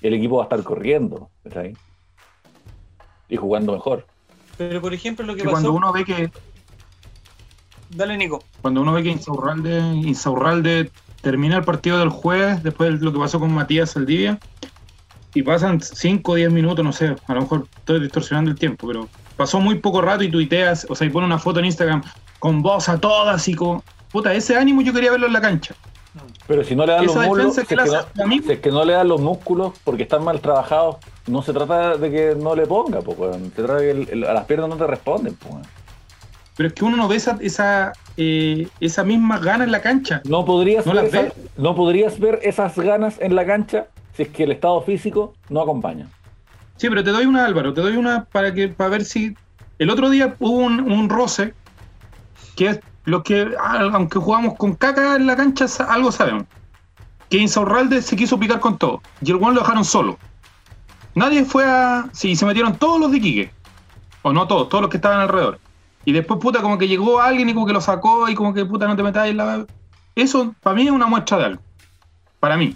el 0.00 0.14
equipo 0.14 0.36
va 0.36 0.44
a 0.44 0.46
estar 0.46 0.62
corriendo. 0.62 1.28
¿Cachai? 1.44 1.76
Y 3.28 3.36
jugando 3.36 3.72
mejor. 3.72 4.06
Pero 4.58 4.80
por 4.80 4.92
ejemplo, 4.92 5.24
lo 5.24 5.34
que 5.34 5.42
Que 5.42 5.48
cuando 5.48 5.70
pasó. 5.70 5.76
uno 5.76 5.92
ve 5.92 6.04
que 6.04 6.30
Dale, 7.90 8.16
Nico. 8.16 8.42
cuando 8.62 8.80
uno 8.80 8.92
ve 8.92 9.02
que 9.02 9.10
Insaurralde, 9.10 9.78
Insaurralde 9.78 10.90
termina 11.20 11.58
el 11.58 11.64
partido 11.64 11.98
del 11.98 12.08
jueves, 12.08 12.62
después 12.62 12.98
de 12.98 13.04
lo 13.04 13.12
que 13.12 13.18
pasó 13.18 13.38
con 13.38 13.52
Matías 13.52 13.90
Saldivia, 13.90 14.38
y 15.34 15.42
pasan 15.42 15.80
5 15.80 16.32
o 16.32 16.34
10 16.34 16.50
minutos, 16.52 16.84
no 16.84 16.92
sé, 16.92 17.14
a 17.26 17.34
lo 17.34 17.42
mejor 17.42 17.66
estoy 17.76 18.00
distorsionando 18.00 18.50
el 18.50 18.58
tiempo, 18.58 18.86
pero 18.86 19.08
pasó 19.42 19.60
muy 19.60 19.76
poco 19.76 20.00
rato 20.00 20.22
y 20.24 20.30
tuiteas, 20.30 20.86
o 20.88 20.94
sea, 20.94 21.06
y 21.06 21.10
pone 21.10 21.26
una 21.26 21.38
foto 21.38 21.58
en 21.58 21.64
Instagram 21.66 22.02
con 22.38 22.62
voz 22.62 22.88
a 22.88 22.98
todas 22.98 23.46
y 23.48 23.54
con... 23.54 23.82
Puta, 24.12 24.32
ese 24.34 24.56
ánimo 24.56 24.82
yo 24.82 24.92
quería 24.92 25.10
verlo 25.10 25.26
en 25.26 25.32
la 25.32 25.40
cancha. 25.40 25.74
Pero 26.46 26.62
si 26.64 26.76
no 26.76 26.84
le 26.86 26.92
dan 26.92 27.06
los 27.06 27.16
músculos, 27.16 27.54
si 27.54 27.60
es 27.62 27.66
que, 27.68 27.76
no, 27.76 27.82
hace 27.82 27.96
a 28.22 28.26
mí- 28.26 28.40
si 28.40 28.52
es 28.52 28.58
que 28.60 28.70
no 28.70 28.84
le 28.84 28.92
dan 28.92 29.08
los 29.08 29.20
músculos 29.20 29.72
porque 29.84 30.02
están 30.02 30.22
mal 30.22 30.40
trabajados, 30.40 30.96
no 31.26 31.40
se 31.42 31.52
trata 31.52 31.96
de 31.96 32.10
que 32.10 32.34
no 32.36 32.54
le 32.54 32.66
ponga, 32.66 33.00
po, 33.00 33.12
weón. 33.12 33.44
se 33.56 33.62
trata 33.62 33.76
de 33.76 33.82
que 33.82 33.90
el- 33.90 34.08
el- 34.10 34.24
a 34.24 34.34
las 34.34 34.44
piernas 34.44 34.68
no 34.68 34.76
te 34.76 34.86
responden. 34.86 35.34
po. 35.36 35.60
Pero 36.56 36.66
es 36.68 36.74
que 36.74 36.84
uno 36.84 36.96
no 36.98 37.08
ve 37.08 37.16
esa, 37.16 37.38
esa, 37.40 37.92
eh, 38.18 38.68
esa 38.80 39.02
misma 39.04 39.38
gana 39.38 39.64
en 39.64 39.72
la 39.72 39.80
cancha. 39.80 40.20
No 40.24 40.44
podrías, 40.44 40.84
¿No 40.84 40.92
ver 40.94 41.04
las 41.04 41.14
esa- 41.14 41.32
no 41.56 41.74
podrías 41.74 42.20
ver 42.20 42.40
esas 42.42 42.76
ganas 42.78 43.16
en 43.20 43.34
la 43.34 43.46
cancha 43.46 43.86
si 44.14 44.24
es 44.24 44.28
que 44.28 44.44
el 44.44 44.52
estado 44.52 44.82
físico 44.82 45.32
no 45.48 45.62
acompaña. 45.62 46.08
Sí, 46.82 46.88
pero 46.88 47.04
te 47.04 47.12
doy 47.12 47.26
una, 47.26 47.44
Álvaro, 47.44 47.72
te 47.72 47.80
doy 47.80 47.96
una 47.96 48.24
para 48.24 48.52
que 48.52 48.66
para 48.66 48.90
ver 48.90 49.04
si. 49.04 49.36
El 49.78 49.88
otro 49.88 50.10
día 50.10 50.34
hubo 50.40 50.56
un, 50.56 50.80
un 50.80 51.08
roce 51.08 51.54
que 52.56 52.66
es 52.70 52.80
lo 53.04 53.22
que, 53.22 53.54
aunque 53.92 54.18
jugamos 54.18 54.56
con 54.56 54.74
caca 54.74 55.14
en 55.14 55.28
la 55.28 55.36
cancha, 55.36 55.66
algo 55.88 56.10
sabemos. 56.10 56.42
Que 57.30 57.38
Insaurralde 57.38 58.02
se 58.02 58.16
quiso 58.16 58.36
picar 58.36 58.58
con 58.58 58.78
todo. 58.78 59.00
Y 59.20 59.30
el 59.30 59.36
Juan 59.36 59.54
lo 59.54 59.60
dejaron 59.60 59.84
solo. 59.84 60.18
Nadie 61.14 61.44
fue 61.44 61.64
a. 61.64 62.08
Sí, 62.12 62.34
se 62.34 62.44
metieron 62.46 62.76
todos 62.76 62.98
los 62.98 63.12
de 63.12 63.20
Quique. 63.20 63.52
O 64.22 64.32
no 64.32 64.48
todos, 64.48 64.68
todos 64.68 64.82
los 64.82 64.90
que 64.90 64.96
estaban 64.96 65.20
alrededor. 65.20 65.60
Y 66.04 66.10
después, 66.10 66.40
puta, 66.40 66.62
como 66.62 66.78
que 66.78 66.88
llegó 66.88 67.20
alguien 67.20 67.48
y 67.48 67.54
como 67.54 67.64
que 67.64 67.74
lo 67.74 67.80
sacó 67.80 68.28
y 68.28 68.34
como 68.34 68.52
que, 68.54 68.64
puta, 68.64 68.88
no 68.88 68.96
te 68.96 69.04
metas 69.04 69.28
en 69.28 69.36
la. 69.36 69.66
Eso, 70.16 70.52
para 70.60 70.74
mí, 70.74 70.82
es 70.82 70.90
una 70.90 71.06
muestra 71.06 71.38
de 71.38 71.44
algo. 71.44 71.62
Para 72.40 72.56
mí. 72.56 72.74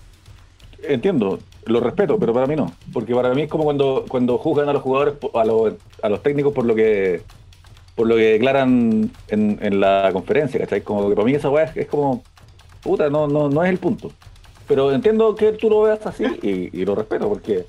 Entiendo, 0.84 1.40
lo 1.66 1.80
respeto, 1.80 2.18
pero 2.18 2.32
para 2.32 2.46
mí 2.46 2.56
no. 2.56 2.72
Porque 2.92 3.14
para 3.14 3.34
mí 3.34 3.42
es 3.42 3.48
como 3.50 3.64
cuando, 3.64 4.04
cuando 4.08 4.38
juzgan 4.38 4.68
a 4.68 4.72
los 4.72 4.82
jugadores, 4.82 5.14
a 5.34 5.44
los, 5.44 5.74
a 6.02 6.08
los 6.08 6.22
técnicos 6.22 6.52
por 6.52 6.64
lo 6.64 6.74
que 6.74 7.22
por 7.94 8.06
lo 8.06 8.16
que 8.16 8.32
declaran 8.32 9.10
en, 9.28 9.58
en 9.62 9.80
la 9.80 10.10
conferencia, 10.12 10.60
¿cachai? 10.60 10.82
Como 10.82 11.08
que 11.08 11.14
para 11.14 11.24
mí 11.24 11.32
esa 11.34 11.48
weá 11.48 11.64
es, 11.64 11.76
es 11.78 11.86
como, 11.86 12.22
puta, 12.82 13.08
no, 13.08 13.26
no, 13.26 13.48
no 13.48 13.64
es 13.64 13.70
el 13.70 13.78
punto. 13.78 14.12
Pero 14.68 14.92
entiendo 14.92 15.34
que 15.34 15.52
tú 15.52 15.70
lo 15.70 15.82
veas 15.82 16.04
así 16.06 16.24
y, 16.42 16.78
y 16.78 16.84
lo 16.84 16.94
respeto, 16.94 17.26
porque 17.28 17.64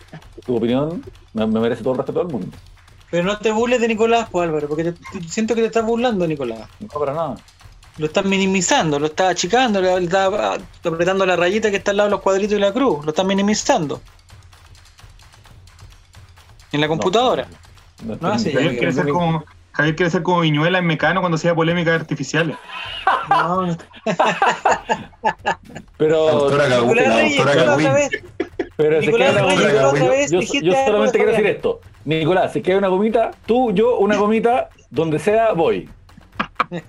tu 0.46 0.58
opinión 0.58 1.02
me, 1.34 1.48
me 1.48 1.60
merece 1.62 1.82
todo 1.82 1.94
el 1.94 1.98
respeto 2.00 2.20
del 2.20 2.28
mundo. 2.28 2.48
Pero 3.10 3.24
no 3.24 3.38
te 3.40 3.52
burles 3.54 3.80
de 3.80 3.88
Nicolás, 3.88 4.28
pues, 4.30 4.50
Álvaro, 4.50 4.68
porque 4.68 4.84
te- 4.84 4.92
te- 4.92 5.24
siento 5.30 5.56
que 5.56 5.62
te 5.62 5.68
estás 5.68 5.86
burlando, 5.86 6.28
Nicolás. 6.28 6.68
No 6.82 7.00
para 7.00 7.14
nada. 7.14 7.36
Lo 7.98 8.06
estás 8.06 8.26
minimizando, 8.26 9.00
lo 9.00 9.08
estás 9.08 9.32
achicando, 9.32 9.82
le 9.82 9.98
estás 10.04 10.32
ah, 10.34 10.58
apretando 10.86 11.26
la 11.26 11.36
rayita 11.36 11.72
que 11.72 11.78
está 11.78 11.92
al 11.92 11.98
lado 11.98 12.10
de 12.10 12.12
los 12.12 12.22
cuadritos 12.22 12.56
y 12.58 12.62
la 12.62 12.72
cruz. 12.72 13.04
Lo 13.04 13.10
estás 13.10 13.26
minimizando. 13.26 14.02
En 16.72 16.82
la 16.82 16.88
computadora. 16.88 17.48
No, 18.04 18.16
No, 18.22 18.38
sí, 18.38 18.52
Javier 18.54 18.78
quiere, 18.78 18.94
ser 18.94 19.08
como, 19.10 19.44
Javier 19.72 19.96
quiere 19.96 20.10
ser 20.12 20.22
como 20.22 20.42
Viñuela 20.42 20.78
en 20.78 20.86
Mecano 20.86 21.22
cuando 21.22 21.38
hacía 21.38 21.56
polémicas 21.56 22.00
artificiales. 22.00 22.56
No, 23.30 23.66
no. 23.66 23.78
Pero, 25.98 26.48
pero 26.50 26.62
si 26.64 26.86
Nicolás 26.86 27.24
es 27.24 29.10
que 29.16 29.24
hay 29.24 29.32
una 29.32 29.42
Reyes, 29.42 29.42
gomita- 29.42 29.88
otra 29.88 30.00
yo- 30.00 30.10
vez 30.12 30.32
yo, 30.32 30.40
dijiste 30.40 30.66
yo 30.68 30.74
solamente 30.86 31.18
quiero 31.18 31.32
decir 31.32 31.48
esto. 31.48 31.82
Nicolás, 32.06 32.54
si 32.54 32.60
es 32.60 32.66
que 32.66 32.72
hay 32.74 32.78
una 32.78 32.88
gomita, 32.90 33.32
tú, 33.48 33.72
yo, 33.72 33.98
una 33.98 34.16
gomita, 34.18 34.70
donde 34.92 35.18
sea, 35.18 35.54
voy. 35.54 35.90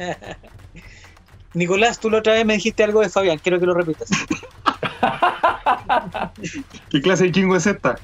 Nicolás, 1.55 1.99
tú 1.99 2.11
la 2.11 2.18
otra 2.18 2.34
vez 2.34 2.44
me 2.44 2.55
dijiste 2.55 2.84
algo 2.84 3.01
de 3.01 3.09
Fabián, 3.09 3.38
quiero 3.38 3.59
que 3.59 3.66
lo 3.66 3.74
repitas. 3.74 4.09
¿Qué 6.90 7.01
clase 7.03 7.24
de 7.24 7.32
chingo 7.32 7.57
es 7.57 7.66
esta? 7.66 7.99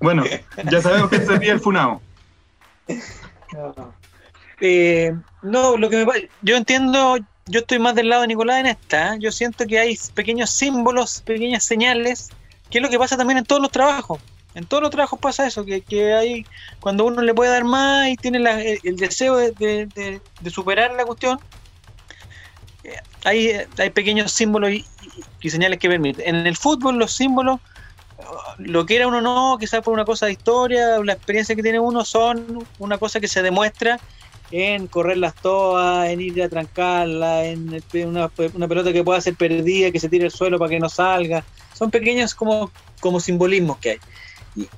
Bueno, 0.00 0.24
ya 0.70 0.82
sabemos 0.82 1.10
que 1.10 1.24
sería 1.24 1.52
el 1.52 1.60
Funao. 1.60 2.00
Eh, 4.60 5.12
no, 5.42 5.76
lo 5.76 5.88
que 5.90 6.04
me 6.04 6.30
yo 6.42 6.56
entiendo, 6.56 7.16
yo 7.46 7.60
estoy 7.60 7.78
más 7.78 7.94
del 7.94 8.08
lado 8.08 8.22
de 8.22 8.28
Nicolás 8.28 8.60
en 8.60 8.66
esta. 8.66 9.14
¿eh? 9.14 9.18
Yo 9.20 9.32
siento 9.32 9.66
que 9.66 9.78
hay 9.78 9.98
pequeños 10.14 10.50
símbolos, 10.50 11.22
pequeñas 11.22 11.64
señales, 11.64 12.30
que 12.70 12.78
es 12.78 12.82
lo 12.82 12.90
que 12.90 12.98
pasa 12.98 13.16
también 13.16 13.38
en 13.38 13.44
todos 13.44 13.62
los 13.62 13.70
trabajos. 13.70 14.20
En 14.54 14.66
todos 14.66 14.82
los 14.82 14.90
trabajos 14.92 15.18
pasa 15.18 15.46
eso, 15.46 15.64
que, 15.64 15.80
que 15.80 16.14
hay 16.14 16.46
cuando 16.80 17.04
uno 17.04 17.22
le 17.22 17.34
puede 17.34 17.50
dar 17.50 17.64
más 17.64 18.08
y 18.08 18.16
tiene 18.16 18.38
la- 18.38 18.62
el, 18.62 18.78
el 18.84 18.96
deseo 18.96 19.36
de, 19.36 19.50
de- 19.52 19.86
de- 19.86 20.20
de 20.40 20.50
superar 20.50 20.92
la 20.92 21.04
cuestión, 21.04 21.40
hay, 23.24 23.66
pequeños 23.92 24.32
símbolos 24.32 24.70
y, 24.70 24.84
y 25.40 25.50
señales 25.50 25.78
que 25.78 25.88
permiten. 25.88 26.36
En 26.36 26.46
el 26.46 26.56
fútbol 26.56 26.98
los 26.98 27.12
símbolos, 27.12 27.60
lo 28.58 28.86
que 28.86 28.96
era 28.96 29.06
uno 29.06 29.20
no, 29.20 29.56
quizás 29.58 29.82
por 29.82 29.94
una 29.94 30.04
cosa 30.04 30.26
de 30.26 30.32
historia, 30.32 30.98
la 31.02 31.14
experiencia 31.14 31.54
que 31.54 31.62
tiene 31.62 31.80
uno 31.80 32.04
son 32.04 32.66
una 32.78 32.98
cosa 32.98 33.20
que 33.20 33.28
se 33.28 33.42
demuestra 33.42 33.98
en 34.50 34.86
correr 34.86 35.16
las 35.16 35.34
toas, 35.34 36.08
en 36.08 36.20
ir 36.20 36.42
a 36.42 36.48
trancarla, 36.48 37.44
en 37.44 37.82
una, 38.04 38.28
pelota 38.28 38.92
que 38.92 39.02
pueda 39.02 39.20
ser 39.20 39.34
perdida, 39.34 39.90
que 39.90 39.98
se 39.98 40.08
tire 40.08 40.26
al 40.26 40.30
suelo 40.30 40.58
para 40.58 40.70
que 40.70 40.78
no 40.78 40.88
salga. 40.88 41.44
Son 41.72 41.90
pequeños 41.90 42.34
como, 42.34 42.70
como 43.00 43.20
simbolismos 43.20 43.78
que 43.78 43.90
hay. 43.90 43.98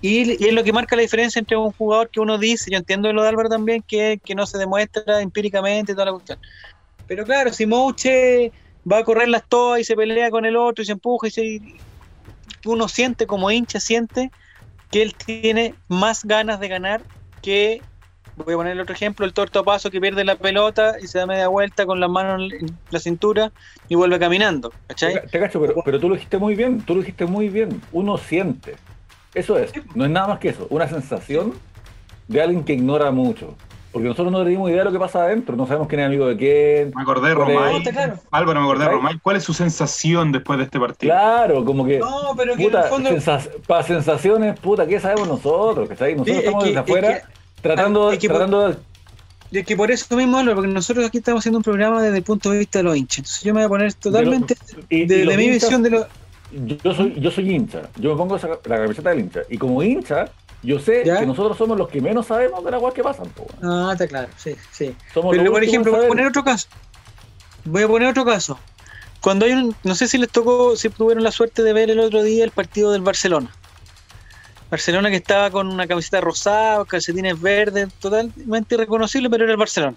Y, 0.00 0.46
es 0.46 0.54
lo 0.54 0.64
que 0.64 0.72
marca 0.72 0.96
la 0.96 1.02
diferencia 1.02 1.38
entre 1.38 1.58
un 1.58 1.72
jugador 1.72 2.08
que 2.08 2.20
uno 2.20 2.38
dice, 2.38 2.70
yo 2.70 2.78
entiendo 2.78 3.12
lo 3.12 3.22
de 3.22 3.28
Álvaro 3.28 3.50
también, 3.50 3.84
que, 3.86 4.18
que 4.24 4.34
no 4.34 4.46
se 4.46 4.56
demuestra 4.56 5.20
empíricamente 5.20 5.92
toda 5.92 6.06
la 6.06 6.12
cuestión. 6.12 6.38
Pero 7.06 7.24
claro, 7.24 7.52
si 7.52 7.66
Mouche 7.66 8.52
va 8.90 8.98
a 8.98 9.04
correr 9.04 9.28
las 9.28 9.46
toas 9.48 9.80
y 9.80 9.84
se 9.84 9.96
pelea 9.96 10.30
con 10.30 10.44
el 10.44 10.56
otro 10.56 10.82
y 10.82 10.86
se 10.86 10.92
empuja 10.92 11.28
y 11.28 11.30
se, 11.30 11.60
uno 12.64 12.88
siente 12.88 13.26
como 13.26 13.50
hincha, 13.50 13.80
siente 13.80 14.30
que 14.90 15.02
él 15.02 15.14
tiene 15.14 15.74
más 15.88 16.24
ganas 16.24 16.60
de 16.60 16.68
ganar 16.68 17.02
que, 17.42 17.82
voy 18.36 18.54
a 18.54 18.56
poner 18.56 18.80
otro 18.80 18.94
ejemplo, 18.94 19.26
el 19.26 19.32
tortopaso 19.32 19.90
que 19.90 20.00
pierde 20.00 20.24
la 20.24 20.36
pelota 20.36 20.96
y 21.02 21.06
se 21.06 21.18
da 21.18 21.26
media 21.26 21.48
vuelta 21.48 21.86
con 21.86 22.00
las 22.00 22.10
manos 22.10 22.52
en 22.52 22.76
la 22.90 23.00
cintura 23.00 23.52
y 23.88 23.94
vuelve 23.94 24.18
caminando. 24.18 24.72
Te, 24.98 25.38
cacho, 25.38 25.60
pero, 25.60 25.74
pero 25.84 26.00
tú 26.00 26.08
lo 26.08 26.14
dijiste 26.14 26.38
muy 26.38 26.54
bien, 26.54 26.80
tú 26.80 26.94
lo 26.94 27.00
dijiste 27.00 27.26
muy 27.26 27.48
bien. 27.48 27.80
Uno 27.92 28.18
siente 28.18 28.76
eso 29.36 29.58
es, 29.58 29.70
no 29.94 30.06
es 30.06 30.10
nada 30.10 30.28
más 30.28 30.38
que 30.38 30.48
eso, 30.48 30.66
una 30.70 30.88
sensación 30.88 31.52
de 32.26 32.40
alguien 32.40 32.64
que 32.64 32.72
ignora 32.72 33.10
mucho. 33.10 33.54
Porque 33.96 34.08
nosotros 34.08 34.30
no 34.30 34.44
tenemos 34.44 34.68
idea 34.68 34.80
de 34.80 34.84
lo 34.84 34.92
que 34.92 34.98
pasa 34.98 35.24
adentro, 35.24 35.56
no 35.56 35.66
sabemos 35.66 35.88
quién 35.88 36.02
es 36.02 36.06
amigo 36.08 36.26
de 36.26 36.36
quién. 36.36 36.92
Me 36.94 37.00
acordé 37.00 37.30
de 37.30 37.34
Romay. 37.34 37.82
Álvaro, 38.30 38.60
me 38.60 38.66
acordé 38.66 38.84
de 38.84 38.90
Romay. 38.90 39.18
¿Cuál 39.22 39.36
es 39.36 39.44
su 39.44 39.54
sensación 39.54 40.32
después 40.32 40.58
de 40.58 40.64
este 40.64 40.78
partido? 40.78 41.14
Claro, 41.14 41.64
como 41.64 41.86
que. 41.86 41.98
No, 41.98 42.34
pero 42.36 42.56
que 42.56 42.70
fondo... 42.90 43.08
para 43.66 43.82
sensaciones, 43.84 44.60
puta, 44.60 44.86
¿qué 44.86 45.00
sabemos 45.00 45.26
nosotros? 45.28 45.88
Que 45.88 45.94
nosotros 45.94 46.28
estamos 46.28 46.64
desde 46.64 46.78
afuera 46.78 47.22
tratando, 47.62 48.12
es 48.12 48.18
que 48.18 48.28
tratando 48.28 48.66
por, 48.66 48.80
de. 49.50 49.64
que 49.64 49.76
por 49.78 49.90
eso 49.90 50.14
mismo, 50.14 50.36
Álvaro, 50.36 50.56
porque 50.56 50.70
nosotros 50.70 51.06
aquí 51.06 51.16
estamos 51.16 51.40
haciendo 51.40 51.60
un 51.60 51.64
programa 51.64 52.02
desde 52.02 52.18
el 52.18 52.22
punto 52.22 52.50
de 52.50 52.58
vista 52.58 52.80
de 52.80 52.82
los 52.82 52.98
hinchas. 52.98 53.20
Entonces 53.20 53.44
yo 53.44 53.54
me 53.54 53.60
voy 53.60 53.64
a 53.64 53.68
poner 53.70 53.94
totalmente 53.94 54.56
de, 54.90 55.36
mi 55.38 55.48
visión 55.48 55.82
de 55.82 55.88
los 55.88 56.06
yo 56.52 56.92
soy, 56.92 57.14
yo 57.18 57.30
soy 57.30 57.50
hincha, 57.50 57.88
yo 57.96 58.10
me 58.10 58.16
pongo 58.18 58.36
la 58.36 58.76
camiseta 58.76 59.08
del 59.08 59.20
hincha. 59.20 59.40
Y 59.48 59.56
como 59.56 59.82
hincha, 59.82 60.26
yo 60.62 60.78
sé 60.78 61.02
que 61.02 61.26
nosotros 61.26 61.56
somos 61.56 61.78
los 61.78 61.88
que 61.88 62.00
menos 62.00 62.26
sabemos 62.26 62.64
de 62.64 62.70
las 62.70 62.80
cosas 62.80 62.94
que 62.94 63.02
pasan. 63.02 63.32
Ah, 63.62 63.90
está 63.92 64.06
claro, 64.06 64.28
sí, 64.36 64.56
sí. 64.72 64.94
Pero 65.14 65.52
por 65.52 65.62
ejemplo, 65.62 65.92
voy 65.92 66.04
a 66.04 66.08
poner 66.08 66.26
otro 66.26 66.44
caso. 66.44 66.68
Voy 67.64 67.82
a 67.82 67.88
poner 67.88 68.08
otro 68.08 68.24
caso. 68.24 68.58
Cuando 69.20 69.44
hay 69.44 69.52
un, 69.52 69.74
no 69.82 69.94
sé 69.94 70.08
si 70.08 70.18
les 70.18 70.30
tocó, 70.30 70.76
si 70.76 70.88
tuvieron 70.88 71.24
la 71.24 71.32
suerte 71.32 71.62
de 71.62 71.72
ver 71.72 71.90
el 71.90 72.00
otro 72.00 72.22
día 72.22 72.44
el 72.44 72.50
partido 72.50 72.92
del 72.92 73.02
Barcelona. 73.02 73.50
Barcelona 74.70 75.10
que 75.10 75.16
estaba 75.16 75.50
con 75.50 75.68
una 75.68 75.86
camiseta 75.86 76.20
rosada, 76.20 76.84
calcetines 76.84 77.40
verdes, 77.40 77.92
totalmente 77.94 78.74
irreconocible, 78.74 79.30
pero 79.30 79.44
era 79.44 79.52
el 79.52 79.58
Barcelona. 79.58 79.96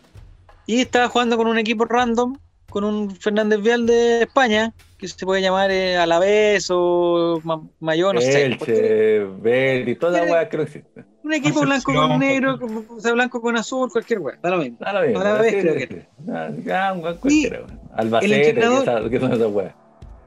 Y 0.65 0.81
estaba 0.81 1.09
jugando 1.09 1.37
con 1.37 1.47
un 1.47 1.57
equipo 1.57 1.85
random 1.85 2.37
con 2.69 2.83
un 2.83 3.15
Fernández 3.15 3.61
Vial 3.61 3.85
de 3.85 4.21
España, 4.21 4.73
que 4.97 5.07
se 5.07 5.25
puede 5.25 5.41
llamar 5.41 5.71
eh, 5.71 5.97
Alavés 5.97 6.67
o 6.71 7.41
Mayor, 7.79 8.15
no 8.15 8.21
sé. 8.21 8.45
Elche, 8.45 9.25
Verdi, 9.41 9.95
toda 9.95 10.23
la 10.23 10.31
weá 10.31 10.49
que 10.49 10.57
no 10.57 10.63
existe. 10.63 11.05
Un 11.23 11.33
equipo 11.33 11.61
blanco 11.61 11.93
con 11.93 12.19
negro, 12.19 12.59
o 12.89 12.99
sea, 12.99 13.13
blanco 13.13 13.41
con 13.41 13.55
azul, 13.57 13.89
cualquier 13.91 14.19
weá, 14.19 14.37
da 14.41 14.49
lo 14.51 14.57
mismo. 14.57 14.77
Da 14.79 14.93
lo 14.93 15.01
mismo. 15.01 15.19
Alavés 15.19 15.55
creo 15.55 15.75
que 15.75 16.07
Ah, 16.71 16.95
cualquiera, 16.99 17.65
Albacete, 17.95 18.53
que 19.09 19.19
son 19.19 19.33
esas 19.33 19.51
weas. 19.51 19.73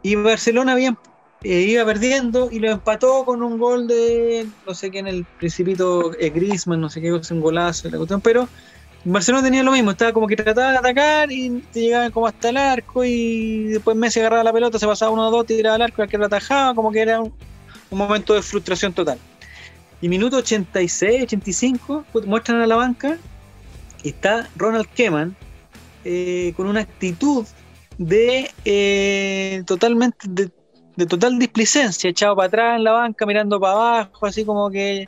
Y 0.02 0.16
Barcelona 0.16 0.72
había, 0.72 0.96
eh, 1.42 1.60
iba 1.60 1.84
perdiendo 1.84 2.48
y 2.50 2.58
lo 2.58 2.70
empató 2.70 3.24
con 3.24 3.42
un 3.42 3.58
gol 3.58 3.86
de, 3.86 4.46
no 4.66 4.74
sé 4.74 4.90
qué, 4.90 4.98
en 4.98 5.06
el 5.06 5.24
Principito 5.38 6.12
eh, 6.18 6.30
Griezmann, 6.30 6.80
no 6.80 6.88
sé 6.88 7.00
qué, 7.00 7.12
un 7.12 7.40
golazo, 7.40 7.88
la 7.90 7.98
cuestión, 7.98 8.20
pero 8.20 8.48
Barcelona 9.04 9.42
tenía 9.42 9.64
lo 9.64 9.72
mismo, 9.72 9.90
estaba 9.90 10.12
como 10.12 10.28
que 10.28 10.36
trataba 10.36 10.72
de 10.72 10.78
atacar 10.78 11.32
y 11.32 11.60
te 11.72 11.80
llegaban 11.80 12.12
como 12.12 12.28
hasta 12.28 12.50
el 12.50 12.56
arco 12.56 13.04
y 13.04 13.64
después 13.64 13.96
Messi 13.96 14.20
agarraba 14.20 14.44
la 14.44 14.52
pelota, 14.52 14.78
se 14.78 14.86
pasaba 14.86 15.10
uno 15.10 15.26
o 15.26 15.30
dos, 15.30 15.46
tiraba 15.46 15.74
al 15.74 15.82
arco, 15.82 16.02
el 16.02 16.08
que 16.08 16.18
lo 16.18 16.26
atajaba, 16.26 16.74
como 16.74 16.92
que 16.92 17.00
era 17.00 17.20
un, 17.20 17.32
momento 17.90 18.32
de 18.32 18.42
frustración 18.42 18.92
total. 18.92 19.18
Y 20.00 20.08
minuto 20.08 20.36
86, 20.36 21.24
85, 21.24 22.04
pues, 22.12 22.26
muestran 22.26 22.60
a 22.60 22.66
la 22.66 22.76
banca 22.76 23.18
y 24.02 24.10
está 24.10 24.48
Ronald 24.56 24.86
Keman 24.94 25.36
eh, 26.04 26.52
con 26.56 26.66
una 26.68 26.80
actitud 26.80 27.46
de 27.98 28.50
eh, 28.64 29.62
totalmente 29.66 30.26
de, 30.28 30.50
de 30.96 31.06
total 31.06 31.38
displicencia, 31.38 32.08
echado 32.08 32.36
para 32.36 32.48
atrás 32.48 32.76
en 32.76 32.84
la 32.84 32.92
banca, 32.92 33.26
mirando 33.26 33.60
para 33.60 33.72
abajo, 33.72 34.26
así 34.26 34.44
como 34.44 34.70
que 34.70 35.06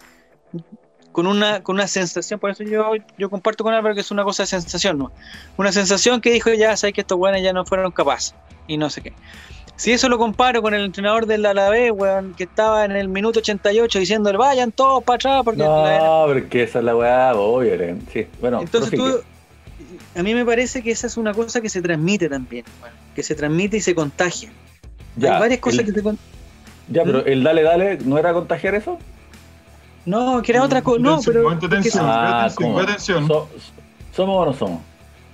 con 1.15 1.29
una, 1.29 1.63
con 1.63 1.77
una 1.77 1.87
sensación, 1.87 2.41
por 2.41 2.51
eso 2.51 2.65
yo, 2.65 2.91
yo 3.17 3.31
comparto 3.31 3.63
con 3.63 3.73
Álvaro 3.73 3.95
que 3.95 4.01
es 4.01 4.11
una 4.11 4.25
cosa 4.25 4.43
de 4.43 4.49
sensación, 4.49 4.99
¿no? 4.99 5.13
Una 5.57 5.71
sensación 5.71 6.21
que 6.21 6.33
dijo, 6.33 6.53
ya 6.53 6.77
sabes 6.77 6.93
que 6.93 7.03
estos 7.03 7.17
weones 7.17 7.45
ya 7.45 7.53
no 7.53 7.65
fueron 7.65 7.93
capaces, 7.93 8.35
y 8.67 8.77
no 8.77 8.91
sé 8.91 9.01
qué. 9.01 9.13
Si 9.77 9.93
eso 9.93 10.09
lo 10.09 10.19
comparo 10.19 10.61
con 10.61 10.75
el 10.75 10.85
entrenador 10.85 11.27
del 11.27 11.47
Alavés, 11.47 11.93
weón, 11.93 12.35
que 12.35 12.43
estaba 12.43 12.85
en 12.85 12.97
el 12.97 13.09
minuto 13.09 13.39
88 13.39 13.97
diciendo, 14.01 14.37
vayan 14.37 14.73
todos 14.73 15.05
para 15.05 15.15
atrás, 15.15 15.43
porque... 15.45 15.63
No, 15.63 16.25
porque 16.27 16.65
esa 16.65 16.81
es 16.81 16.85
la 16.85 16.97
weá, 16.97 17.33
obvio, 17.37 17.97
sí, 18.13 18.27
bueno. 18.41 18.61
Entonces 18.61 18.91
tú, 18.91 19.21
a 20.17 20.23
mí 20.25 20.35
me 20.35 20.45
parece 20.45 20.83
que 20.83 20.91
esa 20.91 21.07
es 21.07 21.17
una 21.17 21.33
cosa 21.33 21.61
que 21.61 21.69
se 21.69 21.81
transmite 21.81 22.29
también, 22.29 22.65
que 23.15 23.23
se 23.23 23.37
transmite 23.37 23.77
y 23.77 23.81
se 23.81 23.95
contagia. 23.95 24.51
Ya, 25.15 25.35
Hay 25.35 25.41
varias 25.43 25.61
cosas 25.61 25.85
que 25.85 25.93
se... 25.93 26.03
Ya, 26.89 27.05
pero 27.05 27.21
¿Mm? 27.21 27.29
el 27.29 27.45
dale, 27.45 27.63
dale, 27.63 27.99
¿no 28.05 28.19
era 28.19 28.33
contagiar 28.33 28.75
eso? 28.75 28.99
No, 30.07 30.43
que 30.43 30.53
era 30.53 30.63
otra 30.63 30.83
cosa. 30.83 31.01
No, 31.01 31.21
pero. 31.25 31.51
Atención, 31.51 32.05
ah, 32.07 32.45
atención, 32.47 33.27
¿Somos 34.13 34.43
o 34.43 34.47
no 34.47 34.53
somos? 34.53 34.81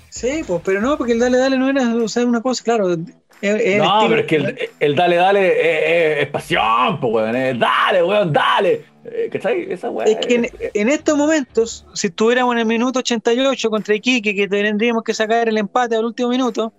Sí, 0.08 0.42
pues, 0.46 0.60
pero 0.64 0.80
no, 0.80 0.96
porque 0.96 1.12
el 1.12 1.18
dale, 1.18 1.38
dale 1.38 1.56
no 1.56 1.68
era 1.68 1.94
o 1.94 2.08
sea, 2.08 2.24
una 2.24 2.40
cosa, 2.40 2.64
claro. 2.64 2.88
no, 2.88 3.04
pero 3.40 4.20
es 4.20 4.26
que 4.26 4.68
el, 4.80 4.96
dale, 4.96 5.16
dale 5.16 6.22
es, 6.22 6.28
pasión, 6.28 6.98
pues, 7.00 7.14
weón. 7.14 7.58
dale, 7.58 8.02
weón, 8.02 8.32
dale. 8.32 8.84
Eh, 9.04 9.28
¿Cachai? 9.32 9.70
Esa 9.70 9.88
weón. 9.90 10.08
Es 10.08 10.26
que 10.26 10.34
en, 10.34 10.48
en, 10.74 10.88
estos 10.88 11.16
momentos, 11.16 11.86
si 11.94 12.08
estuviéramos 12.08 12.54
en 12.54 12.60
el 12.60 12.66
minuto 12.66 12.98
88 12.98 13.70
contra 13.70 13.94
Iquique, 13.94 14.34
que 14.34 14.48
tendríamos 14.48 15.04
que 15.04 15.14
sacar 15.14 15.48
el 15.48 15.58
empate 15.58 15.96
al 15.96 16.04
último 16.04 16.30
minuto, 16.30 16.72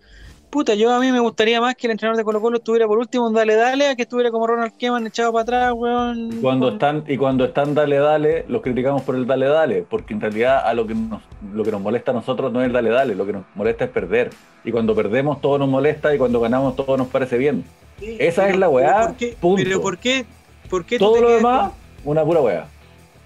puta, 0.51 0.75
yo 0.75 0.93
a 0.93 0.99
mí 0.99 1.11
me 1.11 1.19
gustaría 1.19 1.61
más 1.61 1.75
que 1.75 1.87
el 1.87 1.91
entrenador 1.91 2.17
de 2.17 2.23
Colo 2.23 2.41
Colo 2.41 2.57
estuviera 2.57 2.85
por 2.85 2.99
último 2.99 3.29
en 3.29 3.33
dale 3.33 3.55
dale 3.55 3.87
a 3.87 3.95
que 3.95 4.03
estuviera 4.03 4.29
como 4.29 4.45
Ronald 4.45 4.73
Keman 4.77 5.07
echado 5.07 5.31
para 5.31 5.43
atrás, 5.43 5.73
weón. 5.75 6.39
Cuando 6.41 6.69
están, 6.69 7.05
y 7.07 7.17
cuando 7.17 7.45
están 7.45 7.73
dale 7.73 7.97
dale, 7.97 8.45
los 8.49 8.61
criticamos 8.61 9.01
por 9.01 9.15
el 9.15 9.25
dale 9.25 9.47
dale, 9.47 9.85
porque 9.89 10.13
en 10.13 10.21
realidad 10.21 10.61
a 10.63 10.73
lo 10.73 10.85
que 10.85 10.93
nos, 10.93 11.21
lo 11.53 11.63
que 11.63 11.71
nos 11.71 11.81
molesta 11.81 12.11
a 12.11 12.13
nosotros 12.13 12.51
no 12.51 12.61
es 12.61 12.67
el 12.67 12.73
dale 12.73 12.89
dale, 12.89 13.15
lo 13.15 13.25
que 13.25 13.33
nos 13.33 13.45
molesta 13.55 13.85
es 13.85 13.91
perder. 13.91 14.29
Y 14.63 14.71
cuando 14.71 14.93
perdemos 14.93 15.41
todo 15.41 15.57
nos 15.57 15.69
molesta 15.69 16.13
y 16.13 16.17
cuando 16.17 16.39
ganamos 16.41 16.75
todo 16.75 16.97
nos 16.97 17.07
parece 17.07 17.37
bien. 17.37 17.63
Esa 18.01 18.49
es 18.49 18.57
la 18.57 18.69
weá. 18.69 19.15
punto. 19.39 19.63
Pero 19.63 19.81
¿por 19.81 19.97
qué? 19.97 20.25
¿Por 20.69 20.85
qué 20.85 20.99
todo 20.99 21.21
lo 21.21 21.31
demás, 21.31 21.71
una 22.03 22.23
pura 22.25 22.41
weá. 22.41 22.67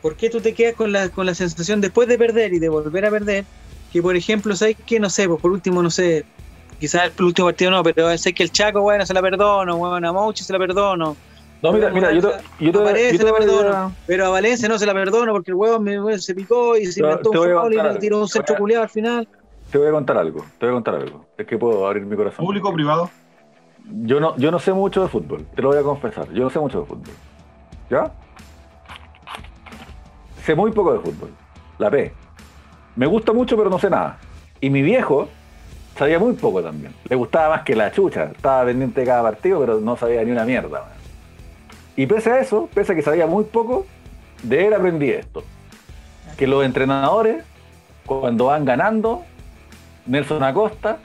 ¿Por 0.01 0.15
qué 0.15 0.29
tú 0.29 0.39
te 0.39 0.53
quedas 0.53 0.75
con 0.75 0.91
la, 0.91 1.09
con 1.09 1.25
la 1.25 1.33
sensación 1.33 1.81
después 1.81 2.07
de 2.07 2.17
perder 2.17 2.53
y 2.53 2.59
de 2.59 2.69
volver 2.69 3.05
a 3.05 3.09
perder? 3.09 3.45
Que 3.91 4.01
por 4.01 4.15
ejemplo, 4.15 4.55
¿sabes 4.55 4.77
qué? 4.85 4.99
No 4.99 5.09
sé, 5.09 5.27
pues 5.27 5.41
por 5.41 5.51
último, 5.51 5.81
no 5.81 5.89
sé, 5.89 6.25
quizás 6.79 7.11
el 7.17 7.25
último 7.25 7.47
partido 7.47 7.71
no, 7.71 7.83
pero 7.83 8.17
sé 8.17 8.33
que 8.33 8.43
el 8.43 8.51
Chaco, 8.51 8.81
bueno, 8.81 9.05
se 9.05 9.13
la 9.13 9.21
perdono, 9.21 9.77
bueno, 9.77 10.09
a 10.09 10.13
Mouchi 10.13 10.43
se 10.43 10.53
la 10.53 10.59
perdono. 10.59 11.15
No, 11.61 11.71
mira, 11.71 11.89
mira, 11.89 12.11
yo, 12.11 12.21
te, 12.21 12.63
yo, 12.63 12.71
te, 12.71 13.23
la 13.23 13.33
perdono, 13.33 13.95
pero 14.05 14.25
a 14.27 14.29
Valencia 14.29 14.69
no 14.69 14.77
se 14.77 14.85
la 14.85 14.93
perdono 14.93 15.31
porque 15.31 15.51
el 15.51 15.55
huevo 15.55 15.79
me, 15.79 16.19
se 16.19 16.35
picó 16.35 16.77
y 16.77 16.85
se 16.85 16.99
inventó 16.99 17.31
un 17.31 17.37
foul 17.37 17.73
y 17.73 17.77
le 17.77 17.95
tiró 17.95 18.19
un 18.19 18.27
centro 18.27 18.55
culiado 18.55 18.83
al 18.83 18.89
final. 18.89 19.27
Te 19.71 19.77
voy 19.77 19.87
a 19.87 19.91
contar 19.91 20.17
algo, 20.17 20.45
te 20.59 20.65
voy 20.65 20.73
a 20.73 20.73
contar 20.73 20.95
algo. 20.95 21.25
Es 21.37 21.47
que 21.47 21.57
puedo 21.57 21.87
abrir 21.87 22.05
mi 22.05 22.15
corazón. 22.15 22.45
¿Público 22.45 22.69
o 22.69 22.73
privado? 22.73 23.09
Yo 24.03 24.19
no, 24.19 24.35
yo 24.37 24.51
no 24.51 24.59
sé 24.59 24.73
mucho 24.73 25.01
de 25.01 25.07
fútbol, 25.07 25.45
te 25.55 25.61
lo 25.61 25.69
voy 25.69 25.77
a 25.77 25.83
confesar. 25.83 26.31
Yo 26.33 26.43
no 26.43 26.49
sé 26.49 26.59
mucho 26.59 26.81
de 26.81 26.85
fútbol. 26.85 27.13
¿Ya? 27.89 28.11
Sé 30.43 30.53
muy 30.53 30.71
poco 30.71 30.93
de 30.93 30.99
fútbol. 30.99 31.29
La 31.79 31.89
P. 31.89 32.13
Me 32.95 33.07
gusta 33.07 33.33
mucho, 33.33 33.57
pero 33.57 33.69
no 33.69 33.79
sé 33.79 33.89
nada. 33.89 34.19
Y 34.61 34.69
mi 34.69 34.81
viejo, 34.81 35.27
sabía 35.97 36.19
muy 36.19 36.33
poco 36.33 36.61
también. 36.61 36.93
Le 37.09 37.15
gustaba 37.15 37.55
más 37.55 37.63
que 37.63 37.75
la 37.75 37.91
chucha. 37.91 38.25
Estaba 38.25 38.65
pendiente 38.65 39.01
de 39.01 39.07
cada 39.07 39.23
partido, 39.23 39.59
pero 39.59 39.79
no 39.79 39.97
sabía 39.97 40.23
ni 40.23 40.31
una 40.31 40.45
mierda. 40.45 40.85
Y 41.95 42.05
pese 42.07 42.31
a 42.31 42.39
eso, 42.39 42.69
pese 42.73 42.91
a 42.93 42.95
que 42.95 43.01
sabía 43.01 43.25
muy 43.25 43.45
poco, 43.45 43.85
de 44.43 44.67
él 44.67 44.73
aprendí 44.73 45.09
esto. 45.09 45.43
Que 46.37 46.47
los 46.47 46.65
entrenadores, 46.65 47.43
cuando 48.05 48.45
van 48.45 48.65
ganando, 48.65 49.23
Nelson 50.05 50.43
Acosta, 50.43 50.97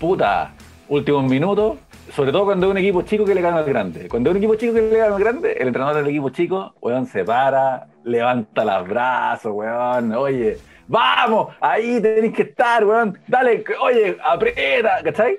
puta, 0.00 0.52
últimos 0.88 1.24
minutos, 1.24 1.78
sobre 2.14 2.32
todo 2.32 2.46
cuando 2.46 2.66
es 2.66 2.70
un 2.70 2.78
equipo 2.78 3.02
chico 3.02 3.24
que 3.26 3.34
le 3.34 3.42
gana 3.42 3.58
al 3.58 3.64
grande. 3.64 4.08
Cuando 4.08 4.30
es 4.30 4.36
un 4.36 4.38
equipo 4.38 4.54
chico 4.54 4.72
que 4.72 4.82
le 4.82 4.96
gana 4.96 5.14
al 5.14 5.20
grande, 5.20 5.52
el 5.52 5.68
entrenador 5.68 5.96
del 5.96 6.08
equipo 6.08 6.30
chico, 6.30 6.74
weón, 6.80 7.06
se 7.06 7.24
para, 7.24 7.88
levanta 8.04 8.64
los 8.64 8.88
brazos, 8.88 9.52
weón, 9.52 10.12
oye, 10.12 10.56
vamos, 10.88 11.54
ahí 11.60 12.00
tenéis 12.00 12.32
que 12.32 12.42
estar, 12.42 12.84
weón, 12.84 13.18
dale, 13.26 13.64
oye, 13.80 14.16
aprieta, 14.22 15.02
¿cachai? 15.02 15.38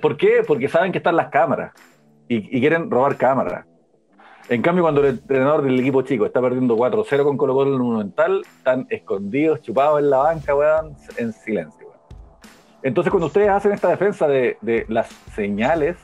¿Por 0.00 0.16
qué? 0.16 0.42
Porque 0.46 0.68
saben 0.68 0.92
que 0.92 0.98
están 0.98 1.16
las 1.16 1.28
cámaras 1.28 1.72
y, 2.28 2.60
quieren 2.60 2.90
robar 2.90 3.16
cámaras. 3.16 3.64
En 4.48 4.62
cambio, 4.62 4.82
cuando 4.82 5.02
el 5.02 5.08
entrenador 5.08 5.62
del 5.62 5.78
equipo 5.78 6.02
chico 6.02 6.24
está 6.24 6.40
perdiendo 6.40 6.76
4-0 6.76 7.22
con 7.22 7.36
Colo 7.36 7.54
Colo 7.54 7.68
en 7.70 7.74
el 7.74 7.82
Monumental, 7.82 8.42
están 8.58 8.86
escondidos, 8.88 9.60
chupados 9.60 10.00
en 10.00 10.10
la 10.10 10.18
banca, 10.18 10.54
weón, 10.54 10.96
en 11.18 11.32
silencio. 11.32 11.86
Weón. 11.86 12.00
Entonces, 12.82 13.10
cuando 13.10 13.26
ustedes 13.26 13.50
hacen 13.50 13.72
esta 13.72 13.88
defensa 13.88 14.26
de, 14.26 14.56
las 14.88 15.08
señales, 15.34 15.96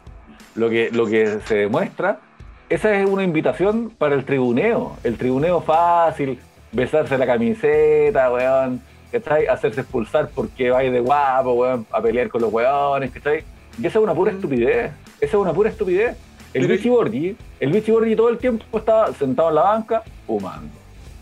lo 0.55 0.69
que, 0.69 0.91
lo 0.93 1.07
que 1.07 1.41
se 1.41 1.57
demuestra, 1.57 2.21
esa 2.69 2.95
es 2.95 3.09
una 3.09 3.23
invitación 3.23 3.91
para 3.91 4.15
el 4.15 4.25
tribuneo. 4.25 4.97
El 5.05 5.17
tribuneo 5.17 5.61
fácil, 5.61 6.39
besarse 6.75 7.17
la 7.17 7.27
camiseta, 7.27 8.31
weón, 8.31 8.83
¿cachai? 9.11 9.47
Hacerse 9.47 9.83
expulsar 9.83 10.29
porque 10.35 10.71
vais 10.71 10.93
de 10.93 11.01
guapo, 11.01 11.53
weón, 11.55 11.87
a 11.91 12.01
pelear 12.03 12.29
con 12.29 12.43
los 12.43 12.53
weones, 12.53 13.11
¿cachai? 13.13 13.45
Y 13.79 13.87
esa 13.87 13.99
es 13.99 14.05
una 14.05 14.15
pura 14.15 14.33
mm. 14.33 14.35
estupidez. 14.37 14.93
Esa 15.21 15.37
es 15.37 15.43
una 15.43 15.53
pura 15.53 15.71
estupidez. 15.71 16.17
El 16.53 16.69
Vichy 16.69 16.89
Borgi, 16.89 17.37
el 17.59 17.73
Vichy 17.73 17.91
Borgi 17.91 18.15
todo 18.15 18.29
el 18.29 18.39
tiempo 18.39 18.79
estaba 18.79 19.13
sentado 19.13 19.49
en 19.49 19.55
la 19.57 19.63
banca, 19.63 20.03
fumando. 20.27 20.73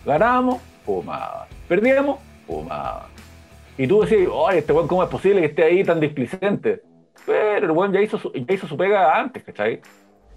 Ganamos, 0.04 0.60
fumaba. 0.84 1.46
Perdíamos, 1.68 2.18
fumaba. 2.46 3.08
Y 3.78 3.86
tú 3.86 4.02
decís, 4.02 4.28
oye, 4.30 4.58
este 4.58 4.72
weón, 4.72 4.88
¿cómo 4.88 5.02
es 5.02 5.08
posible 5.08 5.40
que 5.40 5.46
esté 5.46 5.64
ahí 5.64 5.84
tan 5.84 6.00
displicente? 6.00 6.82
Pero 7.24 7.66
el 7.66 7.70
weón 7.70 7.92
ya 7.92 8.00
hizo 8.00 8.18
su, 8.18 8.30
ya 8.32 8.54
hizo 8.54 8.66
su 8.66 8.76
pega 8.76 9.18
antes, 9.18 9.42
¿cachai? 9.42 9.80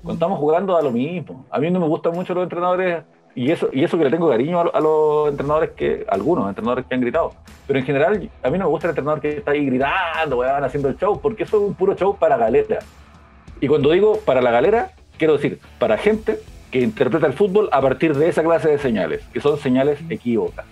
Cuando 0.02 0.14
estamos 0.14 0.40
jugando 0.40 0.78
a 0.78 0.82
lo 0.82 0.92
mismo. 0.92 1.46
A 1.50 1.60
mí 1.60 1.70
no 1.70 1.80
me 1.80 1.88
gustan 1.88 2.14
mucho 2.14 2.34
los 2.34 2.44
entrenadores 2.44 3.04
y 3.36 3.52
eso, 3.52 3.70
y 3.74 3.84
eso 3.84 3.98
que 3.98 4.06
le 4.06 4.10
tengo 4.10 4.30
cariño 4.30 4.62
a, 4.62 4.80
los 4.80 5.30
entrenadores 5.30 5.72
que, 5.72 6.06
algunos 6.08 6.48
entrenadores 6.48 6.86
que 6.86 6.96
han 6.96 7.02
gritado. 7.02 7.34
Pero 7.68 7.80
en 7.80 7.86
general, 7.86 8.30
a 8.42 8.50
mí 8.50 8.58
no 8.58 8.64
me 8.64 8.70
gusta 8.70 8.88
el 8.88 8.92
entrenador 8.92 9.20
que 9.20 9.38
está 9.38 9.52
ahí 9.52 9.66
gritando, 9.66 10.38
weón, 10.38 10.64
haciendo 10.64 10.88
el 10.88 10.98
show, 10.98 11.20
porque 11.22 11.44
eso 11.44 11.58
es 11.58 11.64
un 11.64 11.76
puro 11.76 11.96
show 11.96 12.18
para 12.18 12.38
galera. 12.38 12.80
Y 13.60 13.68
cuando 13.68 13.92
digo 13.92 14.20
para 14.20 14.42
la 14.42 14.52
galera, 14.52 14.92
quiero 15.18 15.34
decir 15.34 15.60
para 15.80 15.98
gente 15.98 16.40
que 16.72 16.80
interpreta 16.80 17.28
el 17.28 17.34
fútbol 17.34 17.68
a 17.74 17.82
partir 17.82 18.16
de 18.16 18.30
esa 18.30 18.42
clase 18.42 18.70
de 18.70 18.80
señales, 18.80 19.22
que 19.34 19.42
son 19.42 19.60
señales 19.60 20.00
equívocas. 20.10 20.66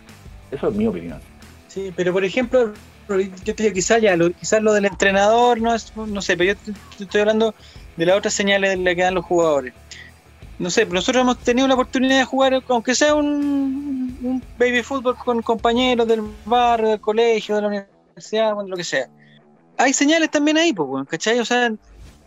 Eso 0.50 0.70
es 0.70 0.76
mi 0.76 0.88
opinión. 0.88 1.20
Sí, 1.68 1.92
pero 1.94 2.14
por 2.14 2.24
ejemplo, 2.24 2.72
yo 3.10 3.56
te 3.56 3.64
digo, 3.64 3.74
quizás 3.74 4.02
ya, 4.02 4.16
lo, 4.16 4.32
quizás 4.32 4.62
lo 4.62 4.74
del 4.74 4.86
entrenador 4.86 5.60
no 5.60 5.74
es, 5.74 5.92
no 5.98 6.22
sé, 6.22 6.38
pero 6.38 6.54
yo 6.54 6.74
estoy 7.00 7.22
hablando 7.22 7.54
de 7.98 8.06
las 8.06 8.18
otras 8.18 8.34
señales 8.34 8.78
que 8.78 8.96
dan 8.96 9.16
los 9.16 9.26
jugadores 9.26 9.74
no 10.60 10.70
sé, 10.70 10.86
nosotros 10.86 11.22
hemos 11.22 11.40
tenido 11.40 11.68
la 11.68 11.74
oportunidad 11.74 12.20
de 12.20 12.26
jugar, 12.26 12.62
aunque 12.68 12.96
sea 12.96 13.16
un, 13.16 14.42
baby 14.58 14.84
fútbol 14.84 15.18
con 15.18 15.42
compañeros 15.42 16.08
del 16.08 16.22
barrio, 16.46 16.90
del 16.90 17.02
colegio, 17.02 17.56
de 17.56 17.62
la 17.62 17.68
universidad, 17.68 18.56
lo 18.66 18.78
que 18.78 18.84
sea. 18.84 19.10
Hay 19.78 19.94
señales 19.94 20.30
también 20.30 20.58
ahí, 20.58 20.72
pues, 20.72 21.08
¿cachai? 21.08 21.40
O 21.40 21.46
sea, 21.46 21.72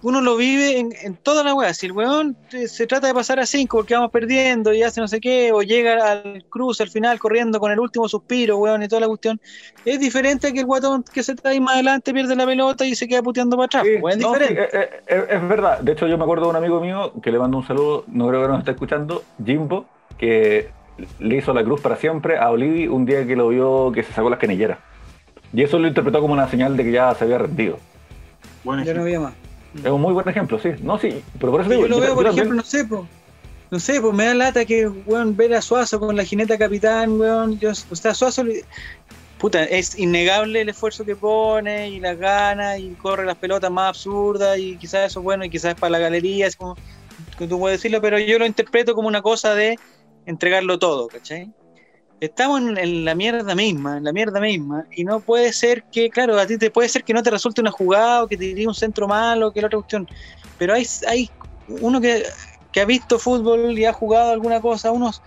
uno 0.07 0.21
lo 0.21 0.37
vive 0.37 0.79
en, 0.79 1.17
toda 1.17 1.43
la 1.43 1.53
weá. 1.53 1.75
Si 1.75 1.87
el 1.87 1.91
weón 1.91 2.37
se 2.49 2.87
trata 2.87 3.09
de 3.09 3.15
pasar 3.15 3.41
a 3.41 3.47
cinco 3.47 3.79
porque 3.79 3.95
vamos 3.95 4.13
perdiendo 4.13 4.73
y 4.73 4.85
hace 4.85 5.01
no 5.01 5.09
sé 5.09 5.21
qué, 5.21 5.51
o 5.53 5.63
llega 5.63 6.13
al 6.13 6.45
cruce 6.49 6.85
al 6.85 6.91
final 6.91 7.19
corriendo 7.19 7.59
con 7.59 7.73
el 7.73 7.81
último 7.81 8.09
suspiro, 8.09 8.57
weón, 8.57 8.85
y 8.85 8.89
toda 8.89 9.01
la 9.01 9.09
cuestión, 9.09 9.41
es 9.85 9.99
diferente 9.99 10.47
a 10.47 10.53
que 10.53 10.61
el 10.61 10.67
guatón 10.67 11.03
que 11.13 11.25
se 11.25 11.35
trae 11.35 11.59
más 11.59 11.75
adelante 11.75 12.15
pierde 12.15 12.37
la 12.37 12.47
pelota 12.47 12.87
y 12.87 12.95
se 12.95 13.09
queda 13.09 13.21
puteando 13.21 13.57
para 13.57 13.67
atrás. 13.67 13.85
es 13.85 14.19
diferente. 14.19 14.69
es, 15.09 15.49
verdad. 15.49 15.81
De 15.81 15.91
hecho, 15.91 16.07
yo 16.07 16.17
me 16.17 16.23
acuerdo 16.23 16.45
de 16.45 16.51
un 16.51 16.57
amigo 16.57 16.81
mío 16.81 17.13
que 17.21 17.33
le 17.33 17.41
mando 17.41 17.59
un 17.59 17.67
saludo, 17.67 18.05
no 18.07 18.29
creo 18.29 18.43
que 18.43 18.49
nos 18.49 18.59
esté 18.61 18.71
escuchando, 18.71 19.25
Jimbo, 19.45 19.87
que 20.19 20.71
le 21.19 21.37
hizo 21.37 21.53
la 21.53 21.65
cruz 21.65 21.81
para 21.81 21.97
siempre 21.97 22.39
a 22.39 22.51
Olivi 22.51 22.87
un 22.87 23.07
día 23.07 23.27
que 23.27 23.35
lo 23.35 23.49
vio 23.49 23.91
que 23.91 24.05
se 24.05 24.13
sacó 24.13 24.31
las 24.31 24.39
canilleras. 24.39 24.79
Y 25.53 25.65
eso 25.65 25.81
lo 25.81 25.89
interpretó 25.89 26.21
como 26.21 26.33
una 26.33 26.47
señal 26.47 26.77
de 26.77 26.85
que 26.85 26.93
ya 26.93 27.13
se 27.17 27.25
había 27.25 27.39
rendido. 27.39 27.79
Bueno, 28.63 28.85
ya 28.85 28.95
no 28.95 29.03
había 29.03 29.19
más. 29.19 29.35
Es 29.85 29.91
un 29.91 30.01
muy 30.01 30.12
buen 30.12 30.29
ejemplo, 30.29 30.59
sí. 30.59 30.70
No, 30.83 30.99
sí, 30.99 31.22
pero 31.39 31.53
por 31.53 31.61
eso 31.61 31.70
digo, 31.70 31.83
Yo 31.83 31.89
lo 31.89 32.01
veo, 32.01 32.14
por 32.14 32.27
ejemplo, 32.27 32.55
no 32.55 32.62
sé, 32.62 32.85
pues. 32.85 33.03
No 33.70 33.81
sé, 33.81 34.01
pues 34.01 34.14
me 34.14 34.27
da 34.27 34.35
lata 34.35 34.64
que, 34.64 34.87
weón, 34.87 35.37
ver 35.37 35.53
a 35.55 35.61
Suazo 35.61 35.99
con 35.99 36.14
la 36.16 36.24
jineta 36.24 36.57
capitán, 36.57 37.18
weón. 37.18 37.59
Yo, 37.59 37.70
o 37.70 37.97
sea, 37.97 38.14
Suazo, 38.14 38.45
puta, 39.39 39.64
es 39.64 39.99
innegable 39.99 40.61
el 40.61 40.68
esfuerzo 40.68 41.05
que 41.05 41.16
pone 41.16 41.91
y 41.91 42.01
las 42.01 42.16
ganas 42.16 42.79
y 42.79 42.91
corre 42.91 43.27
las 43.27 43.37
pelotas 43.37 43.70
más 43.70 43.89
absurdas 43.89 44.59
y 44.59 44.77
quizás 44.77 45.11
eso 45.11 45.20
es 45.20 45.24
bueno 45.24 45.45
y 45.45 45.51
quizás 45.51 45.74
es 45.74 45.81
para 45.81 45.91
la 45.91 45.99
galería, 45.99 46.47
es 46.47 46.55
como, 46.55 46.77
como 47.37 47.49
tú 47.49 47.59
puedes 47.59 47.79
decirlo, 47.79 48.01
pero 48.01 48.18
yo 48.18 48.39
lo 48.39 48.47
interpreto 48.47 48.95
como 48.95 49.09
una 49.09 49.20
cosa 49.20 49.55
de 49.55 49.77
entregarlo 50.27 50.79
todo, 50.79 51.09
¿cachai? 51.09 51.51
Estamos 52.21 52.61
en, 52.61 53.05
la 53.05 53.14
mierda 53.14 53.55
misma, 53.55 53.99
en 53.99 54.05
la 54.05 54.12
mierda 54.12 54.41
misma, 54.41 54.85
y 54.95 55.05
no 55.05 55.21
puede 55.21 55.53
ser 55.53 55.85
que, 55.85 56.11
claro, 56.11 56.39
a 56.39 56.47
ti 56.47 56.59
te 56.59 56.71
puede 56.71 56.89
ser 56.89 57.05
que 57.05 57.12
no 57.12 57.23
te 57.23 57.31
resulte 57.31 57.61
una 57.61 57.71
jugada 57.71 58.25
o 58.25 58.29
que 58.29 58.37
te 58.37 58.45
diría 58.45 58.69
un 58.69 58.75
centro 58.75 59.07
malo, 59.07 59.53
que 59.53 59.61
la 59.61 59.67
otra 59.67 59.79
cuestión, 59.79 60.09
pero 60.59 60.75
hay, 60.75 60.87
hay 61.09 61.31
uno 61.69 62.01
que, 62.01 62.25
ha 62.81 62.85
visto 62.85 63.19
fútbol 63.19 63.79
y 63.79 63.87
ha 63.87 63.93
jugado 63.93 64.33
alguna 64.33 64.61
cosa, 64.61 64.91
unos, 64.91 65.23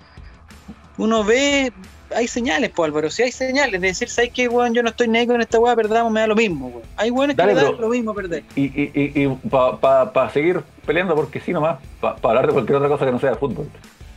uno 1.00 1.24
ve, 1.24 1.74
hay 2.16 2.28
señales, 2.28 2.70
pues 2.70 2.88
Álvaro, 2.88 3.10
si 3.10 3.24
hay 3.24 3.32
señales 3.32 3.82
de 3.82 3.88
decir, 3.88 4.08
¿sabes 4.08 4.32
qué, 4.34 4.48
weón? 4.48 4.76
Yo 4.76 4.84
no 4.84 4.90
estoy 4.90 5.08
negro 5.08 5.34
en 5.34 5.42
esta 5.42 5.60
weá, 5.60 5.76
perdamos, 5.76 6.12
me 6.12 6.20
da 6.20 6.28
lo 6.28 6.36
mismo, 6.36 6.68
weón. 6.68 6.84
Hay 6.96 7.10
weones 7.10 7.36
que 7.36 7.44
me 7.44 7.56
dan 7.56 7.80
lo 7.80 7.90
mismo 7.90 8.14
perder. 8.14 8.44
Y, 8.56 8.66
y, 8.66 8.92
y, 8.94 9.40
para 9.50 10.30
seguir 10.30 10.62
peleando, 10.86 11.16
porque 11.16 11.40
sí 11.40 11.52
nomás, 11.52 11.80
para 12.00 12.16
hablar 12.22 12.46
de 12.46 12.54
cualquier 12.54 12.76
otra 12.78 12.90
cosa 12.90 13.06
que 13.06 13.12
no 13.12 13.20
sea 13.20 13.36
fútbol. 13.36 13.68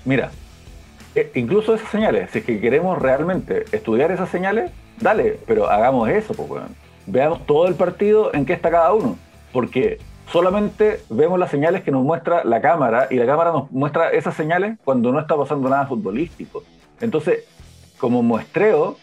Mira, 0.05 0.31
eh, 1.15 1.31
incluso 1.35 1.75
esas 1.75 1.91
señales, 1.91 2.31
si 2.31 2.39
es 2.39 2.45
que 2.45 2.61
queremos 2.61 3.01
realmente 3.01 3.65
estudiar 3.73 4.11
esas 4.11 4.31
señales, 4.31 4.71
dale, 5.01 5.39
pero 5.47 5.69
hagamos 5.69 6.09
eso, 6.09 6.35
pues, 6.35 6.63
Veamos 7.05 7.45
todo 7.47 7.67
el 7.67 7.75
partido 7.75 8.33
en 8.33 8.47
qué 8.47 8.53
está 8.53 8.71
cada 8.71 8.93
uno. 8.93 9.17
Porque 9.53 9.99
solamente 10.31 11.01
vemos 11.11 11.37
las 11.37 11.51
señales 11.51 11.83
que 11.83 11.91
nos 11.91 12.05
muestra 12.05 12.45
la 12.45 12.61
cámara 12.61 13.09
y 13.11 13.17
la 13.17 13.27
cámara 13.27 13.51
nos 13.51 13.73
muestra 13.73 14.11
esas 14.11 14.37
señales 14.37 14.79
cuando 14.85 15.11
no 15.11 15.19
está 15.19 15.37
pasando 15.37 15.69
nada 15.69 15.87
futbolístico. 15.87 16.63
Entonces, 17.01 17.45
como 17.99 18.23
muestreo, 18.23 18.97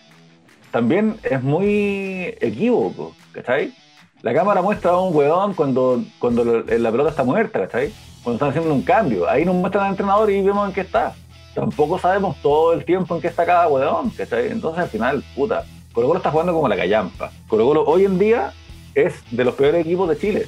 también 0.71 1.17
es 1.23 1.43
muy 1.43 2.35
equívoco, 2.39 3.13
¿cachai? 3.33 3.73
La 4.21 4.33
cámara 4.33 4.61
muestra 4.61 4.91
a 4.91 5.01
un 5.01 5.13
hueón 5.13 5.53
cuando, 5.53 6.01
cuando 6.19 6.45
la 6.45 6.91
pelota 6.91 7.09
está 7.09 7.25
muerta, 7.25 7.59
¿cachai? 7.59 7.91
Cuando 8.23 8.35
están 8.35 8.49
haciendo 8.49 8.73
un 8.73 8.83
cambio. 8.83 9.29
Ahí 9.29 9.43
nos 9.43 9.55
muestran 9.55 9.85
al 9.85 9.91
entrenador 9.91 10.31
y 10.31 10.41
vemos 10.41 10.67
en 10.69 10.73
qué 10.73 10.81
está 10.81 11.13
tampoco 11.53 11.99
sabemos 11.99 12.37
todo 12.41 12.73
el 12.73 12.85
tiempo 12.85 13.15
en 13.15 13.21
qué 13.21 13.27
está 13.27 13.45
cada 13.45 13.67
weón, 13.67 14.11
Entonces 14.17 14.83
al 14.83 14.89
final, 14.89 15.23
puta, 15.35 15.65
Colo 15.93 16.07
Colo 16.07 16.19
está 16.19 16.31
jugando 16.31 16.53
como 16.53 16.67
la 16.67 16.75
callampa. 16.75 17.31
Colo 17.47 17.65
Colo 17.65 17.83
hoy 17.85 18.05
en 18.05 18.19
día 18.19 18.53
es 18.95 19.23
de 19.31 19.43
los 19.43 19.55
peores 19.55 19.85
equipos 19.85 20.09
de 20.09 20.17
Chile. 20.17 20.47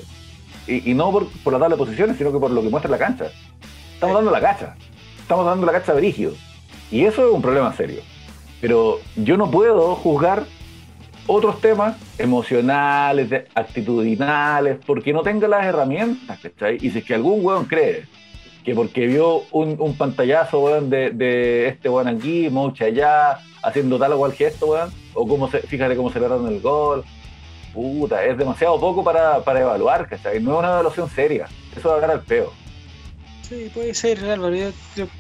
Y, 0.68 0.94
no 0.94 1.12
por, 1.12 1.28
por, 1.44 1.54
la 1.54 1.60
tabla 1.60 1.76
de 1.76 1.80
posiciones, 1.80 2.18
sino 2.18 2.32
que 2.32 2.38
por 2.38 2.52
lo 2.52 2.62
que 2.62 2.70
muestra 2.70 2.90
la 2.90 2.98
cancha. 2.98 3.26
Estamos 3.94 4.16
dando 4.16 4.32
la 4.32 4.40
cacha. 4.40 4.76
Estamos 5.20 5.46
dando 5.46 5.66
la 5.66 5.74
cacha 5.74 5.94
de 5.94 6.34
Y 6.92 7.06
eso 7.06 7.28
es 7.28 7.34
un 7.34 7.42
problema 7.42 7.74
serio. 7.74 8.02
Pero 8.62 9.00
yo 9.16 9.38
no 9.38 9.50
puedo 9.50 9.96
juzgar 9.96 10.44
otros 11.28 11.60
temas 11.62 11.96
emocionales, 12.18 13.46
actitudinales, 13.56 14.78
porque 14.86 15.14
no 15.14 15.24
tengo 15.24 15.48
las 15.48 15.66
herramientas, 15.66 16.40
¿cachai? 16.40 16.78
Y 16.80 16.92
si 16.92 17.00
es 17.00 17.06
que 17.06 17.16
algún 17.16 17.44
weón 17.44 17.66
cree 17.66 18.06
que 18.64 18.76
porque 18.76 19.08
vio 19.08 19.44
un, 19.52 19.96
pantallazo, 19.98 20.60
weón, 20.60 20.90
de, 20.90 21.68
este 21.68 21.90
weón 21.90 22.08
aquí, 22.08 22.50
Moucha 22.50 22.86
allá, 22.86 23.40
haciendo 23.64 23.98
tal 23.98 24.14
o 24.14 24.18
cual 24.18 24.34
gesto, 24.34 24.68
weón, 24.68 24.92
o 25.14 25.28
cómo 25.28 25.50
se, 25.50 25.60
fíjate 25.60 25.96
cómo 25.96 26.12
celebraron 26.12 26.48
el 26.48 26.62
gol. 26.62 27.04
Puta, 27.74 28.24
es 28.26 28.38
demasiado 28.38 28.80
poco 28.80 29.04
para, 29.04 29.38
evaluar, 29.38 30.08
¿cachai? 30.08 30.42
No 30.42 30.54
es 30.54 30.60
una 30.60 30.70
evaluación 30.70 31.10
seria. 31.10 31.48
Eso 31.76 31.90
va 31.90 31.96
a 31.96 32.00
dar 32.02 32.12
al 32.12 32.22
peo. 32.22 32.52
Sí, 33.48 33.72
puede 33.74 33.94
ser, 33.94 34.24
Álvaro, 34.26 34.56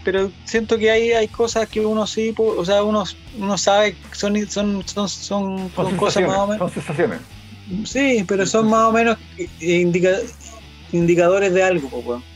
pero 0.04 0.30
siento 0.46 0.78
que 0.78 0.92
hay, 0.92 1.12
hay 1.12 1.28
cosas 1.28 1.68
que 1.68 1.86
uno 1.86 2.08
sí, 2.08 2.34
o 2.38 2.64
sea, 2.64 2.84
uno, 2.84 3.04
uno 3.38 3.58
sabe, 3.58 3.96
son, 4.12 4.38
son, 4.48 4.84
son, 4.86 5.10
son, 5.10 5.70
cosas 5.70 6.24
más 6.28 6.38
o 6.38 6.48
menos. 6.48 6.60
Son 6.60 6.84
sensaciones. 6.84 7.20
Sí, 7.86 8.24
pero 8.28 8.46
son 8.46 8.70
más 8.70 8.88
o 8.88 8.92
menos 8.92 9.18
indicadores 10.92 11.54
de 11.54 11.64
algo, 11.64 11.88
weón. 12.00 12.32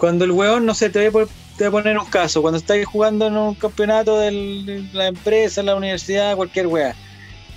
Cuando 0.00 0.24
el 0.24 0.32
weón, 0.32 0.64
no 0.64 0.74
sé, 0.74 0.88
te 0.88 1.10
voy, 1.10 1.26
a 1.62 1.70
poner 1.70 1.98
un 1.98 2.06
caso, 2.06 2.40
cuando 2.40 2.56
estáis 2.56 2.86
jugando 2.86 3.26
en 3.26 3.36
un 3.36 3.54
campeonato 3.54 4.18
de 4.18 4.82
la 4.94 5.08
empresa, 5.08 5.62
la 5.62 5.76
universidad, 5.76 6.36
cualquier 6.36 6.68
weá, 6.68 6.96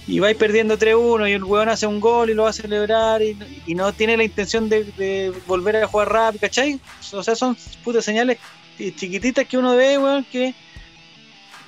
y 0.05 0.19
vais 0.19 0.35
perdiendo 0.35 0.77
3-1 0.77 1.29
y 1.29 1.31
el 1.31 1.43
weón 1.45 1.69
hace 1.69 1.87
un 1.87 2.01
gol 2.01 2.29
y 2.29 2.33
lo 2.33 2.43
va 2.43 2.49
a 2.49 2.53
celebrar 2.53 3.21
y, 3.21 3.37
no 3.73 3.93
tiene 3.93 4.17
la 4.17 4.25
intención 4.25 4.67
de, 4.67 5.31
volver 5.47 5.77
a 5.77 5.87
jugar 5.87 6.11
rápido, 6.11 6.41
¿cachai? 6.41 6.81
O 7.13 7.23
sea, 7.23 7.33
son 7.33 7.55
putas 7.81 8.03
señales 8.03 8.37
chiquititas 8.77 9.47
que 9.47 9.57
uno 9.57 9.77
ve, 9.77 9.97
weón, 9.97 10.25
que 10.25 10.53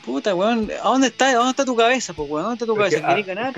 Puta, 0.06 0.36
weón, 0.36 0.70
¿a 0.84 0.90
dónde 0.90 1.08
está, 1.08 1.34
dónde 1.34 1.52
está 1.52 1.66
tu 1.66 1.76
cabeza, 1.76 2.14
pues, 2.14 2.30
weón? 2.30 2.44
¿Dónde 2.44 2.56
está 2.56 2.66
tu 2.68 2.76
cabeza? 2.76 3.08
¿Querés 3.08 3.26
ganar? 3.26 3.54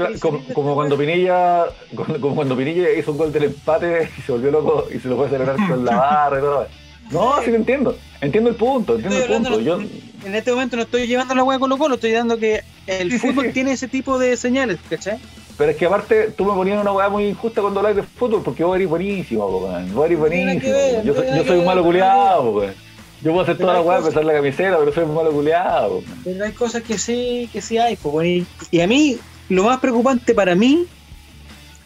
como, 0.54 0.76
cuando 0.76 0.98
Pinilla, 0.98 1.66
como 2.22 2.36
cuando 2.36 2.56
Pinilla 2.56 2.92
hizo 2.92 3.12
un 3.12 3.18
gol 3.18 3.34
del 3.34 3.46
empate 3.46 4.10
y 4.18 4.22
se 4.22 4.32
volvió 4.32 4.52
loco 4.52 4.88
y 4.94 5.00
se 5.00 5.10
lo 5.10 5.18
fue 5.18 5.26
a 5.26 5.30
celebrar 5.30 5.58
con 5.68 5.84
la 5.84 5.98
barra 5.98 6.38
y 6.38 6.42
todo. 6.42 6.68
No, 7.12 7.36
sí 7.44 7.52
lo 7.52 7.58
entiendo. 7.58 7.98
Entiendo 8.22 8.50
el 8.50 8.56
punto, 8.56 8.96
entiendo 8.96 9.18
el 9.18 9.26
punto. 9.26 9.60
Yo... 9.62 9.80
En 10.26 10.36
este 10.36 10.52
momento 10.52 10.76
no 10.76 10.82
estoy 10.84 11.08
llevando 11.08 11.36
la 11.36 11.44
hueá 11.44 11.60
con 11.60 11.70
Colo 11.70 11.78
Colo, 11.78 11.96
estoy 11.96 12.12
dando 12.12 12.38
que 12.38 12.62
el 12.88 13.12
Sí, 13.12 13.20
fútbol 13.20 13.46
sí. 13.48 13.52
tiene 13.54 13.72
ese 13.74 13.88
tipo 13.88 14.18
de 14.18 14.36
señales, 14.36 14.80
¿cachai? 14.90 15.20
Pero 15.58 15.72
es 15.72 15.78
que 15.78 15.86
aparte 15.86 16.32
tú 16.36 16.44
me 16.46 16.54
ponías 16.54 16.82
una 16.82 16.92
weá 16.92 17.10
muy 17.10 17.26
injusta 17.26 17.62
cuando 17.62 17.80
hablas 17.80 17.96
de 17.96 18.04
fútbol 18.04 18.42
porque 18.44 18.64
vos 18.64 18.76
eres 18.76 18.90
buenísimo, 18.90 19.48
po. 19.50 19.60
Vos 19.94 20.06
eres 20.06 20.20
buenísimo. 20.20 20.74
ver, 20.74 21.04
Yo, 21.04 21.14
yo 21.14 21.46
soy 21.46 21.60
un 21.60 21.66
malo 21.66 21.84
culiado. 21.84 22.64
Yo 23.22 23.32
puedo 23.32 23.42
hacer 23.42 23.58
toda 23.58 23.74
la 23.76 23.84
cosas- 23.84 24.06
pesar 24.10 24.26
la 24.26 24.34
camiseta, 24.34 24.78
pero 24.78 24.94
soy 24.94 25.04
un 25.06 25.16
malo 25.16 25.32
culiado. 25.32 26.04
Pero 26.24 26.44
hay 26.46 26.52
cosas 26.52 26.84
que 26.84 26.98
sí, 27.00 27.50
que 27.52 27.62
sí 27.62 27.78
hay. 27.78 27.98
y, 28.26 28.46
y 28.70 28.82
a 28.82 28.88
mí, 28.88 29.18
lo 29.50 29.64
más 29.64 29.80
preocupante 29.80 30.34
para 30.36 30.54
mí 30.56 30.86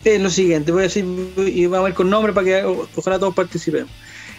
es 0.03 0.19
lo 0.22 0.30
siguiente. 0.30 0.72
Voy 0.72 0.82
a 0.82 0.84
decir, 0.84 1.05
y 1.38 1.65
vamos 1.67 1.80
a 1.80 1.84
ver 1.89 1.93
con 1.93 2.09
nombre 2.09 2.34
para 2.34 2.45
que 2.45 2.63
ojalá 2.97 3.19
todos 3.19 3.34
participemos. 3.36 3.89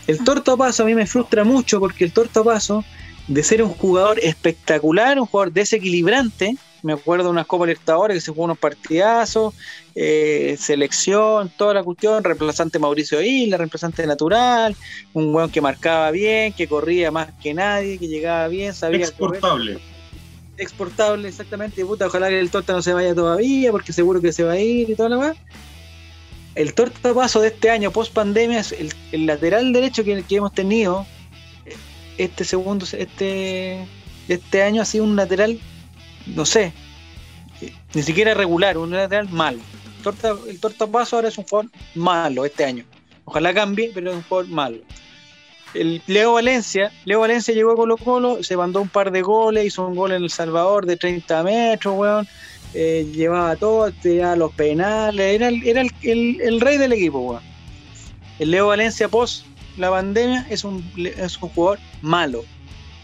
El 0.06 0.22
Torto 0.24 0.56
Paso 0.56 0.82
a 0.82 0.86
mí 0.86 0.94
me 0.94 1.06
frustra 1.06 1.44
mucho 1.44 1.78
porque 1.78 2.04
el 2.04 2.12
Torto 2.12 2.44
Paso, 2.44 2.84
de 3.28 3.42
ser 3.42 3.62
un 3.62 3.70
jugador 3.70 4.18
espectacular, 4.20 5.18
un 5.18 5.26
jugador 5.26 5.52
desequilibrante, 5.52 6.56
me 6.82 6.92
acuerdo 6.92 7.26
de 7.26 7.30
unas 7.30 7.46
Copa 7.46 7.64
Libertadores 7.64 8.16
que 8.16 8.20
se 8.20 8.32
jugó 8.32 8.44
unos 8.44 8.58
partidazos, 8.58 9.54
eh, 9.94 10.56
selección, 10.58 11.50
toda 11.56 11.74
la 11.74 11.84
cuestión, 11.84 12.24
reemplazante 12.24 12.78
Mauricio 12.78 13.22
Isla, 13.22 13.56
reemplazante 13.56 14.06
natural, 14.06 14.76
un 15.12 15.32
weón 15.34 15.50
que 15.50 15.60
marcaba 15.60 16.10
bien, 16.10 16.52
que 16.52 16.66
corría 16.66 17.10
más 17.10 17.32
que 17.40 17.54
nadie, 17.54 17.98
que 17.98 18.08
llegaba 18.08 18.48
bien, 18.48 18.74
sabía 18.74 19.10
correr 19.12 19.38
Exportable. 19.38 19.78
exportable, 20.56 21.28
exactamente. 21.28 21.84
Puta, 21.84 22.06
ojalá 22.06 22.28
que 22.28 22.40
el 22.40 22.50
torta 22.50 22.72
no 22.72 22.82
se 22.82 22.92
vaya 22.92 23.14
todavía, 23.14 23.70
porque 23.70 23.92
seguro 23.92 24.20
que 24.20 24.32
se 24.32 24.42
va 24.42 24.52
a 24.52 24.58
ir 24.58 24.90
y 24.90 24.96
toda 24.96 25.08
la 25.08 25.18
weá. 25.18 25.36
El 26.54 26.74
torta 26.74 27.14
paso 27.14 27.40
de 27.40 27.48
este 27.48 27.70
año, 27.70 27.90
post 27.90 28.12
pandemia, 28.12 28.60
es 28.60 28.72
el, 29.12 29.26
lateral 29.26 29.72
derecho 29.72 30.04
que, 30.04 30.24
hemos 30.30 30.52
tenido. 30.52 31.06
Este 32.18 32.44
segundo, 32.44 32.86
este, 32.92 33.86
este 34.28 34.62
año 34.62 34.82
ha 34.82 34.84
sido 34.84 35.04
un 35.04 35.16
lateral, 35.16 35.58
no 36.26 36.44
sé, 36.44 36.72
ni 37.94 38.02
siquiera 38.02 38.34
regular, 38.34 38.76
un 38.76 38.90
lateral 38.90 39.28
malo. 39.30 39.60
Torta, 40.02 40.34
el 40.48 40.60
torta 40.60 40.86
paso 40.86 41.16
ahora 41.16 41.28
es 41.28 41.38
un 41.38 41.44
jugador 41.44 41.70
malo 41.94 42.44
este 42.44 42.64
año. 42.64 42.84
Ojalá 43.24 43.54
cambie, 43.54 43.90
pero 43.94 44.10
es 44.10 44.16
un 44.16 44.22
jugador 44.24 44.50
malo. 44.50 44.78
El 45.74 46.02
Leo 46.06 46.34
Valencia, 46.34 46.92
Leo 47.06 47.20
Valencia 47.20 47.54
llegó 47.54 47.72
a 47.72 47.76
Colo 47.76 47.96
Colo, 47.96 48.42
se 48.42 48.56
mandó 48.56 48.82
un 48.82 48.90
par 48.90 49.10
de 49.10 49.22
goles, 49.22 49.64
hizo 49.64 49.86
un 49.86 49.94
gol 49.94 50.12
en 50.12 50.22
El 50.22 50.30
Salvador 50.30 50.84
de 50.84 50.96
30 50.96 51.42
metros, 51.44 51.94
weón. 51.96 52.28
Eh, 52.74 53.06
llevaba 53.12 53.56
todo, 53.56 53.90
tiraba 53.90 54.36
los 54.36 54.52
penales, 54.52 55.34
era, 55.34 55.48
el, 55.48 55.62
era 55.66 55.82
el, 55.82 55.90
el- 56.40 56.60
rey 56.60 56.78
del 56.78 56.92
equipo. 56.92 57.40
El 58.38 58.50
Leo 58.50 58.68
Valencia 58.68 59.08
post 59.08 59.44
la 59.76 59.90
pandemia 59.90 60.46
es 60.50 60.64
un, 60.64 60.84
es 60.96 61.40
un 61.40 61.48
jugador 61.50 61.78
malo, 62.02 62.44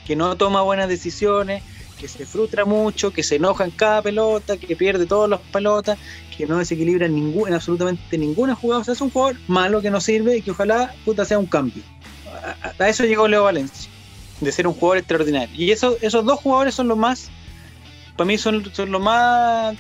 que 0.07 0.17
no 0.17 0.37
toma 0.37 0.63
buenas 0.63 0.89
decisiones, 0.89 1.63
que 1.99 2.09
se 2.09 2.27
frustra 2.27 2.65
mucho, 2.65 3.11
que 3.13 3.23
se 3.23 3.37
enoja 3.37 3.65
en 3.65 3.71
cada 3.71 4.03
pelota, 4.03 4.57
que 4.57 4.77
pierde 4.77 5.07
todas 5.07 5.29
las 5.29 5.41
pelotas, 5.41 5.99
que 6.37 6.47
no 6.47 6.59
desequilibra 6.59 7.07
en, 7.07 7.15
ningún, 7.15 7.49
en 7.49 7.55
absolutamente 7.55 8.19
ninguna 8.19 8.55
jugada. 8.55 8.83
O 8.83 8.85
sea, 8.85 8.95
es 8.95 9.01
un 9.01 9.11
jugador 9.11 9.39
malo 9.49 9.81
que 9.83 9.91
no 9.91 10.01
sirve 10.01 10.37
y 10.37 10.43
que 10.43 10.53
ojalá 10.53 10.95
sea 11.27 11.39
un 11.39 11.47
cambio. 11.47 11.83
A 12.79 12.89
eso 12.89 13.05
llegó 13.05 13.27
Leo 13.27 13.45
Valencia, 13.45 13.91
de 14.41 14.53
ser 14.53 14.67
un 14.67 14.75
jugador 14.75 14.99
extraordinario. 14.99 15.55
Y 15.57 15.73
eso, 15.73 15.97
esos 16.01 16.25
dos 16.25 16.39
jugadores 16.39 16.75
son 16.75 16.87
los 16.89 16.97
más, 16.99 17.31
para 18.19 18.27
mí 18.27 18.37
son, 18.37 18.69
son 18.75 18.91
los 18.91 19.01
más, 19.01 19.77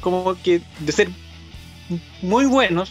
como 0.00 0.34
que 0.42 0.62
de 0.78 0.92
ser 0.92 1.10
muy 2.22 2.46
buenos, 2.46 2.90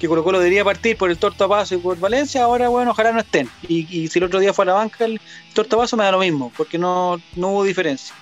que 0.00 0.08
Colo 0.08 0.24
Colo 0.24 0.40
debería 0.40 0.64
partir 0.64 0.96
por 0.96 1.12
el 1.12 1.16
Tortapaso 1.16 1.76
y 1.76 1.78
por 1.78 1.96
Valencia, 1.96 2.42
ahora 2.42 2.68
bueno, 2.68 2.90
ojalá 2.90 3.12
no 3.12 3.20
estén. 3.20 3.48
Y, 3.68 4.08
si 4.08 4.18
el 4.18 4.24
otro 4.24 4.40
día 4.40 4.52
fue 4.52 4.64
a 4.64 4.66
la 4.66 4.72
banca 4.72 5.04
el 5.04 5.20
Tortapaso 5.54 5.96
me 5.96 6.02
da 6.02 6.10
lo 6.10 6.18
mismo, 6.18 6.52
porque 6.56 6.76
no, 6.76 7.20
no 7.36 7.50
hubo 7.50 7.62
diferencia. 7.62 8.12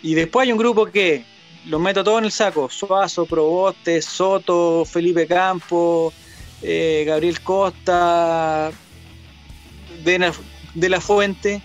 Y 0.00 0.14
después 0.14 0.46
hay 0.46 0.52
un 0.52 0.58
grupo 0.58 0.86
que 0.86 1.24
los 1.66 1.80
meto 1.80 2.04
todos 2.04 2.18
en 2.18 2.26
el 2.26 2.32
saco, 2.32 2.70
Suazo, 2.70 3.26
Proboste, 3.26 4.00
Soto, 4.00 4.84
Felipe 4.84 5.26
Campos, 5.26 6.14
eh, 6.62 7.02
Gabriel 7.04 7.40
Costa, 7.40 8.70
de 10.04 10.18
la, 10.20 10.32
de 10.74 10.88
la 10.88 11.00
Fuente, 11.00 11.60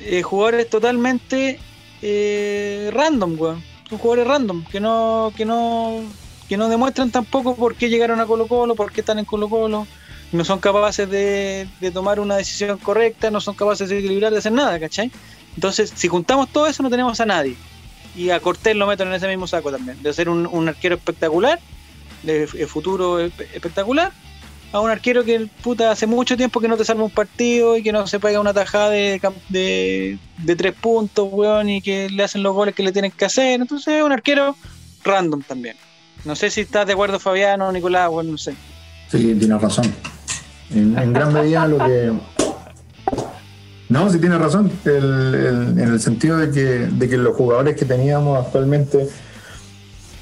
eh, 0.00 0.22
jugadores 0.22 0.70
totalmente 0.70 1.60
eh, 2.02 2.90
random, 2.92 3.36
weón. 3.38 3.62
Son 3.88 3.98
jugadores 3.98 4.26
random, 4.26 4.64
que 4.64 4.80
no, 4.80 5.32
que 5.34 5.44
no, 5.44 6.02
que 6.48 6.56
no 6.56 6.68
demuestran 6.68 7.10
tampoco 7.10 7.56
por 7.56 7.74
qué 7.74 7.88
llegaron 7.88 8.20
a 8.20 8.26
Colo 8.26 8.46
Colo, 8.46 8.74
por 8.74 8.92
qué 8.92 9.00
están 9.00 9.18
en 9.18 9.24
Colo 9.24 9.48
Colo, 9.48 9.86
no 10.32 10.44
son 10.44 10.58
capaces 10.58 11.08
de, 11.08 11.68
tomar 11.92 12.20
una 12.20 12.36
decisión 12.36 12.78
correcta, 12.78 13.30
no 13.30 13.40
son 13.40 13.54
capaces 13.54 13.88
de 13.88 13.98
equilibrar, 13.98 14.32
de 14.32 14.38
hacer 14.38 14.52
nada, 14.52 14.78
¿cachai? 14.78 15.10
Entonces, 15.54 15.92
si 15.94 16.08
juntamos 16.08 16.48
todo 16.50 16.66
eso, 16.66 16.82
no 16.82 16.90
tenemos 16.90 17.18
a 17.20 17.26
nadie. 17.26 17.56
Y 18.14 18.30
a 18.30 18.40
Cortés 18.40 18.76
lo 18.76 18.86
meto 18.86 19.04
en 19.04 19.12
ese 19.12 19.28
mismo 19.28 19.46
saco 19.46 19.70
también, 19.70 20.02
de 20.02 20.12
ser 20.12 20.28
un, 20.28 20.68
arquero 20.68 20.96
espectacular, 20.96 21.58
de, 22.22 22.46
futuro 22.46 23.20
espe- 23.20 23.48
espectacular, 23.54 24.12
a 24.72 24.80
un 24.80 24.90
arquero 24.90 25.24
que 25.24 25.48
puta 25.62 25.90
hace 25.90 26.06
mucho 26.06 26.36
tiempo 26.36 26.60
que 26.60 26.68
no 26.68 26.76
te 26.76 26.84
salva 26.84 27.04
un 27.04 27.10
partido 27.10 27.76
y 27.76 27.82
que 27.82 27.92
no 27.92 28.06
se 28.06 28.20
pega 28.20 28.40
una 28.40 28.52
tajada 28.52 28.90
de, 28.90 29.20
de, 29.48 30.18
de 30.38 30.56
tres 30.56 30.74
puntos, 30.74 31.28
weón, 31.30 31.70
y 31.70 31.80
que 31.80 32.10
le 32.10 32.22
hacen 32.22 32.42
los 32.42 32.54
goles 32.54 32.74
que 32.74 32.82
le 32.82 32.92
tienen 32.92 33.10
que 33.10 33.24
hacer. 33.24 33.60
Entonces 33.60 33.94
es 33.94 34.02
un 34.02 34.12
arquero 34.12 34.56
random 35.04 35.42
también. 35.42 35.76
No 36.24 36.34
sé 36.36 36.50
si 36.50 36.60
estás 36.62 36.86
de 36.86 36.92
acuerdo 36.92 37.18
Fabiano 37.18 37.68
o 37.68 37.72
Nicolás, 37.72 38.10
bueno, 38.10 38.32
no 38.32 38.38
sé. 38.38 38.54
Sí, 39.10 39.34
tienes 39.38 39.60
razón. 39.60 39.86
En, 40.70 41.12
gran 41.14 41.32
medida 41.32 41.66
lo 41.66 41.78
que. 41.78 42.12
No, 43.88 44.10
sí 44.10 44.18
tienes 44.18 44.38
razón. 44.38 44.70
El- 44.84 45.78
en 45.78 45.78
el 45.78 45.98
sentido 46.00 46.36
de 46.36 46.50
que, 46.50 46.60
de 46.92 47.08
que 47.08 47.16
los 47.16 47.34
jugadores 47.34 47.74
que 47.74 47.86
teníamos 47.86 48.44
actualmente. 48.44 49.08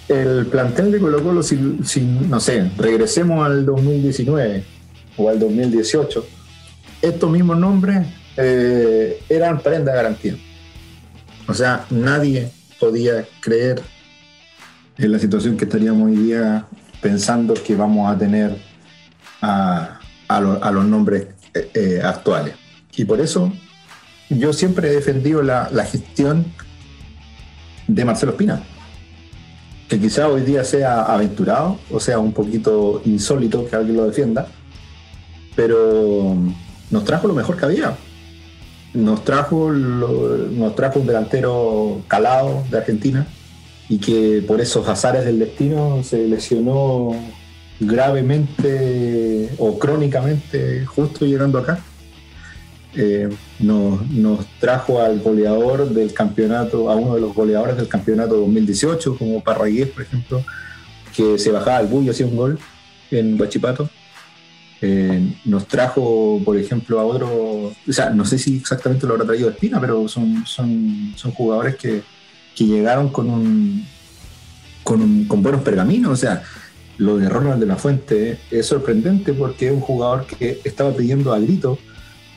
El 0.08 0.46
plantel 0.46 0.92
de 0.92 1.00
Colo 1.00 1.22
Colo, 1.22 1.42
si, 1.42 1.56
no 1.56 2.38
sé, 2.40 2.70
regresemos 2.76 3.44
al 3.44 3.66
2019 3.66 4.64
o 5.16 5.28
al 5.28 5.38
2018, 5.38 6.26
estos 7.02 7.30
mismos 7.30 7.58
nombres 7.58 8.06
eh, 8.36 9.20
eran 9.28 9.60
prenda 9.60 9.94
garantía. 9.94 10.36
O 11.48 11.54
sea, 11.54 11.86
nadie 11.90 12.50
podía 12.78 13.24
creer 13.40 13.82
en 14.98 15.12
la 15.12 15.18
situación 15.18 15.56
que 15.56 15.64
estaríamos 15.64 16.08
hoy 16.08 16.16
día 16.16 16.66
pensando 17.00 17.54
que 17.54 17.74
vamos 17.74 18.12
a 18.12 18.18
tener 18.18 18.56
a 19.40 20.00
los 20.40 20.84
nombres 20.84 21.28
eh, 21.56 21.70
eh, 21.74 22.00
actuales. 22.04 22.54
Y 22.96 23.04
por 23.04 23.20
eso 23.20 23.52
yo 24.28 24.52
siempre 24.52 24.88
he 24.88 24.94
defendido 24.94 25.42
la, 25.42 25.70
la 25.70 25.84
gestión 25.84 26.44
de 27.86 28.04
Marcelo 28.04 28.32
Espina, 28.32 28.62
que 29.88 30.00
quizá 30.00 30.28
hoy 30.28 30.42
día 30.42 30.64
sea 30.64 31.02
aventurado 31.02 31.78
o 31.90 32.00
sea 32.00 32.18
un 32.18 32.32
poquito 32.32 33.02
insólito 33.04 33.66
que 33.68 33.76
alguien 33.76 33.96
lo 33.96 34.06
defienda, 34.06 34.48
pero 35.54 36.36
nos 36.90 37.04
trajo 37.04 37.28
lo 37.28 37.34
mejor 37.34 37.56
que 37.56 37.64
había. 37.64 37.96
Nos 38.94 39.24
trajo, 39.24 39.70
nos 39.72 40.74
trajo 40.74 41.00
un 41.00 41.06
delantero 41.06 42.00
calado 42.08 42.64
de 42.70 42.78
Argentina 42.78 43.26
y 43.88 43.98
que 43.98 44.42
por 44.46 44.60
esos 44.60 44.88
azares 44.88 45.24
del 45.24 45.38
destino 45.38 46.02
se 46.02 46.26
lesionó 46.26 47.10
gravemente 47.78 49.50
o 49.58 49.78
crónicamente 49.78 50.86
justo 50.86 51.26
llegando 51.26 51.58
acá. 51.58 51.78
Eh, 52.98 53.28
nos, 53.60 54.46
trajo 54.58 55.00
al 55.02 55.20
goleador 55.20 55.90
del 55.90 56.14
campeonato, 56.14 56.90
a 56.90 56.96
uno 56.96 57.14
de 57.14 57.20
los 57.20 57.34
goleadores 57.34 57.76
del 57.76 57.88
campeonato 57.88 58.36
2018, 58.36 59.16
como 59.18 59.42
Parragués, 59.44 59.88
por 59.88 60.02
ejemplo, 60.02 60.42
que 61.14 61.38
se 61.38 61.50
bajaba 61.50 61.76
al 61.78 61.86
bullo, 61.88 62.12
hacía 62.12 62.26
un 62.26 62.36
gol 62.36 62.58
en 63.10 63.36
Guachipato. 63.36 63.90
Eh, 64.82 65.34
nos 65.44 65.66
trajo, 65.68 66.40
por 66.44 66.56
ejemplo, 66.56 67.00
a 67.00 67.04
otro, 67.04 67.28
o 67.28 67.92
sea, 67.92 68.10
no 68.10 68.24
sé 68.24 68.38
si 68.38 68.56
exactamente 68.58 69.06
lo 69.06 69.14
habrá 69.14 69.26
traído 69.26 69.48
Espina, 69.50 69.80
pero 69.80 70.06
son, 70.08 70.44
son, 70.46 71.12
son 71.16 71.32
jugadores 71.32 71.76
que, 71.76 72.02
que 72.54 72.64
llegaron 72.66 73.08
con 73.08 73.28
un, 73.30 73.86
con, 74.84 75.00
un- 75.00 75.24
con 75.26 75.42
buenos 75.42 75.62
pergaminos, 75.62 76.12
o 76.12 76.16
sea, 76.16 76.42
lo 76.98 77.16
de 77.18 77.28
Ronald 77.28 77.60
de 77.60 77.66
la 77.66 77.76
Fuente 77.76 78.38
es 78.50 78.66
sorprendente 78.66 79.32
porque 79.34 79.66
es 79.68 79.72
un 79.72 79.80
jugador 79.80 80.26
que 80.26 80.60
estaba 80.64 80.92
pidiendo 80.94 81.32
a 81.32 81.38
grito 81.38 81.78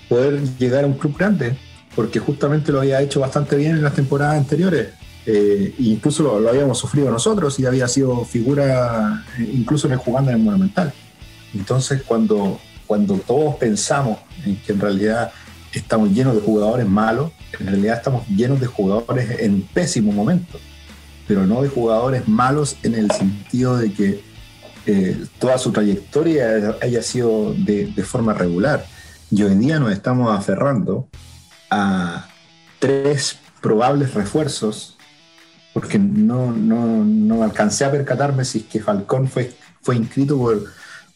poder 0.10 0.42
llegar 0.58 0.84
a 0.84 0.88
un 0.88 0.94
club 0.94 1.16
grande, 1.18 1.56
porque 1.96 2.20
justamente 2.20 2.72
lo 2.72 2.80
había 2.80 3.02
hecho 3.02 3.22
bastante 3.22 3.56
bien 3.56 3.72
en 3.72 3.84
las 3.84 3.94
temporadas 3.94 4.38
anteriores. 4.38 4.90
Eh, 5.26 5.76
incluso 5.78 6.24
lo, 6.24 6.40
lo 6.40 6.50
habíamos 6.50 6.80
sufrido 6.80 7.12
nosotros 7.12 7.60
y 7.60 7.66
había 7.66 7.88
sido 7.88 8.26
figura 8.26 9.24
eh, 9.38 9.48
incluso 9.54 9.86
en 9.86 9.94
el 9.94 10.00
jugando 10.00 10.32
en 10.32 10.38
el 10.38 10.44
Monumental. 10.44 10.92
Entonces, 11.54 12.02
cuando, 12.04 12.60
cuando 12.88 13.16
todos 13.16 13.56
pensamos 13.56 14.20
en 14.46 14.58
que 14.58 14.72
en 14.72 14.80
realidad 14.80 15.32
estamos 15.74 16.12
llenos 16.12 16.36
de 16.36 16.42
jugadores 16.42 16.88
malos, 16.88 17.32
en 17.60 17.68
realidad 17.68 17.98
estamos 17.98 18.28
llenos 18.28 18.60
de 18.60 18.68
jugadores 18.68 19.40
en 19.40 19.62
pésimo 19.62 20.12
momento, 20.12 20.60
pero 21.28 21.46
no 21.46 21.62
de 21.62 21.70
jugadores 21.70 22.28
malos 22.28 22.78
en 22.84 22.96
el 22.96 23.12
sentido 23.12 23.78
de 23.78 23.94
que 23.94 24.24
eh, 24.86 25.18
toda 25.38 25.58
su 25.58 25.72
trayectoria 25.72 26.78
haya 26.82 27.04
sido 27.04 27.54
de, 27.54 27.88
de 27.88 28.04
forma 28.04 28.34
regular. 28.34 28.86
Y 29.32 29.44
hoy 29.44 29.56
día 29.56 29.80
nos 29.80 29.92
estamos 29.92 30.36
aferrando 30.38 31.08
a 31.70 32.28
tres 32.80 33.38
probables 33.62 34.14
refuerzos 34.14 34.98
porque 35.74 36.00
no, 36.00 36.52
no, 36.52 37.04
no 37.06 37.44
alcancé 37.44 37.86
a 37.86 37.92
percatarme 37.92 38.44
si 38.44 38.60
es 38.60 38.64
que 38.66 38.80
Falcón 38.80 39.28
fue, 39.28 39.54
fue 39.82 39.96
inscrito 39.96 40.38
por, 40.38 40.64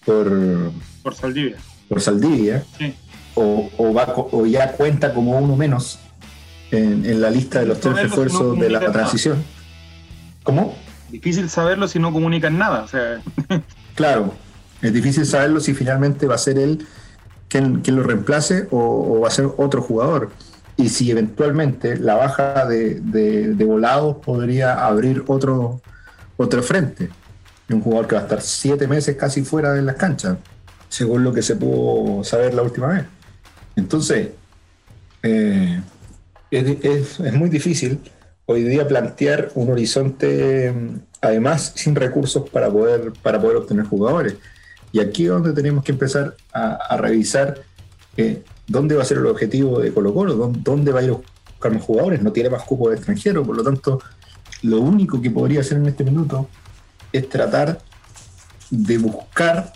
por, 0.05 0.72
Por 1.01 1.16
Saldivia. 1.16 1.57
por 1.89 2.01
Saldivia 2.01 2.64
Sí. 2.78 2.93
o, 3.36 3.70
o 3.78 3.93
va 3.93 4.14
co- 4.14 4.30
o 4.32 4.45
ya 4.45 4.74
cuenta 4.74 5.14
como 5.14 5.38
uno 5.39 5.55
menos 5.55 5.97
en, 6.70 7.05
en 7.05 7.20
la 7.20 7.32
lista 7.32 7.59
de 7.61 7.66
los 7.66 7.80
tres 7.80 7.95
no 7.95 8.01
refuerzos 8.03 8.59
de 8.59 8.70
la 8.70 8.80
nada. 8.80 8.91
transición. 8.91 9.43
¿Cómo? 10.43 10.76
Difícil 11.09 11.49
saberlo 11.49 11.88
si 11.88 11.97
no 11.99 12.14
comunican 12.14 12.57
nada. 12.57 12.84
O 12.84 12.88
sea, 12.88 13.22
Claro, 13.95 14.34
es 14.82 14.93
difícil 14.93 15.26
saberlo 15.26 15.59
si 15.59 15.74
finalmente 15.74 16.28
va 16.28 16.36
a 16.36 16.39
ser 16.39 16.57
él 16.59 16.86
quien, 17.82 17.95
lo 17.95 18.04
reemplace 18.04 18.68
o, 18.72 19.20
va 19.22 19.28
a 19.28 19.32
ser 19.32 19.47
otro 19.58 19.82
jugador. 19.82 20.32
Y 20.76 20.89
si 20.89 21.12
eventualmente 21.12 21.97
la 21.97 22.16
baja 22.16 22.66
de, 22.66 22.99
de, 22.99 23.54
de 23.54 23.66
volados 23.66 24.18
podría 24.18 24.86
abrir 24.86 25.24
otro, 25.28 25.82
otro 26.38 26.64
frente. 26.64 27.10
Un 27.70 27.82
jugador 27.82 28.08
que 28.08 28.16
va 28.16 28.22
a 28.22 28.24
estar 28.26 28.41
siete 28.41 28.88
meses 28.88 29.16
casi 29.16 29.43
fuera 29.43 29.72
de 29.74 29.82
las 29.82 29.95
canchas, 29.95 30.38
según 30.89 31.24
lo 31.24 31.32
que 31.34 31.41
se 31.41 31.56
pudo 31.56 32.24
saber 32.24 32.54
la 32.54 32.62
última 32.64 32.88
vez. 32.88 33.06
Entonces, 33.76 34.30
eh, 35.24 35.82
es, 36.51 36.66
es- 36.84 37.20
es 37.20 37.34
muy 37.34 37.49
difícil 37.49 37.99
hoy 38.45 38.64
día 38.64 38.88
plantear 38.88 39.51
un 39.56 39.72
horizonte, 39.72 40.72
mm, 40.72 40.99
además, 41.22 41.72
sin 41.76 41.95
recursos 41.95 42.49
para 42.49 42.70
poder, 42.70 43.14
para 43.22 43.39
poder 43.39 43.58
obtener 43.58 43.86
jugadores. 43.86 44.36
Y 44.94 45.00
aquí 45.00 45.24
es 45.24 45.32
donde 45.32 45.54
tenemos 45.54 45.84
que 45.84 45.91
empezar 45.91 46.38
a, 46.54 46.96
revisar 46.98 47.62
eh, 48.16 48.44
dónde 48.68 48.96
va 48.96 49.02
a 49.02 49.06
ser 49.06 49.18
el 49.18 49.26
objetivo 49.26 49.80
de 49.80 49.91
Colo 49.91 50.14
Colo, 50.14 50.36
dónde, 50.36 50.91
va 50.91 51.00
a 51.00 51.04
ir 51.04 51.10
a 51.10 51.14
buscar 51.14 51.74
más 51.74 51.82
jugadores, 51.82 52.22
no 52.22 52.32
tiene 52.32 52.52
más 52.52 52.62
cupos 52.62 52.91
de 52.91 52.98
extranjero, 52.98 53.44
por 53.44 53.58
lo 53.58 53.64
tanto, 53.64 54.00
lo 54.62 54.80
único 54.80 55.20
que 55.20 55.32
podría 55.32 55.62
hacer 55.62 55.80
en 55.80 55.88
este 55.88 56.04
minuto 56.04 56.48
es 57.12 57.28
tratar 57.28 57.80
de 58.70 58.98
buscar 59.00 59.74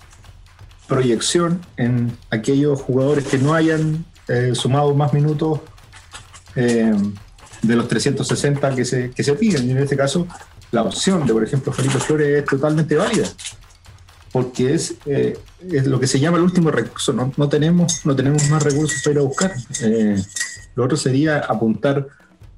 proyección 0.88 1.62
en 1.78 2.16
aquellos 2.30 2.80
jugadores 2.80 3.26
que 3.26 3.40
no 3.40 3.56
hayan 3.56 4.06
eh, 4.28 4.52
sumado 4.54 4.94
más 4.94 5.14
minutos 5.14 5.62
eh, 6.56 6.94
de 7.64 7.76
los 7.76 7.88
360 7.88 8.76
que 8.76 8.86
se, 8.86 9.10
que 9.10 9.24
se 9.24 9.34
piden. 9.34 9.68
Y 9.68 9.72
en 9.72 9.80
este 9.80 9.98
caso, 9.98 10.28
la 10.72 10.84
opción 10.84 11.26
de, 11.26 11.34
por 11.34 11.44
ejemplo, 11.44 11.74
Felipe 11.74 11.98
Flores 11.98 12.40
es 12.40 12.46
totalmente 12.46 12.96
válida, 12.96 13.28
porque 14.38 14.76
es, 14.76 14.94
eh, 15.08 15.36
es 15.72 15.88
lo 15.88 16.00
que 16.00 16.06
se 16.06 16.20
llama 16.20 16.38
el 16.38 16.44
último 16.44 16.70
recurso. 16.70 17.12
No, 17.12 17.34
no, 17.36 17.50
tenemos, 17.50 18.06
no 18.06 18.16
tenemos 18.16 18.48
más 18.52 18.62
recursos 18.62 19.02
para 19.04 19.14
ir 19.14 19.18
a 19.18 19.22
buscar. 19.24 19.52
Eh, 19.82 20.22
lo 20.76 20.86
otro 20.86 20.96
sería 20.96 21.40
apuntar 21.40 22.08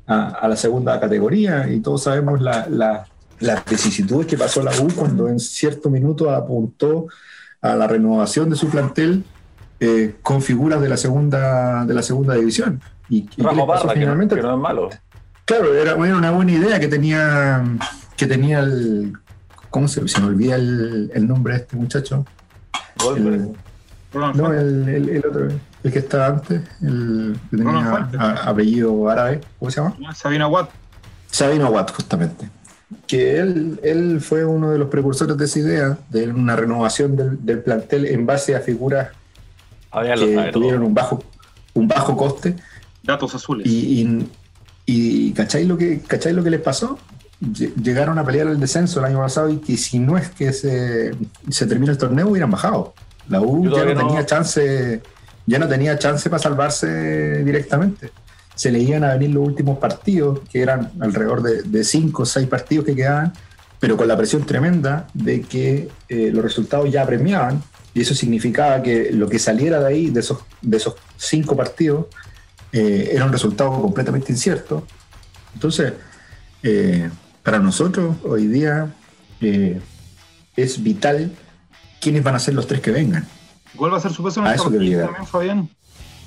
a, 0.05 0.27
a 0.27 0.47
la 0.49 0.57
segunda 0.57 0.99
categoría, 0.99 1.69
y 1.69 1.80
todos 1.80 2.03
sabemos 2.03 2.41
la, 2.41 2.67
la, 2.67 3.05
las 3.39 3.63
vicisitudes 3.63 4.27
que 4.27 4.38
pasó 4.38 4.61
la 4.61 4.71
U 4.82 4.89
cuando 4.93 5.30
en 5.30 5.39
cierto 5.39 5.89
minuto 5.89 6.30
apuntó 6.30 7.07
a 7.61 7.75
la 7.75 7.88
renovación 7.88 8.49
de 8.49 8.57
su 8.57 8.67
plantel 8.67 9.23
eh, 9.80 10.15
con 10.21 10.41
figuras 10.41 10.82
de 10.82 10.89
la 10.89 10.97
segunda 10.97 11.86
de 11.86 11.93
la 11.93 12.03
segunda 12.03 12.36
división. 12.36 12.82
¿Y, 13.07 13.30
y 13.38 13.41
Parra, 13.41 13.53
que 13.55 13.88
no, 13.88 13.93
finalmente? 13.93 14.36
que 14.36 14.41
no 14.41 14.55
es 14.55 14.59
malo. 14.59 14.89
Claro, 15.45 15.73
era, 15.73 15.91
era 15.91 16.17
una 16.17 16.32
buena 16.32 16.51
idea 16.51 16.77
que 16.77 16.89
tenía 16.89 17.63
que 18.17 18.27
tenía 18.27 18.59
el 18.59 19.13
¿cómo 19.70 19.88
se, 19.88 20.07
se 20.07 20.20
me 20.22 20.28
olvida 20.28 20.55
el, 20.55 21.11
el 21.13 21.28
nombre 21.28 21.53
de 21.55 21.59
este 21.61 21.76
muchacho? 21.76 22.26
Goldberg. 23.03 23.34
El- 23.41 23.55
Ronald 24.11 24.36
no, 24.38 24.51
el, 24.53 24.89
el- 24.89 25.09
el 25.09 25.26
otro, 25.26 25.47
el 25.84 25.91
que 25.91 25.99
estaba 25.99 26.28
antes, 26.28 26.61
el 26.82 27.38
que 27.51 27.57
tenía 27.57 28.09
a- 28.17 28.49
apellido 28.49 29.07
árabe, 29.09 29.41
¿cómo 29.59 29.70
se 29.70 29.82
llama? 29.82 29.95
Sabina 30.15 30.47
Watt. 30.47 30.70
Sabino 31.30 31.70
Watt, 31.70 31.91
justamente. 31.91 32.49
Que 33.05 33.39
él, 33.39 33.80
él 33.84 34.20
fue 34.20 34.43
uno 34.45 34.72
de 34.72 34.80
los 34.80 34.89
precursores 34.89 35.38
de 35.38 35.45
esa 35.45 35.59
idea, 35.59 35.97
de 36.09 36.28
una 36.28 36.55
renovación 36.55 37.15
del, 37.15 37.45
del 37.45 37.59
plantel 37.59 38.07
en 38.07 38.26
base 38.26 38.55
a 38.55 38.61
figuras 38.61 39.09
que 40.36 40.51
tuvieron 40.53 40.82
un 40.84 40.93
bajo, 40.95 41.24
un 41.76 41.88
bajo 41.88 42.17
coste. 42.17 42.55
Datos 43.03 43.36
azules. 43.36 43.67
Y, 43.67 44.01
y, 44.01 44.30
y 44.88 45.34
¿cacháis, 45.34 45.67
lo 45.67 45.78
que, 45.78 45.99
¿cacháis 46.01 46.36
lo 46.36 46.43
que 46.43 46.49
les 46.49 46.61
pasó? 46.61 46.97
Lle- 47.41 47.73
Llegaron 47.81 48.17
a 48.19 48.25
pelear 48.25 48.47
el 48.47 48.59
descenso 48.59 48.99
el 48.99 49.05
año 49.05 49.19
pasado 49.19 49.49
y 49.49 49.57
que 49.57 49.77
si 49.77 49.99
no 49.99 50.17
es 50.17 50.29
que 50.29 50.51
se, 50.53 51.11
se 51.49 51.65
termina 51.67 51.91
el 51.91 51.97
torneo 51.97 52.27
hubieran 52.27 52.51
bajado. 52.51 52.93
La 53.29 53.41
U 53.41 53.63
ya 53.69 53.85
no- 53.93 54.07
tenía 54.07 54.25
chance, 54.25 55.01
ya 55.45 55.59
no 55.59 55.67
tenía 55.67 55.97
chance 55.97 56.29
para 56.29 56.41
salvarse 56.41 57.43
directamente. 57.43 58.11
Se 58.55 58.71
le 58.71 58.79
iban 58.79 59.03
a 59.05 59.13
venir 59.13 59.29
los 59.29 59.47
últimos 59.47 59.77
partidos, 59.77 60.41
que 60.51 60.61
eran 60.61 60.91
alrededor 60.99 61.41
de, 61.41 61.61
de 61.63 61.83
cinco 61.85 62.23
o 62.23 62.25
seis 62.25 62.47
partidos 62.47 62.85
que 62.85 62.95
quedaban, 62.95 63.31
pero 63.79 63.95
con 63.95 64.07
la 64.09 64.17
presión 64.17 64.45
tremenda 64.45 65.07
de 65.13 65.41
que 65.41 65.87
eh, 66.09 66.31
los 66.33 66.43
resultados 66.43 66.91
ya 66.91 67.05
premiaban, 67.05 67.63
y 67.93 68.01
eso 68.01 68.13
significaba 68.13 68.81
que 68.83 69.11
lo 69.13 69.29
que 69.29 69.39
saliera 69.39 69.79
de 69.79 69.87
ahí, 69.87 70.09
de 70.09 70.19
esos, 70.19 70.39
de 70.61 70.75
esos 70.75 70.95
cinco 71.15 71.55
partidos, 71.55 72.07
eh, 72.73 73.11
era 73.13 73.23
un 73.23 73.31
resultado 73.31 73.71
completamente 73.81 74.31
incierto. 74.33 74.85
Entonces, 75.53 75.93
eh, 76.61 77.09
para 77.49 77.63
nosotros 77.63 78.15
hoy 78.23 78.45
día 78.45 78.93
eh, 79.41 79.81
es 80.55 80.83
vital 80.83 81.31
quiénes 81.99 82.23
van 82.23 82.35
a 82.35 82.39
ser 82.39 82.53
los 82.53 82.67
tres 82.67 82.79
que 82.79 82.91
vengan. 82.91 83.27
¿Cuál 83.75 83.91
va 83.91 83.97
a 83.97 83.99
ser 83.99 84.13
su 84.13 84.23
peso 84.23 84.39
en 84.41 84.45
A 84.45 84.49
el 84.49 84.55
eso 84.55 84.65
partido 84.65 84.79
quería 84.81 84.95
llegar. 84.97 85.07
también, 85.07 85.27
Fabián? 85.27 85.69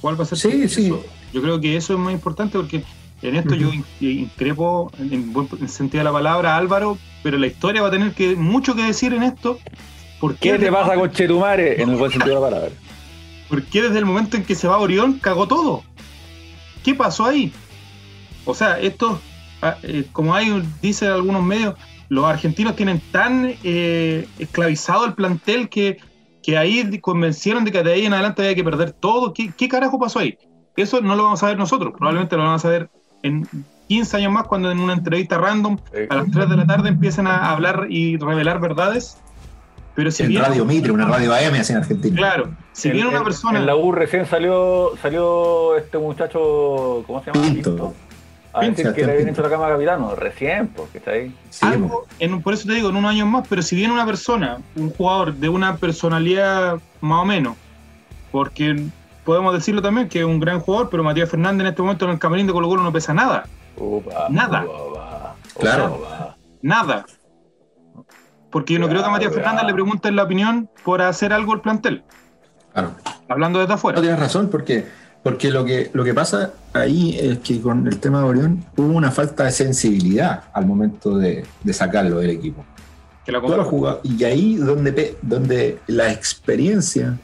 ¿Cuál 0.00 0.18
va 0.18 0.24
a 0.24 0.26
ser 0.26 0.38
Sí, 0.38 0.50
su 0.50 0.58
peso? 0.62 0.74
sí. 0.74 0.92
Yo 1.32 1.40
creo 1.40 1.60
que 1.60 1.76
eso 1.76 1.92
es 1.92 1.98
muy 2.00 2.12
importante 2.12 2.58
porque 2.58 2.82
en 3.22 3.36
esto 3.36 3.54
yo 3.54 3.72
in- 3.72 3.84
increpo 4.00 4.90
en, 4.98 5.12
en 5.12 5.32
buen 5.32 5.48
en 5.60 5.68
sentido 5.68 6.00
de 6.00 6.04
la 6.06 6.12
palabra 6.12 6.54
a 6.56 6.58
Álvaro, 6.58 6.98
pero 7.22 7.38
la 7.38 7.46
historia 7.46 7.82
va 7.82 7.88
a 7.88 7.92
tener 7.92 8.14
que 8.14 8.34
mucho 8.34 8.74
que 8.74 8.82
decir 8.82 9.12
en 9.14 9.22
esto. 9.22 9.60
¿Por 10.20 10.34
¿Qué 10.34 10.50
te 10.54 10.58
desde- 10.58 10.72
pasa 10.72 10.96
con 10.96 11.08
Chetumare 11.12 11.80
en 11.80 11.90
el 11.90 11.96
buen 11.98 12.10
sentido 12.10 12.34
de 12.34 12.40
la 12.40 12.50
palabra? 12.50 12.70
¿Por 13.48 13.62
qué 13.62 13.80
desde 13.82 13.98
el 13.98 14.06
momento 14.06 14.36
en 14.36 14.42
que 14.44 14.56
se 14.56 14.66
va 14.66 14.76
Orión 14.78 15.20
cagó 15.20 15.46
todo? 15.46 15.84
¿Qué 16.82 16.96
pasó 16.96 17.26
ahí? 17.26 17.52
O 18.44 18.54
sea, 18.56 18.80
esto, 18.80 19.20
eh, 19.20 19.31
como 20.12 20.34
hay, 20.34 20.62
dicen 20.80 21.10
algunos 21.10 21.42
medios, 21.42 21.74
los 22.08 22.24
argentinos 22.24 22.76
tienen 22.76 23.00
tan 23.10 23.54
eh, 23.64 24.26
esclavizado 24.38 25.04
el 25.06 25.14
plantel 25.14 25.68
que, 25.68 25.98
que 26.42 26.58
ahí 26.58 26.98
convencieron 27.00 27.64
de 27.64 27.72
que 27.72 27.82
de 27.82 27.92
ahí 27.94 28.06
en 28.06 28.12
adelante 28.12 28.42
había 28.42 28.54
que 28.54 28.64
perder 28.64 28.92
todo. 28.92 29.32
¿Qué, 29.32 29.52
qué 29.56 29.68
carajo 29.68 29.98
pasó 29.98 30.18
ahí? 30.18 30.36
Eso 30.76 31.00
no 31.00 31.14
lo 31.16 31.24
vamos 31.24 31.42
a 31.42 31.46
ver 31.46 31.58
nosotros, 31.58 31.92
probablemente 31.96 32.36
lo 32.36 32.42
vamos 32.44 32.64
a 32.64 32.68
ver 32.68 32.90
en 33.22 33.46
15 33.88 34.16
años 34.16 34.32
más 34.32 34.46
cuando 34.46 34.70
en 34.70 34.80
una 34.80 34.94
entrevista 34.94 35.36
random 35.38 35.76
Eh, 35.92 36.06
a 36.10 36.16
las 36.16 36.30
3 36.30 36.48
de 36.48 36.56
la 36.56 36.66
tarde 36.66 36.88
empiecen 36.88 37.26
a 37.26 37.50
hablar 37.52 37.86
y 37.90 38.16
revelar 38.16 38.58
verdades. 38.60 39.18
Pero 39.94 40.10
si 40.10 40.22
en 40.22 40.30
bien- 40.30 40.42
Radio 40.42 40.64
Mitre, 40.64 40.90
una 40.92 41.06
radio 41.06 41.34
AM 41.34 41.54
así 41.60 41.72
en 41.72 41.78
Argentina. 41.78 42.16
Claro, 42.16 42.50
si 42.72 42.88
en- 42.88 42.94
viene 42.94 43.10
una 43.10 43.22
persona... 43.22 43.58
En 43.58 43.66
la 43.66 43.76
U 43.76 43.92
recién 43.92 44.24
salió, 44.24 44.92
salió 45.02 45.76
este 45.76 45.98
muchacho, 45.98 47.04
¿cómo 47.06 47.22
se 47.22 47.30
llama? 47.32 47.46
Pinto. 47.46 47.92
A 48.54 48.60
decir 48.60 48.74
Pinto. 48.76 48.94
que 48.94 49.06
le 49.06 49.12
habían 49.12 49.28
hecho 49.28 49.42
la 49.42 49.48
cama 49.50 49.66
a 49.66 49.70
capitano, 49.70 50.14
recién, 50.14 50.68
porque 50.68 50.98
está 50.98 51.12
ahí. 51.12 51.34
Sí, 51.50 51.64
algo, 51.66 52.06
en, 52.18 52.42
por 52.42 52.52
eso 52.54 52.66
te 52.68 52.74
digo, 52.74 52.90
en 52.90 52.96
unos 52.96 53.10
años 53.10 53.26
más, 53.28 53.46
pero 53.48 53.62
si 53.62 53.74
viene 53.76 53.92
una 53.94 54.04
persona, 54.04 54.58
un 54.76 54.90
jugador 54.90 55.34
de 55.34 55.48
una 55.48 55.76
personalidad 55.76 56.78
más 57.00 57.22
o 57.22 57.24
menos, 57.24 57.56
porque 58.30 58.84
podemos 59.24 59.54
decirlo 59.54 59.80
también 59.80 60.08
que 60.08 60.18
es 60.20 60.24
un 60.24 60.38
gran 60.40 60.60
jugador, 60.60 60.90
pero 60.90 61.02
Matías 61.02 61.30
Fernández 61.30 61.62
en 61.62 61.66
este 61.68 61.82
momento 61.82 62.04
en 62.04 62.10
el 62.10 62.18
camarín 62.18 62.46
de 62.46 62.52
Colo 62.52 62.68
Colo 62.68 62.82
no 62.82 62.92
pesa 62.92 63.14
nada, 63.14 63.46
Upa, 63.76 64.26
Nada. 64.28 64.64
upa, 64.64 64.82
upa, 64.90 65.36
Claro. 65.58 65.96
upa. 66.00 66.36
nada. 66.60 67.06
Porque 68.50 68.74
yo 68.74 68.78
no 68.80 68.88
creo 68.88 69.00
que 69.00 69.06
a 69.08 69.10
Matías 69.10 69.32
Fernández 69.32 69.64
le 69.64 69.72
pregunten 69.72 70.14
la 70.14 70.24
opinión 70.24 70.68
por 70.84 71.00
hacer 71.00 71.32
algo 71.32 71.54
al 71.54 71.62
plantel, 71.62 72.04
claro. 72.74 72.90
hablando 73.28 73.58
desde 73.60 73.70
No 73.70 73.74
afuera. 73.76 74.00
tienes 74.02 74.20
razón, 74.20 74.48
porque, 74.50 74.86
porque 75.22 75.50
lo, 75.50 75.64
que, 75.64 75.90
lo 75.92 76.04
que 76.04 76.14
pasa 76.14 76.52
ahí 76.72 77.16
es 77.18 77.38
que 77.38 77.60
con 77.60 77.86
el 77.86 77.98
tema 77.98 78.18
de 78.18 78.24
Orión 78.24 78.64
hubo 78.76 78.92
una 78.92 79.10
falta 79.10 79.44
de 79.44 79.52
sensibilidad 79.52 80.44
al 80.52 80.66
momento 80.66 81.16
de, 81.16 81.44
de 81.62 81.72
sacarlo 81.72 82.18
del 82.18 82.30
equipo. 82.30 82.64
Que 83.24 83.32
y 84.02 84.24
ahí 84.24 84.56
donde, 84.56 85.16
donde 85.22 85.78
la 85.86 86.10
experiencia 86.10 87.18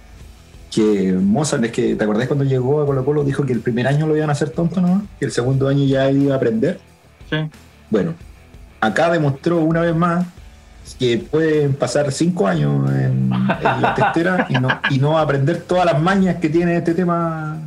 que 0.70 1.12
Mozart, 1.12 1.64
es 1.64 1.72
que 1.72 1.96
te 1.96 2.04
acordás 2.04 2.28
cuando 2.28 2.44
llegó 2.44 2.82
a 2.82 2.86
Colo 2.86 3.04
Colo, 3.04 3.24
dijo 3.24 3.44
que 3.44 3.52
el 3.52 3.60
primer 3.60 3.88
año 3.88 4.06
lo 4.06 4.16
iban 4.16 4.28
a 4.28 4.32
hacer 4.32 4.50
tonto 4.50 4.80
nomás, 4.80 5.02
que 5.18 5.24
el 5.24 5.32
segundo 5.32 5.66
año 5.66 5.84
ya 5.84 6.10
iba 6.10 6.34
a 6.34 6.36
aprender. 6.36 6.78
Sí. 7.28 7.36
Bueno, 7.90 8.14
acá 8.80 9.10
demostró 9.10 9.60
una 9.60 9.80
vez 9.80 9.96
más 9.96 10.26
que 10.98 11.18
pueden 11.18 11.74
pasar 11.74 12.12
cinco 12.12 12.46
años 12.46 12.90
en, 12.90 13.30
en 13.32 13.82
la 13.82 13.94
testera 13.94 14.46
y 14.48 14.54
no, 14.54 14.68
y 14.90 14.98
no 14.98 15.18
aprender 15.18 15.62
todas 15.62 15.84
las 15.84 16.00
mañas 16.00 16.36
que 16.36 16.48
tiene 16.48 16.76
este 16.76 16.94
tema, 16.94 17.57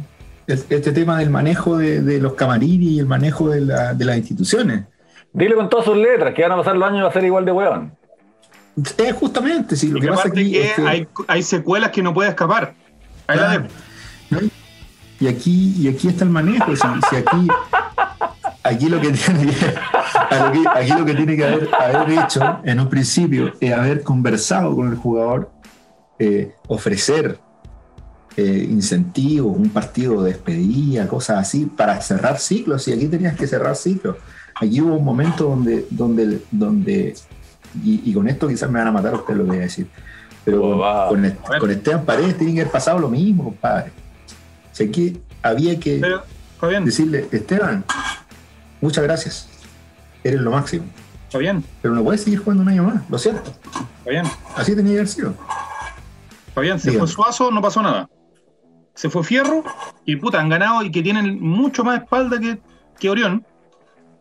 este 0.48 0.92
tema 0.92 1.18
del 1.20 1.30
manejo 1.30 1.78
de, 1.78 2.02
de 2.02 2.20
los 2.20 2.34
camarines 2.34 2.88
y 2.90 3.00
el 3.00 3.06
manejo 3.06 3.50
de, 3.50 3.62
la- 3.62 3.94
de 3.94 4.06
las 4.06 4.18
instituciones. 4.18 4.84
Dile 5.34 5.56
con 5.56 5.70
todas 5.70 5.86
sus 5.86 5.96
letras 5.98 6.34
que 6.34 6.42
van 6.42 6.52
a 6.54 6.58
pasar 6.58 6.76
los 6.76 6.88
años 6.88 7.00
y 7.00 7.04
va 7.04 7.10
a 7.10 7.14
ser 7.14 7.24
igual 7.24 7.46
de 7.46 7.52
weón. 7.52 7.94
Es 8.98 9.14
justamente, 9.14 9.76
sí, 9.76 9.90
lo 9.90 9.98
Y 9.98 10.02
que 10.02 10.08
pasa 10.08 10.28
aquí 10.30 10.52
que 10.52 10.64
es 10.66 10.74
que- 10.74 10.88
hay, 10.88 11.08
hay 11.28 11.44
secuelas 11.44 11.92
que 11.92 12.02
no 12.04 12.14
puede 12.14 12.30
escapar. 12.30 12.74
Ahí 13.28 13.38
la 13.38 13.46
Claro. 13.48 13.62
dejo. 13.64 13.74
¿no? 14.30 14.50
Y 15.20 15.28
aquí, 15.28 15.76
y 15.78 15.88
aquí 15.88 16.08
está 16.08 16.24
el 16.24 16.32
manejo. 16.32 16.76
Si, 16.76 16.82
si 17.10 17.16
aquí, 17.16 17.48
aquí 18.64 18.90
lo 18.90 19.00
que 19.00 19.10
tiene 19.12 19.46
que, 19.46 19.66
aquí, 20.36 20.64
aquí 20.74 20.92
lo 21.00 21.06
que, 21.06 21.14
tiene 21.14 21.36
que 21.38 21.46
haber, 21.46 21.70
haber, 21.76 22.20
hecho 22.20 22.60
en 22.64 22.80
un 22.80 22.90
principio 22.90 23.54
es 23.60 23.74
haber 23.74 24.04
conversado 24.04 24.76
con 24.76 24.90
el 24.90 24.96
jugador, 24.96 25.52
eh, 26.20 26.54
ofrecer 26.68 27.40
eh, 28.38 28.68
incentivos, 28.70 29.58
un 29.58 29.70
partido 29.70 30.24
de 30.24 30.32
despedida, 30.32 31.06
cosas 31.08 31.40
así, 31.40 31.66
para 31.66 32.00
cerrar 32.02 32.40
ciclos. 32.40 32.88
Y 32.88 32.94
aquí 32.94 33.08
tenías 33.08 33.36
que 33.36 33.46
cerrar 33.46 33.76
ciclos. 33.76 34.16
Aquí 34.56 34.80
hubo 34.80 34.96
un 34.96 35.04
momento 35.04 35.50
donde, 35.50 35.86
donde, 35.90 36.40
donde 36.50 37.16
y, 37.84 38.14
con 38.14 38.28
esto 38.28 38.48
quizás 38.48 38.70
me 38.70 38.80
van 38.80 38.88
a 38.88 38.92
matar 38.92 39.16
ustedes 39.16 39.38
lo 39.38 39.44
que 39.44 39.50
voy 39.50 39.60
a 39.60 39.62
decir, 39.62 39.88
pero 40.46 40.64
oh, 40.64 41.10
con, 41.10 41.38
con, 41.60 41.72
Esteban 41.72 42.06
Paredes 42.06 42.38
tiene 42.38 42.54
que 42.54 42.62
haber 42.62 42.72
pasado 42.72 43.00
lo 43.00 43.10
mismo, 43.10 43.46
compadre. 43.46 43.92
O 44.72 44.76
sea, 44.76 44.90
que 44.90 45.20
había 45.42 45.80
que 45.80 46.02
decirle, 46.84 47.28
Esteban, 47.32 47.84
muchas 48.82 49.04
gracias, 49.04 49.50
eres 50.24 50.42
lo 50.42 50.52
máximo. 50.52 50.86
Está 51.28 51.38
bien. 51.38 51.64
Pero 51.82 51.96
no 51.96 52.04
puedes 52.04 52.22
seguir 52.22 52.40
jugando 52.40 52.64
un 52.64 52.70
año 52.70 52.84
más, 52.84 53.10
lo 53.10 53.18
siento. 53.18 53.52
Está 54.00 54.10
bien. 54.10 54.26
Así 54.56 54.76
tenía 54.76 54.94
que 54.94 55.00
haber 55.00 55.08
sido. 55.08 55.34
Está 56.48 56.62
bien, 56.62 56.80
se 56.80 56.92
fue 56.92 57.08
Suazo, 57.08 57.52
no 57.52 57.62
pasó 57.62 57.82
nada 57.82 58.10
se 58.94 59.10
fue 59.10 59.24
Fierro 59.24 59.64
y 60.06 60.16
puta, 60.16 60.40
han 60.40 60.50
ganado 60.50 60.84
y 60.84 60.92
que 60.92 61.02
tienen 61.02 61.40
mucho 61.42 61.84
más 61.84 62.02
espalda 62.02 62.40
que, 62.40 62.60
que 63.00 63.10
Orión. 63.10 63.46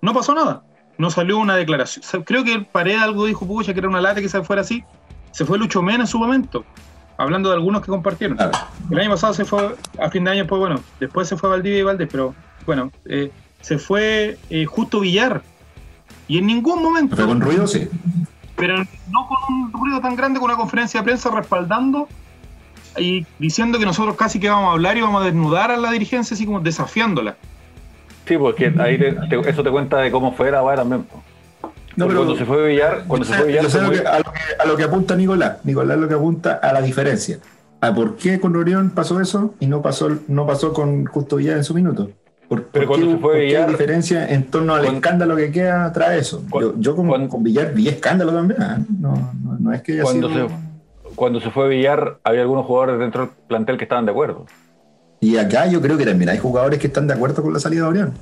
No 0.03 0.15
pasó 0.15 0.35
nada. 0.35 0.63
No 0.99 1.11
salió 1.11 1.39
una 1.39 1.57
declaración. 1.57 2.25
creo 2.25 2.45
que 2.45 2.61
Pared 2.61 2.99
algo 2.99 3.27
dijo, 3.27 3.47
pucha, 3.47 3.73
que 3.73 3.81
era 3.81 3.89
una 3.89 4.01
lata 4.01 4.21
que 4.21 4.29
se 4.29 4.43
fuera 4.43 4.63
así. 4.63 4.85
Se 5.31 5.45
fue 5.45 5.59
Lucho 5.59 5.81
Mena 5.81 6.05
en 6.05 6.07
su 6.07 6.19
momento, 6.19 6.65
hablando 7.17 7.49
de 7.49 7.55
algunos 7.55 7.83
que 7.83 7.89
compartieron. 7.89 8.37
El 8.91 8.99
año 8.99 9.11
pasado 9.11 9.33
se 9.33 9.45
fue, 9.45 9.77
a 9.99 10.11
fin 10.11 10.25
de 10.25 10.33
año, 10.33 10.47
pues 10.47 10.59
bueno, 10.59 10.81
después 10.99 11.29
se 11.29 11.37
fue 11.37 11.49
Valdivia 11.49 11.79
y 11.79 11.83
Valdés, 11.83 12.09
pero 12.11 12.35
bueno, 12.67 12.91
eh, 13.07 13.31
se 13.61 13.79
fue 13.79 14.39
eh, 14.51 14.65
Justo 14.67 15.01
Villar. 15.01 15.43
Y 16.27 16.39
en 16.39 16.47
ningún 16.47 16.83
momento. 16.83 17.17
Pero 17.17 17.29
con 17.29 17.41
ruido, 17.41 17.67
sí. 17.67 17.89
Pero 18.57 18.77
no 18.79 19.29
con 19.29 19.55
un 19.55 19.73
ruido 19.73 20.01
tan 20.01 20.17
grande, 20.17 20.39
con 20.39 20.51
una 20.51 20.59
conferencia 20.59 21.01
de 21.01 21.05
prensa 21.05 21.31
respaldando 21.31 22.09
y 22.97 23.27
diciendo 23.39 23.79
que 23.79 23.85
nosotros 23.85 24.17
casi 24.17 24.41
que 24.41 24.49
vamos 24.49 24.71
a 24.71 24.73
hablar 24.73 24.97
y 24.97 25.01
vamos 25.01 25.23
a 25.23 25.27
desnudar 25.27 25.71
a 25.71 25.77
la 25.77 25.91
dirigencia, 25.91 26.35
así 26.35 26.47
como 26.47 26.61
desafiándola. 26.61 27.37
Sí, 28.27 28.37
porque 28.37 28.73
ahí 28.79 28.99
eso 29.47 29.63
te 29.63 29.71
cuenta 29.71 29.99
de 29.99 30.11
cómo 30.11 30.33
fue 30.33 30.51
la 30.51 30.63
weá 30.63 30.77
también. 30.77 31.05
No, 31.97 32.07
pero, 32.07 32.21
cuando 32.21 32.37
se 32.37 32.45
fue 32.45 32.69
Villar, 32.69 33.05
cuando 33.07 33.27
se 33.27 33.35
fue 33.35 33.47
Villar. 33.47 33.67
a, 34.07 34.67
lo 34.67 34.77
que, 34.77 34.85
apunta 34.85 35.17
Nicolás. 35.17 35.59
Nicolás 35.65 35.99
lo 35.99 36.09
que 36.09 36.15
apunta 36.15 36.55
a 36.55 36.73
la 36.73 36.81
diferencia. 36.81 37.39
¿A 37.81 37.95
por 37.95 38.17
qué 38.17 38.39
con 38.39 38.55
Orión 38.57 38.91
pasó 38.91 39.21
eso 39.21 39.55
y 39.59 39.67
no 39.67 39.83
pasó, 39.83 40.11
no 40.29 40.47
pasó 40.47 40.73
con 40.73 41.07
Justo 41.07 41.37
Villar 41.37 41.57
en 41.57 41.65
su 41.65 41.75
minuto? 41.75 42.11
¿Por, 42.49 42.65
pero 42.67 42.87
cuando 42.87 43.11
se 43.11 43.19
fue 43.19 43.41
Villar, 43.41 43.67
¿qué 43.67 43.73
diferencia 43.73 44.29
en 44.29 44.45
torno 44.45 44.75
al 44.75 44.85
escándalo 44.85 45.37
que 45.37 45.51
queda 45.51 45.93
tras 45.93 46.13
eso? 46.13 46.45
yo, 46.79 46.95
con 46.95 47.43
Villar 47.43 47.75
vi 47.75 47.89
escándalo 47.89 48.33
también. 48.33 48.63
¿eh? 48.63 48.85
No, 48.99 49.33
no, 49.59 49.73
es 49.73 49.83
que 49.83 49.93
haya 49.93 50.03
cuando 50.03 50.29
sido 50.29 50.49
cuando 51.15 51.41
se 51.41 51.51
fue 51.51 51.69
Villar, 51.69 52.19
había 52.25 52.43
algunos 52.43 52.67
jugadores 52.67 52.99
dentro 52.99 53.27
del 53.27 53.31
plantel 53.49 53.77
que 53.77 53.85
estaban 53.85 54.05
de 54.05 54.13
acuerdo. 54.13 54.47
Y 55.21 55.37
acá 55.37 55.67
yo 55.67 55.81
creo 55.81 55.99
que 55.99 56.07
también 56.07 56.31
hay 56.31 56.39
jugadores 56.39 56.79
que 56.79 56.87
están 56.87 57.07
de 57.07 57.15
acuerdo 57.15 57.43
con 57.43 57.53
la 57.53 57.61
salida 57.61 57.83
de 57.83 57.89
Orión. 57.89 58.15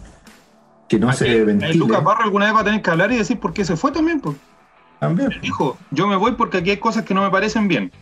Que 0.88 0.98
no 0.98 1.12
se 1.12 1.44
ventile. 1.44 1.74
Lucas 1.74 2.02
Barro 2.02 2.24
alguna 2.24 2.46
vez 2.46 2.54
va 2.54 2.60
a 2.60 2.64
tener 2.64 2.82
que 2.82 2.90
hablar 2.90 3.12
y 3.12 3.16
decir 3.18 3.38
por 3.38 3.52
qué 3.52 3.64
se 3.64 3.76
fue 3.76 3.92
también. 3.92 4.20
Pues. 4.20 4.36
También. 4.98 5.30
Dijo, 5.40 5.78
yo 5.90 6.06
me 6.06 6.16
voy 6.16 6.32
porque 6.32 6.58
aquí 6.58 6.70
hay 6.70 6.78
cosas 6.78 7.04
que 7.04 7.14
no 7.14 7.22
me 7.22 7.30
parecen 7.30 7.68
bien. 7.68 7.92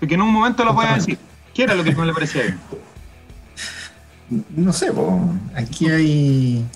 Porque 0.00 0.14
en 0.14 0.22
un 0.22 0.32
momento 0.32 0.64
las 0.64 0.74
voy 0.74 0.86
a 0.86 0.94
decir. 0.94 1.18
¿Qué 1.52 1.62
era 1.62 1.74
lo 1.74 1.84
que 1.84 1.92
no 1.92 2.04
le 2.04 2.12
parecía 2.12 2.42
bien? 2.42 2.58
No 4.56 4.72
sé, 4.72 4.90
aquí 5.54 5.88
hay 5.88 6.66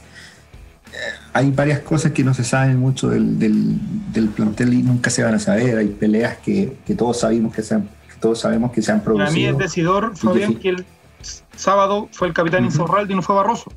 hay 1.38 1.52
varias 1.52 1.78
cosas 1.80 2.10
que 2.10 2.24
no 2.24 2.34
se 2.34 2.42
saben 2.42 2.80
mucho 2.80 3.10
del, 3.10 3.38
del, 3.38 4.28
plantel 4.30 4.74
y 4.74 4.82
nunca 4.82 5.08
se 5.08 5.22
van 5.22 5.34
a 5.34 5.38
saber. 5.38 5.78
Hay 5.78 5.86
peleas 5.86 6.38
que, 6.38 6.78
que 6.84 6.96
todos 6.96 7.20
sabemos 7.20 7.54
que 7.54 7.62
se 7.62 7.76
han, 7.76 7.88
todos 8.18 8.40
sabemos 8.40 8.72
que 8.72 8.82
se 8.82 8.90
han 8.90 9.02
producido. 9.02 9.26
Para 9.26 9.36
mí 9.36 9.44
es 9.44 9.56
decidor, 9.56 10.16
Fabián, 10.16 10.56
que, 10.56 10.70
el 10.70 10.86
sábado 11.54 12.08
fue 12.10 12.26
el 12.26 12.34
capitán 12.34 12.64
Insaurralde 12.64 13.12
y 13.12 13.16
no 13.16 13.22
fue 13.22 13.36
Barroso. 13.36 13.70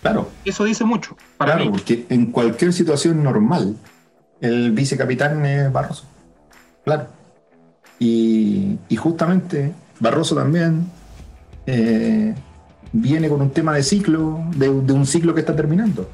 Claro. 0.00 0.30
Eso 0.46 0.64
dice 0.64 0.84
mucho. 0.84 1.14
Para 1.36 1.56
claro, 1.56 1.72
porque 1.72 2.06
en 2.08 2.32
cualquier 2.32 2.72
situación 2.72 3.22
normal, 3.22 3.76
el 4.40 4.72
vicecapitán 4.72 5.44
es 5.44 5.70
Barroso. 5.70 6.06
Claro. 6.86 7.08
Y, 7.98 8.78
y 8.88 8.96
justamente 8.96 9.74
Barroso 10.00 10.34
también 10.34 10.86
eh, 11.66 12.34
viene 12.92 13.28
con 13.28 13.42
un 13.42 13.50
tema 13.50 13.74
de 13.74 13.82
ciclo, 13.82 14.42
de, 14.56 14.68
de 14.68 14.92
un 14.94 15.04
ciclo 15.04 15.34
que 15.34 15.40
está 15.40 15.54
terminando. 15.54 16.08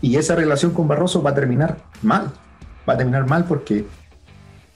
Y 0.00 0.16
esa 0.16 0.34
relación 0.34 0.72
con 0.72 0.88
Barroso 0.88 1.22
va 1.22 1.30
a 1.30 1.34
terminar 1.34 1.78
mal. 2.02 2.32
Va 2.88 2.94
a 2.94 2.96
terminar 2.96 3.26
mal 3.26 3.44
porque 3.44 3.86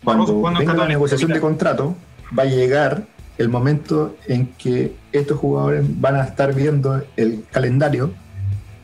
cuando 0.03 0.43
venga 0.43 0.75
la 0.75 0.89
negociación 0.89 1.33
de 1.33 1.41
contrato, 1.41 1.95
va 2.37 2.45
a 2.45 2.47
llegar 2.47 3.05
el 3.39 3.49
momento 3.49 4.17
en 4.27 4.49
que 4.55 4.97
estos 5.13 5.39
jugadores 5.39 5.85
van 6.01 6.17
a 6.17 6.25
estar 6.25 6.55
viendo 6.55 7.03
el 7.17 7.45
calendario 7.51 8.13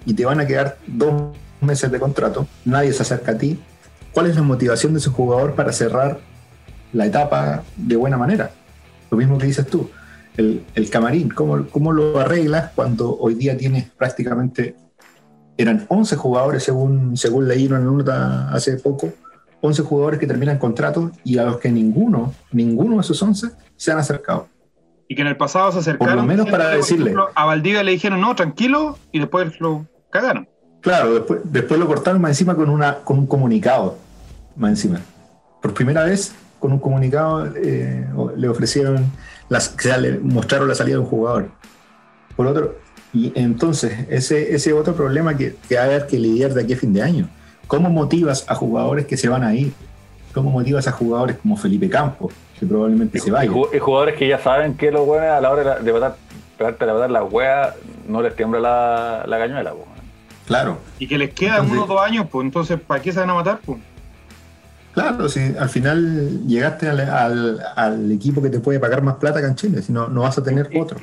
y 0.04 0.14
te 0.14 0.24
van 0.24 0.40
a 0.40 0.46
quedar 0.46 0.78
dos 0.86 1.36
meses 1.60 1.90
de 1.90 1.98
contrato, 1.98 2.46
nadie 2.64 2.92
se 2.92 3.02
acerca 3.02 3.32
a 3.32 3.38
ti. 3.38 3.58
¿Cuál 4.12 4.26
es 4.26 4.36
la 4.36 4.42
motivación 4.42 4.92
de 4.92 5.00
ese 5.00 5.10
jugador 5.10 5.54
para 5.54 5.72
cerrar 5.72 6.20
la 6.92 7.06
etapa 7.06 7.64
de 7.76 7.96
buena 7.96 8.16
manera? 8.16 8.50
Lo 9.10 9.18
mismo 9.18 9.36
que 9.36 9.46
dices 9.46 9.66
tú, 9.66 9.90
el, 10.36 10.64
el 10.74 10.90
camarín, 10.90 11.28
¿cómo, 11.28 11.66
¿cómo 11.68 11.92
lo 11.92 12.18
arreglas 12.18 12.70
cuando 12.74 13.16
hoy 13.18 13.34
día 13.34 13.56
tienes 13.56 13.90
prácticamente 13.90 14.74
eran 15.56 15.86
11 15.88 16.16
jugadores, 16.16 16.62
según, 16.62 17.16
según 17.16 17.50
en 17.50 17.72
una 17.72 17.80
nota 17.80 18.50
hace 18.50 18.76
poco, 18.76 19.12
11 19.60 19.82
jugadores 19.82 20.20
que 20.20 20.26
terminan 20.26 20.58
contrato 20.58 21.10
y 21.24 21.38
a 21.38 21.44
los 21.44 21.58
que 21.58 21.70
ninguno, 21.70 22.34
ninguno 22.52 22.96
de 22.96 23.00
esos 23.00 23.20
11 23.22 23.50
se 23.76 23.92
han 23.92 23.98
acercado. 23.98 24.48
Y 25.08 25.14
que 25.14 25.22
en 25.22 25.28
el 25.28 25.36
pasado 25.36 25.72
se 25.72 25.78
acercaron. 25.78 26.14
Por 26.14 26.22
lo 26.22 26.28
menos 26.28 26.50
para 26.50 26.70
decirle. 26.70 27.14
a 27.34 27.44
Valdivia 27.44 27.82
le 27.82 27.92
dijeron, 27.92 28.20
no, 28.20 28.34
tranquilo, 28.34 28.98
y 29.12 29.20
después 29.20 29.60
lo 29.60 29.86
cagaron. 30.10 30.48
Claro, 30.80 31.14
después, 31.14 31.40
después 31.44 31.80
lo 31.80 31.86
cortaron 31.86 32.20
más 32.20 32.30
encima 32.30 32.54
con, 32.54 32.68
una, 32.70 32.98
con 32.98 33.18
un 33.18 33.26
comunicado, 33.26 33.96
más 34.56 34.70
encima. 34.70 35.00
Por 35.62 35.74
primera 35.74 36.04
vez, 36.04 36.34
con 36.58 36.72
un 36.72 36.78
comunicado, 36.78 37.46
eh, 37.56 38.06
le 38.36 38.48
ofrecieron, 38.48 39.10
las, 39.48 39.74
o 39.74 39.80
sea, 39.80 39.96
le 39.96 40.18
mostraron 40.18 40.68
la 40.68 40.74
salida 40.74 40.96
de 40.96 41.00
un 41.00 41.06
jugador. 41.06 41.48
Por 42.36 42.46
otro, 42.46 42.76
y 43.16 43.32
entonces, 43.34 44.06
ese, 44.10 44.54
ese 44.54 44.74
otro 44.74 44.94
problema 44.94 45.34
que, 45.38 45.56
que 45.66 45.76
va 45.76 45.82
a 45.82 45.84
haber 45.84 46.06
que 46.06 46.18
lidiar 46.18 46.52
de 46.52 46.62
aquí 46.62 46.74
a 46.74 46.76
fin 46.76 46.92
de 46.92 47.00
año. 47.00 47.30
¿Cómo 47.66 47.88
motivas 47.88 48.44
a 48.46 48.54
jugadores 48.54 49.06
que 49.06 49.16
se 49.16 49.30
van 49.30 49.42
a 49.42 49.54
ir? 49.54 49.72
¿Cómo 50.34 50.50
motivas 50.50 50.86
a 50.86 50.92
jugadores 50.92 51.38
como 51.38 51.56
Felipe 51.56 51.88
Campos, 51.88 52.34
que 52.60 52.66
probablemente 52.66 53.18
se 53.18 53.30
vayan? 53.30 53.54
Y 53.72 53.78
jugadores 53.78 54.16
que 54.16 54.28
ya 54.28 54.38
saben 54.38 54.74
que 54.74 54.92
los 54.92 55.06
buenos 55.06 55.30
a 55.30 55.40
la 55.40 55.50
hora 55.50 55.78
de 55.78 55.92
verdad 55.92 56.14
pegarte 56.58 56.84
la 56.84 56.92
verdad 56.92 57.08
la 57.08 57.24
wea 57.24 57.74
no 58.06 58.20
les 58.20 58.36
tiembla 58.36 58.60
la, 58.60 59.24
la 59.26 59.38
cañuela. 59.38 59.72
Claro. 60.46 60.76
Y 60.98 61.08
que 61.08 61.16
les 61.16 61.32
quedan 61.32 61.70
unos 61.70 61.88
dos 61.88 62.02
años, 62.02 62.26
pues 62.30 62.44
entonces, 62.44 62.78
¿para 62.78 63.00
qué 63.00 63.12
se 63.12 63.20
van 63.20 63.30
a 63.30 63.34
matar? 63.34 63.60
Pues? 63.64 63.78
Claro, 64.92 65.26
si 65.30 65.40
al 65.58 65.70
final 65.70 66.46
llegaste 66.46 66.90
al, 66.90 67.60
al, 67.76 68.12
equipo 68.12 68.42
que 68.42 68.50
te 68.50 68.60
puede 68.60 68.78
pagar 68.78 69.00
más 69.00 69.14
plata 69.14 69.40
que 69.40 69.46
en 69.46 69.54
Chile, 69.54 69.80
si 69.80 69.90
no, 69.90 70.08
no 70.08 70.20
vas 70.20 70.36
a 70.36 70.42
tener 70.42 70.68
otro. 70.78 70.98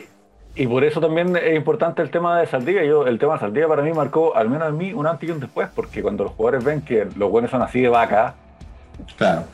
Y 0.55 0.67
por 0.67 0.83
eso 0.83 1.01
también 1.01 1.35
es 1.35 1.55
importante 1.55 2.01
el 2.01 2.11
tema 2.11 2.39
de 2.39 2.45
Saldivia. 2.45 2.83
Yo, 2.83 3.07
el 3.07 3.17
tema 3.17 3.33
de 3.33 3.39
Saldivia 3.39 3.67
para 3.67 3.81
mí 3.81 3.91
marcó, 3.91 4.35
al 4.35 4.49
menos 4.49 4.69
en 4.69 4.77
mí, 4.77 4.93
un 4.93 5.07
antes 5.07 5.27
y 5.27 5.31
un 5.31 5.39
después, 5.39 5.67
porque 5.73 6.03
cuando 6.03 6.25
los 6.25 6.33
jugadores 6.33 6.63
ven 6.63 6.81
que 6.81 7.07
los 7.15 7.31
buenos 7.31 7.49
son 7.49 7.63
así 7.63 7.81
de 7.81 7.89
vaca. 7.89 8.35
Claro. 9.17 9.45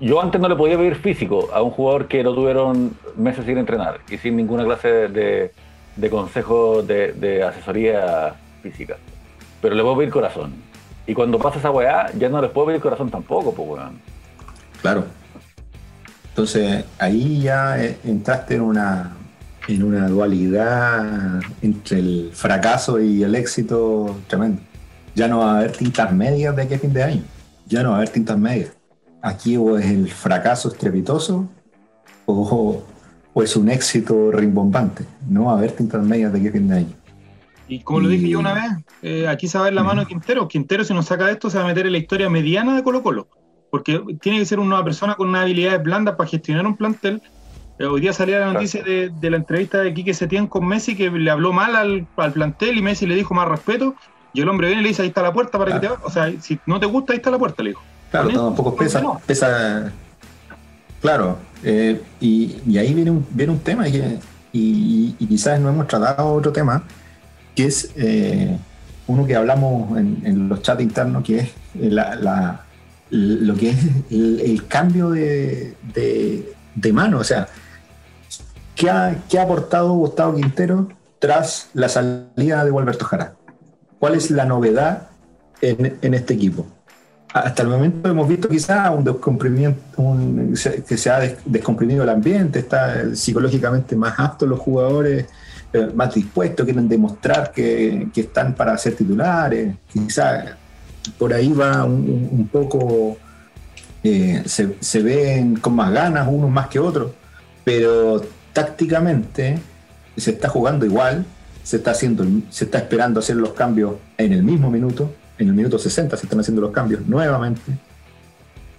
Yo 0.00 0.22
antes 0.22 0.40
no 0.40 0.48
le 0.48 0.56
podía 0.56 0.78
pedir 0.78 0.96
físico 0.96 1.50
a 1.52 1.60
un 1.60 1.70
jugador 1.70 2.08
que 2.08 2.22
lo 2.22 2.34
tuvieron 2.34 2.96
meses 3.16 3.44
sin 3.44 3.58
entrenar 3.58 4.00
y 4.08 4.16
sin 4.16 4.34
ninguna 4.34 4.64
clase 4.64 4.88
de, 5.08 5.52
de 5.96 6.10
consejo 6.10 6.82
de, 6.82 7.44
asesoría 7.46 8.34
física. 8.62 8.96
Pero 9.60 9.74
le 9.74 9.82
puedo 9.82 9.98
pedir 9.98 10.10
corazón. 10.10 10.54
Y 11.06 11.12
cuando 11.12 11.38
pasa 11.38 11.58
esa 11.58 11.70
weá, 11.70 12.10
ya 12.18 12.30
no 12.30 12.40
les 12.40 12.50
puedo 12.50 12.68
pedir 12.68 12.80
corazón 12.80 13.10
tampoco, 13.10 13.52
pues 13.52 13.68
weón. 13.68 14.00
Claro. 14.80 15.04
Entonces 16.30 16.86
ahí 16.98 17.42
ya 17.42 17.82
eh, 17.82 17.98
entraste 18.04 18.54
en 18.54 18.62
una, 18.62 19.16
en 19.68 19.82
una 19.82 20.08
dualidad 20.08 21.40
entre 21.62 21.98
el 21.98 22.30
fracaso 22.32 23.00
y 23.00 23.22
el 23.22 23.34
éxito 23.34 24.18
tremendo. 24.26 24.60
Ya 25.14 25.28
no 25.28 25.38
va 25.38 25.52
a 25.52 25.58
haber 25.58 25.72
tintas 25.72 26.12
medias 26.12 26.54
de 26.56 26.62
aquí 26.62 26.76
fin 26.78 26.92
de 26.92 27.02
año. 27.02 27.22
Ya 27.66 27.82
no 27.82 27.90
va 27.90 27.96
a 27.96 27.98
haber 27.98 28.10
tintas 28.10 28.38
medias. 28.38 28.72
Aquí 29.22 29.56
o 29.56 29.76
es 29.76 29.86
el 29.86 30.10
fracaso 30.10 30.68
estrepitoso 30.68 31.48
o, 32.26 32.82
es 33.36 33.56
un 33.56 33.70
éxito 33.70 34.30
rimbombante. 34.30 35.04
No 35.28 35.46
va 35.46 35.52
a 35.52 35.58
haber 35.58 35.72
tintas 35.72 36.02
medias 36.02 36.32
de 36.32 36.40
aquí 36.40 36.50
fin 36.50 36.68
de 36.68 36.76
año. 36.76 36.94
Y 37.68 37.80
como 37.80 38.00
lo 38.00 38.08
dije 38.08 38.28
yo 38.28 38.40
una 38.40 38.54
vez, 38.54 38.64
eh, 39.02 39.28
aquí 39.28 39.46
se 39.46 39.56
va 39.56 39.64
a 39.64 39.66
ver 39.66 39.74
la 39.74 39.84
mano 39.84 40.00
de 40.00 40.08
Quintero. 40.08 40.48
Quintero, 40.48 40.82
si 40.84 40.92
nos 40.92 41.06
saca 41.06 41.26
de 41.26 41.32
esto, 41.32 41.48
se 41.48 41.58
va 41.58 41.64
a 41.64 41.66
meter 41.68 41.86
en 41.86 41.92
la 41.92 41.98
historia 41.98 42.28
mediana 42.28 42.74
de 42.74 42.82
Colo 42.82 43.02
Colo. 43.02 43.28
Porque 43.70 44.00
tiene 44.20 44.38
que 44.40 44.44
ser 44.44 44.58
una 44.58 44.82
persona 44.82 45.14
con 45.14 45.28
una 45.28 45.42
habilidades 45.42 45.82
blandas 45.82 46.16
para 46.16 46.28
gestionar 46.28 46.66
un 46.66 46.76
plantel 46.76 47.22
hoy 47.86 48.00
día 48.00 48.12
salía 48.12 48.40
la 48.40 48.52
noticia 48.52 48.82
de, 48.82 49.10
la 49.30 49.36
entrevista 49.36 49.78
de 49.78 49.94
Quique 49.94 50.12
Setién 50.14 50.46
con 50.46 50.66
Messi 50.66 50.94
que 50.96 51.10
le 51.10 51.30
habló 51.30 51.52
mal 51.52 51.76
al, 51.76 52.06
plantel 52.32 52.76
y 52.78 52.82
Messi 52.82 53.06
le 53.06 53.14
dijo 53.14 53.32
más 53.34 53.48
respeto 53.48 53.94
Y 54.32 54.40
el 54.42 54.48
hombre 54.48 54.66
viene 54.68 54.80
y 54.80 54.84
le 54.84 54.88
dice, 54.90 55.02
ahí 55.02 55.08
está 55.08 55.22
la 55.22 55.32
puerta 55.32 55.58
para 55.58 55.72
que 55.74 55.80
te 55.80 55.88
vayas. 55.88 56.02
O 56.04 56.10
sea, 56.10 56.30
si 56.40 56.58
no 56.66 56.78
te 56.78 56.86
gusta, 56.86 57.12
ahí 57.12 57.16
está 57.18 57.30
la 57.30 57.38
puerta, 57.38 57.62
le 57.62 57.70
dijo. 57.70 57.82
Claro, 58.10 58.28
tampoco 58.30 58.76
pesa, 58.76 59.00
no. 59.00 59.20
pesa. 59.26 59.92
Claro, 61.00 61.38
eh, 61.64 62.00
y, 62.20 62.56
y 62.66 62.76
ahí 62.78 62.92
viene 62.92 63.10
un, 63.10 63.26
viene 63.30 63.52
un 63.52 63.60
tema 63.60 63.84
que, 63.84 64.18
y, 64.52 65.14
y 65.18 65.26
quizás 65.26 65.58
no 65.60 65.68
hemos 65.70 65.86
tratado 65.86 66.32
otro 66.34 66.52
tema, 66.52 66.82
que 67.54 67.64
es 67.66 67.92
eh, 67.96 68.58
uno 69.06 69.26
que 69.26 69.34
hablamos 69.34 69.96
en, 69.98 70.20
en 70.24 70.48
los 70.48 70.60
chats 70.62 70.82
internos, 70.82 71.24
que 71.24 71.38
es 71.38 71.48
eh, 71.80 71.88
la, 71.90 72.14
la- 72.16 72.64
lo 73.12 73.54
que 73.56 73.70
es 73.70 73.76
el, 74.10 74.40
el 74.40 74.66
cambio 74.68 75.10
de, 75.10 75.74
de, 75.94 76.52
de 76.76 76.92
mano. 76.92 77.18
O 77.18 77.24
sea, 77.24 77.48
¿qué 78.80 78.88
ha, 78.88 79.14
qué 79.28 79.38
ha 79.38 79.42
aportado 79.42 79.92
Gustavo 79.92 80.34
Quintero 80.34 80.88
tras 81.18 81.68
la 81.74 81.88
salida 81.90 82.64
de 82.64 82.70
Gualberto 82.70 83.04
Jara? 83.04 83.34
¿Cuál 83.98 84.14
es 84.14 84.30
la 84.30 84.46
novedad 84.46 85.08
en, 85.60 85.98
en 86.00 86.14
este 86.14 86.34
equipo? 86.34 86.66
hasta 87.32 87.62
el 87.62 87.68
momento 87.68 88.08
hemos 88.08 88.26
visto 88.26 88.48
quizás 88.48 88.90
un 88.90 89.04
se- 90.56 90.82
que 90.82 90.96
se 90.96 91.10
ha 91.10 91.20
des- 91.20 91.36
descomprimido 91.44 92.02
el 92.02 92.08
ambiente, 92.08 92.58
está 92.58 93.14
psicológicamente 93.14 93.94
más 93.94 94.18
aptos 94.18 94.48
los 94.48 94.58
jugadores, 94.58 95.26
eh, 95.72 95.90
más 95.94 96.12
dispuestos, 96.12 96.64
quieren 96.64 96.88
demostrar 96.88 97.52
que, 97.52 98.08
están 98.16 98.54
para 98.54 98.76
ser 98.78 98.96
titulares, 98.96 99.76
quizás 99.92 100.56
por 101.18 101.32
ahí 101.32 101.52
va 101.52 101.84
un, 101.84 102.48
poco, 102.50 103.16
eh, 104.02 104.42
se 104.80 105.00
ven 105.00 105.54
con 105.56 105.76
más 105.76 105.92
ganas 105.92 106.26
unos 106.28 106.50
más 106.50 106.66
que 106.66 106.80
otros, 106.80 107.12
pero 107.62 108.20
tácticamente 108.52 109.58
se 110.16 110.30
está 110.32 110.48
jugando 110.48 110.84
igual, 110.86 111.24
se 111.62 111.76
está 111.76 111.92
haciendo, 111.92 112.24
se 112.50 112.64
está 112.64 112.78
esperando 112.78 113.20
hacer 113.20 113.36
los 113.36 113.50
cambios 113.52 113.94
en 114.18 114.32
el 114.32 114.42
mismo 114.42 114.70
minuto, 114.70 115.12
en 115.38 115.48
el 115.48 115.54
minuto 115.54 115.78
60 115.78 116.16
se 116.16 116.26
están 116.26 116.40
haciendo 116.40 116.60
los 116.62 116.70
cambios 116.72 117.06
nuevamente. 117.06 117.62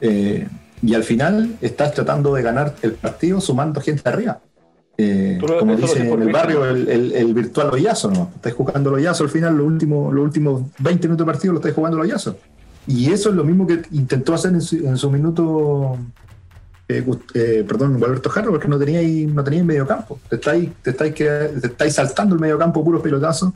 Eh, 0.02 0.48
y 0.82 0.94
al 0.96 1.04
final 1.04 1.56
estás 1.62 1.94
tratando 1.94 2.34
de 2.34 2.42
ganar 2.42 2.76
el 2.82 2.94
partido 2.94 3.40
sumando 3.40 3.82
gente 3.82 4.08
arriba. 4.10 4.40
Eh, 4.98 5.38
como 5.60 5.74
dice 5.88 6.00
en 6.02 6.22
el 6.22 6.34
barrio 6.34 6.66
el, 6.66 6.88
el- 6.90 7.12
el 7.14 7.34
virtual 7.34 7.70
hoyazo, 7.72 8.12
¿no? 8.12 8.32
Estás 8.36 8.54
jugando 8.54 8.90
el 8.90 8.96
hoyazo 8.98 9.24
al 9.24 9.30
final, 9.30 9.58
los 9.58 9.66
últimos, 9.68 10.14
los 10.14 10.24
últimos 10.24 10.64
20 10.80 11.08
minutos 11.08 11.26
de 11.26 11.32
partido 11.32 11.54
lo 11.54 11.60
estás 11.60 11.74
jugando 11.74 11.98
el 11.98 12.04
hoyazo. 12.04 12.38
Y 12.88 13.12
eso 13.12 13.30
es 13.30 13.36
lo 13.36 13.44
mismo 13.44 13.66
que 13.68 13.82
intentó 13.92 14.34
hacer 14.34 14.52
en 14.54 14.62
su, 14.62 14.76
en 14.76 14.98
su 14.98 15.10
minuto, 15.12 15.98
eh, 17.00 17.06
eh, 17.34 17.66
perdón, 17.68 17.96
Alberto 18.04 18.30
Jarro, 18.30 18.52
porque 18.52 18.68
no 18.68 18.78
tenía 18.80 19.00
ahí, 19.00 19.26
no 19.26 19.44
tenía 19.44 19.64
medio 19.64 19.86
campo. 19.88 20.20
Te 20.30 20.36
estáis, 20.36 20.70
te 20.82 20.92
estáis, 20.92 21.14
te 21.16 21.68
estáis 21.68 21.94
saltando 21.96 22.36
el 22.36 22.42
medio 22.42 22.58
campo 22.58 22.84
puro 22.84 23.02
pelotazo, 23.02 23.54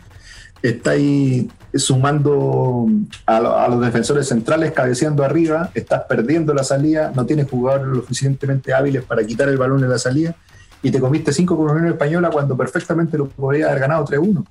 estáis 0.61 1.47
sumando 1.73 2.87
a, 3.25 3.39
lo- 3.39 3.57
a 3.57 3.67
los 3.67 3.81
defensores 3.81 4.27
centrales, 4.27 4.71
cabeceando 4.71 5.23
arriba, 5.23 5.69
estás 5.73 6.03
perdiendo 6.07 6.53
la 6.53 6.63
salida, 6.63 7.11
no 7.15 7.25
tienes 7.25 7.49
jugadores 7.49 7.87
lo 7.87 7.95
suficientemente 8.01 8.73
hábiles 8.73 9.03
para 9.03 9.23
quitar 9.25 9.49
el 9.49 9.57
balón 9.57 9.81
de 9.81 9.87
la 9.87 9.97
salida 9.99 10.35
y 10.81 10.91
te 10.91 10.99
comiste 10.99 11.31
5 11.33 11.57
con 11.57 11.69
Unión 11.69 11.87
Española 11.87 12.29
cuando 12.29 12.55
perfectamente 12.55 13.17
lo 13.17 13.27
podría 13.27 13.67
haber 13.67 13.79
ganado 13.81 14.05
3-1. 14.05 14.45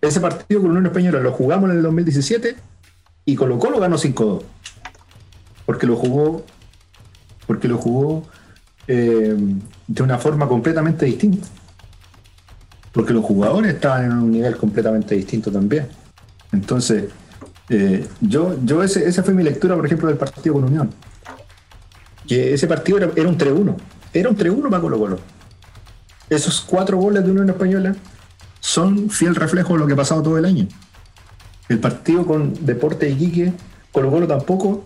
Ese 0.00 0.20
partido 0.20 0.60
con 0.60 0.70
Unión 0.70 0.86
Española 0.86 1.20
lo 1.20 1.32
jugamos 1.32 1.70
en 1.70 1.76
el 1.76 1.82
2017 1.82 2.56
y 3.24 3.34
Colo 3.36 3.58
Colo 3.58 3.78
ganó 3.80 3.96
5-2. 3.96 4.42
Porque 5.64 5.86
lo 5.86 5.96
jugó, 5.96 6.44
porque 7.46 7.68
lo 7.68 7.78
jugó 7.78 8.24
eh, 8.88 9.36
de 9.86 10.02
una 10.02 10.18
forma 10.18 10.48
completamente 10.48 11.06
distinta. 11.06 11.46
Porque 12.92 13.12
los 13.12 13.24
jugadores 13.24 13.74
estaban 13.74 14.06
en 14.06 14.12
un 14.12 14.30
nivel 14.30 14.56
completamente 14.56 15.14
distinto 15.14 15.50
también. 15.52 15.88
Entonces, 16.52 17.04
eh, 17.68 18.06
yo, 18.20 18.56
yo 18.64 18.82
ese, 18.82 19.06
esa 19.08 19.22
fue 19.22 19.34
mi 19.34 19.42
lectura, 19.42 19.74
por 19.74 19.84
ejemplo, 19.86 20.08
del 20.08 20.16
partido 20.16 20.54
con 20.54 20.64
Unión. 20.64 20.90
Que 22.26 22.54
ese 22.54 22.66
partido 22.66 22.98
era, 22.98 23.28
un 23.28 23.38
3-1. 23.38 23.76
Era 24.12 24.28
un 24.28 24.36
3-1 24.36 24.70
para 24.70 24.80
Colo 24.80 24.98
Colo. 24.98 25.18
Esos 26.28 26.60
cuatro 26.60 26.96
goles 26.96 27.24
de 27.24 27.30
Unión 27.30 27.48
Española 27.50 27.94
son 28.60 29.10
fiel 29.10 29.34
reflejo 29.34 29.74
de 29.74 29.78
lo 29.80 29.86
que 29.86 29.92
ha 29.92 29.96
pasado 29.96 30.22
todo 30.22 30.38
el 30.38 30.44
año. 30.44 30.66
El 31.68 31.78
partido 31.78 32.26
con 32.26 32.54
Deporte 32.64 33.08
Iquique, 33.08 33.52
Colo 33.92 34.10
Colo 34.10 34.26
tampoco, 34.26 34.84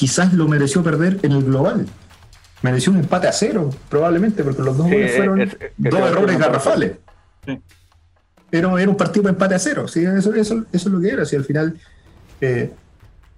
quizás 0.00 0.32
lo 0.32 0.48
mereció 0.48 0.82
perder 0.82 1.18
en 1.22 1.32
el 1.32 1.44
global. 1.44 1.84
Mereció 2.62 2.90
un 2.90 2.98
empate 3.00 3.28
a 3.28 3.32
cero, 3.32 3.68
probablemente, 3.90 4.42
porque 4.42 4.62
los 4.62 4.78
dos 4.78 4.86
Sí, 4.86 4.92
goles 4.94 5.14
fueron 5.16 5.40
es- 5.42 5.56
es- 5.60 5.72
dos 5.76 6.00
errores 6.00 6.38
garrafales. 6.38 6.92
Sí. 7.46 7.60
Era, 8.50 8.80
era 8.80 8.90
un 8.90 8.96
partido 8.96 9.24
para 9.24 9.34
empate 9.34 9.54
a 9.54 9.58
cero, 9.58 9.86
¿sí? 9.88 10.02
eso, 10.04 10.32
eso, 10.34 10.54
eso 10.54 10.64
es 10.72 10.86
lo 10.86 11.00
que 11.00 11.08
era. 11.10 11.26
Si 11.26 11.36
al 11.36 11.44
final 11.44 11.78
eh, 12.40 12.72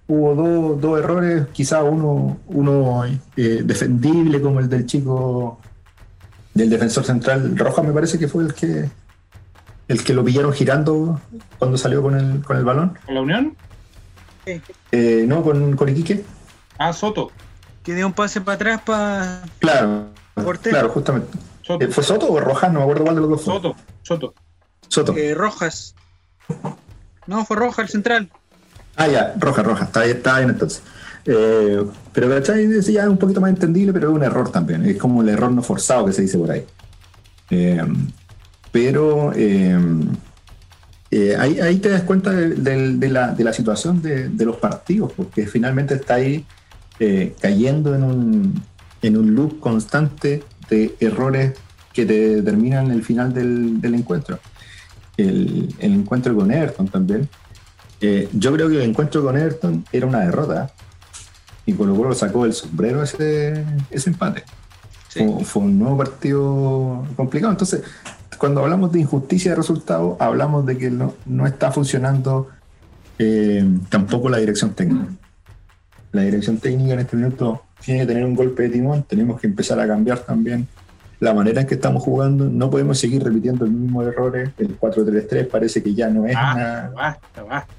hubo 0.07 0.35
dos, 0.35 0.81
dos 0.81 0.99
errores, 0.99 1.47
quizás 1.51 1.83
uno, 1.85 2.39
uno 2.47 3.03
eh, 3.35 3.61
defendible, 3.65 4.39
como 4.41 4.61
el 4.61 4.69
del 4.69 4.85
chico 4.85 5.59
del 6.53 6.69
defensor 6.69 7.03
central 7.03 7.57
Rojas, 7.57 7.85
me 7.85 7.91
parece 7.91 8.17
que 8.17 8.29
fue 8.29 8.43
el 8.45 8.53
que 8.53 8.89
el 9.89 10.01
que 10.03 10.13
lo 10.13 10.23
pillaron 10.23 10.53
girando 10.53 11.19
cuando 11.59 11.77
salió 11.77 12.01
con 12.01 12.15
el, 12.17 12.41
con 12.41 12.55
el 12.55 12.63
balón. 12.63 12.97
¿Con 13.05 13.15
la 13.15 13.21
Unión? 13.21 13.55
Eh, 14.45 15.25
no, 15.27 15.43
con, 15.43 15.75
con 15.75 15.89
Iquique. 15.89 16.23
Ah, 16.87 16.93
Soto. 16.93 17.31
Que 17.83 17.93
dio 17.95 18.05
un 18.07 18.13
pase 18.13 18.41
para 18.41 18.55
atrás 18.55 18.81
para. 18.85 19.41
Claro, 19.59 20.07
Portero. 20.35 20.73
claro, 20.73 20.89
justamente. 20.89 21.37
Soto. 21.61 21.83
Eh, 21.85 21.87
¿Fue 21.89 22.03
Soto 22.03 22.31
o 22.31 22.39
Rojas? 22.39 22.71
No 22.71 22.79
me 22.79 22.83
acuerdo 22.83 23.03
cuál 23.03 23.15
de 23.15 23.21
los 23.21 23.29
dos 23.29 23.41
fue. 23.43 23.53
Soto. 23.53 23.75
Soto. 24.01 24.33
Soto. 24.87 25.15
eh, 25.17 25.33
Rojas. 25.33 25.95
No, 27.27 27.45
fue 27.45 27.57
Rojas 27.57 27.85
el 27.85 27.89
central. 27.89 28.29
Ah, 28.95 29.07
ya, 29.07 29.33
roja, 29.39 29.63
roja, 29.63 29.85
está, 29.85 30.03
bien- 30.03 30.17
está 30.17 30.37
bien 30.37 30.49
entonces. 30.51 30.83
Eh, 31.25 31.83
pero 32.11 32.29
¿cachai? 32.29 32.65
Es 32.65 32.87
ya 32.87 33.09
un 33.09 33.17
poquito 33.17 33.39
más 33.41 33.49
entendible, 33.49 33.91
pero 33.93 34.09
es 34.09 34.15
un 34.15 34.23
error 34.23 34.51
también. 34.51 34.85
Es 34.85 34.97
como 34.97 35.21
el 35.21 35.29
error 35.29 35.51
no 35.51 35.63
forzado 35.63 36.05
que 36.05 36.11
se 36.13 36.21
dice 36.21 36.37
por 36.37 36.51
ahí. 36.51 36.65
Eh, 37.49 37.81
pero 38.71 39.31
eh, 39.35 39.79
eh, 41.11 41.35
ahí, 41.39 41.59
ahí 41.59 41.77
te 41.77 41.89
das 41.89 42.03
cuenta 42.03 42.31
de, 42.31 42.49
de- 42.55 42.93
de 42.97 43.09
la, 43.09 43.29
de 43.33 43.43
la 43.43 43.53
situación 43.53 44.01
de, 44.01 44.29
de 44.29 44.45
los 44.45 44.57
partidos, 44.57 45.11
porque 45.13 45.47
finalmente 45.47 45.95
está 45.95 46.15
ahí 46.15 46.45
eh, 46.99 47.35
cayendo 47.39 47.95
en 47.95 48.03
un, 48.03 48.63
en 49.01 49.17
un 49.17 49.35
loop 49.35 49.59
constante 49.59 50.43
de 50.69 50.95
errores 50.99 51.53
que 51.91 52.05
te 52.05 52.35
determinan 52.35 52.91
el 52.91 53.03
final 53.03 53.33
del, 53.33 53.79
del 53.79 53.95
encuentro. 53.95 54.39
El, 55.17 55.73
el 55.79 55.93
encuentro 55.93 56.35
con 56.35 56.51
Everton 56.51 56.87
también. 56.87 57.29
Eh, 58.01 58.27
yo 58.33 58.51
creo 58.53 58.67
que 58.67 58.75
el 58.75 58.89
encuentro 58.89 59.23
con 59.23 59.37
Everton 59.37 59.85
era 59.91 60.07
una 60.07 60.21
derrota. 60.21 60.71
Y 61.65 61.73
Colo 61.73 61.95
Colo 61.95 62.13
sacó 62.13 62.45
el 62.45 62.53
sombrero 62.53 63.03
ese, 63.03 63.63
ese 63.89 64.09
empate. 64.09 64.43
Sí. 65.07 65.19
Fue, 65.19 65.45
fue 65.45 65.63
un 65.63 65.79
nuevo 65.79 65.97
partido 65.97 67.05
complicado. 67.15 67.51
Entonces, 67.51 67.83
cuando 68.37 68.61
hablamos 68.61 68.91
de 68.91 68.99
injusticia 68.99 69.51
de 69.51 69.57
resultados, 69.57 70.19
hablamos 70.19 70.65
de 70.65 70.77
que 70.77 70.91
no, 70.91 71.13
no 71.25 71.47
está 71.47 71.71
funcionando 71.71 72.49
eh, 73.19 73.65
tampoco 73.89 74.27
la 74.27 74.39
dirección 74.39 74.71
técnica. 74.73 75.07
La 76.13 76.21
dirección 76.21 76.57
técnica 76.59 76.93
en 76.93 76.99
este 76.99 77.17
minuto 77.17 77.63
tiene 77.83 78.01
que 78.01 78.05
tener 78.05 78.23
un 78.23 78.35
golpe 78.35 78.63
de 78.63 78.69
timón. 78.69 79.03
Tenemos 79.03 79.41
que 79.41 79.47
empezar 79.47 79.79
a 79.79 79.87
cambiar 79.87 80.19
también 80.19 80.67
la 81.19 81.33
manera 81.33 81.61
en 81.61 81.67
que 81.67 81.75
estamos 81.75 82.03
jugando. 82.03 82.45
No 82.45 82.69
podemos 82.69 82.99
seguir 82.99 83.23
repitiendo 83.23 83.65
los 83.65 83.73
mismos 83.73 84.05
errores. 84.05 84.51
El 84.57 84.79
4-3-3 84.79 85.47
parece 85.47 85.81
que 85.83 85.93
ya 85.93 86.09
no 86.09 86.25
es 86.25 86.35
una, 86.35 86.91
basta, 86.93 87.43
basta. 87.43 87.73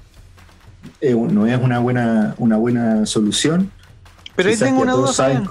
eh, 1.01 1.15
no 1.15 1.47
es 1.47 1.61
una 1.61 1.79
buena, 1.79 2.35
una 2.37 2.57
buena 2.57 3.05
solución. 3.05 3.71
Pero 4.35 4.49
ahí 4.49 4.57
tengo 4.57 4.81
una 4.81 4.93
duda, 4.93 5.13
saben 5.13 5.47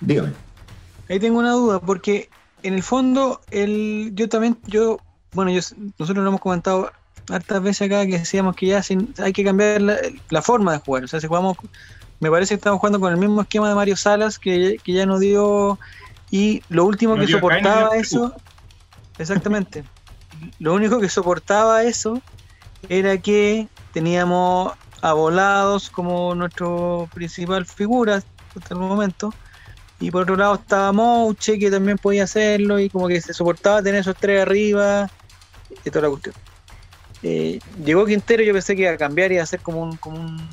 Dígame. 0.00 0.32
Ahí 1.08 1.18
tengo 1.18 1.38
una 1.38 1.52
duda, 1.52 1.80
porque 1.80 2.30
en 2.62 2.74
el 2.74 2.82
fondo, 2.82 3.40
el, 3.50 4.12
yo 4.14 4.28
también, 4.28 4.58
yo, 4.66 4.98
bueno, 5.32 5.50
yo, 5.50 5.60
nosotros 5.98 6.22
lo 6.22 6.28
hemos 6.28 6.40
comentado 6.40 6.90
hartas 7.30 7.62
veces 7.62 7.86
acá 7.86 8.06
que 8.06 8.18
decíamos 8.18 8.54
que 8.56 8.66
ya 8.66 8.82
sin- 8.82 9.14
hay 9.18 9.32
que 9.32 9.44
cambiar 9.44 9.80
la, 9.82 9.96
la 10.30 10.42
forma 10.42 10.72
de 10.72 10.78
jugar. 10.78 11.04
O 11.04 11.08
sea, 11.08 11.20
si 11.20 11.26
jugamos, 11.26 11.56
me 12.20 12.30
parece 12.30 12.50
que 12.50 12.56
estamos 12.56 12.80
jugando 12.80 13.00
con 13.00 13.12
el 13.12 13.18
mismo 13.18 13.40
esquema 13.42 13.68
de 13.68 13.74
Mario 13.74 13.96
Salas 13.96 14.38
que, 14.38 14.78
que 14.84 14.92
ya 14.92 15.06
no 15.06 15.18
dio. 15.18 15.78
Y 16.30 16.62
lo 16.68 16.84
último 16.84 17.14
No 17.14 17.20
que 17.20 17.26
no 17.32 17.38
soportaba 17.38 17.96
eso, 17.96 18.34
exactamente. 19.18 19.84
Lo 20.58 20.74
único 20.74 21.00
que 21.00 21.08
soportaba 21.08 21.84
eso 21.84 22.20
era 22.88 23.16
que 23.18 23.68
teníamos 23.92 24.72
a 25.00 25.12
Volados 25.12 25.90
como 25.90 26.34
nuestro 26.34 27.08
principal 27.14 27.66
figura 27.66 28.16
hasta 28.16 28.74
el 28.74 28.80
momento. 28.80 29.32
Y 30.00 30.10
por 30.10 30.22
otro 30.22 30.36
lado 30.36 30.54
estaba 30.56 30.92
Mouche, 30.92 31.58
que 31.58 31.70
también 31.70 31.98
podía 31.98 32.24
hacerlo, 32.24 32.80
y 32.80 32.90
como 32.90 33.06
que 33.06 33.20
se 33.20 33.32
soportaba 33.32 33.82
tener 33.82 34.00
esos 34.00 34.16
tres 34.18 34.42
arriba, 34.42 35.08
y 35.84 35.90
toda 35.90 36.02
la 36.02 36.10
cuestión. 36.10 36.34
Eh, 37.26 37.58
llegó 37.82 38.04
Quintero, 38.04 38.42
yo 38.42 38.52
pensé 38.52 38.76
que 38.76 38.82
iba 38.82 38.92
a 38.92 38.98
cambiar 38.98 39.32
y 39.32 39.38
a 39.38 39.44
hacer 39.44 39.60
como 39.60 39.80
un, 39.82 39.96
como 39.96 40.20
un, 40.20 40.46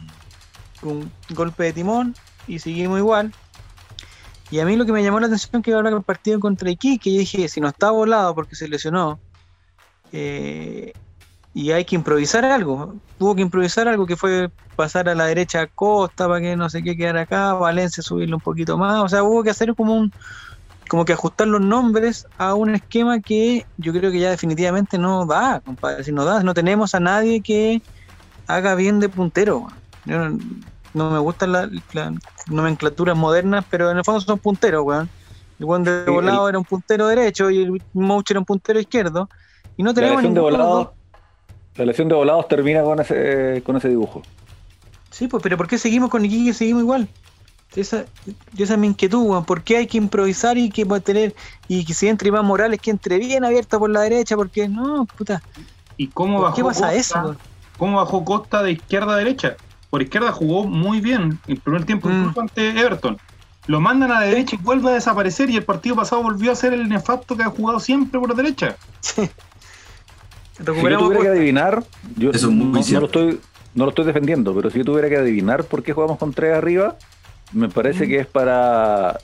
un 0.84 1.12
golpe 1.32 1.66
de 1.66 1.74
timón, 1.74 2.16
y 2.48 2.60
seguimos 2.60 2.98
igual. 2.98 3.34
Y 4.50 4.60
a 4.60 4.66
mí 4.66 4.78
lo 4.78 4.86
que 4.86 4.94
me 4.94 5.04
llamó 5.04 5.20
la 5.20 5.28
atención 5.28 5.62
que 5.62 5.72
iba 5.72 5.78
a 5.78 5.82
hablar 5.82 5.94
el 5.94 6.02
partido 6.02 6.40
contra 6.40 6.72
Iquique, 6.72 7.12
yo 7.12 7.20
dije, 7.20 7.50
si 7.50 7.60
no 7.60 7.68
está 7.68 7.92
volado 7.92 8.34
porque 8.34 8.56
se 8.56 8.70
lesionó, 8.70 9.20
eh, 10.14 10.94
y 11.54 11.72
hay 11.72 11.84
que 11.84 11.96
improvisar 11.96 12.46
algo. 12.46 12.96
Tuvo 13.20 13.36
que 13.36 13.42
improvisar 13.42 13.90
algo 13.90 14.06
que 14.06 14.16
fue 14.16 14.50
pasar 14.78 15.10
a 15.10 15.16
la 15.16 15.26
derecha 15.26 15.62
a 15.62 15.68
Costa 15.68 16.26
para 16.28 16.40
que 16.40 16.56
no 16.56 16.70
sé 16.70 16.82
qué 16.84 16.96
quedara 16.96 17.22
acá, 17.22 17.54
Valencia 17.54 18.02
subirle 18.02 18.36
un 18.36 18.42
poquito 18.42 18.78
más. 18.78 19.04
O 19.04 19.10
sea, 19.10 19.24
hubo 19.24 19.44
que 19.44 19.50
hacer 19.50 19.76
como 19.76 19.96
un 19.96 20.14
como 20.92 21.06
que 21.06 21.14
ajustar 21.14 21.48
los 21.48 21.62
nombres 21.62 22.28
a 22.38 22.54
un 22.54 22.76
esquema 22.76 23.22
que 23.22 23.66
yo 23.78 23.94
creo 23.94 24.12
que 24.12 24.20
ya 24.20 24.30
definitivamente 24.30 24.98
no 24.98 25.26
da, 25.26 25.62
compadre. 25.62 26.04
Si 26.04 26.12
no 26.12 26.26
da, 26.26 26.44
no 26.44 26.54
tenemos 26.54 26.94
a 26.94 27.00
nadie 27.00 27.40
que 27.40 27.82
haga 28.46 28.76
bien 28.76 29.00
de 29.00 29.08
puntero. 29.08 29.68
Yo 30.04 30.20
no, 30.20 30.38
no 30.94 31.10
me 31.12 31.20
gustan 31.20 31.54
las 31.54 31.70
nomenclaturas 32.48 33.16
modernas, 33.16 33.64
pero 33.70 33.90
en 33.90 34.00
el 34.00 34.04
fondo 34.04 34.20
son 34.20 34.38
punteros, 34.40 34.84
weón. 34.84 35.10
El 35.60 35.66
weón 35.66 35.86
de 35.86 36.04
volado 36.08 36.50
era 36.50 36.60
un 36.60 36.66
puntero 36.66 37.08
derecho 37.08 37.50
y 37.50 37.62
el 37.62 37.82
Mouch 37.94 38.30
era 38.30 38.42
un 38.42 38.46
puntero 38.46 38.78
izquierdo. 38.78 39.30
Y 39.78 39.84
no 39.84 39.92
La 39.92 39.94
tenemos 39.94 40.18
de 40.18 40.28
ninguno 40.28 40.46
de 40.48 40.58
volados, 40.58 40.90
la 41.78 41.86
lesión 41.86 42.10
de 42.10 42.16
volados 42.16 42.50
termina 42.50 42.84
con 42.84 43.00
ese, 43.00 43.64
con 43.66 43.78
ese 43.78 43.88
dibujo. 43.88 44.24
Sí, 45.10 45.30
pues, 45.30 45.42
pero 45.42 45.56
¿por 45.56 45.70
qué 45.70 45.78
seguimos 45.78 46.10
con 46.10 46.26
Iquique 46.26 46.50
y 46.50 46.54
seguimos 46.54 46.84
igual? 46.84 47.08
Esa, 47.76 48.06
esa 48.58 48.74
es 48.74 48.80
mi 48.80 48.88
inquietud, 48.88 49.24
weón. 49.24 49.46
¿Por 49.46 49.64
qué 49.64 49.78
hay 49.78 49.88
que 49.88 49.98
improvisar 49.98 50.58
y 50.58 50.70
que 50.70 50.86
puede 50.86 51.02
tener, 51.02 51.36
y 51.70 51.86
que 51.86 51.94
si 51.94 52.08
entra 52.08 52.28
Iván 52.28 52.46
Morales, 52.46 52.80
que 52.82 52.92
entre 52.92 53.18
bien 53.18 53.46
abierta 53.46 53.80
por 53.80 53.90
la 53.90 54.02
derecha? 54.02 54.36
Porque 54.36 54.68
no, 54.68 55.06
puta. 55.18 55.42
¿Y 55.98 56.08
cómo 56.08 56.38
¿Por 56.38 56.44
bajó 56.46 56.56
qué 56.58 56.64
pasa 56.64 56.80
Costa? 56.88 56.94
eso, 56.96 57.20
weón? 57.20 57.38
¿Cómo 57.78 57.98
bajó 57.98 58.26
Costa 58.26 58.62
de 58.64 58.72
izquierda 58.74 59.14
a 59.14 59.18
derecha? 59.18 59.56
Por 59.90 60.02
izquierda 60.02 60.32
jugó 60.32 60.66
muy 60.66 61.00
bien 61.02 61.40
el 61.48 61.58
primer 61.60 61.86
tiempo, 61.86 62.08
Mm. 62.10 62.20
incluso 62.20 62.42
ante 62.42 62.70
Everton. 62.70 63.18
Lo 63.68 63.80
mandan 63.80 64.12
a 64.12 64.20
la 64.22 64.26
derecha 64.26 64.56
y 64.56 64.60
vuelve 64.60 64.90
a 64.90 64.94
desaparecer 64.94 65.50
y 65.50 65.56
el 65.58 65.64
partido 65.64 65.96
pasado 65.96 66.24
volvió 66.24 66.52
a 66.52 66.56
ser 66.56 66.74
el 66.74 66.90
nefasto 66.90 67.38
que 67.38 67.44
ha 67.44 67.50
jugado 67.50 67.80
siempre 67.80 68.20
por 68.20 68.36
derecha. 68.36 68.76
Si 69.02 69.22
yo 70.58 70.66
tuviera 70.66 71.22
que 71.22 71.28
adivinar, 71.28 71.84
yo 72.18 72.32
Eso 72.32 72.48
es 72.48 72.54
muy 72.54 72.82
no, 72.82 72.88
no 72.92 73.00
lo 73.00 73.06
estoy, 73.06 73.40
no 73.74 73.84
lo 73.86 73.90
estoy 73.90 74.06
defendiendo, 74.06 74.54
pero 74.54 74.70
si 74.70 74.80
yo 74.80 74.86
tuviera 74.86 75.10
que 75.10 75.18
adivinar 75.18 75.64
por 75.64 75.84
qué 75.84 75.94
jugamos 75.94 76.18
con 76.18 76.34
tres 76.34 76.56
arriba, 76.56 76.98
me 77.54 77.70
parece 77.70 78.08
que 78.08 78.20
es 78.20 78.28
para 78.28 79.20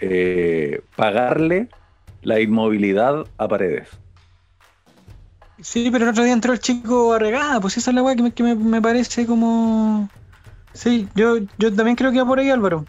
eh, 0.00 0.80
pagarle 0.96 1.68
la 2.22 2.40
inmovilidad 2.40 3.26
a 3.36 3.48
Paredes. 3.48 3.88
Sí, 5.60 5.90
pero 5.90 6.04
el 6.04 6.10
otro 6.10 6.22
día 6.24 6.32
entró 6.32 6.52
el 6.52 6.60
chico 6.60 7.12
Arregada, 7.12 7.60
pues 7.60 7.76
esa 7.76 7.90
es 7.90 7.94
la 7.94 8.02
weá 8.02 8.14
que, 8.14 8.22
me, 8.22 8.32
que 8.32 8.42
me, 8.42 8.54
me 8.54 8.80
parece 8.80 9.26
como. 9.26 10.08
Sí, 10.72 11.08
yo, 11.14 11.38
yo 11.58 11.74
también 11.74 11.96
creo 11.96 12.12
que 12.12 12.20
va 12.20 12.26
por 12.26 12.38
ahí, 12.38 12.50
Álvaro. 12.50 12.84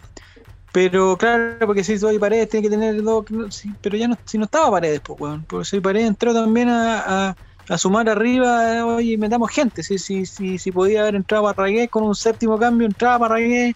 Pero 0.72 1.16
claro, 1.16 1.66
porque 1.66 1.82
si 1.82 1.98
soy 1.98 2.18
Paredes 2.18 2.48
tiene 2.48 2.62
que 2.68 2.70
tener 2.70 3.02
dos. 3.02 3.24
sí, 3.48 3.72
pero 3.80 3.96
ya 3.96 4.06
no, 4.06 4.16
si 4.24 4.38
no 4.38 4.44
estaba 4.44 4.70
Paredes, 4.70 5.00
pues 5.00 5.20
weón. 5.20 5.44
Porque 5.48 5.64
soy 5.64 5.80
Paredes 5.80 6.06
entró 6.06 6.32
también 6.32 6.68
a, 6.68 7.28
a, 7.30 7.36
a 7.68 7.78
sumar 7.78 8.08
arriba, 8.08 8.86
oye, 8.86 9.18
metamos 9.18 9.50
gente. 9.50 9.82
Si, 9.82 9.98
si, 9.98 10.26
si, 10.26 10.58
si 10.58 10.70
podía 10.70 11.02
haber 11.02 11.16
entrado 11.16 11.44
Parragués 11.44 11.90
con 11.90 12.04
un 12.04 12.14
séptimo 12.14 12.56
cambio, 12.58 12.86
entraba 12.86 13.18
Parragués. 13.18 13.74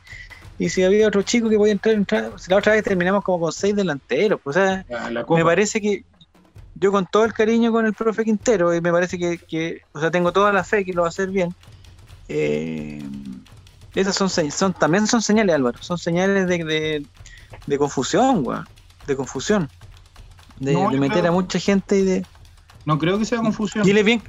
Y 0.58 0.68
si 0.68 0.82
había 0.84 1.08
otro 1.08 1.22
chico 1.22 1.48
que 1.48 1.56
podía 1.56 1.72
entrar, 1.72 1.94
entrar. 1.94 2.32
La 2.48 2.56
otra 2.56 2.72
vez 2.74 2.84
terminamos 2.84 3.24
como 3.24 3.40
con 3.40 3.52
seis 3.52 3.74
delanteros, 3.74 4.40
pues, 4.42 4.56
o 4.56 4.60
sea. 4.60 4.84
Copa. 5.24 5.38
Me 5.38 5.44
parece 5.44 5.80
que 5.80 6.04
yo 6.76 6.90
con 6.92 7.06
todo 7.06 7.24
el 7.24 7.32
cariño 7.32 7.72
con 7.72 7.86
el 7.86 7.94
profe 7.94 8.24
Quintero, 8.24 8.74
y 8.74 8.80
me 8.80 8.92
parece 8.92 9.18
que, 9.18 9.38
que, 9.38 9.80
o 9.92 10.00
sea, 10.00 10.10
tengo 10.10 10.32
toda 10.32 10.52
la 10.52 10.64
fe 10.64 10.84
que 10.84 10.92
lo 10.92 11.02
va 11.02 11.08
a 11.08 11.10
hacer 11.10 11.30
bien. 11.30 11.54
eh, 12.28 13.02
esas 13.94 14.16
son, 14.16 14.28
son 14.28 14.72
también 14.74 15.06
son 15.06 15.22
señales, 15.22 15.54
Álvaro, 15.54 15.78
son 15.80 15.98
señales 15.98 16.48
de, 16.48 16.64
de, 16.64 17.06
de 17.66 17.78
confusión, 17.78 18.40
weón, 18.44 18.66
de 19.06 19.14
confusión, 19.16 19.68
de, 20.58 20.72
No, 20.72 20.88
de 20.88 20.94
yo 20.96 21.00
meter 21.00 21.20
creo- 21.20 21.28
a 21.30 21.32
mucha 21.32 21.60
gente 21.60 21.98
y 21.98 22.02
de 22.02 22.26
No 22.84 22.98
creo 22.98 23.18
que 23.20 23.24
sea 23.24 23.38
confusión. 23.38 23.86
y 23.86 23.90
él 23.92 23.98
es 23.98 24.04
bien. 24.04 24.22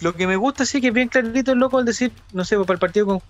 Lo 0.00 0.14
que 0.14 0.26
me 0.26 0.36
gusta 0.36 0.64
sí 0.64 0.80
que 0.80 0.88
es 0.88 0.94
bien 0.94 1.08
clarito 1.08 1.52
el 1.52 1.58
loco 1.58 1.76
al 1.76 1.84
decir, 1.84 2.10
no 2.32 2.42
sé, 2.46 2.56
para 2.58 2.72
el 2.72 2.78
partido 2.78 3.04
con 3.04 3.20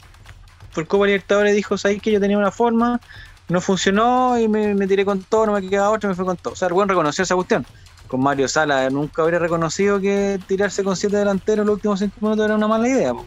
por 0.75 0.87
Copa 0.87 1.07
Libertadores 1.07 1.55
dijo, 1.55 1.77
sabéis 1.79 2.03
que 2.03 2.13
yo 2.13 2.21
tenía 2.21 2.39
una 2.39 2.51
forma, 2.51 3.01
no 3.49 3.61
funcionó 3.61 4.39
y 4.39 4.49
me, 4.49 4.75
me 4.75 4.87
tiré 4.87 5.05
con 5.05 5.23
todo, 5.23 5.47
no 5.47 5.53
me 5.53 5.69
quedaba 5.69 5.91
otra, 5.91 6.09
me 6.09 6.15
fue 6.15 6.25
con 6.25 6.37
todo. 6.37 6.53
O 6.53 6.57
sea, 6.57 6.69
el 6.69 6.75
buen 6.75 6.89
reconoció 6.89 7.25
esa 7.25 7.35
cuestión. 7.35 7.67
Con 8.09 8.23
Mario 8.23 8.49
Sala 8.49 8.89
nunca 8.91 9.23
habría 9.23 9.39
reconocido 9.39 10.01
que 10.01 10.39
tirarse 10.49 10.83
con 10.83 10.97
siete 10.97 11.17
delanteros 11.17 11.65
los 11.65 11.75
últimos 11.77 12.01
cinco 12.01 12.15
minutos 12.21 12.45
era 12.45 12.55
una 12.57 12.67
mala 12.69 12.89
idea. 12.89 13.13
weón. 13.13 13.27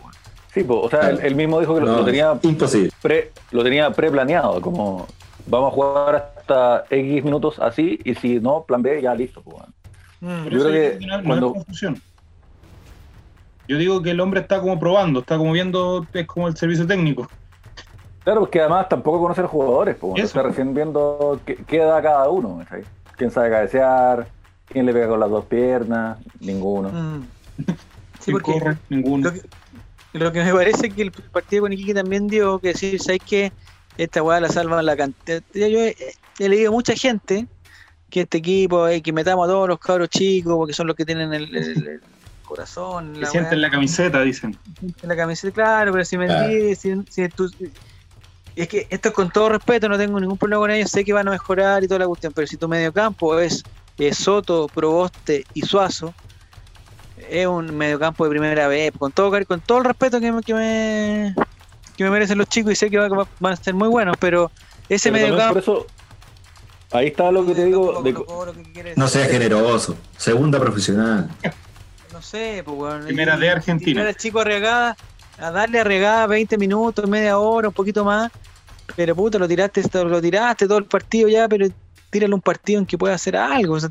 Sí, 0.54 0.66
o 0.68 0.90
sea, 0.90 1.10
él, 1.10 1.20
él 1.24 1.36
mismo 1.36 1.60
dijo 1.60 1.74
que 1.76 1.82
lo, 1.82 1.88
No, 1.88 1.98
lo 2.00 2.06
tenía 2.06 2.38
Imposible. 2.44 2.92
pre, 3.02 3.32
lo 3.52 3.64
tenía 3.64 3.90
preplaneado, 3.92 4.62
como 4.62 5.08
vamos 5.48 5.72
a 5.72 5.76
jugar 5.76 6.16
hasta 6.38 6.86
X 6.90 7.24
minutos 7.24 7.60
así, 7.60 8.00
y 8.04 8.14
si 8.16 8.40
no, 8.40 8.64
plan 8.64 8.82
B, 8.82 9.02
ya 9.02 9.16
listo. 9.16 9.42
Bueno. 9.44 9.68
Mm. 10.22 10.44
Pero 10.44 10.50
Yo 10.50 10.58
eso 10.58 10.70
creo 10.70 11.00
que 11.00 11.06
no, 11.06 11.18
no 11.18 11.24
cuando-. 11.24 11.66
Yo 13.68 13.78
digo 13.78 14.02
que 14.02 14.12
el 14.12 14.20
hombre 14.20 14.42
está 14.42 14.60
como 14.60 14.80
probando, 14.80 15.22
está 15.22 15.38
como 15.38 15.52
viendo, 15.54 16.06
es 16.14 16.28
como 16.28 16.48
el 16.48 16.58
servicio 16.58 16.86
técnico. 16.86 17.30
Claro, 18.24 18.42
porque 18.42 18.60
además 18.62 18.88
tampoco 18.90 19.20
conoce 19.22 19.42
a 19.42 19.44
los 19.44 19.52
jugadores, 19.52 19.96
pues, 20.00 20.24
está 20.24 20.44
recién 20.44 20.74
viendo 20.74 21.40
qué, 21.46 21.56
qué 21.68 21.80
da 21.80 22.02
cada 22.02 22.30
uno. 22.30 22.64
¿Quién 23.18 23.32
sabe 23.32 23.50
cabecear? 23.50 24.28
¿Quién 24.68 24.86
le 24.86 24.94
pega 24.94 25.08
con 25.10 25.20
las 25.20 25.30
dos 25.30 25.46
piernas? 25.46 26.18
Ninguno. 26.40 26.90
Mm. 26.90 27.24
Sí, 28.20 28.32
¿Quién 28.32 28.38
porque 28.42 28.52
corre? 28.60 28.78
Ninguno. 28.90 29.30
lo 29.30 29.34
que, 29.34 29.42
lo 30.14 30.32
que 30.32 30.44
me 30.46 30.54
parece 30.54 30.90
que 30.90 31.02
el 31.02 31.12
partido 31.12 31.64
con 31.64 31.74
Iquique 31.74 31.94
también 31.94 32.28
dio 32.28 32.58
que 32.60 32.70
decir, 32.70 33.02
¿sabes 33.02 33.20
qué? 33.28 33.52
Esta 33.98 34.24
weá 34.24 34.40
la 34.40 34.48
salvan 34.48 34.86
la 34.86 34.96
cantidad. 34.96 35.42
Yo 35.54 35.62
he, 35.66 35.94
he 36.40 36.48
leído 36.50 36.72
mucha 36.72 36.96
gente 36.96 37.46
que 38.10 38.22
este 38.22 38.38
equipo, 38.38 38.88
eh, 38.88 39.02
que 39.02 39.12
metamos 39.12 39.46
a 39.46 39.52
todos 39.52 39.68
los 39.68 39.78
cabros 39.78 40.08
chicos, 40.08 40.56
porque 40.56 40.72
son 40.72 40.88
los 40.88 40.96
que 40.96 41.04
tienen 41.04 41.34
el, 41.34 41.54
el- 41.54 41.88
el 41.88 42.02
corazón. 42.56 43.14
Que 43.14 43.22
la 43.22 43.28
sienten 43.30 43.62
la 43.62 43.70
camiseta, 43.72 44.22
dicen. 44.22 44.58
en 45.02 45.10
la 45.10 45.16
camiseta, 45.16 45.54
claro, 45.54 45.92
pero 45.92 46.06
si 46.06 46.18
me 46.18 46.28
Claro. 46.28 46.52
si, 46.76 46.96
si 47.10 47.30
tú- 47.30 47.50
es 48.56 48.68
que 48.68 48.86
esto 48.90 49.10
es 49.10 49.14
con 49.16 49.32
todo 49.32 49.50
respeto, 49.50 49.90
no 49.90 49.98
tengo 49.98 50.20
ningún 50.20 50.38
problema 50.38 50.60
con 50.62 50.72
ellos, 50.72 50.92
sé 50.92 51.04
que 51.04 51.14
van 51.14 51.28
a 51.28 51.32
mejorar 51.32 51.84
y 51.84 51.88
toda 51.88 52.00
la 52.00 52.08
cuestión, 52.08 52.32
pero 52.34 52.46
si 52.46 52.56
tu 52.58 52.68
mediocampo 52.68 53.40
es, 53.40 53.64
es 53.98 54.18
Soto, 54.18 54.68
Proboste 54.72 55.44
y 55.56 55.62
Suazo, 55.64 56.14
es 57.30 57.48
un 57.48 57.76
mediocampo 57.76 58.24
de 58.26 58.30
primera 58.30 58.68
vez, 58.68 58.92
con 58.98 59.12
todo 59.12 59.32
con 59.48 59.60
todo 59.62 59.80
el 59.80 59.86
respeto 59.86 60.20
que 60.20 60.32
me, 60.32 60.42
que 60.44 60.54
me, 60.54 61.36
que 61.98 62.04
me 62.04 62.12
merecen 62.12 62.38
los 62.38 62.48
chicos 62.48 62.74
y 62.74 62.76
sé 62.76 62.90
que 62.92 62.98
va- 63.00 63.08
va- 63.08 63.28
van 63.40 63.54
a 63.54 63.56
ser 63.56 63.74
muy 63.74 63.88
buenos, 63.88 64.16
pero 64.20 64.52
ese 64.90 65.12
Pero 65.12 65.24
mediocampo... 65.26 65.54
por 65.54 65.64
eso, 65.64 65.88
ahí 66.92 67.08
está 67.08 67.32
lo 67.32 67.44
que 67.48 67.56
te 67.56 67.66
digo, 67.66 68.04
de- 68.04 68.94
No 68.96 69.08
sea 69.08 69.26
generoso. 69.26 69.98
Segunda 70.18 70.60
profesional. 70.60 71.30
No 72.14 72.22
sé, 72.22 72.62
pues 72.64 72.78
weón. 72.78 73.06
Primera 73.06 73.36
y- 73.36 73.40
de 73.42 73.50
Argentina. 73.50 74.08
al 74.08 74.16
chico 74.16 74.40
arriagada, 74.40 74.96
a 75.40 75.52
darle 75.52 75.80
arriagada 75.80 76.28
20 76.28 76.58
minutos, 76.58 77.10
media 77.10 77.38
hora, 77.40 77.68
un 77.70 77.74
poquito 77.74 78.06
más. 78.06 78.32
Pero 78.96 79.16
puta, 79.16 79.40
lo 79.40 79.48
tiraste, 79.48 79.82
lo 80.04 80.22
tiraste 80.22 80.68
todo 80.68 80.78
el 80.78 80.86
partido 80.86 81.28
ya, 81.28 81.48
pero 81.48 81.68
tírale 82.12 82.36
un 82.36 82.42
partido 82.42 82.80
en 82.80 82.86
que 82.86 82.98
pueda 82.98 83.16
hacer 83.16 83.36
algo. 83.36 83.76
O 83.76 83.80
sea, 83.80 83.90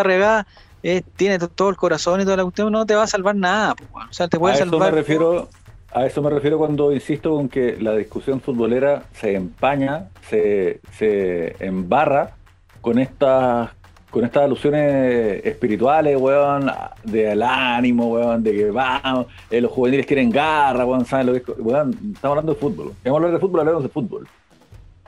arriagada 0.00 0.46
eh, 0.82 1.02
tiene 1.16 1.38
to- 1.38 1.48
todo 1.48 1.68
el 1.70 1.76
corazón 1.76 2.20
y 2.20 2.24
toda 2.24 2.36
la 2.36 2.42
cuestión, 2.44 2.70
no 2.70 2.86
te 2.86 2.94
va 2.94 3.02
a 3.02 3.06
salvar 3.08 3.34
nada, 3.34 3.74
pues, 3.74 3.90
weón. 3.92 4.08
O 4.08 4.12
sea, 4.12 4.28
te 4.28 4.36
a 4.36 4.40
puede 4.40 4.54
eso 4.54 4.64
me 4.66 4.70
salvar. 4.70 4.94
refiero, 4.94 5.48
a 5.92 6.06
eso 6.06 6.22
me 6.22 6.30
refiero 6.30 6.58
cuando 6.58 6.92
insisto 6.92 7.30
con 7.34 7.48
que 7.48 7.76
la 7.80 7.94
discusión 7.96 8.40
futbolera 8.40 9.04
se 9.14 9.34
empaña, 9.34 10.10
se, 10.28 10.80
se 10.96 11.56
embarra 11.64 12.34
con 12.82 12.98
estas 13.00 13.70
con 14.10 14.24
estas 14.24 14.44
alusiones 14.44 15.44
espirituales, 15.44 16.16
weón, 16.18 16.70
del 17.04 17.42
ánimo, 17.42 18.08
weón, 18.08 18.42
de 18.42 18.52
que 18.52 18.70
vamos, 18.70 19.26
eh, 19.50 19.60
los 19.60 19.72
juveniles 19.72 20.06
quieren 20.06 20.30
garra, 20.30 20.84
weón, 20.84 21.04
¿saben 21.04 21.26
lo 21.26 21.32
que 21.32 21.38
es? 21.38 21.58
Weón, 21.58 21.90
estamos 22.14 22.36
hablando 22.36 22.54
de 22.54 22.60
fútbol. 22.60 22.92
Queremos 23.02 23.18
hablar 23.18 23.32
de 23.32 23.40
fútbol, 23.40 23.60
hablamos 23.60 23.82
de 23.82 23.88
fútbol. 23.88 24.28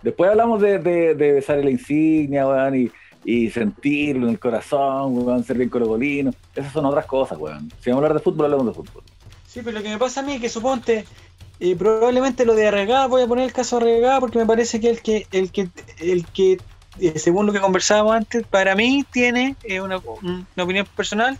Después 0.03 0.31
hablamos 0.31 0.61
de, 0.61 0.79
de, 0.79 1.15
de 1.15 1.33
besar 1.33 1.59
la 1.59 1.71
insignia, 1.71 2.47
weón, 2.47 2.91
y, 3.25 3.51
sentirlo 3.51 4.27
en 4.27 4.33
el 4.33 4.39
corazón, 4.39 5.19
weón, 5.19 5.45
ser 5.45 5.59
bien 5.59 5.69
colocolino. 5.69 6.33
Esas 6.55 6.73
son 6.73 6.87
otras 6.87 7.05
cosas, 7.07 7.39
weón. 7.39 7.71
Si 7.81 7.91
vamos 7.91 8.03
a 8.03 8.07
hablar 8.07 8.19
de 8.19 8.25
fútbol, 8.25 8.47
hablamos 8.47 8.67
de 8.67 8.73
fútbol. 8.73 9.03
Sí, 9.47 9.61
pero 9.63 9.79
lo 9.79 9.83
que 9.83 9.91
me 9.91 9.99
pasa 9.99 10.21
a 10.21 10.23
mí 10.23 10.35
es 10.35 10.41
que 10.41 10.49
suponte, 10.49 11.05
eh, 11.61 11.75
probablemente 11.77 12.45
lo 12.45 12.55
de 12.55 12.69
Arregada, 12.69 13.07
voy 13.07 13.23
a 13.23 13.27
poner 13.27 13.45
el 13.45 13.53
caso 13.53 13.79
de 13.79 13.87
Arregada 13.87 14.21
porque 14.21 14.39
me 14.39 14.47
parece 14.47 14.81
que 14.81 14.91
el 14.91 15.03
que, 15.03 15.27
el 15.33 15.51
que, 15.51 15.69
el 15.99 16.25
que 16.27 16.59
según 17.17 17.47
lo 17.47 17.53
que 17.53 17.61
conversábamos 17.61 18.17
antes, 18.17 18.47
para 18.47 18.75
mí 18.75 19.05
tiene 19.11 19.57
eh, 19.65 19.81
una, 19.81 19.97
opinión 19.97 20.87
personal, 20.97 21.39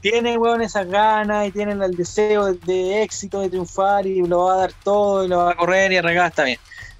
tiene 0.00 0.36
weón, 0.36 0.62
esas 0.62 0.88
ganas 0.88 1.46
y 1.46 1.52
tiene 1.52 1.72
el 1.72 1.96
deseo 1.96 2.54
de, 2.54 3.02
éxito, 3.02 3.40
de 3.40 3.50
triunfar 3.50 4.06
y 4.06 4.22
lo 4.22 4.44
va 4.44 4.54
a 4.54 4.56
dar 4.56 4.72
todo 4.72 5.24
y 5.24 5.28
lo 5.28 5.38
va 5.38 5.52
a 5.52 5.56
correr 5.56 5.92
y 5.92 5.96
Arregada 5.96 6.28
está 6.28 6.44
bien. 6.44 6.58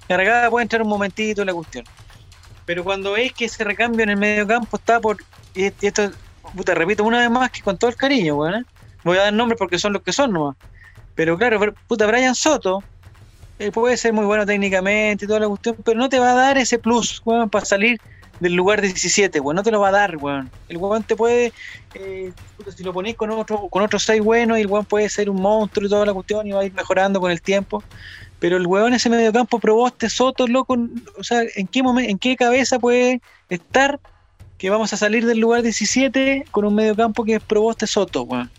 Arregada 0.09 0.49
puede 0.49 0.63
entrar 0.63 0.81
un 0.81 0.89
momentito 0.89 1.41
en 1.41 1.47
la 1.47 1.53
cuestión. 1.53 1.85
Pero 2.65 2.83
cuando 2.83 3.13
veis 3.13 3.33
que 3.33 3.45
ese 3.45 3.63
recambio 3.63 4.03
en 4.03 4.09
el 4.09 4.17
medio 4.17 4.47
campo 4.47 4.77
está 4.77 4.99
por. 4.99 5.17
Y 5.53 5.65
esto, 5.81 6.11
puta, 6.55 6.73
repito 6.75 7.03
una 7.03 7.19
vez 7.19 7.29
más 7.29 7.49
que 7.49 7.61
con 7.61 7.77
todo 7.77 7.89
el 7.89 7.95
cariño, 7.95 8.35
weón. 8.35 8.55
¿eh? 8.55 8.65
Voy 9.03 9.17
a 9.17 9.23
dar 9.23 9.33
nombres 9.33 9.57
porque 9.57 9.79
son 9.79 9.93
los 9.93 10.01
que 10.01 10.13
son 10.13 10.31
nomás. 10.31 10.55
Pero 11.15 11.37
claro, 11.37 11.59
puta, 11.87 12.05
Brian 12.05 12.35
Soto 12.35 12.83
eh, 13.59 13.71
puede 13.71 13.97
ser 13.97 14.13
muy 14.13 14.25
bueno 14.25 14.45
técnicamente 14.45 15.25
y 15.25 15.27
toda 15.27 15.39
la 15.39 15.47
cuestión, 15.47 15.75
pero 15.83 15.97
no 15.97 16.09
te 16.09 16.19
va 16.19 16.31
a 16.31 16.35
dar 16.35 16.57
ese 16.57 16.77
plus, 16.77 17.21
weón, 17.25 17.49
para 17.49 17.65
salir 17.65 17.99
del 18.39 18.53
lugar 18.53 18.81
17, 18.81 19.39
weón. 19.39 19.55
No 19.55 19.63
te 19.63 19.71
lo 19.71 19.79
va 19.79 19.89
a 19.89 19.91
dar, 19.91 20.17
weón. 20.17 20.49
El 20.69 20.77
weón 20.77 21.03
te 21.03 21.15
puede, 21.15 21.53
eh, 21.95 22.31
si 22.75 22.83
lo 22.83 22.93
ponés 22.93 23.15
con 23.15 23.31
otro, 23.31 23.67
con 23.69 23.81
otros 23.81 24.03
6 24.03 24.21
buenos, 24.21 24.57
y 24.57 24.61
el 24.61 24.67
weón 24.67 24.85
puede 24.85 25.09
ser 25.09 25.29
un 25.29 25.41
monstruo 25.41 25.87
y 25.87 25.89
toda 25.89 26.05
la 26.05 26.13
cuestión 26.13 26.47
y 26.47 26.51
va 26.51 26.61
a 26.61 26.65
ir 26.65 26.73
mejorando 26.73 27.19
con 27.19 27.31
el 27.31 27.41
tiempo. 27.41 27.83
Pero 28.39 28.57
el 28.57 28.67
weón 28.67 28.93
ese 28.93 29.09
mediocampo 29.09 29.59
Proboste, 29.59 30.09
Soto, 30.09 30.47
loco, 30.47 30.77
o 31.17 31.23
sea, 31.23 31.41
¿en 31.55 31.67
qué 31.67 31.81
momento, 31.81 32.11
en 32.11 32.19
qué 32.19 32.35
cabeza 32.35 32.77
puede 32.77 33.21
estar 33.49 33.99
que 34.59 34.69
vamos 34.69 34.93
a 34.93 34.97
salir 34.97 35.25
del 35.25 35.39
lugar 35.39 35.63
17 35.63 36.45
con 36.51 36.65
un 36.65 36.75
mediocampo 36.75 37.23
que 37.23 37.35
es 37.35 37.43
Proboste 37.43 37.87
Soto, 37.87 38.23
weón? 38.23 38.51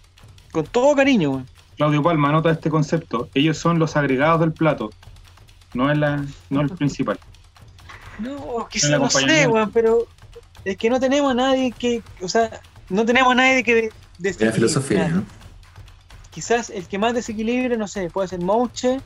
Con 0.50 0.66
todo 0.66 0.96
cariño, 0.96 1.30
weón. 1.30 1.57
Claudio 1.78 2.02
Palma, 2.02 2.28
anota 2.28 2.50
este 2.50 2.68
concepto. 2.68 3.30
Ellos 3.34 3.56
son 3.56 3.78
los 3.78 3.96
agregados 3.96 4.40
del 4.40 4.52
plato, 4.52 4.90
no 5.74 5.90
es, 5.90 5.96
la, 5.96 6.24
no 6.50 6.60
el 6.60 6.68
principal. 6.70 7.18
No, 8.18 8.66
quizás 8.70 8.90
no 8.98 9.08
sé, 9.08 9.46
weón, 9.46 9.70
pero 9.70 10.06
es 10.64 10.76
que 10.76 10.90
no 10.90 10.98
tenemos 11.00 11.30
a 11.30 11.34
nadie 11.34 11.72
que, 11.72 12.02
o 12.20 12.28
sea, 12.28 12.60
no 12.90 13.06
tenemos 13.06 13.32
a 13.32 13.36
nadie 13.36 13.62
que 13.62 13.90
de- 14.18 14.28
Es 14.28 14.40
la 14.40 14.52
filosofía, 14.52 15.08
¿no? 15.08 15.24
Quizás 16.30 16.70
el 16.70 16.86
que 16.86 16.98
más 16.98 17.14
desequilibre, 17.14 17.76
no 17.76 17.86
sé, 17.88 18.10
puede 18.10 18.28
ser 18.28 18.40
Mouche 18.40 19.00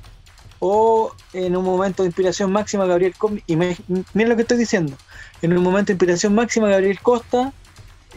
o 0.58 1.12
en 1.34 1.56
un 1.56 1.64
momento 1.64 2.02
de 2.02 2.08
inspiración 2.08 2.50
máxima 2.52 2.86
Gabriel 2.86 3.14
Costa. 3.16 3.38
Y 3.46 3.56
me- 3.56 3.76
miren 4.14 4.30
lo 4.30 4.36
que 4.36 4.42
estoy 4.42 4.56
diciendo. 4.58 4.96
En 5.42 5.56
un 5.56 5.62
momento 5.62 5.88
de 5.88 5.92
inspiración 5.94 6.34
máxima 6.34 6.68
Gabriel 6.68 7.00
Costa, 7.00 7.52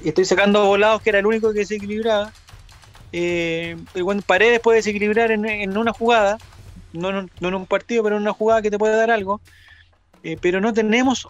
y 0.03 0.09
estoy 0.09 0.25
sacando 0.25 0.65
volados 0.65 1.01
que 1.01 1.09
era 1.09 1.19
el 1.19 1.25
único 1.25 1.51
que 1.51 1.59
desequilibraba. 1.59 2.31
Eh, 3.11 3.75
buen 4.03 4.21
Paredes 4.21 4.59
puede 4.61 4.77
desequilibrar 4.77 5.31
en, 5.31 5.77
una 5.77 5.93
jugada, 5.93 6.37
no, 6.93 7.09
un- 7.09 7.31
no 7.39 7.47
en 7.49 7.55
un 7.55 7.67
partido, 7.67 8.03
pero 8.03 8.17
en 8.17 8.23
una 8.23 8.33
jugada 8.33 8.61
que 8.61 8.71
te 8.71 8.77
puede 8.79 8.95
dar 8.95 9.11
algo. 9.11 9.41
Eh, 10.23 10.37
pero 10.41 10.59
no 10.61 10.73
tenemos 10.73 11.27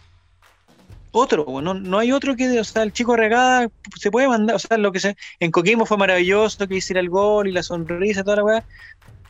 otro, 1.11 1.45
no, 1.61 1.73
no 1.73 1.99
hay 1.99 2.11
otro 2.11 2.35
que, 2.35 2.59
o 2.59 2.63
sea, 2.63 2.83
el 2.83 2.91
chico 2.91 3.15
regada 3.15 3.69
se 3.97 4.11
puede 4.11 4.27
mandar, 4.27 4.57
o 4.57 4.59
sea, 4.59 4.77
lo 4.77 4.91
que 4.91 4.99
se, 4.99 5.15
en 5.39 5.51
Coquimbo 5.51 5.85
fue 5.85 5.97
maravilloso 5.97 6.67
que 6.67 6.75
hiciera 6.75 6.99
el 6.99 7.09
gol 7.09 7.47
y 7.47 7.51
la 7.53 7.63
sonrisa, 7.63 8.23
toda 8.23 8.37
la 8.37 8.43
weá, 8.43 8.65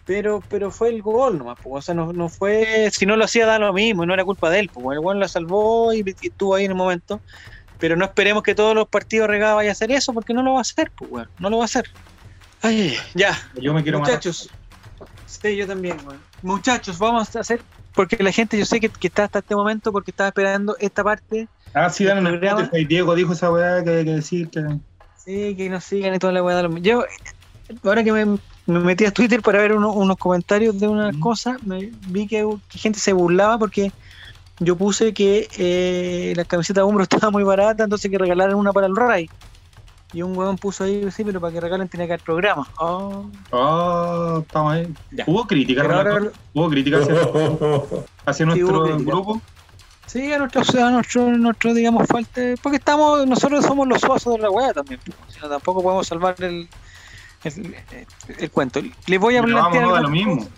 pero, 0.05 0.45
pero 0.49 0.71
fue 0.71 0.89
el 0.89 1.01
gol 1.01 1.37
nomás, 1.39 1.57
po, 1.61 1.71
o 1.77 1.81
sea, 1.81 1.95
no, 1.95 2.13
no 2.13 2.29
fue, 2.29 2.89
si 2.91 3.05
no 3.05 3.17
lo 3.17 3.25
hacía 3.25 3.45
da 3.45 3.59
lo 3.59 3.73
mismo, 3.73 4.05
no 4.05 4.13
era 4.13 4.25
culpa 4.25 4.49
de 4.49 4.59
él, 4.61 4.69
pues 4.73 4.95
el 4.97 5.01
gol 5.01 5.19
la 5.19 5.27
salvó 5.27 5.93
y, 5.93 6.03
estuvo 6.21 6.55
ahí 6.55 6.65
en 6.65 6.71
el 6.71 6.77
momento, 6.77 7.21
pero 7.79 7.95
no 7.97 8.05
esperemos 8.05 8.43
que 8.43 8.55
todos 8.55 8.75
los 8.75 8.87
partidos 8.89 9.27
regados 9.29 9.57
vayan 9.57 9.69
a 9.71 9.73
hacer 9.73 9.91
eso, 9.91 10.13
porque 10.13 10.33
no 10.33 10.43
lo 10.43 10.53
va 10.53 10.59
a 10.59 10.61
hacer, 10.61 10.91
no 11.39 11.49
lo 11.49 11.57
va 11.57 11.63
a 11.63 11.65
hacer. 11.65 11.85
Ay, 12.65 12.95
ya, 13.13 13.37
Yo 13.61 13.73
me 13.73 13.83
quiero 13.83 13.99
matar. 13.99 14.15
Muchachos, 14.15 14.49
sí, 15.25 15.55
yo 15.55 15.67
también. 15.67 16.01
Muchachos, 16.41 16.97
vamos 16.97 17.35
a 17.35 17.39
hacer, 17.41 17.63
porque 17.93 18.17
la 18.21 18.31
gente 18.31 18.57
yo 18.57 18.65
sé 18.65 18.79
que, 18.79 18.89
que 18.89 19.07
está 19.07 19.25
hasta 19.25 19.39
este 19.39 19.55
momento 19.55 19.91
porque 19.91 20.11
estaba 20.11 20.29
esperando 20.29 20.75
esta 20.79 21.03
parte, 21.03 21.47
Ah, 21.73 21.89
sí, 21.89 22.05
dan 22.05 22.25
el. 22.25 22.87
Diego 22.87 23.15
dijo 23.15 23.33
esa 23.33 23.51
weá 23.51 23.83
que 23.83 23.89
hay 23.89 24.05
que 24.05 24.11
decir 24.11 24.49
que. 24.49 24.61
sí, 25.13 25.55
que 25.55 25.69
nos 25.69 25.83
sigan 25.83 26.15
y 26.15 26.19
toda 26.19 26.33
la 26.33 26.43
weá. 26.43 26.67
Yo, 26.81 27.03
ahora 27.83 28.03
que 28.03 28.11
me, 28.11 28.25
me 28.65 28.79
metí 28.79 29.05
a 29.05 29.11
Twitter 29.11 29.41
para 29.41 29.59
ver 29.59 29.73
uno- 29.73 29.93
unos 29.93 30.17
comentarios 30.17 30.79
de 30.79 30.87
una 30.87 31.09
Ujú. 31.09 31.19
cosa, 31.19 31.59
me 31.63 31.91
vi 31.93 32.27
que, 32.27 32.45
que 32.69 32.79
gente 32.79 32.99
se 32.99 33.13
burlaba 33.13 33.59
porque 33.59 33.91
yo 34.59 34.77
puse 34.77 35.13
que 35.13 35.49
eh, 35.57 36.33
la 36.35 36.45
camiseta 36.45 36.81
de 36.81 36.85
hombro 36.87 37.03
estaba 37.09 37.31
muy 37.31 37.43
barata, 37.43 37.83
entonces 37.85 38.11
que 38.11 38.17
regalaran 38.17 38.55
una 38.55 38.73
para 38.73 38.87
el 38.87 38.95
Ray. 38.95 39.31
Y 40.15 40.21
un 40.21 40.35
weón 40.37 40.57
puso 40.57 40.85
ahí, 40.85 41.11
sí, 41.11 41.23
pero 41.25 41.41
para 41.41 41.51
que 41.53 41.59
regalen 41.59 41.89
tenía 41.89 42.07
que 42.07 42.13
haber 42.13 42.23
programa. 42.23 42.65
Oh, 42.79 43.25
Oh, 43.51 44.39
estamos 44.41 44.73
ahí. 44.73 44.93
Ya. 45.11 45.25
Hubo 45.27 45.45
crítica, 45.45 45.81
pero 45.81 45.95
ahora-? 45.95 46.31
Hubo 46.53 46.69
crítica 46.69 46.97
hacia, 46.99 47.15
hacia 48.25 48.45
nuestro 48.45 48.83
crítica. 48.85 49.11
grupo. 49.11 49.41
Sí, 50.07 50.31
a 50.31 50.37
nuestro, 50.37 50.61
a 50.85 50.91
nuestro, 50.91 51.29
nuestro, 51.37 51.73
digamos, 51.73 52.07
falta. 52.07 52.41
Porque 52.63 52.77
estamos, 52.77 53.27
nosotros 53.27 53.65
somos 53.65 53.87
los 53.87 53.99
suazos 53.99 54.35
de 54.35 54.39
la 54.39 54.49
weá 54.49 54.71
también. 54.73 55.01
pues, 55.03 55.17
si 55.33 55.39
no, 55.41 55.49
tampoco 55.49 55.83
podemos 55.83 56.07
salvar 56.07 56.35
el, 56.39 56.69
el, 57.43 57.75
el 58.39 58.51
cuento. 58.51 58.81
Les 59.07 59.19
voy 59.19 59.35
a 59.35 59.41
Pero 59.43 59.55
vamos, 59.55 59.71
plantear. 59.71 59.93
da 59.95 60.01
lo 60.01 60.09
mismo. 60.09 60.37
cosas. 60.37 60.51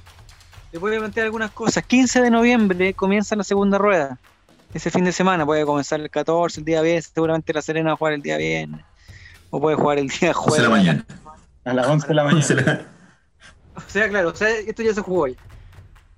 Les 0.72 0.82
voy 0.82 0.96
a 0.96 1.00
plantear 1.00 1.26
algunas 1.26 1.50
cosas. 1.52 1.84
15 1.84 2.22
de 2.22 2.30
noviembre 2.30 2.94
comienza 2.94 3.36
la 3.36 3.44
segunda 3.44 3.80
rueda. 3.80 4.20
Ese 4.74 4.92
fin 4.92 5.06
de 5.06 5.12
semana 5.14 5.46
puede 5.46 5.66
comenzar 5.66 6.00
el 6.02 6.10
14, 6.12 6.60
el 6.60 6.66
día 6.66 6.82
viernes. 6.82 7.10
Seguramente 7.12 7.54
la 7.54 7.62
Serena 7.64 7.90
va 7.90 7.94
a 7.94 7.98
jugar 7.98 8.14
el 8.14 8.22
día 8.22 8.38
viernes. 8.38 8.82
O 9.50 9.60
puede 9.62 9.76
jugar 9.76 9.98
el 10.00 10.08
día 10.10 10.32
11 10.32 10.34
jueves. 10.34 10.58
de 10.58 10.64
la 10.64 10.70
mañana. 10.70 11.06
A 11.66 11.74
las 11.74 11.88
11 11.88 12.08
de 12.08 12.14
la 12.14 12.26
11 12.26 12.56
mañana. 12.56 12.82
O 13.76 13.82
sea, 13.88 14.10
claro, 14.10 14.30
o 14.30 14.36
sea, 14.36 14.50
esto 14.50 14.82
ya 14.84 14.94
se 14.94 15.02
jugó 15.02 15.28
ya. 15.28 15.36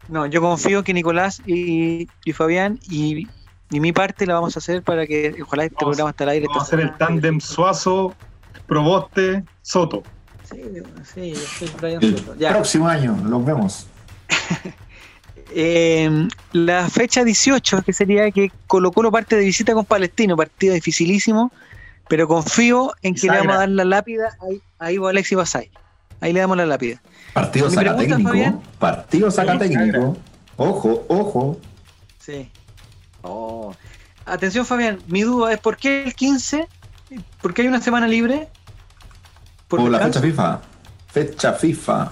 No, 0.08 0.26
yo 0.26 0.42
confío 0.42 0.84
que 0.84 0.94
Nicolás 0.94 1.42
y, 1.46 2.08
y 2.26 2.34
Fabián 2.34 2.80
y, 2.90 3.28
y 3.70 3.80
mi 3.80 3.92
parte 3.92 4.26
la 4.26 4.34
vamos 4.36 4.56
a 4.56 4.60
hacer 4.60 4.82
para 4.82 5.06
que 5.06 5.36
ojalá 5.44 5.66
este 5.66 5.76
Vamos- 5.76 5.90
programa 5.96 6.10
esté 6.12 6.24
al 6.24 6.30
aire. 6.30 6.48
Vamos 6.48 6.64
a 6.64 6.66
hacer 6.66 6.80
el 6.80 6.98
tándem 6.98 7.40
Suazo, 7.40 8.16
Proboste, 8.66 9.44
Soto. 9.62 10.04
Sí, 10.50 10.62
sí, 11.14 11.34
yo 11.34 11.40
soy 11.40 11.72
Brian 11.80 12.04
El 12.04 12.18
Soto. 12.18 12.36
Ya. 12.38 12.50
próximo 12.54 12.88
año, 12.88 13.16
los 13.26 13.46
vemos. 13.46 13.88
Eh, 15.52 16.28
la 16.52 16.88
fecha 16.90 17.24
18, 17.24 17.82
que 17.82 17.92
sería 17.92 18.30
que 18.30 18.52
Colo 18.68 18.92
Colo 18.92 19.12
parte 19.12 19.36
de 19.36 19.46
visita 19.46 19.74
con 19.74 19.84
Palestino, 19.84 20.38
partido 20.38 20.76
dificilísimo, 20.76 21.52
pero 22.10 22.28
confío 22.28 22.92
en 23.04 23.16
que 23.16 23.28
le 23.28 23.38
vamos 23.38 23.56
a 23.56 23.60
dar 23.60 23.70
la 23.70 23.86
lápida 23.86 24.36
ahí, 24.42 24.62
ahí 24.80 24.98
va 24.98 25.12
Alexis 25.12 25.38
Basay. 25.38 25.72
Ahí 26.20 26.34
le 26.34 26.42
damos 26.42 26.58
la 26.58 26.66
lápida. 26.66 27.02
Partido 27.34 27.70
saca 27.70 27.96
pregunta, 27.96 28.02
técnico. 28.02 28.30
Fabián. 28.30 28.62
Partido 28.80 29.32
saca 29.32 29.54
Sí, 29.54 29.60
técnico. 29.60 30.18
Ojo, 30.58 31.06
ojo. 31.08 31.58
Sí. 32.18 32.52
Oh. 33.22 33.74
Atención, 34.26 34.66
Fabián, 34.66 35.00
mi 35.08 35.22
duda 35.22 35.54
es: 35.54 35.60
¿por 35.60 35.78
qué 35.78 36.04
el 36.04 36.16
15? 36.16 36.68
¿Por 37.42 37.54
qué 37.54 37.62
hay 37.62 37.68
una 37.68 37.80
semana 37.80 38.08
libre? 38.08 38.50
Por 39.68 39.82
la 39.82 40.00
fecha 40.00 40.20
FIFA. 40.20 40.60
Fecha 41.08 41.54
FIFA. 41.54 42.12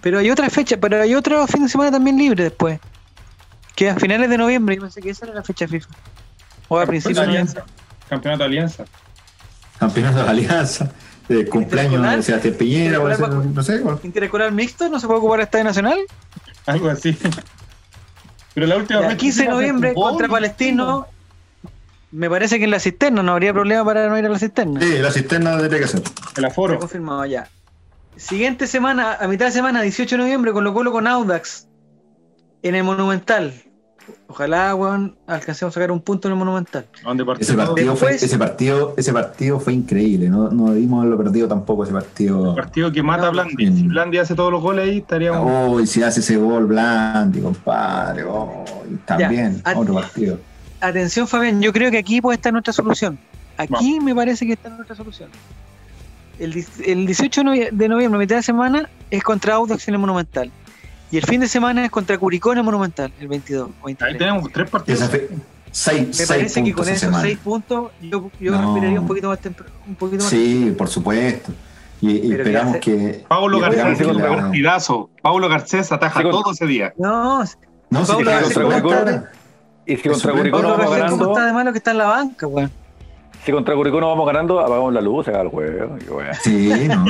Pero 0.00 0.20
hay 0.20 0.30
otra 0.30 0.48
fecha, 0.48 0.76
pero 0.76 1.02
hay 1.02 1.14
otro 1.14 1.44
fin 1.48 1.64
de 1.64 1.68
semana 1.68 1.90
también 1.90 2.16
libre 2.16 2.44
después. 2.44 2.78
Que 3.74 3.90
a 3.90 3.96
finales 3.96 4.30
de 4.30 4.38
noviembre, 4.38 4.76
yo 4.76 4.82
pensé 4.82 5.02
que 5.02 5.10
esa 5.10 5.26
era 5.26 5.34
la 5.34 5.42
fecha 5.42 5.66
FIFA. 5.66 5.88
O 6.68 6.78
a 6.78 6.86
principios 6.86 7.20
de 7.20 7.26
noviembre. 7.26 7.62
Campeonato 8.08 8.42
de 8.44 8.48
Alianza. 8.48 8.84
Campeonato 9.78 10.22
de 10.24 10.28
Alianza. 10.30 10.90
eh, 11.28 11.46
cumpleaños 11.46 12.00
de 12.02 12.22
Sebastián 12.22 12.54
Piñera, 12.54 12.96
Intercolar 12.98 13.44
no 13.44 13.62
sé. 13.62 13.80
cuál. 13.80 13.98
Interescolar 14.02 14.52
mixto, 14.52 14.88
¿no 14.88 15.00
se 15.00 15.06
puede 15.06 15.18
ocupar 15.18 15.40
el 15.40 15.44
Estadio 15.44 15.64
Nacional? 15.64 15.98
Algo 16.66 16.88
así. 16.88 17.16
Pero 18.54 18.66
la 18.66 18.76
última 18.76 19.00
vez 19.00 19.16
15 19.16 19.42
de 19.42 19.48
noviembre 19.48 19.94
contra 19.94 20.28
Palestino. 20.28 21.06
Me 22.12 22.30
parece 22.30 22.58
que 22.58 22.64
en 22.64 22.70
la 22.70 22.78
cisterna 22.80 23.22
no 23.22 23.32
habría 23.32 23.52
problema 23.52 23.84
para 23.84 24.08
no 24.08 24.16
ir 24.16 24.24
a 24.24 24.28
la 24.28 24.38
cisterna. 24.38 24.80
Sí, 24.80 24.98
la 24.98 25.10
cisterna 25.10 25.56
de 25.56 25.78
que 25.78 25.86
ser. 25.86 26.00
El 26.00 26.42
Se 26.42 26.46
aforo. 26.46 26.78
confirmado 26.78 27.26
ya. 27.26 27.48
Siguiente 28.16 28.66
semana, 28.66 29.18
a 29.20 29.28
mitad 29.28 29.46
de 29.46 29.52
semana, 29.52 29.82
18 29.82 30.16
de 30.16 30.22
noviembre, 30.22 30.52
Colo 30.52 30.72
Colo 30.72 30.92
con 30.92 31.06
Audax 31.06 31.66
en 32.62 32.74
el 32.76 32.84
Monumental. 32.84 33.52
Ojalá, 34.28 34.74
weón, 34.74 35.16
alcancemos 35.26 35.72
a 35.72 35.74
sacar 35.74 35.90
un 35.90 36.00
punto 36.00 36.28
en 36.28 36.32
el 36.32 36.38
Monumental. 36.38 36.86
Ese 37.38 37.54
partido, 37.54 37.96
fue, 37.96 38.14
ese, 38.14 38.38
partido, 38.38 38.94
ese 38.96 39.12
partido 39.12 39.58
fue 39.60 39.72
increíble. 39.72 40.28
No, 40.28 40.50
no 40.50 40.72
debimos 40.72 41.00
haberlo 41.00 41.16
perdido 41.22 41.48
tampoco 41.48 41.84
ese 41.84 41.92
partido. 41.92 42.54
partido 42.54 42.92
que 42.92 43.02
mata 43.02 43.28
a 43.28 43.30
Blandi. 43.30 43.66
Si 43.66 43.82
Blandi 43.84 44.18
hace 44.18 44.34
todos 44.34 44.52
los 44.52 44.62
goles 44.62 44.88
ahí, 44.88 44.98
estaríamos. 44.98 45.42
Oh, 45.50 45.80
y 45.80 45.86
si 45.86 46.02
hace 46.02 46.20
ese 46.20 46.36
gol 46.36 46.66
Blandi, 46.66 47.40
compadre. 47.40 48.24
Oh, 48.24 48.64
también, 49.04 49.62
Ya. 49.64 49.78
otro 49.78 49.94
partido. 49.94 50.38
Atención, 50.80 51.26
Fabián, 51.26 51.62
yo 51.62 51.72
creo 51.72 51.90
que 51.90 51.98
aquí 51.98 52.20
puede 52.20 52.36
estar 52.36 52.52
nuestra 52.52 52.72
solución. 52.72 53.18
Aquí 53.56 53.98
me 54.00 54.14
parece 54.14 54.46
que 54.46 54.52
está 54.52 54.68
nuestra 54.68 54.94
solución. 54.94 55.30
El, 56.38 56.64
el 56.84 57.06
18 57.06 57.40
de 57.40 57.46
novie- 57.46 57.70
de 57.70 57.88
noviembre, 57.88 58.18
mitad 58.18 58.36
de 58.36 58.42
semana, 58.42 58.90
es 59.10 59.22
contra 59.22 59.54
Audax 59.54 59.88
en 59.88 59.94
el 59.94 60.00
Monumental. 60.00 60.50
Y 61.10 61.16
el 61.18 61.24
fin 61.24 61.40
de 61.40 61.48
semana 61.48 61.84
es 61.84 61.90
contra 61.90 62.18
Curicó 62.18 62.52
en 62.52 62.58
el 62.58 62.64
Monumental, 62.64 63.12
el 63.20 63.28
22 63.28 63.70
o 63.80 63.86
23. 63.86 64.12
Ahí 64.12 64.18
tenemos 64.18 64.52
tres 64.52 64.68
partidos. 64.70 65.10
Seis, 65.70 66.06
Me 66.08 66.12
seis 66.14 66.28
parece 66.28 66.64
que 66.64 66.70
puntos 66.72 66.84
con 66.86 66.94
esos 66.94 67.20
seis 67.20 67.38
puntos 67.38 67.90
yo, 68.00 68.30
yo 68.40 68.52
No. 68.52 68.62
respiraría 68.62 69.00
un 69.00 69.06
poquito 69.06 69.28
más 69.28 69.38
temprano. 69.40 69.72
Un 69.86 69.94
poquito 69.94 70.22
más 70.24 70.30
Sí, 70.30 70.74
por 70.76 70.88
supuesto. 70.88 71.52
Y, 72.00 72.32
esperamos 72.32 72.76
que 72.76 72.80
que. 72.80 73.24
Paulo 73.28 73.58
y 73.58 73.60
Garcés 73.60 73.84
hace 73.84 74.04
que 74.04 74.10
un 74.10 74.20
partidazo. 74.20 75.10
Paulo 75.22 75.48
Garcés 75.48 75.92
ataja 75.92 76.18
Sí, 76.20 76.22
con- 76.24 76.32
todo 76.32 76.52
ese 76.52 76.66
día. 76.66 76.92
No, 76.96 77.44
No, 77.90 78.04
si 78.06 78.22
Garcés 78.24 78.54
contra 78.58 78.82
Curicó. 78.82 79.24
Y 79.86 79.96
si 79.96 80.08
contra 80.08 80.32
Curicó 80.32 80.62
no 80.62 80.68
Pablo 80.68 80.76
vamos 80.78 80.86
¿cómo 80.86 80.96
ganando, 80.98 81.28
está 81.32 81.46
de 81.46 81.52
malo 81.52 81.72
que 81.72 81.78
está 81.78 81.90
en 81.92 81.98
la 81.98 82.06
banca, 82.06 82.46
weón? 82.46 82.70
si 83.44 83.52
contra 83.52 83.74
Curicó 83.74 84.00
no 84.00 84.08
vamos 84.08 84.26
ganando, 84.26 84.60
apagamos 84.60 84.92
la 84.94 85.00
luz, 85.00 85.24
se 85.26 85.30
acaba 85.30 85.44
el 85.44 85.50
juego. 85.50 85.96
Sí, 86.42 86.88
no. 86.88 87.04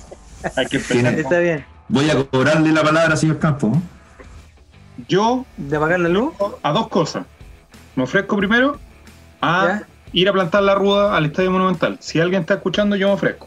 Hay 0.56 0.66
que 0.66 0.76
empezar. 0.78 1.18
Está 1.18 1.38
bien. 1.38 1.64
Voy 1.88 2.10
a 2.10 2.24
cobrarle 2.24 2.72
la 2.72 2.82
palabra, 2.82 3.16
señor 3.16 3.38
Campo. 3.38 3.68
¿no? 3.68 3.82
Yo 5.08 5.44
¿De 5.56 5.76
apagar 5.76 6.00
la 6.00 6.08
luz? 6.08 6.32
a 6.62 6.72
dos 6.72 6.88
cosas. 6.88 7.24
Me 7.94 8.02
ofrezco 8.04 8.36
primero 8.36 8.78
a 9.40 9.66
¿Ya? 9.66 9.86
ir 10.12 10.28
a 10.28 10.32
plantar 10.32 10.62
la 10.62 10.74
rueda 10.74 11.16
al 11.16 11.26
Estadio 11.26 11.50
Monumental. 11.50 11.98
Si 12.00 12.18
alguien 12.20 12.42
está 12.42 12.54
escuchando, 12.54 12.96
yo 12.96 13.08
me 13.08 13.14
ofrezco. 13.14 13.46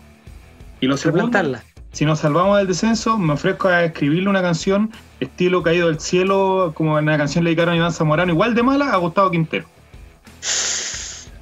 Y 0.80 0.88
lo 0.88 0.96
¿De 0.96 1.02
segundo, 1.02 1.24
plantarla? 1.30 1.64
si 1.92 2.06
nos 2.06 2.20
salvamos 2.20 2.58
del 2.58 2.68
descenso, 2.68 3.18
me 3.18 3.34
ofrezco 3.34 3.68
a 3.68 3.84
escribirle 3.84 4.30
una 4.30 4.42
canción 4.42 4.92
estilo 5.20 5.62
Caído 5.64 5.88
del 5.88 6.00
Cielo, 6.00 6.72
como 6.76 6.98
en 7.00 7.06
la 7.08 7.18
canción 7.18 7.44
le 7.44 7.50
dedicaron 7.50 7.74
a 7.74 7.78
Iván 7.78 7.92
Zamorano, 7.92 8.32
igual 8.32 8.56
de 8.56 8.64
mala, 8.64 8.92
a 8.94 8.98
Gustavo 8.98 9.32
Quintero. 9.32 9.66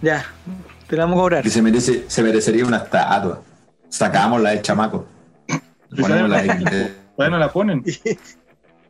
Ya, 0.02 0.26
te 0.88 0.96
la 0.96 1.04
vamos 1.06 1.18
a 1.18 1.22
cobrar. 1.22 1.44
Que 1.44 1.50
se, 1.50 1.62
merece, 1.62 2.06
se 2.08 2.24
merecería 2.24 2.66
una 2.66 2.78
estatua. 2.78 3.42
Sacamos 3.90 4.42
la 4.42 4.52
del 4.52 4.62
chamaco. 4.62 5.06
Ponemos 5.90 6.30
la 6.30 6.42
de- 6.42 6.94
Todavía 7.16 7.38
no 7.38 7.40
la 7.40 7.52
ponen. 7.52 7.84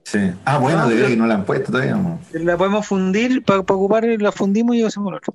Sí. 0.03 0.31
Ah, 0.45 0.57
bueno, 0.57 0.79
Ah, 0.79 0.85
de 0.85 0.89
pero- 0.91 1.01
ver 1.01 1.09
que 1.11 1.17
no 1.17 1.27
la 1.27 1.33
han 1.35 1.43
puesto 1.45 1.71
todavía. 1.71 1.95
No, 1.95 2.19
La 2.33 2.55
podemos 2.57 2.87
fundir 2.87 3.43
para 3.43 3.59
ocupar, 3.59 4.05
la 4.05 4.31
fundimos 4.31 4.75
y 4.75 4.83
hacemos 4.83 5.13
otro. 5.13 5.33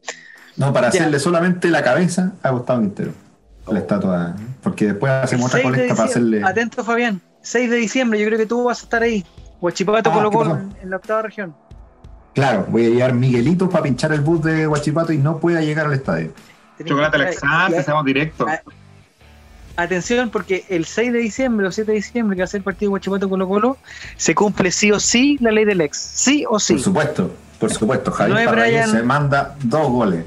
No, 0.56 0.72
para 0.72 0.90
Ya. 0.90 1.00
hacerle 1.00 1.18
solamente 1.18 1.68
la 1.68 1.82
cabeza 1.82 2.32
a 2.42 2.50
Gustavo 2.50 2.80
Quintero. 2.80 3.12
La 3.68 3.78
estatua. 3.78 4.34
Porque 4.62 4.86
después 4.86 5.12
hacemos 5.12 5.46
otra 5.46 5.60
6 5.60 5.64
de 5.64 5.76
colecta 5.76 5.94
para 5.94 6.08
hacerle. 6.08 6.42
Atento, 6.44 6.82
Fabián. 6.84 7.20
6 7.42 7.70
de 7.70 7.76
diciembre, 7.76 8.18
yo 8.18 8.26
creo 8.26 8.38
que 8.38 8.46
tú 8.46 8.64
vas 8.64 8.80
a 8.80 8.84
estar 8.84 9.02
ahí. 9.02 9.24
Huachipato 9.60 10.10
Ah, 10.10 10.14
Colo 10.14 10.30
¿qué 10.30 10.36
Colo 10.36 10.50
pasó? 10.50 10.62
en, 10.62 10.76
en 10.82 10.90
la 10.90 10.96
octava 10.96 11.22
región. 11.22 11.54
Claro, 12.34 12.66
voy 12.70 12.86
a 12.86 12.88
llevar 12.88 13.12
Miguelitos 13.12 13.68
para 13.68 13.82
pinchar 13.84 14.12
el 14.12 14.22
bus 14.22 14.42
de 14.42 14.66
Guachipato 14.66 15.12
y 15.12 15.18
no 15.18 15.38
pueda 15.38 15.60
llegar 15.60 15.86
al 15.86 15.92
estadio. 15.92 16.32
Chocolate. 16.84 17.16
Alexander, 17.18 17.78
estamos 17.80 18.04
directos. 18.06 18.48
Atención, 19.76 20.28
porque 20.30 20.64
el 20.68 20.84
6 20.84 21.12
de 21.12 21.18
diciembre 21.20 21.66
o 21.66 21.72
7 21.72 21.90
de 21.90 21.96
diciembre, 21.96 22.36
que 22.36 22.42
va 22.42 22.44
a 22.44 22.48
ser 22.48 22.58
el 22.58 22.64
partido 22.64 22.92
Huachipato 22.92 23.28
Colo 23.28 23.48
Colo, 23.48 23.76
se 24.16 24.34
cumple 24.34 24.70
sí 24.70 24.92
o 24.92 25.00
sí 25.00 25.38
la 25.40 25.50
ley 25.50 25.64
del 25.64 25.80
ex. 25.80 25.96
Sí 25.96 26.44
o 26.48 26.58
sí. 26.60 26.74
Por 26.74 26.82
supuesto, 26.82 27.34
por 27.58 27.72
supuesto. 27.72 28.10
Javier 28.12 28.34
No 28.34 28.40
es 28.40 28.46
Parragués 28.48 28.72
Brian- 28.86 28.90
se 28.90 29.02
manda 29.02 29.56
dos 29.62 29.88
goles 29.88 30.24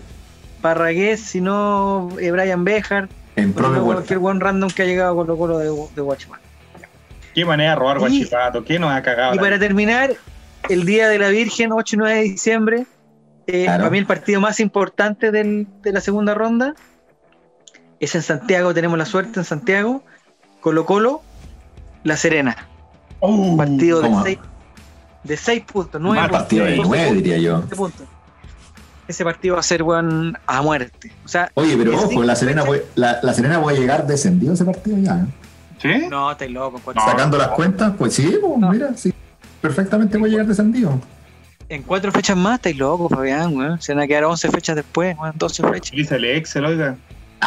Parragués, 0.61 1.19
si 1.21 1.41
no 1.41 2.09
Brian 2.15 2.63
Bejar, 2.63 3.07
en 3.35 3.53
pro 3.53 3.71
de 3.71 3.79
cualquier 3.81 4.17
buen 4.19 4.39
random 4.39 4.69
que 4.71 4.81
ha 4.81 4.85
llegado 4.85 5.11
a 5.11 5.15
Colo 5.15 5.37
Colo 5.37 5.57
de, 5.59 5.65
de 5.95 6.01
Huachipato. 6.01 6.41
Qué 7.35 7.45
manera 7.45 7.71
de 7.71 7.75
robar 7.75 7.99
Guachipato. 7.99 8.63
¿Qué 8.63 8.79
nos 8.79 8.91
ha 8.91 9.01
cagado? 9.03 9.35
Y 9.35 9.39
para 9.39 9.59
terminar, 9.59 10.11
el 10.69 10.85
Día 10.85 11.07
de 11.09 11.19
la 11.19 11.29
Virgen, 11.29 11.71
8 11.71 11.95
y 11.95 11.99
9 11.99 12.15
de 12.17 12.23
diciembre, 12.23 12.85
eh, 13.45 13.65
Claro. 13.65 13.79
para 13.83 13.89
mí 13.91 13.97
el 13.99 14.05
partido 14.07 14.41
más 14.41 14.59
importante 14.59 15.29
del- 15.31 15.67
de 15.83 15.91
la 15.91 16.01
segunda 16.01 16.33
ronda 16.33 16.73
es 18.05 18.15
en 18.15 18.21
Santiago, 18.21 18.73
tenemos 18.73 18.97
la 18.97 19.05
suerte 19.05 19.39
en 19.39 19.45
Santiago, 19.45 20.03
Colo 20.61 20.85
Colo, 20.85 21.21
La 22.03 22.17
Serena, 22.17 22.67
Uh, 23.21 23.55
partido 23.57 24.01
de 24.01 24.07
¿cómo? 24.09 24.23
6 24.23 24.37
de 25.23 25.37
seis 25.37 25.63
puntos, 25.63 25.99
9 25.99 26.19
Mal 26.21 26.29
partido 26.29 26.65
de 26.65 26.77
9, 26.77 27.13
diría 27.13 27.37
yo. 27.39 27.61
puntos. 27.69 28.05
Ese 29.07 29.23
partido 29.23 29.55
va 29.55 29.59
a 29.61 29.63
ser 29.63 29.81
weón, 29.83 30.37
a 30.45 30.61
muerte. 30.61 31.11
O 31.23 31.27
sea, 31.27 31.49
Oye, 31.55 31.75
pero 31.77 31.95
ojo, 31.95 32.23
la 32.23 32.35
Serena, 32.35 32.63
puede, 32.63 32.85
la, 32.95 33.19
la 33.23 33.33
Serena 33.33 33.61
puede 33.61 33.79
llegar 33.79 34.05
descendido 34.05 34.53
ese 34.53 34.65
partido 34.65 34.97
ya. 34.99 35.15
¿eh? 35.17 35.25
¿Sí? 35.81 36.07
No, 36.09 36.31
estáis 36.31 36.51
loco. 36.51 36.79
No. 36.93 37.01
Sacando 37.05 37.37
las 37.37 37.49
cuentas, 37.49 37.93
pues 37.97 38.13
sí, 38.13 38.37
pues, 38.41 38.57
No. 38.57 38.69
mira, 38.71 38.95
sí. 38.95 39.13
Perfectamente 39.61 40.17
puede 40.19 40.31
llegar 40.31 40.47
descendido. 40.47 40.99
En 41.69 41.81
cuatro 41.83 42.11
fechas 42.11 42.37
más 42.37 42.55
estáis 42.55 42.77
locos, 42.77 43.09
Fabián, 43.11 43.55
weón. 43.55 43.81
Se 43.81 43.93
van 43.93 44.03
a 44.03 44.07
quedar 44.07 44.25
11 44.25 44.49
fechas 44.51 44.75
después, 44.75 45.15
weón, 45.17 45.33
12 45.35 45.63
fechas. 45.63 45.89
Utiliza 45.89 46.15
el 46.17 46.25
Excel, 46.25 46.65
oiga. 46.65 46.95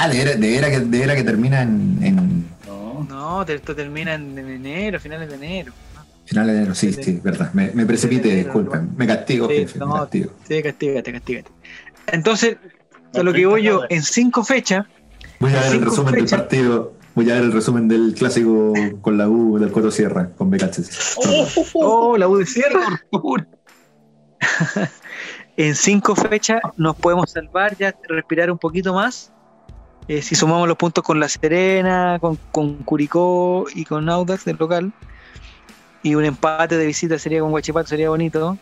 Ah, 0.01 0.09
de 0.09 0.19
veras 0.19 0.41
de 0.41 0.49
veras 0.51 0.71
que, 0.71 0.81
de 0.81 0.99
veras 0.99 1.17
que 1.17 1.25
termina 1.25 1.63
en, 1.63 1.99
en 2.03 2.47
No. 2.67 3.07
No, 3.09 3.43
esto 3.43 3.75
termina 3.75 4.15
en, 4.15 4.39
en 4.39 4.49
enero, 4.49 5.01
finales 5.01 5.29
de 5.29 5.35
enero. 5.37 5.73
finales 6.25 6.53
de 6.55 6.59
enero. 6.61 6.75
Sí, 6.75 6.93
Sí. 6.93 7.03
sí, 7.03 7.21
verdad. 7.23 7.53
Me, 7.53 7.71
me 7.73 7.85
precipité, 7.85 8.35
disculpen. 8.37 8.91
Me 8.97 9.07
castigo, 9.07 9.49
Sí, 9.49 9.55
jefe, 9.57 9.79
me 9.81 9.87
no, 9.87 9.95
castigo. 9.95 10.31
Sí, 10.47 10.63
castígate, 10.63 11.13
castígate. 11.13 11.51
Entonces, 12.13 12.57
a 13.15 13.23
lo 13.23 13.33
que 13.33 13.45
voy 13.47 13.63
yo, 13.65 13.83
en 13.89 14.03
cinco 14.03 14.45
fechas, 14.45 14.87
Voy 15.41 15.53
a 15.55 15.61
ver 15.63 15.73
el 15.75 15.83
resumen 15.85 16.15
del 16.15 16.27
partido. 16.27 16.93
Voy 17.15 17.31
a 17.31 17.35
ver 17.35 17.43
el 17.45 17.53
resumen 17.53 17.89
del 17.89 18.15
clásico 18.15 18.73
con 19.01 19.19
la 19.19 19.29
U 19.29 19.59
del 19.59 19.73
Coto 19.73 19.91
Sierra, 19.91 20.31
con 20.37 20.51
BKHS. 20.51 21.17
oh, 21.75 22.17
la 22.17 22.29
U 22.29 22.37
de 22.37 22.47
Sierra. 22.47 23.03
en 25.57 25.75
cinco 25.75 26.15
fechas 26.15 26.61
nos 26.77 26.97
podemos 26.97 27.31
salvar, 27.31 27.77
ya 27.77 27.95
respirar 28.09 28.51
un 28.51 28.59
poquito 28.59 28.95
más. 28.95 29.33
Eh, 30.09 30.23
si 30.23 30.35
sumamos 30.35 30.67
los 30.67 30.77
puntos 30.77 31.05
con 31.05 31.21
La 31.21 31.29
Serena, 31.29 32.19
con, 32.21 32.39
con 32.51 32.77
Curicó 32.79 33.67
y 33.75 33.85
con 33.85 34.09
Audax 34.09 34.45
del 34.47 34.57
local, 34.59 34.91
y 36.03 36.15
un 36.15 36.25
empate 36.25 36.77
de 36.79 36.87
visita 36.87 37.19
sería 37.19 37.41
con 37.41 37.51
Guachipato, 37.51 37.89
sería 37.89 38.09
bonito. 38.09 38.57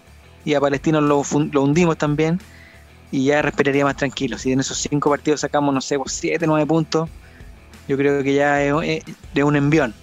Y 0.45 0.55
a 0.55 0.61
Palestino 0.61 1.01
lo, 1.01 1.23
lo 1.53 1.63
hundimos 1.63 1.99
también. 1.99 2.41
Y 3.13 3.27
ya 3.27 3.43
respiraría 3.43 3.85
más 3.85 3.97
tranquilo. 3.97 4.39
Si 4.39 4.53
en 4.53 4.61
esos 4.61 4.79
cinco 4.79 5.11
partidos 5.11 5.41
sacamos, 5.41 5.73
no 5.75 5.81
sé, 5.81 5.99
pues, 5.99 6.13
siete, 6.13 6.47
nueve 6.47 6.67
puntos, 6.67 7.09
yo 7.89 7.97
creo 7.97 8.23
que 8.23 8.35
ya 8.35 8.63
es, 8.63 9.05
es 9.35 9.45
un 9.45 9.57
envión. 9.57 9.95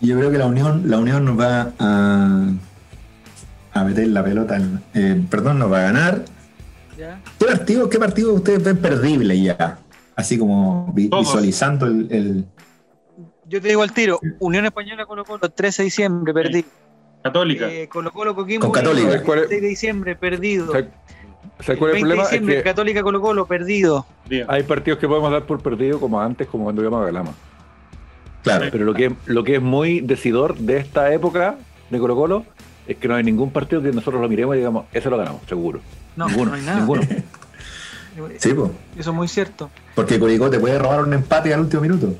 Yo 0.00 0.16
creo 0.18 0.30
que 0.30 0.38
la 0.38 0.46
Unión, 0.46 0.84
la 0.86 0.98
Unión 0.98 1.24
nos 1.24 1.38
va 1.38 1.72
a, 1.78 2.48
a 3.74 3.84
meter 3.84 4.08
la 4.08 4.24
pelota, 4.24 4.56
en- 4.56 4.82
eh, 4.94 5.22
perdón, 5.30 5.58
nos 5.58 5.70
va 5.70 5.78
a 5.80 5.82
ganar. 5.82 6.24
¿Ya? 6.98 7.20
¿Qué 7.38 7.44
partido, 7.46 7.88
qué 7.88 7.98
partido 7.98 8.34
ustedes 8.34 8.62
ven 8.64 8.78
perdible 8.78 9.40
ya? 9.40 9.78
Así 10.16 10.38
como 10.38 10.92
vi- 10.94 11.08
visualizando 11.08 11.86
el, 11.86 12.08
el- 12.10 12.44
Yo 13.48 13.60
te 13.60 13.68
digo 13.68 13.82
al 13.82 13.92
tiro. 13.92 14.20
Unión 14.40 14.64
Española 14.66 15.06
Colo 15.06 15.24
Colo, 15.24 15.48
13 15.50 15.82
de 15.82 15.84
diciembre, 15.84 16.32
perdido. 16.34 16.68
Católica. 17.22 17.70
Eh, 17.70 17.88
Colo 17.88 18.12
Colo 18.12 18.34
Coquimbo, 18.34 18.66
Con 18.66 18.72
Católica. 18.72 19.08
Unión, 19.08 19.22
¿Cuál 19.24 19.38
es? 19.40 19.48
6 19.48 19.62
de 19.62 19.68
diciembre, 19.68 20.16
perdido. 20.16 20.72
¿Sabes 21.60 21.78
cuál 21.78 21.92
es 21.92 21.96
el 21.96 21.98
20 21.98 21.98
de 21.98 22.00
problema? 22.02 22.22
Es 22.24 22.30
diciembre, 22.30 22.56
que 22.56 22.62
Católica 22.62 23.02
Colo 23.02 23.20
Colo, 23.20 23.46
perdido. 23.46 24.06
Hay 24.48 24.62
partidos 24.64 24.98
que 24.98 25.06
podemos 25.08 25.30
dar 25.30 25.44
por 25.44 25.62
perdido 25.62 26.00
como 26.00 26.20
antes, 26.20 26.48
como 26.48 26.64
cuando 26.64 26.82
íbamos 26.82 27.02
a 27.02 27.06
Galama. 27.06 27.30
Claro, 28.42 28.66
Pero 28.72 28.84
lo 28.84 28.92
que, 28.94 29.14
lo 29.26 29.44
que 29.44 29.56
es 29.56 29.62
muy 29.62 30.00
decidor 30.00 30.56
de 30.58 30.78
esta 30.78 31.12
época 31.14 31.56
de 31.90 31.98
Colo 32.00 32.16
Colo 32.16 32.44
es 32.88 32.96
que 32.96 33.06
no 33.06 33.14
hay 33.14 33.22
ningún 33.22 33.50
partido 33.52 33.80
que 33.80 33.92
nosotros 33.92 34.20
lo 34.20 34.28
miremos 34.28 34.56
y 34.56 34.58
digamos, 34.58 34.86
ese 34.92 35.08
lo 35.08 35.16
ganamos, 35.16 35.42
seguro. 35.48 35.80
No, 36.16 36.26
ninguno, 36.26 36.50
no 36.50 36.56
hay 36.56 36.62
nada. 36.62 36.80
ninguno. 36.80 37.02
sí, 38.38 38.52
pues. 38.54 38.70
Eso 38.96 39.10
es 39.10 39.16
muy 39.16 39.28
cierto. 39.28 39.70
Porque 39.94 40.18
Curicó 40.18 40.50
te 40.50 40.58
puede 40.58 40.78
robar 40.78 41.02
un 41.04 41.12
empate 41.12 41.52
al 41.52 41.60
último 41.60 41.82
minuto. 41.82 42.14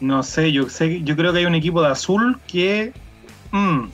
No 0.00 0.22
sé, 0.22 0.52
yo 0.52 0.68
sé, 0.68 1.02
yo 1.02 1.16
creo 1.16 1.32
que 1.32 1.40
hay 1.40 1.46
un 1.46 1.54
equipo 1.54 1.82
de 1.82 1.88
azul 1.88 2.40
que. 2.46 2.92
mm, 3.50 3.84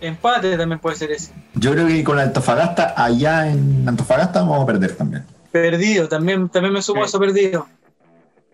Empate 0.00 0.56
también 0.56 0.78
puede 0.78 0.96
ser 0.96 1.10
ese. 1.12 1.32
Yo 1.54 1.72
creo 1.72 1.86
que 1.86 2.02
con 2.02 2.16
la 2.16 2.22
Antofagasta, 2.22 2.94
allá 2.96 3.50
en 3.50 3.86
Antofagasta, 3.86 4.40
vamos 4.40 4.62
a 4.62 4.66
perder 4.66 4.96
también. 4.96 5.24
Perdido, 5.52 6.08
también, 6.08 6.48
también 6.48 6.72
me 6.72 6.80
sumo 6.80 7.02
a 7.02 7.06
eso 7.06 7.18
perdido. 7.20 7.66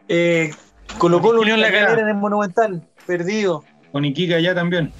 Eh, 0.08 0.50
Colo 0.98 1.20
Colo 1.20 1.40
Unión 1.42 1.60
La 1.60 1.70
Calera 1.70 2.00
en 2.00 2.08
el 2.08 2.14
Monumental, 2.14 2.82
perdido. 3.06 3.64
con 3.92 4.04
Iquique 4.04 4.34
allá 4.34 4.54
también. 4.54 4.92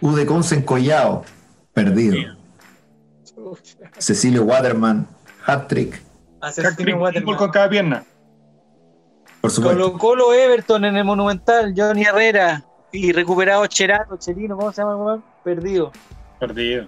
U 0.00 0.14
de 0.16 0.26
Conce 0.26 0.56
en 0.56 0.62
Collao, 0.62 1.24
perdido. 1.72 2.16
Cecilio 3.98 4.42
Waterman, 4.44 5.06
hat-trick, 5.46 6.00
Asesino 6.40 6.96
Un 6.96 7.02
Waterman. 7.02 7.36
con 7.36 7.50
cada 7.50 7.68
pierna. 7.68 8.04
por 9.40 9.50
supuesto. 9.50 9.82
Colo 9.92 9.98
Colo 9.98 10.32
Everton 10.34 10.84
en 10.84 10.96
el 10.96 11.04
Monumental, 11.04 11.74
Johnny 11.76 12.02
Herrera 12.02 12.64
y 12.92 13.12
recuperado 13.12 13.66
Cherato, 13.66 14.16
Cherino, 14.16 14.56
¿cómo 14.56 14.72
se 14.72 14.82
llama? 14.82 14.96
weón? 14.96 15.24
Perdido. 15.44 15.92
Perdido. 16.40 16.86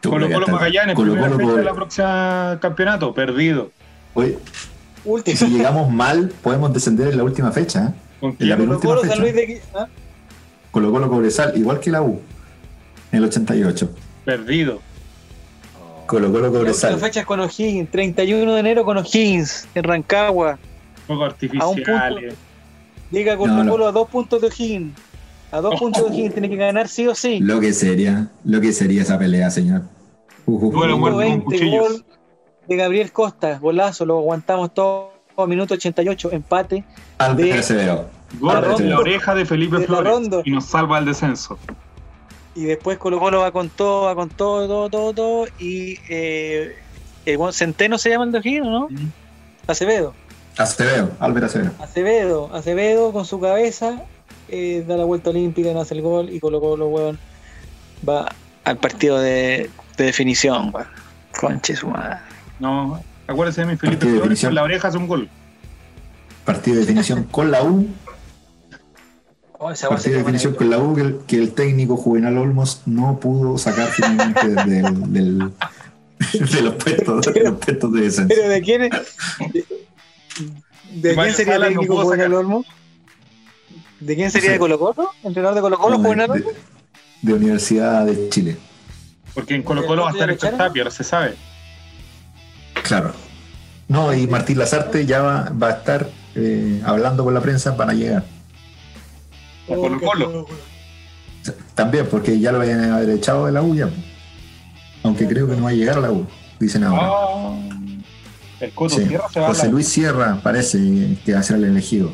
Tú, 0.00 0.10
Colo 0.10 0.30
Colo. 0.30 0.46
Magallanes, 0.48 0.94
Colo 0.96 1.12
primera 1.12 1.32
Colo 1.32 1.46
por- 1.48 1.56
de 1.56 1.64
la 1.64 1.72
próxima 1.74 2.58
campeonato, 2.60 3.14
perdido. 3.14 3.70
Oye, 4.14 4.38
Último. 5.04 5.36
si 5.36 5.46
llegamos 5.48 5.90
mal, 5.90 6.32
podemos 6.42 6.72
descender 6.72 7.08
en 7.08 7.16
la 7.16 7.24
última 7.24 7.50
fecha. 7.52 7.86
¿eh? 7.88 7.94
¿Con 8.20 8.36
En 8.38 8.48
la 8.48 8.56
quién? 8.56 8.68
Colo 8.68 8.80
penúltima 8.80 8.94
Colo 9.00 9.10
San. 9.12 9.20
Luis 9.20 9.34
de 9.34 9.62
¿ah? 9.74 9.86
Colo 10.70 10.92
Colo 10.92 11.08
Cobresal, 11.08 11.56
igual 11.56 11.80
que 11.80 11.90
la 11.90 12.02
U, 12.02 12.20
en 13.12 13.18
el 13.18 13.24
88. 13.24 13.90
Perdido. 14.24 14.80
Colo 16.06 16.30
Colo 16.30 16.52
Cobresal. 16.52 16.98
fecha 16.98 17.20
es 17.20 17.26
con 17.26 17.40
O'Higgins, 17.40 17.90
31 17.90 18.54
de 18.54 18.60
enero 18.60 18.84
con 18.84 18.98
O'Higgins, 18.98 19.68
en 19.74 19.84
Rancagua. 19.84 20.58
Un 21.08 21.22
artificiales. 21.22 22.34
Llega 23.10 23.36
Colo 23.36 23.54
No, 23.54 23.64
no. 23.64 23.72
Colo 23.72 23.86
a 23.88 23.92
dos 23.92 24.08
puntos 24.08 24.40
de 24.40 24.48
O'Higgins. 24.48 24.98
A 25.52 25.60
dos 25.60 25.78
puntos 25.78 26.04
de 26.04 26.10
O'Higgins 26.10 26.34
tiene 26.34 26.50
que 26.50 26.56
ganar 26.56 26.88
sí 26.88 27.06
o 27.06 27.14
sí. 27.14 27.40
Lo 27.40 27.60
que 27.60 27.72
sería, 27.72 28.28
lo 28.44 28.60
que 28.60 28.72
sería 28.72 29.02
esa 29.02 29.18
pelea, 29.18 29.50
señor. 29.50 29.82
Uh, 30.46 30.52
uh, 30.52 30.86
uh. 30.86 31.16
20 31.16 31.44
cuchillos. 31.44 31.88
gol 31.88 32.04
de 32.68 32.76
Gabriel 32.76 33.12
Costa, 33.12 33.58
golazo, 33.58 34.06
lo 34.06 34.18
aguantamos 34.18 34.72
todo, 34.72 35.12
minuto 35.46 35.74
88, 35.74 36.30
empate. 36.32 36.84
Albert 37.18 37.68
de-. 37.68 38.04
Gol 38.40 38.64
en 38.78 38.90
la 38.90 38.98
oreja 38.98 39.34
de 39.34 39.46
Felipe 39.46 39.78
De 39.78 39.86
Flores. 39.86 40.30
Y 40.44 40.50
nos 40.50 40.64
salva 40.66 40.98
el 40.98 41.04
descenso. 41.04 41.58
Y 42.54 42.64
después 42.64 42.98
Colo 42.98 43.18
Colo 43.18 43.40
va 43.40 43.50
con 43.50 43.68
todo, 43.68 44.02
va 44.04 44.14
con 44.14 44.28
todo, 44.28 44.66
todo, 44.68 44.90
todo, 44.90 45.12
todo. 45.12 45.46
Y 45.58 45.98
eh, 46.08 46.76
eh, 47.26 47.36
bueno, 47.36 47.52
Centeno 47.52 47.98
se 47.98 48.10
llama 48.10 48.24
el 48.24 48.32
de 48.32 48.38
O'Higgins, 48.38 48.66
¿no? 48.66 48.88
Mm. 48.88 49.10
Acevedo. 49.66 50.14
Acevedo, 50.56 51.10
Albert 51.18 51.46
Acevedo. 51.46 51.72
Acevedo, 51.80 52.54
Acevedo 52.54 53.12
con 53.12 53.24
su 53.24 53.40
cabeza 53.40 54.04
eh, 54.48 54.84
da 54.86 54.96
la 54.96 55.04
vuelta 55.04 55.30
olímpica, 55.30 55.72
no 55.72 55.80
hace 55.80 55.94
el 55.94 56.02
gol 56.02 56.30
y 56.30 56.38
Colo 56.38 56.60
Colo, 56.60 56.86
weón, 56.88 57.18
va 58.08 58.32
al 58.64 58.76
partido 58.76 59.18
de, 59.18 59.70
de 59.96 60.04
definición, 60.04 60.70
weón. 60.72 60.86
Conche 61.40 61.74
su 61.74 61.88
madre. 61.88 62.18
No, 62.60 63.02
acuérdese 63.26 63.62
de 63.62 63.66
mi 63.66 63.76
Felipe 63.76 64.06
Flores, 64.06 64.40
con 64.40 64.54
la 64.54 64.62
oreja 64.62 64.88
hace 64.88 64.98
un 64.98 65.08
gol. 65.08 65.28
Partido 66.44 66.76
de 66.76 66.82
definición 66.82 67.24
con 67.24 67.50
la 67.50 67.62
U. 67.62 67.88
Oh, 69.58 69.70
esa 69.70 69.88
Partido 69.88 70.12
de 70.14 70.18
definición 70.18 70.54
con 70.54 70.68
la 70.68 70.78
U 70.78 70.94
que 70.94 71.00
el, 71.02 71.18
que 71.26 71.36
el 71.38 71.52
técnico 71.52 71.96
Juvenal 71.96 72.36
Olmos 72.38 72.82
no 72.86 73.18
pudo 73.20 73.56
sacar 73.56 73.88
finalmente 73.88 74.48
del, 74.48 75.12
del, 75.12 75.38
de 76.32 76.62
los 76.62 76.74
puestos, 76.84 77.32
de 77.32 77.40
los 77.44 77.54
puestos 77.58 77.92
de 77.92 78.00
descenso. 78.00 78.34
¿Pero 78.34 78.48
de 78.48 78.60
quién 78.62 78.82
es? 78.82 78.90
¿De, 80.92 81.08
de 81.10 81.14
quién 81.14 81.34
sería 81.34 81.54
el 81.54 81.60
no 81.60 81.66
técnico 81.68 81.94
Juvenal 82.02 82.26
sacar. 82.26 82.34
Olmo? 82.34 82.64
¿De 84.00 84.16
quién 84.16 84.30
sería 84.30 84.48
Sí. 84.48 84.52
de 84.54 84.58
Colo 84.58 84.78
Colo? 84.78 85.10
¿Entrenador 85.22 85.54
de 85.54 85.60
Colo 85.62 85.78
Colo, 85.78 85.98
No, 85.98 86.04
Juvenal 86.04 86.30
Olmo? 86.30 86.50
de- 86.50 86.56
de 87.22 87.32
Universidad 87.32 88.04
de 88.04 88.28
Chile. 88.28 88.56
Porque 89.34 89.54
en 89.54 89.62
Colo 89.62 89.86
Colo 89.86 90.02
va 90.02 90.10
a 90.10 90.12
estar 90.12 90.28
¿Ya 90.28 90.34
Héctor? 90.34 90.56
Tapia, 90.58 90.84
no 90.84 90.90
se 90.90 91.04
sabe. 91.04 91.36
Claro. 92.82 93.12
No, 93.88 94.12
y 94.12 94.26
Martín 94.26 94.58
Lazarte 94.58 95.06
ya 95.06 95.22
va, 95.22 95.50
va 95.50 95.68
a 95.68 95.72
estar 95.72 96.10
eh, 96.34 96.82
hablando 96.84 97.24
con 97.24 97.32
la 97.32 97.40
prensa 97.40 97.76
para 97.76 97.92
llegar. 97.94 98.24
A 99.70 99.74
Colo 99.74 100.00
Colo. 100.00 100.46
También, 101.74 102.06
porque 102.10 102.38
ya 102.38 102.52
lo 102.52 102.58
vayan 102.58 102.80
a 102.90 102.96
haber 102.96 103.10
echado 103.10 103.46
de 103.46 103.52
la 103.52 103.62
U 103.62 103.74
ya. 103.74 103.90
Aunque 105.02 105.26
creo 105.26 105.46
que 105.48 105.56
no 105.56 105.64
va 105.64 105.70
a 105.70 105.74
llegar 105.74 105.98
a 105.98 106.00
la 106.00 106.10
U, 106.10 106.26
dicen 106.58 106.84
ahora. 106.84 107.02
Ah, 107.04 107.58
el 108.60 108.72
Coto 108.72 108.96
Sí. 108.96 109.04
Sierra 109.06 109.28
se 109.30 109.40
va 109.40 109.46
a 109.46 109.48
José 109.50 109.66
la- 109.66 109.72
Luis 109.72 109.88
Sierra 109.88 110.40
parece 110.42 110.78
que 111.24 111.34
va 111.34 111.40
a 111.40 111.42
ser 111.42 111.56
el 111.56 111.64
elegido. 111.64 112.12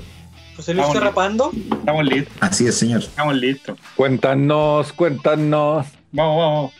José 0.56 0.74
Luis 0.74 0.86
Vamos, 0.86 0.98
Carrapando. 0.98 1.50
Estamos 1.54 2.04
listos, 2.06 2.36
Así 2.40 2.66
es, 2.66 2.74
señor. 2.76 3.00
estamos 3.02 3.36
listos. 3.36 3.78
Cuéntanos, 3.96 4.92
cuéntanos. 4.92 5.86
Vamos, 6.12 6.36
vamos. 6.36 6.72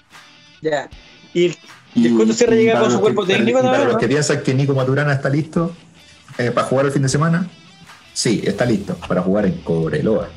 Ya. 0.60 0.88
Y 1.32 1.46
el, 1.46 1.56
¿Y 1.94 2.06
el 2.08 2.16
Coto 2.16 2.32
Sierra 2.32 2.54
llega 2.56 2.80
con 2.80 2.90
su 2.90 3.00
cuerpo 3.00 3.24
que- 3.24 3.34
técnico 3.34 3.58
y 3.58 3.62
para 3.62 3.72
también, 3.72 3.84
los 3.88 3.94
no? 3.94 4.00
que 4.00 4.08
piensan 4.08 4.42
que 4.42 4.54
Nico 4.54 4.74
Maturana 4.74 5.12
está 5.12 5.28
listo 5.28 5.72
eh, 6.38 6.50
para 6.50 6.66
jugar 6.66 6.86
el 6.86 6.92
fin 6.92 7.02
de 7.02 7.08
semana, 7.08 7.48
sí, 8.12 8.42
está 8.44 8.64
listo 8.64 8.96
para 9.06 9.22
jugar 9.22 9.46
en 9.46 9.52
Cobreloa. 9.62 10.28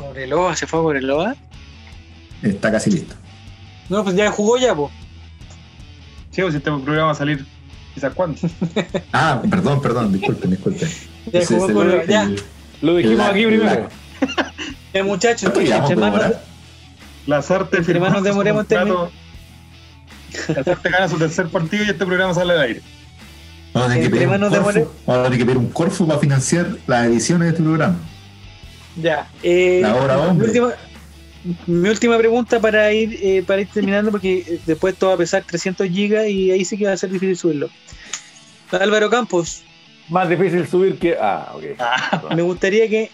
Cobreloa, 0.00 0.56
se 0.56 0.66
fue 0.66 0.78
a 0.80 0.82
Cobreloa. 0.82 1.36
Está 2.42 2.70
casi 2.72 2.90
listo. 2.90 3.14
No, 3.88 4.02
pues 4.04 4.16
ya 4.16 4.30
jugó 4.30 4.56
ya, 4.58 4.74
po. 4.74 4.90
Sí, 6.30 6.42
pues 6.42 6.54
este 6.54 6.70
programa 6.70 7.06
va 7.06 7.12
a 7.12 7.16
salir 7.16 7.44
quizás 7.94 8.12
cuándo. 8.14 8.38
Ah, 9.12 9.42
perdón, 9.50 9.82
perdón, 9.82 10.12
disculpen, 10.12 10.50
disculpen. 10.50 10.88
Ya 11.32 11.40
Ese 11.40 11.54
jugó 11.56 11.72
Cobreloa. 11.72 12.04
Ya, 12.06 12.22
el- 12.24 12.42
Lo 12.82 12.96
dijimos 12.96 13.18
la- 13.18 13.28
aquí 13.28 13.42
la- 13.42 13.48
primero. 13.48 13.88
ya 14.94 15.04
muchachos, 15.04 15.42
¿Cuánto 15.50 15.60
llevamos, 15.60 15.90
entre 15.90 16.00
manos, 16.10 16.26
Bora? 16.28 16.42
Las 17.26 17.50
artes 17.50 17.80
Entre 17.80 18.00
más 18.00 18.12
nos 18.12 18.22
demoremos 18.22 18.66
Las 18.70 20.66
artes 20.68 20.92
gana 20.92 21.08
su 21.08 21.18
tercer 21.18 21.48
partido 21.48 21.84
y 21.84 21.90
este 21.90 22.06
programa 22.06 22.32
sale 22.34 22.52
al 22.54 22.60
aire. 22.60 22.80
Vamos 23.74 23.90
a 23.90 23.92
tener 23.94 24.10
que 24.10 24.16
Entre 24.16 24.18
pedir 24.18 24.26
un 24.28 24.32
manos 24.32 24.50
de 24.52 24.58
Corfu, 24.58 24.78
More- 24.78 24.90
vamos 25.06 25.20
a 25.20 25.24
tener 25.24 25.38
que 25.38 25.44
pedir 25.44 25.58
un 25.58 25.70
Corfu 25.70 26.06
para 26.06 26.18
financiar 26.18 26.66
las 26.86 27.06
ediciones 27.06 27.46
de 27.46 27.50
este 27.50 27.62
programa. 27.62 27.96
Ya. 28.96 29.28
Eh, 29.42 29.80
La 29.82 29.94
hora 29.96 30.32
mi, 30.32 30.42
última, 30.42 30.74
mi 31.66 31.88
última 31.88 32.18
pregunta 32.18 32.60
para 32.60 32.92
ir 32.92 33.18
eh, 33.22 33.42
para 33.46 33.62
ir 33.62 33.68
terminando, 33.68 34.10
porque 34.10 34.38
eh, 34.46 34.60
después 34.66 34.96
todo 34.96 35.10
va 35.10 35.14
a 35.14 35.18
pesar 35.18 35.44
300 35.44 35.88
gigas 35.88 36.26
y 36.28 36.50
ahí 36.50 36.64
sí 36.64 36.76
que 36.76 36.86
va 36.86 36.92
a 36.92 36.96
ser 36.96 37.10
difícil 37.10 37.36
subirlo. 37.36 37.70
Álvaro 38.72 39.10
Campos, 39.10 39.62
Más 40.08 40.28
difícil 40.28 40.66
subir 40.66 40.98
que. 40.98 41.16
Ah, 41.20 41.52
ok. 41.54 41.62
Ah, 41.78 42.22
me 42.34 42.42
gustaría 42.42 42.88
que 42.88 43.10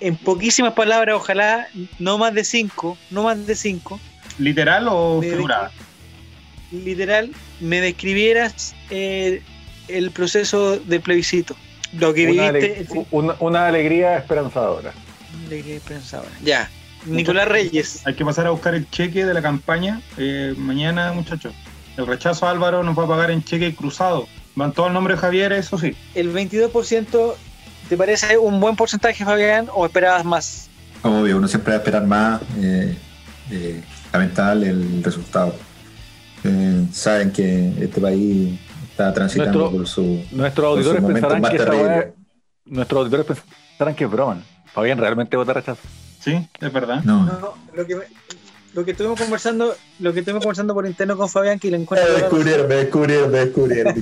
en 0.00 0.16
poquísimas 0.16 0.74
palabras, 0.74 1.16
ojalá 1.16 1.68
no 1.98 2.18
más 2.18 2.34
de 2.34 2.44
5, 2.44 2.96
no 3.10 3.22
más 3.24 3.46
de 3.46 3.54
5, 3.54 3.98
¿Literal 4.38 4.86
o 4.90 5.22
figurada? 5.22 5.70
literal, 6.72 7.30
me 7.60 7.80
describieras 7.80 8.74
eh, 8.90 9.40
el 9.88 10.10
proceso 10.10 10.78
del 10.78 11.00
plebiscito. 11.00 11.56
Lo 11.98 12.12
que 12.12 12.24
Una, 12.26 12.50
viste. 12.50 12.66
ale- 12.72 12.78
el 12.80 12.86
fin- 12.88 13.06
una- 13.10 13.36
una 13.38 13.66
alegría 13.68 14.16
esperanzadora. 14.18 14.92
De 15.48 15.62
que 15.62 15.80
pensaba. 15.86 16.26
Ya. 16.42 16.68
Nicolás 17.04 17.46
Reyes. 17.48 18.02
Hay 18.06 18.14
que 18.14 18.24
pasar 18.24 18.46
a 18.46 18.50
buscar 18.50 18.74
el 18.74 18.88
cheque 18.90 19.24
de 19.24 19.32
la 19.34 19.42
campaña 19.42 20.00
eh, 20.16 20.54
mañana, 20.56 21.12
muchachos. 21.12 21.54
El 21.96 22.06
rechazo 22.06 22.46
a 22.46 22.50
Álvaro 22.50 22.82
nos 22.82 22.98
va 22.98 23.04
a 23.04 23.08
pagar 23.08 23.30
en 23.30 23.42
cheque 23.44 23.74
cruzado. 23.74 24.26
Van 24.54 24.72
todo 24.72 24.88
el 24.88 24.92
nombre 24.92 25.14
de 25.14 25.20
Javier, 25.20 25.52
eso 25.52 25.78
sí. 25.78 25.94
el 26.14 26.32
22%, 26.32 27.34
¿te 27.88 27.96
parece 27.96 28.38
un 28.38 28.58
buen 28.60 28.74
porcentaje, 28.74 29.24
Fabián, 29.24 29.68
o 29.74 29.84
esperabas 29.86 30.24
más? 30.24 30.68
Obvio, 31.02 31.36
uno 31.36 31.46
siempre 31.46 31.72
va 31.72 31.76
a 31.76 31.78
esperar 31.80 32.06
más. 32.06 32.40
eh, 32.58 32.96
eh, 33.50 33.82
lamentable 34.12 34.70
el 34.70 35.04
resultado. 35.04 35.54
Eh, 36.42 36.84
saben 36.92 37.30
que 37.32 37.68
este 37.80 38.00
país 38.00 38.58
está 38.90 39.12
transitando 39.12 39.58
Nuestro- 39.70 39.78
por 39.78 39.86
su. 39.88 40.24
Nuestros 40.32 40.54
Por 40.54 40.64
auditores 40.78 41.04
pensarán 41.04 41.42
que 41.42 41.56
esta 41.56 42.12
Nuestros 42.64 42.98
auditores 43.00 43.26
pensarán 43.26 43.94
que 43.94 44.04
es 44.04 44.10
broma. 44.10 44.42
Fabián 44.76 44.98
realmente 44.98 45.38
vota 45.38 45.54
rechazo. 45.54 45.80
Sí, 46.22 46.46
es 46.60 46.70
verdad. 46.72 47.02
No. 47.02 47.24
No, 47.24 47.54
lo 47.74 47.86
que, 47.86 47.96
me- 47.96 48.04
lo 48.74 48.84
que 48.84 48.90
estuvimos 48.90 49.18
conversando, 49.18 49.74
lo 50.00 50.12
que 50.12 50.18
estuvimos 50.20 50.42
conversando 50.44 50.74
por 50.74 50.86
interno 50.86 51.16
con 51.16 51.30
Fabián, 51.30 51.58
que 51.58 51.70
le 51.70 51.78
Me 51.78 51.84
encuentro 51.84 52.12
descubrieron, 52.14 52.68
me 52.68 52.74
descubrieron, 52.74 53.30
me 53.32 53.38
descubrieron. 53.38 53.94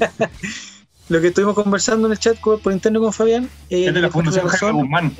lo 1.11 1.21
que 1.21 1.29
estuvimos 1.29 1.55
conversando 1.55 2.09
en 2.09 2.13
el 2.13 2.19
chat 2.19 2.37
por, 2.41 2.73
interno 2.73 3.01
con 3.01 3.13
Fabián, 3.13 3.49
eh, 3.71 3.87
Es 3.87 3.95
de 3.95 4.01
la 4.01 4.11
Fundación 4.11 4.49
Jaime 4.49 4.81
Guzmán. 4.81 5.13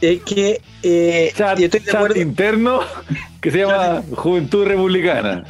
es 0.00 0.22
que 0.24 0.60
eh, 0.82 1.32
Chat, 1.36 1.60
y 1.60 1.64
estoy 1.64 1.80
de 1.80 1.92
chat 1.92 2.16
interno 2.16 2.80
que 3.40 3.52
se 3.52 3.58
llama 3.58 4.02
Juventud 4.12 4.66
Republicana. 4.66 5.44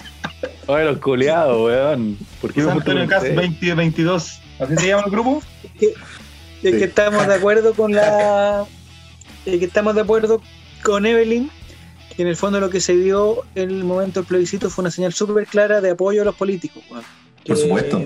Oye, 0.67 0.85
los 0.85 0.99
coleados, 0.99 1.63
weón. 1.65 2.19
¿Por 2.43 2.53
qué 2.53 2.61
Antonio 2.61 3.07
Cas 3.09 3.23
2022. 3.23 4.41
¿Así 4.59 4.77
se 4.77 4.89
llama 4.89 5.05
el 5.07 5.11
grupo? 5.11 5.43
es 5.81 5.81
que 5.81 5.95
Sí. 6.79 6.85
estamos 6.85 7.27
de 7.27 7.35
acuerdo 7.35 7.73
con 7.75 7.95
la 7.95 8.67
es 9.47 9.59
que 9.59 9.65
estamos 9.65 9.95
de 9.95 10.01
acuerdo 10.03 10.41
con 10.83 11.07
Evelyn 11.07 11.51
que 12.15 12.23
en 12.23 12.29
el 12.29 12.37
fondo 12.37 12.61
lo 12.61 12.71
que 12.71 12.81
se 12.81 12.97
dio 12.97 13.43
en 13.55 13.71
el 13.71 13.85
momento 13.85 14.21
del 14.21 14.27
plebiscito 14.27 14.71
fue 14.71 14.83
una 14.83 14.91
señal 14.91 15.13
súper 15.13 15.47
clara 15.47 15.81
de 15.81 15.91
apoyo 15.91 16.23
a 16.23 16.25
los 16.25 16.35
políticos 16.35 16.83
weón. 16.91 17.05
Por 17.47 17.57
Que- 17.57 17.63
supuesto. 17.63 18.03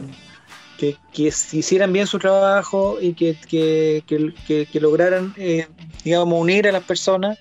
que, 0.79 0.97
que 1.13 1.23
hicieran 1.53 1.93
bien 1.93 2.07
su 2.07 2.19
trabajo 2.19 2.99
y 3.01 3.13
que, 3.15 3.37
que, 3.49 4.03
que- 4.07 4.33
que- 4.47 4.67
que 4.67 4.81
lograran 4.81 5.35
eh, 5.37 5.67
digamos 6.05 6.41
unir 6.41 6.67
a 6.69 6.73
las 6.73 6.83
personas 6.85 7.39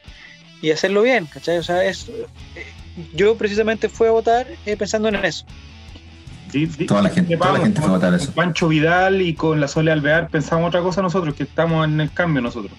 y 0.61 0.71
hacerlo 0.71 1.01
bien 1.01 1.25
¿cachai? 1.25 1.57
O 1.57 1.63
sea, 1.63 1.83
es, 1.85 2.09
eh, 2.09 2.65
yo 3.15 3.35
precisamente 3.37 3.87
fui 3.89 4.07
a 4.07 4.11
votar 4.11 4.45
eh, 4.65 4.75
pensando 4.77 5.07
en 5.07 5.15
eso 5.15 5.45
Toda 6.87 7.03
la 7.03 7.09
gente, 7.09 7.37
toda 7.37 7.53
la 7.53 7.59
gente 7.59 7.79
fue 7.79 7.89
a 7.89 7.93
votar 7.93 8.13
eso. 8.15 8.25
Con 8.25 8.33
Pancho 8.33 8.67
Vidal 8.67 9.21
y 9.21 9.35
con 9.35 9.59
la 9.61 9.67
Sole 9.67 9.91
Alvear 9.91 10.29
pensamos 10.29 10.67
otra 10.67 10.81
cosa 10.81 11.01
nosotros, 11.03 11.35
que 11.35 11.43
estamos 11.43 11.85
en 11.87 12.01
el 12.01 12.11
cambio 12.11 12.41
nosotros. 12.41 12.71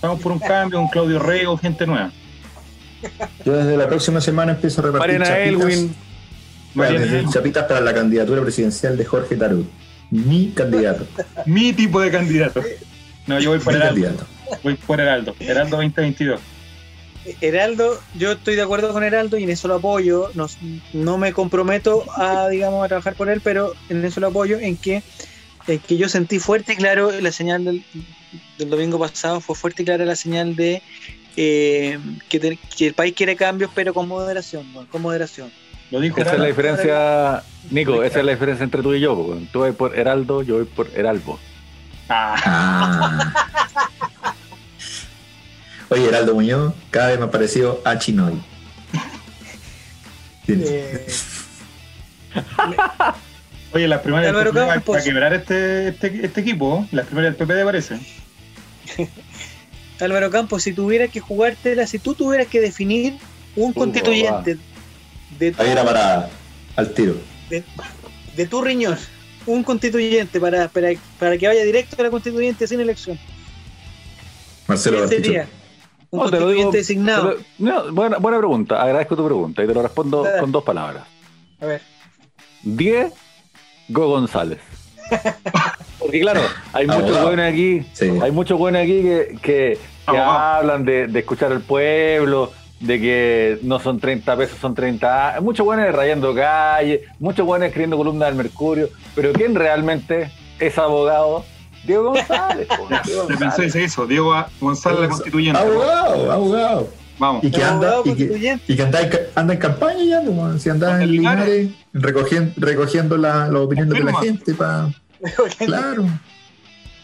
Estamos 0.00 0.22
por 0.22 0.32
un 0.32 0.38
cambio, 0.38 0.80
un 0.80 0.88
Claudio 0.88 1.18
Rego, 1.18 1.58
gente 1.58 1.86
nueva. 1.86 2.10
Yo 3.44 3.52
desde 3.52 3.76
la 3.76 3.86
próxima 3.86 4.22
semana 4.22 4.52
empiezo 4.52 4.80
a 4.80 4.84
repartir 4.84 5.18
Mariana 5.18 5.26
chapitas, 5.26 5.74
Elwin. 5.74 5.94
Mariana 6.72 7.00
desde 7.00 7.18
Elwin. 7.18 7.30
chapitas 7.30 7.64
para 7.64 7.80
la 7.82 7.92
candidatura 7.92 8.40
presidencial 8.40 8.96
de 8.96 9.04
Jorge 9.04 9.36
Tarut. 9.36 9.68
Mi 10.10 10.52
candidato. 10.52 11.06
Mi 11.44 11.74
tipo 11.74 12.00
de 12.00 12.10
candidato. 12.10 12.62
No, 13.26 13.38
yo 13.40 13.50
voy 13.50 13.58
por 13.58 13.74
Mi 13.74 13.78
Heraldo. 13.78 14.02
candidato. 14.02 14.26
Voy 14.62 14.74
por 14.76 15.00
Heraldo. 15.00 15.36
Heraldo 15.38 15.76
2022. 15.76 16.40
Heraldo, 17.42 18.00
yo 18.14 18.32
estoy 18.32 18.56
de 18.56 18.62
acuerdo 18.62 18.94
con 18.94 19.04
Heraldo 19.04 19.36
y 19.36 19.42
en 19.44 19.50
eso 19.50 19.68
lo 19.68 19.74
apoyo. 19.74 20.30
No, 20.32 20.46
no 20.94 21.18
me 21.18 21.34
comprometo 21.34 22.04
a, 22.16 22.48
digamos, 22.48 22.82
a 22.82 22.88
trabajar 22.88 23.16
por 23.16 23.28
él, 23.28 23.42
pero 23.44 23.74
en 23.90 24.02
eso 24.02 24.18
lo 24.18 24.28
apoyo, 24.28 24.58
en 24.58 24.78
que, 24.78 25.02
en 25.66 25.78
que 25.78 25.98
yo 25.98 26.08
sentí 26.08 26.38
fuerte 26.38 26.72
y 26.72 26.76
claro 26.76 27.10
la 27.20 27.32
señal 27.32 27.66
del, 27.66 27.84
del 28.58 28.70
domingo 28.70 28.98
pasado, 28.98 29.40
fue 29.40 29.54
fuerte 29.56 29.82
y 29.82 29.86
clara 29.86 30.04
la 30.04 30.16
señal 30.16 30.54
de 30.56 30.82
eh, 31.36 31.98
que, 32.28 32.40
te- 32.40 32.58
que 32.76 32.86
el 32.88 32.94
país 32.94 33.14
quiere 33.14 33.36
cambios, 33.36 33.70
pero 33.74 33.94
con 33.94 34.06
moderación, 34.08 34.72
¿no? 34.72 34.86
con 34.86 35.02
moderación. 35.02 35.50
Lo 35.90 35.98
dijo 36.00 36.20
Esa 36.20 36.34
es 36.34 36.38
la 36.38 36.46
diferencia, 36.46 37.42
Nico, 37.70 38.02
esa 38.04 38.20
es 38.20 38.24
la 38.24 38.32
diferencia 38.32 38.62
entre 38.64 38.82
tú 38.82 38.94
y 38.94 39.00
yo. 39.00 39.38
Tú 39.52 39.60
vas 39.60 39.74
por 39.74 39.98
Heraldo, 39.98 40.42
yo 40.42 40.56
voy 40.56 40.64
por 40.64 40.88
Heralbo. 40.94 41.38
Ah. 42.08 43.32
Oye, 45.88 46.06
Heraldo 46.06 46.34
Muñoz, 46.34 46.74
cada 46.92 47.08
vez 47.08 47.18
me 47.18 47.24
ha 47.24 47.30
parecido 47.32 47.80
a 47.84 47.98
Chinoy. 47.98 48.40
Eh, 50.46 51.06
Oye, 53.72 53.86
las 53.88 54.00
primarias 54.00 54.32
para 54.84 55.02
quebrar 55.02 55.32
este, 55.32 55.88
este, 55.88 56.26
este 56.26 56.40
equipo, 56.40 56.86
las 56.92 57.06
primarias 57.06 57.36
del 57.36 57.46
PP 57.46 57.58
te 57.58 57.64
parece. 57.64 58.00
Álvaro 60.00 60.30
Campos, 60.30 60.62
si 60.62 60.72
tuvieras 60.72 61.10
que 61.10 61.20
jugártela, 61.20 61.86
si 61.86 61.98
tú 61.98 62.14
tuvieras 62.14 62.46
que 62.46 62.60
definir 62.60 63.14
un 63.56 63.70
Uh, 63.72 63.74
constituyente 63.74 64.56
de 65.38 65.52
tu, 65.52 65.62
Ahí 65.62 65.70
era 65.70 65.84
para 65.84 66.30
al 66.76 66.94
tiro. 66.94 67.16
de 68.36 68.46
tu 68.46 68.62
riñón, 68.62 68.96
un 69.46 69.62
constituyente 69.64 70.40
para, 70.40 70.68
para, 70.68 70.90
para 71.18 71.36
que 71.36 71.46
vaya 71.48 71.64
directo 71.64 71.96
a 71.98 72.02
la 72.04 72.10
constituyente 72.10 72.66
sin 72.66 72.80
elección, 72.80 73.18
Marcelo 74.68 74.98
¿quién 74.98 75.08
Bartichotto. 75.08 75.26
sería? 75.26 75.48
Un 76.12 76.18
No, 76.20 76.24
te 76.30 76.30
lo 76.36 76.46
constituyente 76.46 76.56
digo- 76.56 76.72
designado. 76.72 77.36
No, 77.58 77.92
buena, 77.92 78.18
buena 78.18 78.38
pregunta, 78.38 78.80
agradezco 78.82 79.16
tu 79.16 79.24
pregunta 79.24 79.62
y 79.64 79.66
te 79.66 79.74
lo 79.74 79.82
respondo 79.82 80.26
con 80.38 80.50
dos 80.52 80.62
palabras. 80.64 81.04
A 81.60 81.66
ver. 81.66 81.82
10, 82.62 83.12
Go 83.88 84.08
González. 84.08 84.58
Porque 86.10 86.20
claro, 86.22 86.40
hay 86.72 86.86
muchos 86.86 87.02
Abogado. 87.04 87.26
buenos 87.28 87.46
aquí, 87.52 87.86
Sí. 87.92 88.10
hay 88.20 88.30
muchos 88.32 88.58
buenos 88.58 88.82
aquí 88.82 89.02
que, 89.02 89.28
que, 89.42 89.78
que 89.78 89.78
Abogado. 90.06 90.30
hablan 90.38 90.84
de, 90.84 91.06
de 91.06 91.18
escuchar 91.20 91.52
al 91.52 91.60
pueblo, 91.60 92.50
de 92.80 93.00
que 93.00 93.58
no 93.62 93.78
son 93.78 94.00
30 94.00 94.36
pesos, 94.36 94.58
son 94.60 94.74
30 94.74 95.36
A. 95.36 95.40
Muchos 95.40 95.64
buenos 95.64 95.94
rayando 95.94 96.34
calle, 96.34 97.02
muchos 97.18 97.46
buenos 97.46 97.66
escribiendo 97.68 97.96
columnas 97.96 98.28
del 98.28 98.36
Mercurio, 98.36 98.88
pero 99.14 99.32
¿quién 99.32 99.54
realmente 99.54 100.30
es 100.58 100.78
abogado? 100.78 101.44
Diego 101.84 102.04
González. 102.14 102.66
Diego 103.04 103.22
Te 103.26 103.34
González. 103.34 103.56
pensé 103.56 103.84
eso, 103.84 104.06
Diego 104.06 104.34
González, 104.60 105.00
la 105.00 105.08
constituyente. 105.08 105.60
Abogado, 105.60 106.32
abogado. 106.32 106.88
Vamos. 107.18 107.44
Y 107.44 107.50
que 107.50 107.62
anda, 107.62 107.96
y 107.98 108.02
que, 108.02 108.08
constituyente. 108.08 108.64
y 108.72 108.76
que 108.76 108.82
anda, 108.82 109.00
en, 109.02 109.08
ca- 109.10 109.18
anda 109.34 109.52
en 109.54 109.60
campaña 109.60 110.02
ya, 110.04 110.58
si 110.58 110.70
anda 110.70 111.02
En 111.02 111.10
Linares. 111.12 111.68
Recogiendo, 111.92 112.52
recogiendo 112.56 113.16
la, 113.18 113.46
las 113.48 113.60
opiniones 113.62 113.92
de 113.92 114.04
la 114.04 114.14
gente 114.20 114.54
para. 114.54 114.88
Claro. 115.58 116.06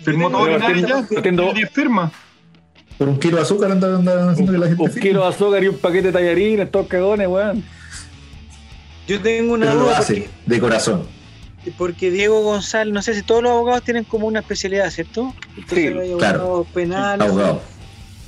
Firmó 0.05 0.31
todo 0.31 0.47
Linares 0.47 0.87
ya. 0.87 1.07
Tiene 1.23 1.53
10 1.53 1.71
firmas. 1.71 2.13
Por 2.99 3.09
un 3.09 3.19
kilo 3.19 3.37
de 3.37 3.43
azúcar 3.43 3.71
anda, 3.73 3.95
anda 3.97 4.31
haciendo 4.31 4.53
que 4.53 4.59
la 4.59 4.67
gente 4.69 4.83
Un 4.83 4.91
firme. 4.91 5.09
kilo 5.09 5.23
de 5.23 5.29
azúcar 5.29 5.63
y 5.65 5.69
un 5.69 5.79
paquete 5.79 6.07
de 6.09 6.13
tallarines, 6.13 6.71
todos 6.71 6.87
cagones, 6.87 7.29
weón. 7.29 7.63
Yo 9.07 9.21
tengo 9.21 9.55
una 9.55 9.67
Pero 9.67 9.79
lo 9.79 9.85
duda 9.87 9.99
hace 9.99 10.15
porque, 10.15 10.31
de 10.47 10.61
corazón. 10.61 11.03
porque 11.79 12.11
Diego 12.11 12.43
González, 12.43 12.93
no 12.93 13.03
sé 13.03 13.15
si 13.15 13.23
todos 13.23 13.43
los 13.43 13.53
abogados 13.53 13.83
tienen 13.85 14.05
como 14.05 14.27
una 14.27 14.41
especialidad, 14.41 14.91
¿cierto? 14.91 15.35
Entonces 15.57 15.93
Sí, 15.93 15.99
hay 15.99 16.15
claro. 16.19 16.41
abogados 16.41 16.67
penales. 16.73 17.29
Abogado. 17.29 17.61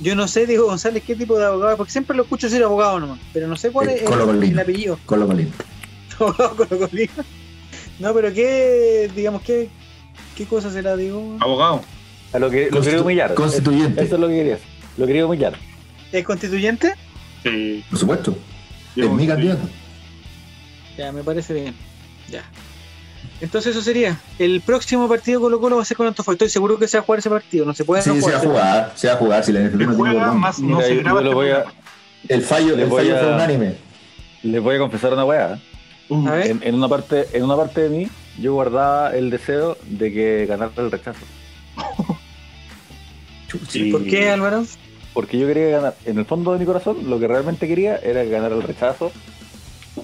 Yo 0.01 0.15
no 0.15 0.27
sé, 0.29 0.45
Diego 0.45 0.65
González, 0.67 1.03
qué 1.05 1.15
tipo 1.15 1.37
de 1.37 1.45
abogado, 1.45 1.75
porque 1.77 1.91
siempre 1.91 2.15
lo 2.15 2.23
escucho 2.23 2.47
decir 2.47 2.63
abogado 2.63 2.99
nomás, 3.01 3.19
pero 3.33 3.47
no 3.47 3.57
sé 3.57 3.71
cuál 3.71 3.89
Eh, 3.89 3.95
es 3.95 4.09
el, 4.09 4.59
apellido. 4.59 4.97
Con 5.05 5.19
lo 5.19 5.27
colino. 5.27 5.51
Abogado 6.19 6.55
Colocolino. 6.55 7.11
No, 7.99 8.13
pero 8.13 8.33
qué, 8.33 9.09
digamos, 9.15 9.41
qué, 9.41 9.69
qué 10.39 10.45
cosa 10.45 10.71
será, 10.71 10.95
Diego? 10.95 11.35
Abogado. 11.41 11.81
A 12.31 12.39
lo 12.39 12.49
que 12.49 12.69
lo 12.71 12.79
quería 12.81 13.01
humillar. 13.01 13.33
Constituyente. 13.33 14.01
Eso 14.03 14.15
es 14.15 14.21
lo 14.21 14.27
que 14.29 14.35
querías. 14.35 14.59
Lo 14.97 15.05
quería 15.05 15.25
humillar. 15.25 15.53
¿Es 16.13 16.23
constituyente? 16.25 16.93
Sí. 17.43 17.83
Por 17.89 17.99
supuesto. 17.99 18.35
Diego 18.95 19.11
es 19.11 19.17
mi 19.17 19.27
candidato. 19.27 19.61
Ya, 20.97 21.11
me 21.11 21.23
parece 21.23 21.53
bien. 21.53 21.75
Ya. 22.29 22.43
Entonces 23.41 23.71
eso 23.75 23.81
sería. 23.83 24.17
El 24.37 24.61
próximo 24.61 25.07
partido 25.09 25.41
Colo 25.41 25.59
Colo 25.59 25.75
va 25.75 25.81
a 25.81 25.85
ser 25.85 25.97
con 25.97 26.07
Antofagasta. 26.07 26.45
Estoy 26.45 26.53
seguro 26.53 26.79
que 26.79 26.87
se 26.87 26.97
va 26.97 27.01
a 27.03 27.05
jugar 27.05 27.19
ese 27.19 27.29
partido. 27.29 27.65
No 27.65 27.73
se 27.73 27.83
puede 27.83 28.01
Sí, 28.01 28.09
no 28.09 28.15
se 28.21 28.31
va 28.31 28.37
a 28.37 28.39
jugar, 28.39 28.91
se 28.95 29.07
va 29.07 29.13
a 29.13 29.17
jugar. 29.17 29.43
Si 29.43 29.51
la 29.51 29.59
Se 29.61 29.71
no 29.71 29.77
tiene 29.77 29.93
juega 29.93 30.31
más, 30.33 30.59
no 30.59 30.77
Mira, 30.77 30.87
se 30.87 30.95
yo- 30.95 31.01
graba. 31.01 31.19
yo 31.21 31.23
lo 31.25 31.29
este 31.31 31.35
voy 31.35 31.49
a-. 31.51 31.65
El 32.27 32.41
fallo, 32.41 32.75
el 32.75 32.85
voy 32.85 33.01
fallo 33.03 33.15
a- 33.15 33.19
fue 33.19 33.33
unánime. 33.33 33.75
Les 34.43 34.61
voy 34.61 34.75
a 34.75 34.79
confesar 34.79 35.13
una 35.13 35.25
weá. 35.25 35.59
Uh. 36.09 36.27
En, 36.29 36.61
en 36.63 36.75
una 36.75 36.87
parte, 36.87 37.27
en 37.33 37.43
una 37.43 37.55
parte 37.55 37.81
de 37.81 37.89
mí, 37.89 38.07
yo 38.41 38.53
guardaba 38.53 39.15
el 39.15 39.29
deseo 39.29 39.77
de 39.83 40.11
que 40.11 40.45
ganara 40.45 40.71
el 40.77 40.91
rechazo. 40.91 41.25
Sí. 43.67 43.91
¿Por 43.91 44.05
qué, 44.05 44.29
Álvaro? 44.29 44.63
Porque 45.13 45.39
yo 45.39 45.47
quería 45.47 45.69
ganar, 45.69 45.95
en 46.05 46.19
el 46.19 46.25
fondo 46.25 46.53
de 46.53 46.59
mi 46.59 46.65
corazón, 46.65 47.09
lo 47.09 47.19
que 47.19 47.27
realmente 47.27 47.67
quería 47.67 47.97
era 47.97 48.23
ganar 48.23 48.51
el 48.51 48.61
rechazo, 48.61 49.11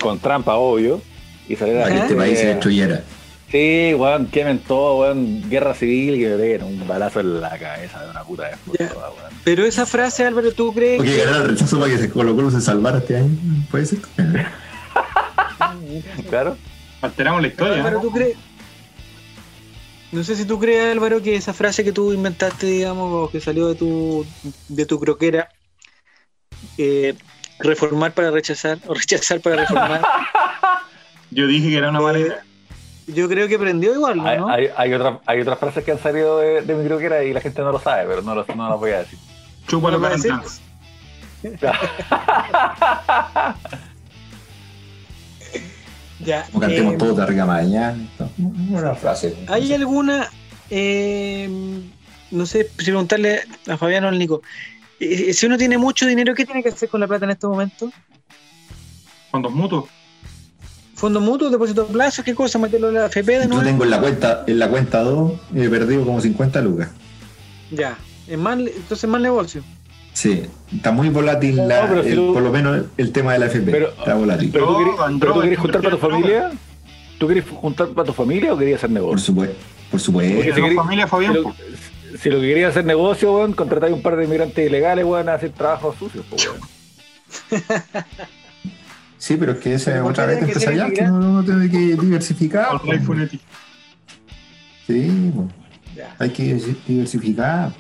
con 0.02 0.20
trampa, 0.20 0.56
obvio, 0.56 1.02
y 1.48 1.56
salir 1.56 1.78
a 1.78 1.82
Para 1.84 1.90
que 1.90 1.95
la 1.95 2.03
este 2.03 2.16
país 2.16 2.40
se 2.40 2.48
destruyera. 2.48 3.03
Sí, 3.52 3.94
weón, 3.94 4.26
quemen 4.28 4.60
todo, 4.60 5.02
weón, 5.02 5.48
guerra 5.49 5.76
civil, 5.76 6.18
que 6.18 6.30
me 6.30 6.38
peguen 6.38 6.64
un 6.64 6.88
balazo 6.88 7.20
en 7.20 7.40
la 7.40 7.57
cabeza 7.57 8.03
de 8.03 8.10
una 8.10 8.24
puta 8.24 8.49
todas, 8.66 8.90
weón. 8.90 9.32
Pero 9.44 9.64
esa 9.66 9.86
frase, 9.86 10.26
Álvaro, 10.26 10.52
¿tú 10.52 10.74
crees 10.74 10.98
Porque 10.98 11.16
que... 11.16 11.24
ganar 11.24 11.41
el 11.44 11.49
rechazo 11.49 11.80
para 11.80 11.91
que 11.91 11.99
se 11.99 12.10
Colo 12.10 12.36
Colo 12.36 12.49
se 12.49 12.62
salvara 12.62 12.98
este 12.98 13.18
año. 13.18 13.30
Puede 13.70 13.86
ser. 13.86 13.99
Claro. 16.30 16.57
Alteramos 17.01 17.41
la 17.41 17.47
historia. 17.47 17.77
Álvaro, 17.77 18.01
¿tú 18.01 18.11
crees? 18.11 18.38
No 20.11 20.23
sé 20.23 20.35
si 20.35 20.45
tú 20.45 20.59
crees, 20.59 20.91
Álvaro, 20.91 21.22
que 21.22 21.35
esa 21.35 21.53
frase 21.53 21.84
que 21.84 21.91
tú 21.91 22.13
inventaste, 22.13 22.65
digamos, 22.67 23.27
o 23.27 23.30
que 23.30 23.41
salió 23.41 23.67
de 23.67 23.76
tu, 23.76 24.26
de 24.69 24.85
tu 24.85 24.99
croquera, 24.99 25.49
eh, 26.77 27.15
reformar 27.59 28.13
para 28.13 28.31
rechazar, 28.31 28.77
o 28.88 28.93
rechazar 28.93 29.41
para 29.41 29.57
reformar, 29.57 30.01
Yo 31.31 31.47
dije 31.47 31.69
que 31.69 31.77
era 31.77 31.89
una 31.89 31.99
mala 31.99 32.19
idea. 32.19 32.43
yo 33.07 33.27
creo 33.27 33.47
que 33.49 33.59
prendió 33.59 33.93
igual, 33.93 34.26
Hay, 34.26 34.38
¿no? 34.38 34.47
hay, 34.47 34.69
hay 34.77 34.93
otras, 34.93 35.19
hay 35.26 35.41
otras 35.41 35.59
frases 35.59 35.84
que 35.84 35.91
han 35.91 35.99
salido 35.99 36.39
de, 36.39 36.61
de 36.61 36.76
mi 36.76 36.88
croquera 36.88 37.23
y 37.23 37.34
la 37.34 37.41
gente 37.41 37.61
no 37.61 37.72
lo 37.73 37.80
sabe, 37.80 38.05
pero 38.07 38.22
no, 38.22 38.35
lo- 38.35 38.45
no 38.55 38.69
las 38.69 38.80
voy 38.80 38.91
a 38.91 38.99
decir. 38.99 39.19
Chupa 39.67 39.91
¿No 39.91 39.99
Ya. 46.20 46.46
Como 46.46 46.62
cantemos 46.62 46.94
eh, 46.94 46.98
todos 46.98 47.18
de 47.18 47.24
arriba 47.24 47.46
mañana. 47.46 47.98
Una 48.70 48.96
frase. 48.96 49.36
¿Hay 49.48 49.74
alguna, 49.74 50.30
eh, 50.70 51.50
no 52.32 52.46
sé, 52.46 52.70
preguntarle 52.76 53.42
a 53.68 53.78
Fabián 53.78 54.06
o 54.06 54.08
al 54.08 54.18
Nico, 54.18 54.42
eh, 55.00 55.34
si 55.34 55.46
uno 55.46 55.58
tiene 55.58 55.78
mucho 55.78 56.06
dinero, 56.06 56.34
¿qué 56.34 56.46
tiene 56.46 56.64
que 56.64 56.70
hacer 56.70 56.90
con 56.90 57.02
la 57.02 57.08
plata 57.08 57.26
en 57.26 57.32
este 57.32 57.48
momento? 57.48 57.92
Fondos 59.32 59.52
mutuos. 59.52 59.86
¿Fondos 60.96 61.22
mutuos, 61.22 61.52
depósito 61.52 61.82
a 61.82 61.88
plazo? 61.88 62.24
¿Qué 62.24 62.34
cosa? 62.34 62.58
¿Meterlo 62.58 62.88
en 62.88 62.96
la 62.96 63.08
FP 63.08 63.34
de 63.34 63.44
Yo 63.44 63.50
nuevo? 63.50 63.64
tengo 63.64 63.84
en 63.84 63.90
la 63.90 64.00
cuenta, 64.00 64.44
en 64.48 64.60
la 64.60 64.70
cuenta 64.70 65.02
2, 65.02 65.34
he 65.56 65.70
perdido 65.70 66.06
como 66.06 66.22
50 66.22 66.62
lucas. 66.62 66.90
Ya. 67.72 67.98
Es 68.28 68.38
más, 68.38 68.58
entonces 68.58 69.04
es 69.04 69.10
más 69.10 69.22
negocio. 69.22 69.62
Sí, 70.16 70.44
está 70.74 70.92
muy 70.94 71.10
volátil, 71.10 71.58
la- 71.68 71.88
pero 71.90 72.02
si 72.04 72.10
el- 72.10 72.16
tú- 72.16 72.34
por 72.34 72.42
lo 72.42 72.50
menos 72.52 72.86
el 72.98 73.12
tema 73.12 73.34
de 73.34 73.40
la 73.40 73.46
FP. 73.48 73.70
Pero- 73.70 73.90
está 73.90 74.14
volátil. 74.16 74.50
Pero 74.52 74.66
tú 74.68 74.72
No, 74.72 74.78
querías, 74.80 75.00
Android, 75.02 75.20
pero 75.20 75.34
tú 75.34 75.42
querías 75.42 75.60
juntar 75.60 75.82
para 75.82 75.96
tu 75.96 76.02
familia. 76.02 76.52
¿Tú 77.18 77.28
querías 77.28 77.46
juntar 77.50 77.88
para 77.90 78.06
tu 78.08 78.14
familia 78.14 78.54
o 78.54 78.58
querías 78.58 78.78
hacer 78.78 78.90
por 78.90 78.94
negocio? 78.96 79.18
supuesto. 79.20 79.56
Por 79.92 80.00
supuesto. 80.00 80.36
Porque 80.36 80.50
Eh, 80.50 80.54
si 80.56 80.62
querí- 80.62 80.76
familia 80.76 81.08
Fabián. 81.08 81.34
Si 81.34 81.38
lo, 81.40 81.44
po. 81.44 81.56
si 82.22 82.30
lo 82.30 82.40
que 82.40 82.48
querías 82.48 82.70
hacer 82.72 82.86
negocio, 82.86 83.34
weón, 83.36 83.54
contratar 83.54 83.92
un 83.92 84.02
par 84.02 84.16
de 84.16 84.24
inmigrantes 84.24 84.66
ilegales, 84.66 85.04
weón, 85.06 85.28
a 85.30 85.34
hacer 85.34 85.50
trabajos 85.52 85.96
sucios, 86.00 86.26
weón. 86.32 86.60
Sí, 89.18 89.38
pero 89.38 89.54
es 89.54 89.58
que 89.58 89.74
esa 89.74 89.90
es 89.90 89.94
¿Pero 89.96 90.04
por 90.04 90.12
otra 90.12 90.26
vez 90.28 90.38
que 90.38 90.46
empresarial 90.46 90.94
que 90.94 91.02
uno, 91.04 91.44
tiene 91.44 91.70
que 91.70 91.78
diversificar. 91.96 92.68
Sí, 94.88 95.32
pues, 95.36 96.08
hay 96.20 96.30
que 96.30 96.62
diversificar. 96.88 97.74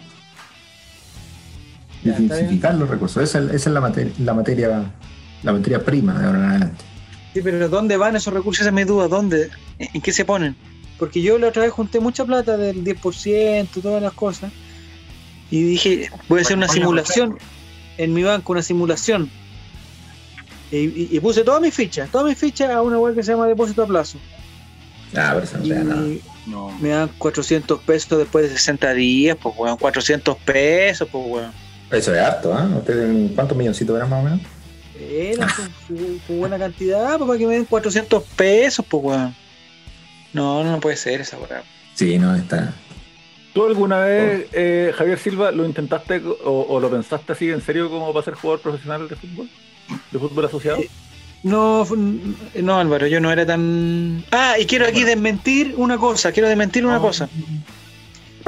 Diversificar 2.13 2.75
los 2.75 2.89
recursos. 2.89 3.23
Esa, 3.23 3.39
es- 3.39 3.45
esa 3.53 3.69
es 3.69 3.73
la 3.73 3.81
materia, 3.81 4.13
la 4.19 4.33
materia, 4.33 4.91
la 5.43 5.51
materia 5.53 5.83
prima 5.83 6.17
de 6.19 6.25
ahora 6.25 6.39
en 6.39 6.45
adelante. 6.45 6.83
Sí, 7.33 7.41
pero 7.43 7.67
¿dónde 7.69 7.97
van 7.97 8.15
esos 8.15 8.33
recursos? 8.33 8.61
Esa 8.61 8.69
es 8.69 8.75
mi 8.75 8.83
duda. 8.85 9.07
¿Dónde? 9.07 9.49
¿En 9.79 10.01
qué 10.01 10.13
se 10.13 10.23
ponen? 10.25 10.55
Porque 10.97 11.21
yo 11.21 11.37
la 11.37 11.47
otra 11.49 11.63
vez 11.63 11.71
junté 11.73 11.99
mucha 11.99 12.23
plata 12.23 12.55
del 12.57 12.83
10%, 12.83 13.81
todas 13.81 14.01
las 14.01 14.13
cosas. 14.13 14.51
Y 15.51 15.61
dije, 15.63 16.09
voy 16.29 16.39
a 16.39 16.41
hacer 16.43 16.55
una 16.57 16.67
simulación 16.69 17.37
en 17.97 18.13
mi 18.13 18.23
banco, 18.23 18.53
una 18.53 18.61
simulación. 18.61 19.29
Y, 20.71 20.77
y- 20.77 21.09
y 21.11 21.19
puse 21.19 21.43
todas 21.43 21.61
mis 21.61 21.73
fichas, 21.73 22.09
todas 22.09 22.27
mis 22.27 22.37
fichas 22.37 22.69
a 22.71 22.81
una 22.81 22.97
web 22.97 23.13
que 23.15 23.23
se 23.23 23.31
llama 23.33 23.47
depósito 23.47 23.83
a 23.83 23.87
plazo. 23.87 24.17
Ah, 25.15 25.31
pero 25.35 25.43
eso 25.43 25.57
no. 25.85 26.15
No. 26.47 26.77
me 26.79 26.89
dan 26.89 27.09
400 27.17 27.79
pesos 27.81 28.17
después 28.19 28.47
de 28.49 28.55
60 28.57 28.93
días, 28.93 29.35
pues 29.41 29.55
weón, 29.57 29.77
400 29.77 30.37
pesos, 30.37 31.07
pues 31.11 31.23
weón. 31.27 31.51
Eso 31.91 32.13
es 32.15 32.21
harto, 32.21 32.53
¿ah? 32.53 32.67
¿Ustedes 32.77 33.31
cuántos 33.35 33.57
milloncitos 33.57 33.95
eran 33.95 34.09
más 34.09 34.21
o 34.21 34.23
menos? 34.23 34.39
Era 34.99 35.47
su- 35.49 36.19
su 36.25 36.33
buena 36.33 36.57
cantidad 36.57 37.17
pues, 37.17 37.27
para 37.27 37.39
que 37.39 37.47
me 37.47 37.53
den 37.55 37.65
400 37.65 38.23
pesos, 38.35 38.85
pues 38.89 39.03
weón. 39.03 39.35
No, 40.33 40.63
no 40.63 40.79
puede 40.79 40.95
ser 40.97 41.21
esa 41.21 41.37
weón. 41.37 41.61
Sí, 41.93 42.17
no, 42.17 42.35
está. 42.35 42.73
¿Tú 43.53 43.65
alguna 43.65 43.99
vez, 43.99 44.47
eh, 44.51 44.91
Javier 44.97 45.17
Silva, 45.17 45.51
lo 45.51 45.65
intentaste 45.65 46.21
o, 46.43 46.65
o 46.67 46.79
lo 46.79 46.89
pensaste 46.89 47.31
así 47.31 47.49
en 47.51 47.61
serio 47.61 47.89
como 47.89 48.11
para 48.11 48.25
ser 48.25 48.33
jugador 48.33 48.61
profesional 48.61 49.07
de 49.07 49.15
fútbol? 49.15 49.49
¿De 50.11 50.19
fútbol 50.19 50.45
asociado? 50.45 50.77
Eh, 50.79 50.89
No, 51.43 51.85
no, 52.55 52.79
Álvaro, 52.79 53.07
yo 53.07 53.21
no 53.21 53.31
era 53.31 53.45
tan. 53.45 54.25
Ah, 54.31 54.55
y 54.59 54.65
quiero 54.65 54.85
aquí 54.87 55.03
desmentir 55.03 55.75
una 55.77 55.97
cosa, 55.97 56.31
quiero 56.33 56.49
desmentir 56.49 56.85
una 56.85 56.99
cosa. 56.99 57.29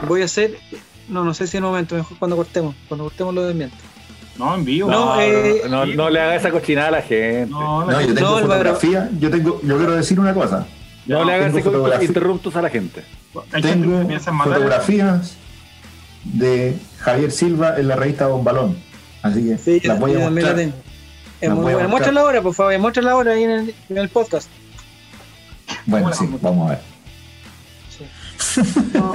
Voy 0.08 0.24
a 0.24 0.26
hacer. 0.26 0.58
No, 1.08 1.24
no 1.24 1.34
sé 1.34 1.48
si 1.48 1.58
en 1.58 1.64
un 1.64 1.72
momento, 1.72 1.96
mejor 1.96 2.18
cuando 2.18 2.36
cortemos. 2.36 2.76
Cuando 2.88 3.06
cortemos 3.06 3.34
lo 3.34 3.44
desmiento. 3.46 3.76
No, 4.38 4.54
en 4.56 4.66
vivo. 4.66 4.90
No, 4.92 5.16
No, 5.16 5.22
eh, 5.22 5.62
no, 5.70 5.86
no, 5.86 5.94
no 5.96 6.10
le 6.10 6.20
hagas 6.22 6.42
esa 6.42 6.52
cochinada 6.52 6.90
a 6.90 6.92
la 6.92 7.02
gente. 7.02 7.48
No, 7.50 7.86
No, 7.86 7.92
No, 7.92 8.02
yo 8.02 8.14
tengo 8.14 8.40
No, 8.40 8.48
fotografía. 8.48 9.10
Yo 9.20 9.30
tengo, 9.32 9.62
yo 9.64 9.78
quiero 9.78 9.94
decir 9.94 10.20
una 10.20 10.34
cosa. 10.34 10.68
le 11.06 11.16
hagas 11.16 11.54
interruptos 12.04 12.56
a 12.56 12.62
la 12.62 12.70
gente. 12.70 13.04
Tengo 13.62 14.08
fotografías 14.44 15.36
de 16.24 16.76
Javier 17.00 17.32
Silva 17.32 17.76
en 17.78 17.88
la 17.88 17.96
revista 17.96 18.26
Don 18.28 18.44
Balón. 18.44 18.78
Así 19.24 19.44
que 19.48 19.58
Sí, 19.58 19.88
las 19.88 20.00
voy 20.00 20.14
a 20.16 20.20
la 20.20 20.30
mostrar. 20.30 20.56
tengo. 20.56 20.76
Es 21.42 21.50
muy 21.52 21.74
buena. 21.74 21.88
Muéstrala 21.88 22.22
ahora, 22.22 22.42
por 22.42 22.54
favor, 22.54 22.78
muéstrala 22.80 23.12
ahora 23.12 23.32
ahí 23.34 23.44
en 23.44 23.50
el, 23.52 23.76
en 23.90 23.98
el 23.98 24.10
podcast. 24.10 24.50
Bueno, 25.86 26.12
sí, 26.14 26.28
vamos. 26.42 26.68
a 26.68 26.70
ver. 26.76 26.80
No, 28.94 29.14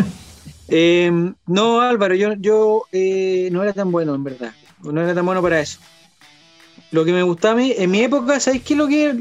Eh, 0.74 1.12
no, 1.46 1.82
Álvaro, 1.82 2.14
yo, 2.14 2.32
yo 2.32 2.84
eh, 2.92 3.50
no 3.52 3.62
era 3.62 3.74
tan 3.74 3.92
bueno, 3.92 4.14
en 4.14 4.24
verdad. 4.24 4.54
No 4.82 5.02
era 5.02 5.14
tan 5.14 5.26
bueno 5.26 5.42
para 5.42 5.60
eso. 5.60 5.78
Lo 6.90 7.04
que 7.04 7.12
me 7.12 7.22
gustaba 7.22 7.52
a 7.52 7.56
mí, 7.58 7.74
en 7.76 7.90
mi 7.90 8.00
época, 8.00 8.40
¿sabéis 8.40 8.62
qué 8.62 8.74
lo 8.74 8.88
que, 8.88 9.14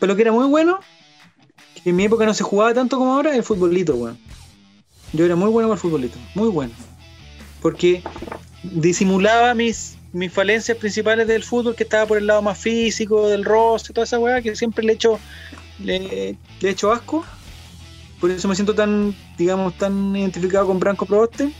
que 0.00 0.20
era 0.20 0.32
muy 0.32 0.48
bueno? 0.48 0.80
Que 1.80 1.90
en 1.90 1.96
mi 1.96 2.06
época 2.06 2.26
no 2.26 2.34
se 2.34 2.42
jugaba 2.42 2.74
tanto 2.74 2.98
como 2.98 3.14
ahora, 3.14 3.36
el 3.36 3.44
futbolito, 3.44 3.94
weón. 3.94 4.18
Yo 5.12 5.24
era 5.24 5.36
muy 5.36 5.48
bueno 5.48 5.68
para 5.68 5.76
el 5.76 5.80
futbolito, 5.80 6.18
muy 6.34 6.48
bueno. 6.48 6.72
Porque 7.62 8.02
disimulaba 8.64 9.54
mis, 9.54 9.96
mis 10.12 10.32
falencias 10.32 10.76
principales 10.76 11.28
del 11.28 11.44
fútbol, 11.44 11.76
que 11.76 11.84
estaba 11.84 12.06
por 12.06 12.18
el 12.18 12.26
lado 12.26 12.42
más 12.42 12.58
físico, 12.58 13.28
del 13.28 13.44
rostro, 13.44 13.94
toda 13.94 14.06
esa 14.06 14.18
weá, 14.18 14.42
que 14.42 14.56
siempre 14.56 14.84
le 14.84 14.94
echo, 14.94 15.20
le, 15.78 16.36
le 16.60 16.68
echo 16.68 16.90
asco. 16.90 17.24
Por 18.20 18.30
eso 18.30 18.48
me 18.48 18.54
siento 18.54 18.74
tan, 18.74 19.14
digamos, 19.36 19.76
tan 19.76 20.14
identificado 20.16 20.66
con 20.66 20.78
Branco 20.80 21.06
Proboste. 21.06 21.50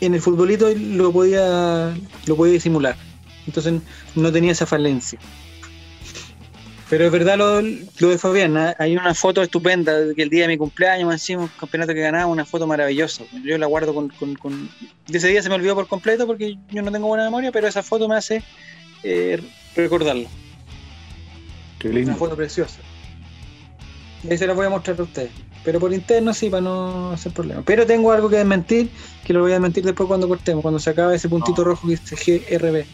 En 0.00 0.14
el 0.14 0.20
futbolito 0.20 0.68
lo 0.74 1.12
podía, 1.12 1.94
lo 2.26 2.36
podía 2.36 2.52
disimular. 2.54 2.96
Entonces 3.46 3.74
no 4.14 4.32
tenía 4.32 4.52
esa 4.52 4.66
falencia. 4.66 5.18
Pero 6.88 7.04
es 7.06 7.10
verdad 7.10 7.36
lo, 7.36 7.60
lo 7.62 8.08
de 8.10 8.16
Fabián, 8.18 8.56
¿ah? 8.56 8.74
hay 8.78 8.96
una 8.96 9.12
foto 9.12 9.42
estupenda 9.42 9.92
que 10.14 10.22
el 10.22 10.30
día 10.30 10.42
de 10.42 10.48
mi 10.48 10.56
cumpleaños, 10.56 11.12
encima 11.12 11.42
un 11.42 11.48
campeonato 11.48 11.92
que 11.92 12.00
ganaba, 12.00 12.26
una 12.26 12.44
foto 12.44 12.64
maravillosa. 12.66 13.24
Yo 13.44 13.58
la 13.58 13.66
guardo 13.66 13.92
con, 13.92 14.08
con, 14.10 14.36
con- 14.36 14.68
de 15.08 15.18
ese 15.18 15.26
día 15.28 15.42
se 15.42 15.48
me 15.48 15.56
olvidó 15.56 15.74
por 15.74 15.88
completo 15.88 16.26
porque 16.28 16.56
yo 16.70 16.82
no 16.82 16.92
tengo 16.92 17.08
buena 17.08 17.24
memoria, 17.24 17.50
pero 17.50 17.66
esa 17.66 17.82
foto 17.82 18.08
me 18.08 18.14
hace 18.14 18.40
eh, 19.02 19.42
recordarla. 19.74 20.28
Qué 21.80 21.88
Una 21.88 21.98
lindo. 21.98 22.14
foto 22.14 22.36
preciosa. 22.36 22.78
Y 24.22 24.30
ahí 24.30 24.38
se 24.38 24.46
la 24.46 24.52
voy 24.52 24.66
a 24.66 24.70
mostrar 24.70 24.98
a 25.00 25.02
ustedes. 25.02 25.30
Pero 25.66 25.80
por 25.80 25.92
interno 25.92 26.32
sí, 26.32 26.48
para 26.48 26.60
no 26.62 27.10
hacer 27.10 27.32
problema. 27.32 27.60
Pero 27.66 27.84
tengo 27.84 28.12
algo 28.12 28.28
que 28.30 28.36
desmentir, 28.36 28.88
que 29.24 29.32
lo 29.32 29.40
voy 29.40 29.50
a 29.50 29.54
desmentir 29.54 29.84
después 29.84 30.06
cuando 30.06 30.28
cortemos, 30.28 30.62
cuando 30.62 30.78
se 30.78 30.90
acabe 30.90 31.16
ese 31.16 31.28
puntito 31.28 31.64
rojo 31.64 31.88
que 31.88 31.96
dice 31.96 32.14
GRB. 32.48 32.84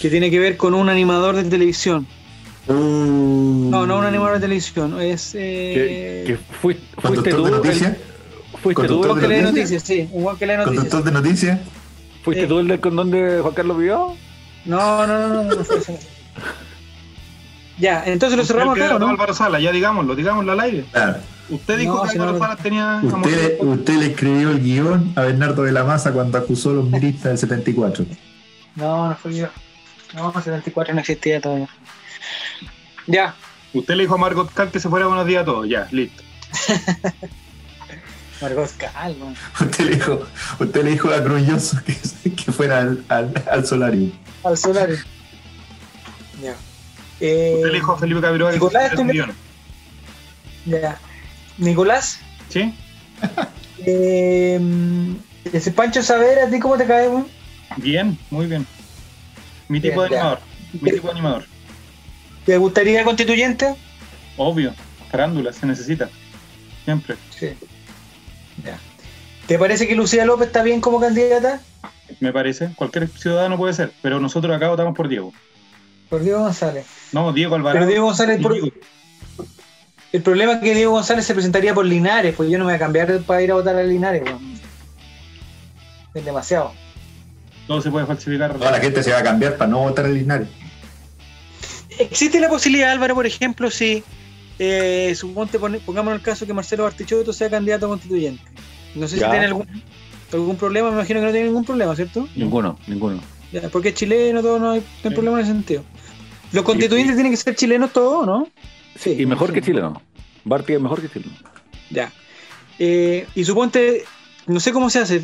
que 0.00 0.08
tiene 0.10 0.30
que 0.30 0.38
ver 0.38 0.56
con 0.56 0.74
un 0.74 0.88
animador 0.88 1.34
de 1.36 1.42
televisión. 1.44 2.06
Uh, 2.68 2.72
No, 3.70 3.84
no 3.86 3.98
un 3.98 4.04
animador 4.04 4.34
de 4.34 4.40
televisión, 4.40 5.00
es... 5.00 5.32
Que, 5.32 6.24
Eh, 6.32 6.38
fuiste, 6.60 6.82
fuiste 7.00 7.30
¿Conductor 7.30 7.34
tú, 7.36 7.42
de 7.42 7.48
el- 7.50 7.56
noticias? 7.56 7.96
fuiste 8.62 8.86
tú, 8.86 9.04
el- 9.14 9.20
que 9.20 9.28
lee 9.28 9.42
noticias? 9.42 9.82
sí, 9.82 10.08
un 10.12 10.22
guan 10.22 10.36
que 10.36 10.46
lee 10.46 10.56
noticias. 10.56 10.84
¿Conductor 10.84 11.04
de 11.04 11.10
noticias? 11.12 11.60
fuiste 12.22 12.42
Sí. 12.44 12.48
tú 12.48 12.58
el 12.60 12.68
del 12.68 12.78
condón 12.80 13.10
de 13.10 13.40
Juan 13.40 13.54
Carlos 13.54 13.76
Vidal. 13.78 14.00
No, 14.66 15.06
no, 15.06 15.28
no, 15.28 15.28
no, 15.28 15.42
no, 15.56 15.64
fue 15.64 15.78
ese. 15.78 15.98
Ya, 17.78 18.02
entonces 18.06 18.36
lo 18.36 18.44
cerramos 18.44 18.76
acá, 18.76 18.86
¿o 18.86 18.88
quedó 18.88 18.98
¿no? 18.98 19.08
Álvaro 19.08 19.34
Sala, 19.34 19.60
ya 19.60 19.70
digámoslo, 19.72 20.16
digámoslo 20.16 20.52
al 20.52 20.60
aire. 20.60 20.84
Claro. 20.92 21.18
Usted 21.48 21.78
dijo 21.78 22.04
No, 22.04 22.10
que 22.10 22.18
Álvaro 22.18 22.38
Sala 22.38 22.56
tenía. 22.56 23.00
Usted, 23.02 23.58
usted 23.60 23.94
le 23.94 24.06
escribió 24.06 24.50
el 24.50 24.60
guion 24.60 25.12
a 25.16 25.22
Bernardo 25.22 25.62
de 25.62 25.72
la 25.72 25.84
Maza 25.84 26.12
cuando 26.12 26.38
acusó 26.38 26.70
a 26.70 26.74
los 26.74 26.84
miristas 26.86 27.24
del 27.24 27.38
74. 27.38 28.04
No, 28.74 29.08
no 29.08 29.16
fue 29.16 29.34
yo. 29.34 29.48
No, 30.14 30.32
74 30.32 30.94
no 30.94 31.00
existía 31.00 31.40
todavía. 31.40 31.68
Ya, 33.08 33.34
Usted 33.74 33.94
le 33.94 34.04
dijo 34.04 34.14
a 34.14 34.18
Margot 34.18 34.52
Cal 34.52 34.70
que 34.70 34.80
se 34.80 34.88
fuera 34.88 35.06
buenos 35.06 35.26
días 35.26 35.42
a 35.42 35.44
todos. 35.44 35.68
Ya, 35.68 35.88
listo. 35.90 36.22
Margot 38.40 38.70
calma. 38.76 39.34
Usted 39.60 39.84
le 39.84 39.96
dijo, 39.96 40.22
usted 40.60 40.84
le 40.84 40.90
dijo 40.90 41.10
a 41.10 41.22
Cruz 41.22 41.74
que, 41.84 42.30
que 42.32 42.52
fuera 42.52 42.78
al, 42.78 43.04
al, 43.08 43.32
al 43.50 43.66
solarium. 43.66 44.12
Al 44.44 44.56
solar. 44.56 44.90
Eh, 47.20 47.52
Usted 47.56 47.68
le 47.68 47.74
dijo 47.74 47.92
a 47.92 47.98
Felipe 47.98 48.20
Cabiroa 48.20 48.50
que 48.50 48.56
Nicolás, 48.56 48.94
le- 48.94 49.12
guion. 49.12 49.34
Ya. 50.66 50.98
Nicolás, 51.58 52.20
¿Sí? 52.48 52.72
eh, 53.86 54.60
ese 55.52 55.70
Pancho 55.72 56.02
Saber, 56.02 56.38
¿a 56.40 56.50
ti 56.50 56.58
cómo 56.60 56.76
te 56.76 56.86
cae, 56.86 57.08
weón? 57.08 57.26
Bien, 57.76 58.18
muy 58.30 58.46
bien. 58.46 58.66
Mi 59.68 59.80
tipo 59.80 60.02
de 60.02 60.10
ya. 60.10 60.16
animador. 60.16 60.40
Mi 60.80 60.90
tipo 60.90 61.06
de 61.08 61.12
animador. 61.12 61.44
¿Te 62.46 62.56
gustaría 62.56 63.04
constituyente? 63.04 63.74
Obvio. 64.36 64.74
Farándula, 65.10 65.52
se 65.52 65.66
necesita. 65.66 66.08
Siempre. 66.84 67.16
Sí. 67.38 67.48
Ya. 68.64 68.78
¿Te 69.46 69.58
parece 69.58 69.86
que 69.88 69.94
Lucía 69.94 70.24
López 70.24 70.48
está 70.48 70.62
bien 70.62 70.80
como 70.80 71.00
candidata? 71.00 71.60
Me 72.20 72.32
parece. 72.32 72.70
Cualquier 72.74 73.08
ciudadano 73.08 73.56
puede 73.56 73.72
ser. 73.74 73.92
Pero 74.02 74.20
nosotros 74.20 74.54
acá 74.54 74.68
votamos 74.68 74.94
por 74.94 75.08
Diego. 75.08 75.32
Por 76.08 76.22
Diego 76.22 76.40
González. 76.40 76.86
No, 77.12 77.32
Diego 77.32 77.54
Alvarado. 77.54 77.80
Pero 77.80 77.86
Diego 77.90 78.06
González, 78.06 78.40
y 78.40 78.42
por- 78.42 78.52
Diego. 78.52 78.68
el 80.12 80.22
problema 80.22 80.52
es 80.54 80.58
que 80.60 80.74
Diego 80.74 80.92
González 80.92 81.24
se 81.26 81.34
presentaría 81.34 81.74
por 81.74 81.84
Linares, 81.84 82.34
pues 82.34 82.50
yo 82.50 82.58
no 82.58 82.64
me 82.64 82.72
voy 82.72 82.76
a 82.76 82.78
cambiar 82.78 83.20
para 83.20 83.42
ir 83.42 83.50
a 83.50 83.54
votar 83.54 83.76
a 83.76 83.82
Linares. 83.82 84.22
Es 86.14 86.24
demasiado. 86.24 86.72
Todo 87.66 87.82
se 87.82 87.90
puede 87.90 88.06
falsificar. 88.06 88.54
Toda 88.54 88.70
la 88.70 88.80
gente 88.80 89.02
se 89.02 89.12
va 89.12 89.18
a 89.18 89.22
cambiar 89.22 89.56
para 89.56 89.70
no 89.70 89.80
votar 89.80 90.06
el 90.06 90.14
Linares. 90.14 90.48
¿Existe 91.98 92.40
la 92.40 92.48
posibilidad, 92.48 92.90
Álvaro, 92.92 93.14
por 93.14 93.26
ejemplo, 93.26 93.70
si 93.70 94.02
eh, 94.58 95.12
suponte, 95.16 95.58
pongamos 95.58 96.14
el 96.14 96.22
caso 96.22 96.46
que 96.46 96.52
Marcelo 96.54 96.84
Bartichotto 96.84 97.32
sea 97.32 97.50
candidato 97.50 97.86
a 97.86 97.88
constituyente? 97.90 98.42
No 98.94 99.06
sé 99.08 99.16
Ya. 99.18 99.26
si 99.26 99.30
tiene 99.32 99.46
algún, 99.46 99.66
algún 100.32 100.56
problema, 100.56 100.88
me 100.90 100.94
imagino 100.96 101.20
que 101.20 101.26
no 101.26 101.32
tiene 101.32 101.46
ningún 101.48 101.64
problema, 101.64 101.94
¿cierto? 101.96 102.28
Ninguno, 102.34 102.78
ninguno. 102.86 103.20
Ya, 103.52 103.68
porque 103.68 103.88
es 103.90 103.94
chileno, 103.94 104.42
todo, 104.42 104.58
no 104.58 104.70
hay, 104.72 104.80
no 104.80 105.08
hay 105.10 105.14
problema 105.14 105.38
en 105.38 105.44
ese 105.44 105.52
sentido. 105.52 105.82
Los 106.52 106.64
constituyentes 106.64 107.14
tienen 107.16 107.32
que 107.32 107.36
ser 107.36 107.54
chilenos 107.54 107.92
todos, 107.92 108.26
¿no? 108.26 108.48
Sí. 108.98 109.16
Y 109.18 109.26
mejor 109.26 109.52
que 109.52 109.60
chileno. 109.62 110.00
Barty 110.44 110.74
es 110.74 110.80
mejor 110.80 111.00
que 111.02 111.08
chileno. 111.08 111.36
Ya. 111.90 112.10
Eh, 112.78 113.26
y 113.34 113.44
suponte, 113.44 114.04
no 114.46 114.60
sé 114.60 114.72
cómo 114.72 114.88
se 114.90 115.00
hace. 115.00 115.22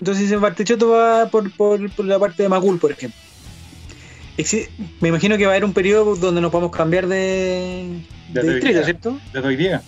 Entonces, 0.00 0.38
Bartichotto 0.40 0.90
va 0.90 1.26
por, 1.28 1.50
por, 1.52 1.90
por 1.90 2.04
la 2.04 2.18
parte 2.18 2.42
de 2.42 2.48
Macul, 2.48 2.78
por 2.78 2.92
ejemplo. 2.92 3.18
Exi- 4.38 4.68
Me 5.00 5.08
imagino 5.08 5.36
que 5.38 5.46
va 5.46 5.52
a 5.52 5.54
haber 5.54 5.64
un 5.64 5.72
periodo 5.72 6.14
donde 6.16 6.40
nos 6.40 6.50
podamos 6.52 6.74
cambiar 6.76 7.06
de, 7.06 8.00
de 8.28 8.42
distrito, 8.42 8.66
día. 8.68 8.84
¿cierto? 8.84 9.18
Desde 9.32 9.48
hoy 9.48 9.56
día. 9.56 9.82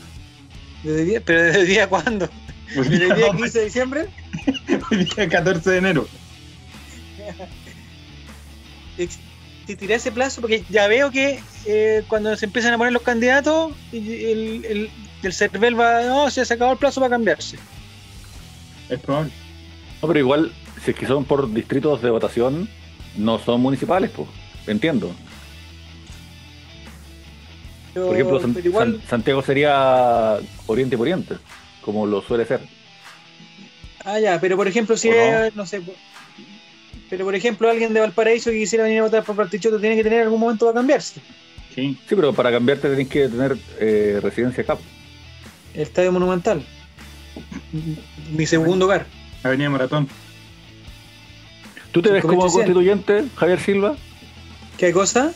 ¿Desde 0.82 1.04
día? 1.04 1.22
¿Pero 1.24 1.42
desde 1.42 1.60
el 1.60 1.66
día 1.66 1.88
cuándo? 1.88 2.28
Hoy 2.76 2.88
¿Desde 2.88 3.06
el 3.08 3.14
día 3.16 3.26
no, 3.32 3.36
15 3.38 3.58
de 3.58 3.64
diciembre? 3.64 4.06
hoy 4.90 5.04
día 5.04 5.28
14 5.28 5.70
de 5.70 5.76
enero. 5.78 6.08
¿Existirá 9.68 9.96
ese 9.96 10.10
plazo? 10.10 10.40
Porque 10.40 10.64
ya 10.70 10.88
veo 10.88 11.10
que 11.10 11.40
eh, 11.66 12.02
cuando 12.08 12.34
se 12.36 12.46
empiezan 12.46 12.72
a 12.72 12.78
poner 12.78 12.90
los 12.94 13.02
candidatos, 13.02 13.72
el, 13.92 14.64
el, 14.64 14.90
el 15.22 15.32
CERVEL 15.34 15.78
va, 15.78 16.04
no, 16.04 16.30
se 16.30 16.40
ha 16.40 16.44
acabado 16.44 16.72
el 16.72 16.78
plazo 16.78 17.00
para 17.02 17.10
cambiarse. 17.10 17.58
Es 18.88 18.98
probable. 18.98 19.30
No, 20.00 20.08
pero 20.08 20.20
igual, 20.20 20.52
si 20.82 20.92
es 20.92 20.96
que 20.96 21.06
son 21.06 21.26
por 21.26 21.52
distritos 21.52 22.00
de 22.00 22.08
votación, 22.08 22.66
no 23.14 23.38
son 23.38 23.60
municipales, 23.60 24.10
pues. 24.16 24.26
Entiendo. 24.66 25.14
Pero, 27.92 28.06
Por 28.06 28.14
ejemplo, 28.14 28.40
San- 28.40 28.54
pero 28.54 28.68
igual, 28.68 28.92
San- 29.00 29.08
Santiago 29.10 29.42
sería 29.42 30.38
Oriente 30.66 30.94
y 30.94 30.98
Poniente, 30.98 31.34
como 31.82 32.06
lo 32.06 32.22
suele 32.22 32.46
ser. 32.46 32.62
Ah, 34.02 34.18
ya, 34.18 34.40
pero 34.40 34.56
por 34.56 34.66
ejemplo, 34.66 34.96
si 34.96 35.10
es, 35.10 35.54
no 35.54 35.66
sé, 35.66 35.82
pero 37.10 37.24
por 37.24 37.34
ejemplo, 37.34 37.68
alguien 37.70 37.92
de 37.94 38.00
Valparaíso 38.00 38.50
que 38.50 38.58
quisiera 38.58 38.84
venir 38.84 39.00
a 39.00 39.04
votar 39.04 39.24
por 39.24 39.36
Partichoto 39.36 39.78
tiene 39.80 39.96
que 39.96 40.02
tener 40.04 40.22
algún 40.22 40.40
momento 40.40 40.66
para 40.66 40.74
cambiarse. 40.78 41.20
Sí. 41.74 41.96
Sí, 42.08 42.14
pero 42.16 42.32
para 42.32 42.50
cambiarte 42.50 42.88
tenés 42.88 43.08
que 43.08 43.28
tener 43.28 43.56
eh, 43.78 44.18
residencia 44.22 44.62
acá. 44.64 44.76
El 45.74 45.82
Estadio 45.82 46.10
Monumental. 46.12 46.62
Mi 48.32 48.46
segundo 48.46 48.86
hogar. 48.86 49.06
Avenida 49.44 49.70
Maratón. 49.70 50.08
¿Tú 51.92 52.02
te 52.02 52.10
ves 52.10 52.22
como 52.22 52.40
Constituyente. 52.40 53.24
Javier 53.36 53.60
Silva? 53.60 53.96
¿Qué 54.76 54.92
cosa? 54.92 55.32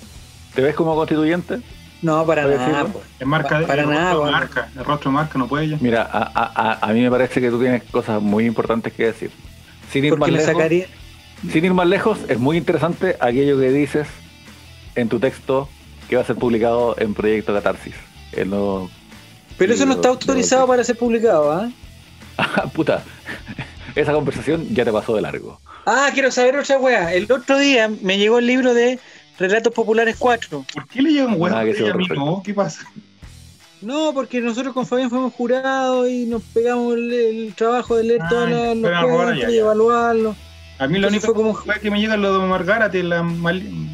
¿Te 0.54 0.62
ves 0.62 0.74
como 0.74 0.94
constituyente? 0.94 1.60
No, 2.02 2.26
para 2.26 2.44
nada. 2.46 2.84
pues. 2.86 3.04
Es 3.18 3.26
marca 3.26 3.60
de 3.60 3.66
Para 3.66 3.82
el 3.82 3.88
nada, 3.90 4.02
rostro 4.14 4.20
bueno. 4.20 4.32
marca. 4.38 4.68
El 4.76 4.84
rostro 4.84 5.10
marca, 5.12 5.38
no 5.38 5.46
puede 5.48 5.68
ya. 5.68 5.78
Mira, 5.80 6.02
a, 6.12 6.78
a- 6.80 6.92
mí 6.92 7.00
me 7.00 7.10
parece 7.10 7.40
que 7.40 7.48
tú 7.48 7.58
tienes 7.60 7.84
cosas 7.84 8.20
muy 8.20 8.44
importantes 8.44 8.92
que 8.92 9.06
decir. 9.06 9.30
Sin 9.90 10.04
ir, 10.04 10.10
más 10.12 10.18
Porque 10.18 10.32
me 10.32 10.38
lejos, 10.38 10.52
sacaría. 10.52 10.86
Sin 11.50 11.64
ir 11.64 11.74
más 11.74 11.86
lejos, 11.86 12.18
es 12.28 12.38
muy 12.38 12.56
interesante 12.56 13.16
aquello 13.20 13.58
que 13.58 13.70
dices 13.70 14.06
en 14.94 15.08
tu 15.08 15.18
texto 15.18 15.68
que 16.08 16.16
va 16.16 16.22
a 16.22 16.24
ser 16.24 16.36
publicado 16.36 16.94
en 16.98 17.14
Proyecto 17.14 17.52
Catarsis. 17.52 17.94
El 18.32 18.50
nuevo... 18.50 18.90
Pero 19.58 19.74
eso 19.74 19.86
no 19.86 19.94
está 19.94 20.08
autorizado 20.08 20.66
para 20.66 20.82
ser 20.84 20.96
publicado, 20.96 21.52
¿ah? 21.52 21.70
Ah, 22.38 22.64
puta, 22.74 23.02
esa 23.94 24.12
conversación 24.12 24.66
ya 24.74 24.84
te 24.84 24.92
pasó 24.92 25.14
de 25.14 25.22
largo. 25.22 25.60
Ah, 25.86 26.10
quiero 26.12 26.30
saber 26.30 26.56
otra 26.56 26.78
weá. 26.78 27.12
El 27.12 27.30
otro 27.30 27.58
día 27.58 27.90
me 28.02 28.18
llegó 28.18 28.38
el 28.38 28.46
libro 28.46 28.74
de 28.74 28.98
Relatos 29.38 29.72
Populares 29.72 30.16
4. 30.18 30.64
¿Por 30.72 30.88
qué 30.88 31.02
le 31.02 31.10
llegan 31.12 31.38
Nada 31.38 31.64
que 31.64 31.90
a 31.90 31.94
mí 31.94 32.06
no? 32.14 32.42
¿Qué 32.44 32.54
pasa? 32.54 32.86
No, 33.80 34.12
porque 34.14 34.40
nosotros 34.40 34.72
con 34.72 34.86
Fabián 34.86 35.10
fuimos 35.10 35.32
jurados 35.34 36.08
y 36.08 36.24
nos 36.26 36.42
pegamos 36.42 36.94
el, 36.94 37.12
el 37.12 37.54
trabajo 37.54 37.96
de 37.96 38.04
leer 38.04 38.22
Ah, 38.22 38.28
cuentos 38.30 39.32
allá, 39.32 39.50
y 39.50 39.56
ya. 39.56 39.62
A 40.82 40.88
mí 40.88 40.98
lo 40.98 41.06
único 41.08 41.26
fue 41.26 41.34
como- 41.34 41.54
fue 41.54 41.78
que 41.80 41.90
me 41.92 42.00
llega 42.00 42.16
lo 42.16 42.40
de 42.40 42.46
Margarate, 42.48 43.02
la 43.04 43.22
mal. 43.22 43.62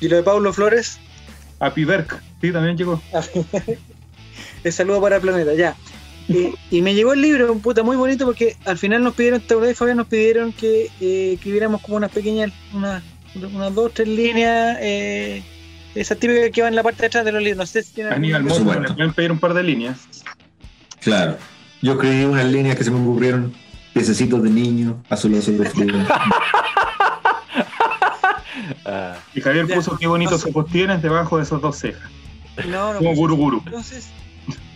Y 0.00 0.08
lo 0.08 0.16
de 0.16 0.22
Pablo 0.22 0.52
Flores, 0.52 0.98
A 1.58 1.72
Piberk, 1.72 2.20
sí, 2.40 2.52
también 2.52 2.76
llegó. 2.76 3.00
el 4.64 4.72
saludo 4.72 5.00
para 5.00 5.20
Planeta, 5.20 5.54
ya. 5.54 5.74
Eh, 6.28 6.52
y 6.70 6.82
me 6.82 6.94
llegó 6.94 7.12
el 7.12 7.22
libro, 7.22 7.54
puta, 7.58 7.82
muy 7.82 7.96
bonito 7.96 8.24
porque 8.26 8.56
al 8.64 8.76
final 8.78 9.02
nos 9.02 9.14
pidieron, 9.14 9.40
¿te 9.40 9.54
acordás, 9.54 9.76
Fabián? 9.76 9.96
Nos 9.98 10.06
pidieron 10.08 10.52
que 10.52 10.90
eh, 11.00 11.32
escribiéramos 11.34 11.80
como 11.82 11.96
unas 11.96 12.10
pequeñas, 12.10 12.52
unas, 12.74 13.02
unas 13.34 13.74
dos, 13.74 13.92
tres 13.94 14.08
líneas, 14.08 14.76
eh, 14.80 15.42
esas 15.94 16.18
típicas 16.18 16.50
que 16.50 16.60
van 16.62 16.70
en 16.72 16.76
la 16.76 16.82
parte 16.82 17.02
de 17.02 17.06
atrás 17.06 17.24
de 17.24 17.32
los 17.32 17.42
libros. 17.42 17.58
No 17.58 17.66
sé 17.66 17.82
si 17.82 17.92
tienen 17.92 18.12
Aníbal 18.12 18.44
le 18.44 18.54
pueden 18.94 19.12
pedir 19.14 19.32
un 19.32 19.38
par 19.38 19.54
de 19.54 19.62
líneas. 19.62 19.98
Claro. 21.00 21.38
Yo 21.80 21.92
escribí 21.92 22.24
unas 22.24 22.44
líneas 22.46 22.76
que 22.76 22.84
se 22.84 22.90
me 22.90 23.00
ocurrieron 23.00 23.54
Pececitos 23.96 24.42
de 24.42 24.50
niño, 24.50 25.02
azulosos 25.08 25.56
de 25.58 25.70
frío. 25.70 25.94
Ah, 28.84 29.16
Y 29.34 29.40
Javier 29.40 29.66
puso 29.66 29.96
qué 29.96 30.06
bonitos 30.06 30.44
No 30.44 30.50
ojos 30.50 30.70
tienes 30.70 31.00
debajo 31.00 31.38
de 31.38 31.44
esos 31.44 31.60
dos 31.62 31.76
cejas. 31.78 32.10
No, 32.68 32.92
no, 32.92 32.98
Como 32.98 33.10
pues, 33.10 33.18
guru 33.18 33.36
guru. 33.36 33.62
Entonces, 33.64 34.08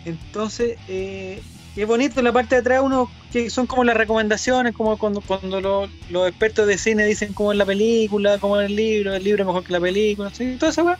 entonces 0.05 0.77
eh, 0.87 1.39
es 1.75 1.87
bonito 1.87 2.19
en 2.19 2.25
la 2.25 2.33
parte 2.33 2.55
de 2.55 2.61
atrás 2.61 2.81
uno 2.83 3.11
que 3.31 3.49
son 3.51 3.67
como 3.67 3.83
las 3.83 3.95
recomendaciones, 3.95 4.73
como 4.75 4.97
cuando, 4.97 5.21
cuando 5.21 5.61
lo- 5.61 5.87
los 6.09 6.27
expertos 6.27 6.65
de 6.67 6.77
cine 6.79 7.05
dicen 7.05 7.33
cómo 7.33 7.51
es 7.51 7.57
la 7.59 7.65
película, 7.65 8.39
cómo 8.39 8.59
es 8.59 8.69
el 8.69 8.75
libro, 8.75 9.13
el 9.13 9.23
libro 9.23 9.43
es 9.43 9.47
mejor 9.47 9.63
que 9.63 9.73
la 9.73 9.79
película, 9.79 10.31
¿sí? 10.33 10.55
toda 10.59 10.71
esa 10.71 10.83
weá. 10.83 10.97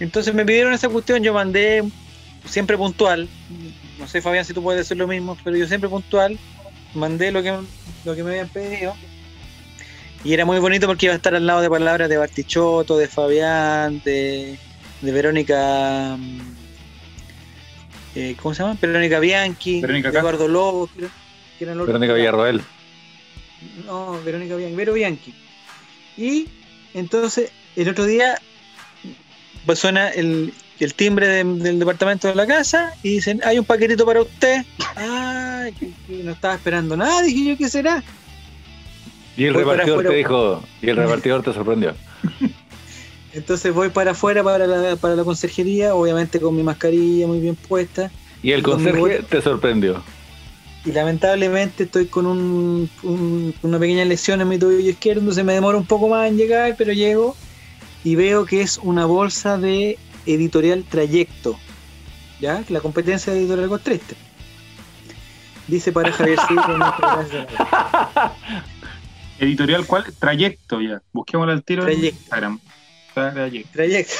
Entonces 0.00 0.34
me 0.34 0.44
pidieron 0.44 0.72
esa 0.74 0.88
cuestión, 0.88 1.22
yo 1.22 1.32
mandé 1.32 1.84
siempre 2.44 2.76
puntual, 2.76 3.28
no 3.98 4.06
sé 4.08 4.20
Fabián 4.20 4.44
si 4.44 4.52
tú 4.52 4.62
puedes 4.62 4.80
decir 4.80 4.96
lo 4.96 5.06
mismo, 5.06 5.36
pero 5.44 5.56
yo 5.56 5.66
siempre 5.66 5.88
puntual, 5.88 6.38
mandé 6.94 7.30
lo 7.32 7.42
que, 7.42 7.56
lo 8.04 8.14
que 8.14 8.22
me 8.24 8.30
habían 8.30 8.48
pedido. 8.48 8.94
Y 10.24 10.32
era 10.32 10.44
muy 10.46 10.58
bonito 10.58 10.86
porque 10.86 11.06
iba 11.06 11.12
a 11.12 11.16
estar 11.16 11.34
al 11.34 11.46
lado 11.46 11.60
de 11.60 11.68
palabras 11.68 12.08
de 12.08 12.16
Bartichotto, 12.16 12.96
de 12.96 13.08
Fabián, 13.08 14.00
de, 14.04 14.58
de 15.02 15.12
Verónica. 15.12 16.16
mm, 16.18 16.40
eh, 18.14 18.36
¿Cómo 18.40 18.54
se 18.54 18.62
llama? 18.62 18.78
Verónica 18.80 19.18
Bianchi, 19.20 19.80
Verónica 19.80 20.08
de 20.08 20.14
Castro. 20.14 20.28
Eduardo 20.30 20.48
Lobo, 20.48 20.86
que, 20.86 21.00
era- 21.00 21.10
que 21.58 21.64
eran 21.64 21.78
los- 21.78 21.86
Verónica 21.86 22.14
Villarroel. 22.14 22.62
No, 23.86 24.20
Verónica 24.24 24.56
Bianchi, 24.56 24.76
Vero 24.76 24.92
Bianchi. 24.92 25.34
Y 26.16 26.46
entonces 26.94 27.50
el 27.76 27.88
otro 27.88 28.04
día 28.06 28.40
pues 29.66 29.78
suena 29.78 30.08
el, 30.10 30.52
el 30.80 30.94
timbre 30.94 31.26
de- 31.28 31.44
del 31.44 31.78
departamento 31.78 32.28
de 32.28 32.34
la 32.34 32.46
casa 32.46 32.94
y 33.02 33.10
dicen, 33.10 33.40
hay 33.44 33.58
un 33.58 33.64
paquetito 33.64 34.04
para 34.04 34.22
usted. 34.22 34.64
Ay, 34.96 35.72
que, 35.72 35.90
que 36.06 36.22
no 36.24 36.32
estaba 36.32 36.54
esperando 36.54 36.96
nada, 36.96 37.22
dije 37.22 37.50
yo, 37.50 37.56
¿qué 37.56 37.68
será? 37.68 38.02
Y 39.36 39.44
el 39.44 39.52
Voy 39.54 39.62
repartidor 39.64 40.06
te 40.06 40.14
dijo, 40.14 40.62
y 40.82 40.90
el 40.90 40.96
repartidor 40.96 41.42
te 41.42 41.52
sorprendió. 41.52 41.94
Entonces 43.32 43.74
voy 43.74 43.88
para 43.88 44.12
afuera 44.12 44.44
para 44.44 44.66
la, 44.66 44.94
para 44.96 45.16
la 45.16 45.24
conserjería, 45.24 45.94
obviamente 45.94 46.38
con 46.40 46.54
mi 46.54 46.62
mascarilla 46.62 47.26
muy 47.26 47.40
bien 47.40 47.56
puesta. 47.56 48.10
Y 48.42 48.52
el 48.52 48.60
Y 48.60 48.62
conserje 48.62 49.22
te 49.28 49.42
sorprendió. 49.42 50.02
Y 50.84 50.92
lamentablemente 50.92 51.84
estoy 51.84 52.06
con 52.06 52.26
un, 52.26 52.88
un- 53.02 53.54
una 53.62 53.78
pequeña 53.78 54.04
lesión 54.04 54.40
en 54.40 54.48
mi 54.48 54.58
tobillo 54.58 54.90
izquierdo, 54.90 55.20
entonces 55.20 55.44
me 55.44 55.54
demora 55.54 55.78
un 55.78 55.86
poco 55.86 56.08
más 56.08 56.28
en 56.28 56.36
llegar, 56.36 56.74
pero 56.78 56.92
llego 56.92 57.34
y 58.04 58.14
veo 58.16 58.44
que 58.44 58.60
es 58.60 58.78
una 58.82 59.06
bolsa 59.06 59.56
de 59.58 59.98
editorial 60.26 60.84
Trayecto, 60.84 61.58
¿ya? 62.40 62.64
La 62.68 62.80
competencia 62.80 63.32
de 63.32 63.40
editorial 63.40 63.68
Costreste. 63.68 64.16
Dice 65.66 65.92
para 65.92 66.12
Javier. 66.12 66.38
Editorial, 69.38 69.86
¿cuál? 69.86 70.04
Trayecto 70.18 70.80
ya. 70.80 71.02
Busquémoslo 71.12 71.52
al 71.52 71.64
tiro 71.64 71.82
en 71.82 71.92
Trayecto. 71.92 72.18
Instagram. 72.20 72.60
Trayecto. 73.14 73.70
Trayecto, 73.72 74.14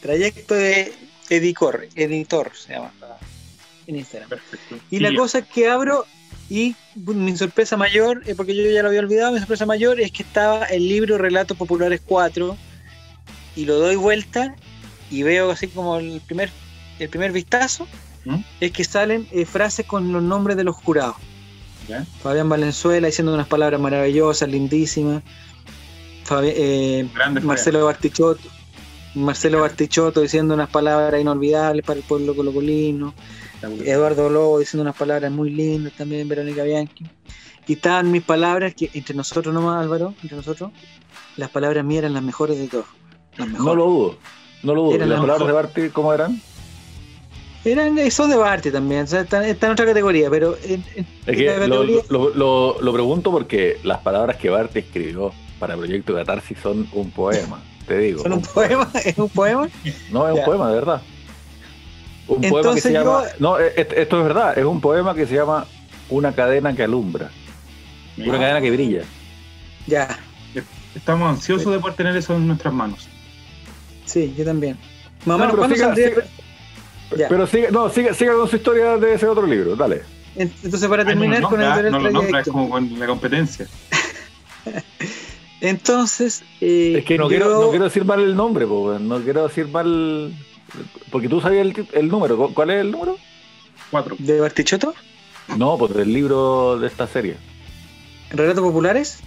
trayecto 0.00 0.54
de 0.54 0.92
Edicor, 1.30 1.88
editor 1.94 2.52
se 2.54 2.74
llama 2.74 2.92
en 3.86 3.96
Instagram. 3.96 4.28
Perfecto. 4.28 4.76
Y 4.90 5.00
la 5.00 5.10
ya. 5.10 5.16
cosa 5.16 5.38
es 5.38 5.46
que 5.46 5.68
abro 5.68 6.06
y 6.50 6.74
mi 6.96 7.36
sorpresa 7.36 7.76
mayor, 7.76 8.22
eh, 8.26 8.34
porque 8.34 8.54
yo 8.54 8.70
ya 8.70 8.82
lo 8.82 8.88
había 8.88 9.00
olvidado, 9.00 9.32
mi 9.32 9.38
sorpresa 9.38 9.66
mayor 9.66 10.00
es 10.00 10.12
que 10.12 10.22
estaba 10.22 10.64
el 10.66 10.88
libro 10.88 11.18
Relatos 11.18 11.56
Populares 11.56 12.02
4 12.04 12.56
y 13.56 13.64
lo 13.64 13.78
doy 13.78 13.96
vuelta 13.96 14.54
y 15.18 15.22
veo 15.22 15.50
así 15.50 15.68
como 15.68 15.96
el 15.98 16.20
primer, 16.20 16.50
el 16.98 17.08
primer 17.08 17.32
vistazo, 17.32 17.86
¿Mm? 18.24 18.36
es 18.60 18.72
que 18.72 18.84
salen 18.84 19.26
eh, 19.32 19.44
frases 19.44 19.86
con 19.86 20.12
los 20.12 20.22
nombres 20.22 20.56
de 20.56 20.64
los 20.64 20.76
jurados. 20.76 21.16
Ya. 21.88 22.04
Fabián 22.22 22.48
Valenzuela 22.48 23.06
diciendo 23.08 23.34
unas 23.34 23.46
palabras 23.46 23.78
maravillosas, 23.80 24.48
lindísimas. 24.48 25.22
Fabi- 26.26 26.54
eh, 26.56 27.06
Marcelo 27.42 27.84
Bartichotto. 27.84 28.48
Marcelo 29.14 29.60
Bartichotto 29.60 30.22
diciendo 30.22 30.54
unas 30.54 30.70
palabras 30.70 31.20
inolvidables 31.20 31.84
para 31.84 31.98
el 32.00 32.04
pueblo 32.06 32.34
colocolino. 32.34 33.14
Eduardo 33.84 34.28
Lobo 34.28 34.58
diciendo 34.58 34.82
unas 34.82 34.96
palabras 34.96 35.30
muy 35.30 35.50
lindas 35.50 35.92
también, 35.92 36.26
Verónica 36.28 36.62
Bianchi. 36.64 37.04
Y 37.66 37.74
estaban 37.74 38.10
mis 38.10 38.22
palabras, 38.22 38.74
que 38.74 38.90
entre 38.92 39.14
nosotros 39.14 39.54
nomás, 39.54 39.82
Álvaro, 39.82 40.14
entre 40.22 40.36
nosotros, 40.36 40.70
las 41.36 41.48
palabras 41.50 41.84
mías 41.84 42.00
eran 42.00 42.12
las 42.14 42.22
mejores 42.22 42.58
de 42.58 42.68
todas. 42.68 42.86
Las 43.36 43.48
mejores. 43.48 43.66
No 43.66 43.74
lo 43.74 43.84
dudo. 43.86 44.18
No 44.64 44.74
lo 44.74 44.82
dudo. 44.82 44.94
Era 44.96 45.06
¿Y 45.06 45.08
las 45.08 45.18
la 45.20 45.26
palabras 45.26 45.46
de. 45.46 45.52
Barty 45.52 45.88
cómo 45.90 46.12
eran? 46.12 46.40
Eran, 47.64 47.98
eh, 47.98 48.10
son 48.10 48.28
de 48.28 48.36
Barte 48.36 48.70
también, 48.70 49.04
o 49.04 49.06
sea, 49.06 49.22
están, 49.22 49.42
están 49.44 49.68
en 49.70 49.72
otra 49.72 49.86
categoría, 49.86 50.28
pero 50.28 50.54
en, 50.64 50.84
en- 50.96 51.06
Es 51.24 51.36
que 51.36 51.44
lo, 51.46 51.54
categoría- 51.60 52.02
lo- 52.10 52.34
lo- 52.34 52.76
lo 52.82 52.92
pregunto 52.92 53.30
porque 53.30 53.78
las 53.84 53.98
palabras 54.00 54.36
que 54.36 54.50
Barty 54.50 54.80
escribió 54.80 55.32
para 55.58 55.74
Proyecto 55.76 56.14
Catarsis 56.14 56.58
son 56.62 56.86
un 56.92 57.10
poema, 57.10 57.62
te 57.86 57.96
digo. 57.98 58.22
son 58.22 58.34
un 58.34 58.42
poema, 58.42 58.90
es 59.04 59.16
un 59.16 59.30
poema. 59.30 59.68
No, 60.10 60.28
es 60.28 60.38
un 60.38 60.44
poema, 60.44 60.68
de 60.68 60.74
verdad. 60.74 61.02
Un 62.28 62.40
poema 62.42 62.74
que 62.74 62.80
se 62.82 62.92
yo- 62.92 63.00
llama. 63.02 63.22
No, 63.38 63.58
e- 63.58 63.72
et- 63.76 63.92
esto 63.94 64.18
es 64.18 64.24
verdad, 64.26 64.58
es 64.58 64.64
un 64.66 64.80
poema 64.82 65.14
que 65.14 65.26
se 65.26 65.34
llama 65.34 65.66
Una 66.10 66.32
cadena 66.32 66.74
que 66.76 66.82
alumbra, 66.82 67.30
una 68.18 68.38
cadena 68.38 68.60
que 68.60 68.70
brilla. 68.70 69.02
Ya, 69.86 70.18
Estamos 70.94 71.28
ansiosos 71.28 71.72
de 71.72 71.78
poder 71.80 71.96
tener 71.96 72.16
eso 72.16 72.36
en 72.36 72.46
nuestras 72.46 72.72
manos. 72.72 73.08
Sí, 74.04 74.34
yo 74.36 74.44
también. 74.44 74.76
Más 75.24 75.36
o 75.36 75.38
No, 75.38 75.38
menos, 75.38 75.50
pero 75.52 75.58
¿cuándo 75.58 75.76
siga- 75.76 75.86
saldría? 75.86 76.08
siga- 76.10 76.26
Ya. 77.16 77.28
Pero 77.28 77.46
siga, 77.46 77.70
no, 77.70 77.88
siga, 77.90 78.14
siga 78.14 78.34
con 78.34 78.48
su 78.48 78.56
historia 78.56 78.96
de 78.96 79.14
ese 79.14 79.26
otro 79.26 79.46
libro, 79.46 79.76
dale. 79.76 80.02
Entonces, 80.36 80.88
para 80.88 81.02
Ay, 81.02 81.06
no 81.14 81.20
terminar 81.20 81.40
lo 81.42 81.48
con 81.48 81.60
el 81.62 81.68
no 81.68 81.98
lo 82.00 82.10
nombra, 82.10 82.22
es 82.22 82.28
Trayecto. 82.30 82.52
como 82.52 82.70
con 82.70 82.98
la 82.98 83.06
competencia. 83.06 83.66
Entonces, 85.60 86.42
eh, 86.60 86.96
Es 86.98 87.04
que 87.04 87.16
no, 87.16 87.24
yo- 87.24 87.28
quiero, 87.28 87.60
no 87.62 87.70
quiero 87.70 87.84
decir 87.84 88.04
mal 88.04 88.20
el 88.20 88.34
nombre, 88.36 88.66
po, 88.66 88.98
no 88.98 89.20
quiero 89.20 89.46
decir 89.46 89.68
mal. 89.68 90.34
Porque 91.10 91.28
tú 91.28 91.40
sabías 91.40 91.66
el, 91.66 91.86
el 91.92 92.08
número. 92.08 92.36
¿Cu- 92.36 92.52
¿Cuál 92.52 92.70
es 92.70 92.80
el 92.80 92.90
número? 92.90 93.16
Cuatro. 93.90 94.16
¿De 94.18 94.40
Bartichotto? 94.40 94.94
No, 95.56 95.78
pues 95.78 95.94
del 95.94 96.12
libro 96.12 96.78
de 96.78 96.86
esta 96.88 97.06
serie. 97.06 97.36
¿Relatos 98.30 98.62
populares? 98.64 99.20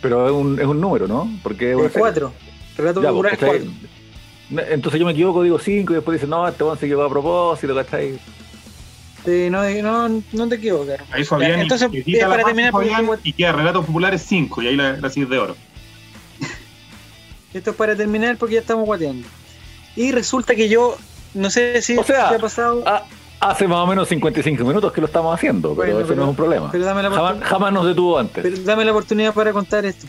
Pero 0.00 0.26
es 0.26 0.32
un, 0.32 0.60
es 0.60 0.66
un 0.66 0.80
número, 0.80 1.08
¿no? 1.08 1.28
Porque 1.42 1.70
es 1.70 1.76
una 1.76 1.88
serie. 1.88 2.00
cuatro. 2.00 2.32
Relatos 2.76 3.02
Ya, 3.02 3.10
populares 3.10 3.38
pues, 3.38 3.50
cuatro. 3.64 3.72
Entonces 4.50 4.98
yo 5.00 5.06
me 5.06 5.12
equivoco, 5.12 5.42
digo 5.42 5.58
5 5.58 5.92
y 5.92 5.96
después 5.96 6.16
dicen, 6.16 6.30
no, 6.30 6.46
este 6.46 6.62
weón 6.64 6.78
se 6.78 6.86
equivocó 6.86 7.06
a 7.06 7.10
propósito, 7.10 7.74
¿cachai? 7.74 8.18
Sí, 9.24 9.48
no, 9.50 9.62
no, 10.08 10.22
no 10.32 10.48
te 10.48 10.56
equivocas. 10.56 11.00
Ahí 11.12 11.24
Fabián 11.24 11.52
Ya, 11.52 11.62
entonces, 11.62 11.88
edita 11.92 12.18
eh, 12.18 12.20
la 12.22 12.28
para 12.28 12.44
terminar, 12.44 12.72
porque 12.72 12.88
Fabián, 12.90 13.06
tengo- 13.10 13.20
y 13.22 13.32
queda 13.32 13.52
Relatos 13.52 13.86
Populares 13.86 14.22
5 14.26 14.62
y 14.62 14.66
ahí 14.68 14.76
la, 14.76 14.94
la 14.98 15.08
sigues 15.10 15.28
de 15.30 15.38
oro. 15.38 15.56
Esto 17.54 17.70
es 17.70 17.76
para 17.76 17.94
terminar 17.96 18.36
porque 18.36 18.54
ya 18.54 18.60
estamos 18.60 18.84
guateando. 18.86 19.26
Y 19.96 20.10
resulta 20.12 20.54
que 20.54 20.68
yo, 20.68 20.96
no 21.34 21.50
sé 21.50 21.82
si 21.82 21.96
O 21.96 22.02
sea, 22.04 22.30
ha 22.30 22.38
pasado, 22.38 22.82
hace 23.40 23.68
más 23.68 23.78
o 23.78 23.86
menos 23.86 24.08
55 24.08 24.64
minutos 24.64 24.92
que 24.92 25.00
lo 25.00 25.06
estamos 25.06 25.34
haciendo, 25.34 25.74
pero 25.74 25.92
Bueno, 25.94 25.98
eso 26.00 26.08
pero- 26.08 26.16
no 26.16 26.22
es 26.24 26.28
un 26.30 26.36
problema. 26.36 26.70
pero 26.72 26.84
dame 26.84 27.02
la 27.02 27.10
Jamás, 27.42 27.72
nos 27.72 27.86
detuvo 27.86 28.18
antes. 28.18 28.42
pero 28.42 28.56
dame 28.64 28.84
la 28.84 28.90
oportunidad 28.92 29.32
para 29.34 29.52
contar 29.52 29.84
esto. 29.86 30.06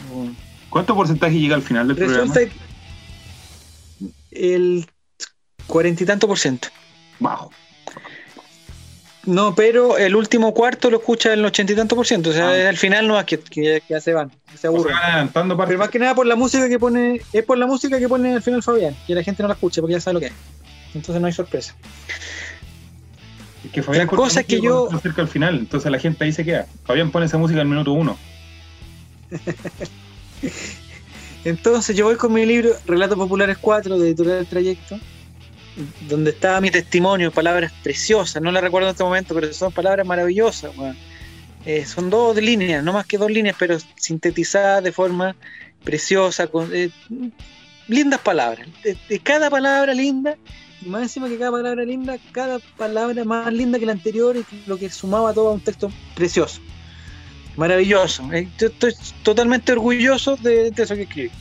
¿Cuánto 0.69 0.95
porcentaje 0.95 1.37
llega 1.39 1.55
al 1.55 1.61
final 1.61 1.87
del 1.87 1.97
Resulta 1.97 2.33
programa? 2.33 2.51
que 2.51 2.72
el 4.35 4.85
cuarenta 5.67 6.03
y 6.03 6.05
tanto 6.05 6.27
por 6.27 6.37
ciento. 6.39 6.67
Bajo. 7.19 7.51
No, 9.25 9.55
pero 9.55 9.97
el 9.97 10.15
último 10.17 10.53
cuarto 10.53 10.89
lo 10.89 10.97
escucha 10.97 11.31
el 11.31 11.45
ochenta 11.45 11.71
y 11.71 11.75
tanto 11.77 11.95
por 11.95 12.05
ciento. 12.05 12.31
O 12.31 12.33
sea, 12.33 12.49
Ah. 12.49 12.67
al 12.69 12.75
final 12.77 13.07
no 13.07 13.17
es 13.17 13.25
que, 13.25 13.39
que, 13.39 13.61
que 13.61 13.83
ya 13.89 14.01
se 14.01 14.11
van, 14.13 14.29
se 14.59 14.67
aburren. 14.67 14.93
adelantando. 14.97 15.55
Pero 15.57 15.79
más 15.79 15.89
que 15.89 15.99
nada 15.99 16.13
por 16.13 16.25
la 16.25 16.35
música 16.35 16.67
que 16.67 16.77
pone, 16.77 17.21
es 17.31 17.43
por 17.45 17.57
la 17.57 17.65
música 17.65 17.97
que 17.99 18.09
pone 18.09 18.33
al 18.35 18.41
final 18.41 18.61
Fabián, 18.61 18.95
que 19.07 19.15
la 19.15 19.23
gente 19.23 19.41
no 19.41 19.47
la 19.47 19.53
escucha 19.53 19.79
porque 19.79 19.93
ya 19.93 20.01
sabe 20.01 20.15
lo 20.15 20.19
que 20.19 20.25
es. 20.27 20.33
Entonces 20.93 21.21
no 21.21 21.27
hay 21.27 21.33
sorpresa. 21.33 21.73
Es 23.65 23.71
que 23.71 23.81
Fabián 23.81 24.07
La 24.07 24.11
cosa 24.17 24.41
es 24.41 24.45
que 24.45 24.59
yo- 24.59 24.89
cerca 25.01 25.21
al 25.21 25.29
final, 25.29 25.57
entonces 25.57 25.89
la 25.89 25.99
gente 25.99 26.25
ahí 26.25 26.33
se 26.33 26.43
queda. 26.43 26.67
Fabián 26.83 27.09
pone 27.09 27.25
esa 27.27 27.37
música 27.37 27.61
al 27.61 27.67
minuto 27.67 27.93
uno. 27.93 28.17
Entonces 31.45 31.95
yo 31.95 32.05
voy 32.05 32.15
con 32.15 32.31
mi 32.31 32.45
libro 32.45 32.71
Relatos 32.85 33.17
Populares 33.17 33.57
4 33.59 33.99
de 33.99 34.07
Editorial 34.07 34.37
del 34.37 34.47
Trayecto, 34.47 34.97
donde 36.07 36.31
estaba 36.31 36.61
mi 36.61 36.71
testimonio, 36.71 37.31
palabras 37.31 37.73
preciosas, 37.83 38.41
no 38.41 38.51
las 38.51 38.63
recuerdo 38.63 38.87
en 38.87 38.91
este 38.91 39.03
momento, 39.03 39.35
pero 39.35 39.51
son 39.53 39.71
palabras 39.71 40.05
maravillosas. 40.05 40.75
weón. 40.77 40.95
Eh, 41.65 41.85
son 41.85 42.09
dos 42.09 42.35
líneas, 42.35 42.83
no 42.83 42.93
más 42.93 43.05
que 43.05 43.17
dos 43.17 43.31
líneas, 43.31 43.55
pero 43.57 43.77
sintetizadas 43.95 44.83
de 44.83 44.91
forma 44.91 45.35
preciosa, 45.83 46.47
con 46.47 46.69
eh, 46.73 46.89
lindas 47.87 48.19
palabras. 48.21 48.67
De 49.09 49.19
cada 49.19 49.49
palabra 49.49 49.93
linda, 49.93 50.37
y 50.81 50.89
más 50.89 51.03
encima 51.03 51.29
que 51.29 51.37
cada 51.37 51.51
palabra 51.51 51.83
linda, 51.83 52.17
cada 52.31 52.59
palabra 52.77 53.23
más 53.23 53.51
linda 53.53 53.79
que 53.79 53.85
la 53.85 53.93
anterior, 53.93 54.35
y 54.35 54.45
lo 54.65 54.77
que 54.77 54.89
sumaba 54.89 55.33
todo 55.33 55.49
a 55.49 55.53
un 55.53 55.61
texto 55.61 55.91
precioso. 56.15 56.61
Maravilloso. 57.55 58.31
Eh, 58.33 58.47
estoy 58.59 58.93
totalmente 59.21 59.71
orgulloso 59.71 60.35
de, 60.37 60.71
eso 60.75 60.95
que 60.95 61.03
escribí. 61.03 61.31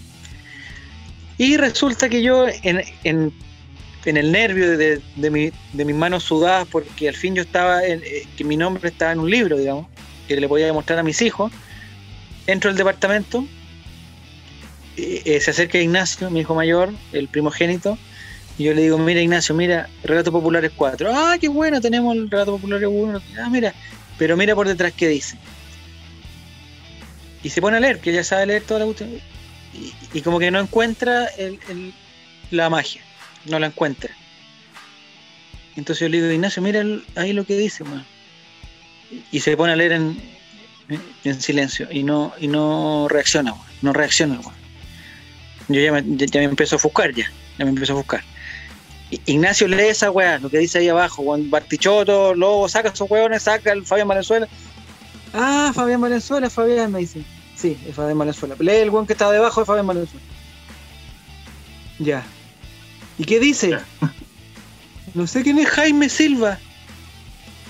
Y 1.39 1.57
resulta 1.57 2.09
que 2.09 2.23
yo, 2.23 2.47
en, 2.63 2.83
en- 3.05 3.33
el 4.05 4.33
nervio 4.33 4.77
de, 4.77 5.01
de 5.17 5.31
mi- 5.31 5.53
de 5.73 5.85
mis 5.85 5.95
manos 5.95 6.25
sudadas, 6.25 6.67
porque 6.71 7.09
al 7.09 7.15
fin 7.15 7.35
yo 7.35 7.43
estaba, 7.43 7.85
en- 7.85 8.03
eh, 8.05 8.27
que 8.37 8.45
mi 8.45 8.57
nombre 8.57 8.89
estaba 8.89 9.13
en 9.13 9.21
un 9.21 9.31
libro, 9.31 9.57
digamos, 9.57 9.87
que 10.29 10.37
le 10.41 10.49
podía 10.49 10.73
mostrar 10.73 10.99
a 10.99 11.03
mis 11.03 11.23
hijos. 11.23 11.53
Entro 12.47 12.69
al 12.71 12.77
departamento, 12.77 13.47
eh, 14.97 15.41
se 15.41 15.51
acerca 15.53 15.79
Ignacio, 15.79 16.31
mi 16.31 16.41
hijo 16.41 16.55
mayor, 16.55 16.93
el 17.13 17.29
primogénito, 17.29 17.97
y 18.59 18.65
yo 18.65 18.75
le 18.75 18.83
digo, 18.83 18.99
mira 18.99 19.21
Ignacio, 19.21 19.55
mira, 19.55 19.89
Relatos 20.03 20.33
Populares 20.33 20.73
4. 20.77 21.11
Ah, 21.15 21.37
qué 21.41 21.49
bueno, 21.49 21.81
tenemos 21.81 22.15
el 22.17 22.29
Relato 22.29 22.53
Populares 22.53 22.89
1. 22.91 23.21
Ah, 23.43 23.49
mira, 23.51 23.73
pero 24.19 24.37
mira 24.37 24.55
por 24.55 24.69
detrás 24.69 24.93
qué 24.93 25.09
dice. 25.09 25.39
Y 27.43 27.51
se 27.51 27.61
pone 27.61 27.77
a 27.77 27.81
leer, 27.81 28.01
que 28.01 28.13
ya 28.13 28.23
sabe 28.23 28.47
leer 28.47 28.63
toda 28.63 28.81
la 28.81 28.87
cuestión. 28.87 29.11
Y, 29.75 29.93
y 30.13 30.23
como 30.23 30.39
que 30.39 30.51
no 30.51 30.61
encuentra 30.61 31.29
la 32.51 32.71
magia, 32.71 33.03
no 33.47 33.59
la 33.59 33.67
encuentra. 33.67 34.15
Entonces 35.77 36.01
yo 36.01 36.09
le 36.09 36.21
digo, 36.21 36.31
Ignacio, 36.31 36.63
mira 36.63 36.85
ahí 37.17 37.33
lo 37.33 37.45
que 37.45 37.57
dice, 37.57 37.83
weón. 37.83 38.05
Y 39.31 39.41
se 39.41 39.57
pone 39.57 39.73
a 39.73 39.77
leer 39.77 39.93
en, 39.93 40.21
en 41.25 41.41
silencio 41.41 41.89
y 41.91 42.03
no, 42.03 42.33
y 42.39 42.49
no 42.49 43.07
reacciona, 43.09 43.53
weón. 43.53 43.67
No 43.81 43.93
reacciona, 43.93 44.39
weón. 44.41 44.55
Yo 45.69 45.81
ya 45.81 45.93
me, 45.93 46.03
ya, 46.17 46.43
empiezo 46.43 46.77
a 46.77 46.79
ofuscar 46.79 47.15
ya, 47.15 47.31
ya 47.59 47.65
me 47.65 47.71
empiezo 47.71 47.93
a 47.93 47.97
ofuscar. 47.97 48.23
Ignacio 49.27 49.69
lee 49.69 49.89
esa 49.89 50.11
weá, 50.11 50.39
lo 50.39 50.49
que 50.49 50.59
dice 50.59 50.79
ahí 50.79 50.89
abajo, 50.89 51.23
weón. 51.23 51.51
Bartichotto, 51.51 52.35
Lobo, 52.35 52.69
saca 52.69 52.91
esos 52.91 53.11
weones, 53.11 53.43
saca 53.43 53.73
el 53.73 53.85
Fabián 53.85 54.09
Valenzuela. 54.09 54.49
Ah, 55.33 55.73
Fabián 55.75 56.01
Valenzuela, 56.01 56.51
Fabián 56.51 56.93
me 56.93 57.01
dice. 57.01 57.25
Sí, 57.57 57.79
es 57.87 57.95
Fabián 57.95 58.19
Valenzuela. 58.19 58.57
Lee 58.59 58.77
el 58.77 58.91
weón 58.91 59.07
que 59.07 59.13
estaba 59.13 59.33
debajo 59.33 59.61
de 59.61 59.67
Fabián 59.67 59.87
Valenzuela. 59.87 60.25
Ya. 61.99 62.25
¿Y 63.19 63.25
qué 63.25 63.41
dice? 63.41 63.71
Ya. 63.71 63.87
No 65.15 65.27
sé 65.27 65.43
quién 65.43 65.59
es 65.59 65.69
Jaime 65.69 66.09
Silva. 66.09 66.59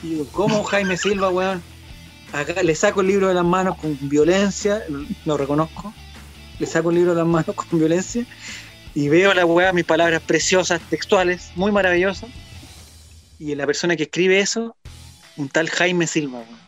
Y 0.03 0.11
digo, 0.11 0.27
¿cómo 0.31 0.63
Jaime 0.63 0.97
Silva, 0.97 1.29
weón? 1.31 1.61
Acá 2.33 2.63
le 2.63 2.75
saco 2.75 3.01
el 3.01 3.09
libro 3.09 3.27
de 3.27 3.35
las 3.35 3.45
manos 3.45 3.77
con 3.79 3.99
violencia, 4.09 4.83
lo 5.25 5.37
reconozco. 5.37 5.93
Le 6.61 6.67
saco 6.67 6.91
el 6.91 6.97
libro 6.97 7.13
de 7.13 7.19
las 7.19 7.27
manos 7.27 7.57
con 7.57 7.79
violencia 7.79 8.25
y 8.95 9.09
veo 9.09 9.35
la 9.35 9.45
weá, 9.45 9.73
mis 9.73 9.85
palabras 9.85 10.23
preciosas, 10.23 10.81
textuales, 10.89 11.51
muy 11.57 11.73
maravillosas. 11.73 12.31
Y 13.39 13.55
la 13.55 13.67
persona 13.67 13.97
que 13.97 14.05
escribe 14.05 14.39
eso, 14.39 14.77
un 15.37 15.49
tal 15.49 15.69
Jaime 15.69 16.07
Silva, 16.07 16.39
weón. 16.39 16.62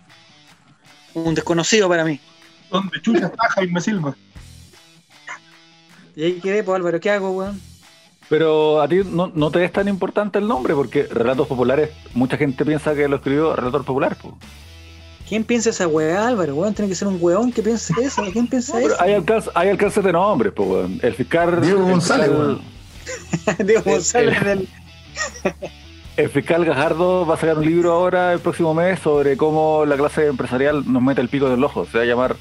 Un 1.15 1.35
desconocido 1.35 1.89
para 1.89 2.05
mí. 2.05 2.20
¿Dónde 2.70 3.01
chucha 3.01 3.27
está 3.27 3.49
Jaime 3.51 3.81
Silva? 3.81 4.16
Y 6.16 6.24
ahí 6.24 6.41
quedé, 6.41 6.62
pues 6.62 6.77
Álvaro, 6.77 7.01
¿qué 7.01 7.11
hago, 7.11 7.31
weón? 7.32 7.61
Pero 8.28 8.81
a 8.81 8.89
ti 8.89 9.01
no, 9.05 9.31
no 9.35 9.51
te 9.51 9.65
es 9.65 9.73
tan 9.73 9.86
importante 9.89 10.39
el 10.39 10.49
nombre, 10.49 10.74
porque 10.74 11.05
Relatos 11.05 11.47
Populares, 11.47 11.91
mucha 12.15 12.36
gente 12.36 12.65
piensa 12.65 12.95
que 12.95 13.07
lo 13.09 13.16
escribió 13.16 13.55
Relator 13.55 13.85
Popular. 13.85 14.16
po. 14.16 14.36
¿Quién 15.28 15.45
piensa 15.45 15.70
esa 15.70 15.86
weá, 15.89 16.27
Álvaro? 16.28 16.55
Weón, 16.55 16.74
tiene 16.74 16.89
que 16.89 16.95
ser 16.95 17.09
un 17.09 17.19
weón 17.20 17.53
que 17.53 17.62
piense 17.62 17.93
eso. 18.03 18.23
¿Quién 18.32 18.47
piensa 18.47 18.81
eso? 18.81 18.97
hay, 19.01 19.12
alcance, 19.15 19.51
hay 19.55 19.69
alcances 19.70 20.03
de 20.05 20.12
nombres, 20.12 20.53
po, 20.53 20.65
weón. 20.65 20.99
El 21.03 21.15
fiscal. 21.15 21.61
Diego 21.61 21.82
González, 21.85 22.28
weón. 22.31 22.61
Diego 23.66 23.82
González 23.85 24.36
el- 24.39 24.45
del- 24.45 24.69
El 26.16 26.28
fiscal 26.31 26.65
Gajardo 26.65 27.27
va 27.27 27.35
a 27.35 27.39
sacar 27.39 27.59
un 27.59 27.65
libro 27.66 27.93
ahora 27.93 28.32
el 28.32 28.39
próximo 28.39 28.73
mes 28.73 29.01
sobre 29.01 29.36
cómo 29.36 29.85
la 29.85 29.97
clase 29.97 30.27
empresarial 30.27 30.85
nos 30.91 31.03
mete 31.03 31.20
el 31.20 31.28
pico 31.28 31.47
en 31.49 31.55
el 31.55 31.65
ojo. 31.65 31.86
Se 31.86 31.99
va 31.99 32.05
a 32.05 32.07
llamar 32.07 32.36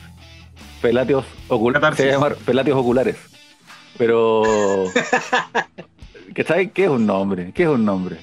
Pelatios, 0.81 1.25
ocul- 1.49 1.73
se 1.95 2.03
va 2.05 2.09
a 2.09 2.13
llamar 2.13 2.35
Pelatios 2.35 2.77
Oculares. 2.77 3.15
Pero. 3.97 4.43
¿Qué 6.35 6.43
sabes 6.43 6.71
qué 6.71 6.85
es 6.85 6.89
un 6.89 7.05
nombre? 7.05 7.51
¿Qué 7.53 7.63
es 7.63 7.69
un 7.69 7.83
nombre? 7.85 8.17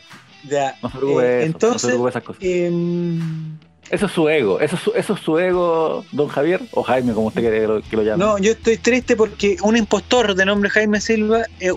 Ya. 0.49 0.77
No 0.83 0.91
se 0.91 0.99
preocupe 0.99 1.25
Eh, 1.25 1.35
no 1.37 1.41
se 1.41 1.47
entonces, 1.47 1.95
esas 2.09 2.23
cosas. 2.23 2.43
em, 2.43 3.59
Eso 3.91 4.07
es 4.07 4.13
su 4.13 4.29
ego, 4.29 4.61
eso 4.61 4.77
es 4.77 4.83
su, 4.83 4.93
eso 4.93 5.15
es 5.15 5.21
su 5.21 5.39
ego, 5.39 6.05
don 6.13 6.29
Javier, 6.29 6.61
o 6.73 6.83
Jaime, 6.85 7.13
como 7.13 7.27
usted 7.29 7.41
quiere 7.43 7.61
que 7.61 7.67
lo, 7.67 7.83
que 7.83 7.97
lo 7.97 8.03
llame. 8.05 8.25
no, 8.25 8.39
yo 8.39 8.53
estoy 8.53 8.77
triste 8.79 9.17
porque 9.17 9.57
un 9.63 9.77
impostor 9.77 10.35
de 10.37 10.45
nombre 10.45 10.71
Jaime 10.71 11.01
Silva 11.01 11.43
eh, 11.61 11.73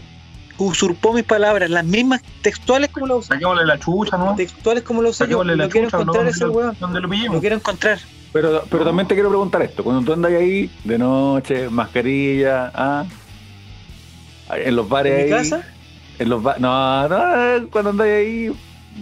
usurpó 0.57 1.13
mis 1.13 1.23
palabras, 1.23 1.69
las 1.69 1.83
mismas 1.85 2.21
textuales 2.41 2.89
como 2.91 3.07
lo 3.07 3.17
usé. 3.17 3.29
Saquémosle 3.29 3.65
la 3.65 3.79
chucha, 3.79 4.17
¿no? 4.17 4.35
Textuales 4.35 4.83
como 4.83 5.01
lo 5.01 5.09
usé 5.09 5.23
yo. 5.23 5.25
Saquémosle 5.25 5.55
la 5.57 5.63
Lo 5.65 5.69
quiero 5.69 5.87
chucha, 5.87 5.97
¿no? 5.97 6.01
encontrar 6.03 6.27
ese 6.27 6.39
¿Dónde, 6.45 6.57
weón. 6.57 6.77
dónde 6.79 6.99
lo 6.99 7.07
Lo 7.07 7.11
pillemos? 7.11 7.39
quiero 7.41 7.55
encontrar. 7.55 7.99
Pero, 8.31 8.63
pero 8.69 8.83
también 8.85 9.07
te 9.07 9.13
quiero 9.13 9.29
preguntar 9.29 9.61
esto, 9.61 9.83
cuando 9.83 10.03
tú 10.03 10.13
andas 10.13 10.31
ahí 10.31 10.69
de 10.83 10.97
noche, 10.97 11.69
mascarilla, 11.69 12.71
ah, 12.73 13.05
en 14.55 14.75
los 14.75 14.87
bares 14.89 15.11
¿En 15.13 15.17
mi 15.17 15.23
ahí, 15.23 15.29
casa? 15.29 15.63
en 16.19 16.29
los 16.29 16.41
ba- 16.43 16.55
no, 16.59 17.07
no, 17.09 17.67
cuando 17.69 17.91
andas 17.91 18.07
ahí, 18.07 18.51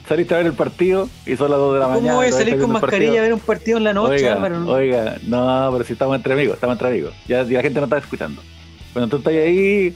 saliste 0.08 0.34
a 0.34 0.38
ver 0.38 0.48
el 0.48 0.54
partido 0.54 1.10
y 1.26 1.36
son 1.38 1.50
las 1.52 1.60
2 1.60 1.74
de 1.76 1.80
la 1.80 1.88
mañana. 1.88 2.08
¿Cómo 2.08 2.16
voy 2.18 2.28
a 2.28 2.32
salir 2.32 2.60
con 2.60 2.72
mascarilla 2.72 3.20
a 3.20 3.24
ver 3.24 3.34
un 3.34 3.40
partido 3.40 3.78
en 3.78 3.84
la 3.86 3.94
noche, 3.94 4.16
oiga, 4.16 4.34
Álvaro? 4.34 4.60
¿no? 4.60 4.72
oiga, 4.72 5.16
no, 5.24 5.70
pero 5.74 5.84
si 5.86 5.94
estamos 5.94 6.16
entre 6.16 6.34
amigos, 6.34 6.56
estamos 6.56 6.76
entre 6.76 6.88
amigos. 6.90 7.14
Ya, 7.28 7.44
ya 7.44 7.58
la 7.58 7.62
gente 7.64 7.80
no 7.80 7.86
está 7.86 7.98
escuchando. 8.00 8.42
Cuando 8.94 9.10
tú 9.10 9.18
estás 9.18 9.34
ahí, 9.34 9.94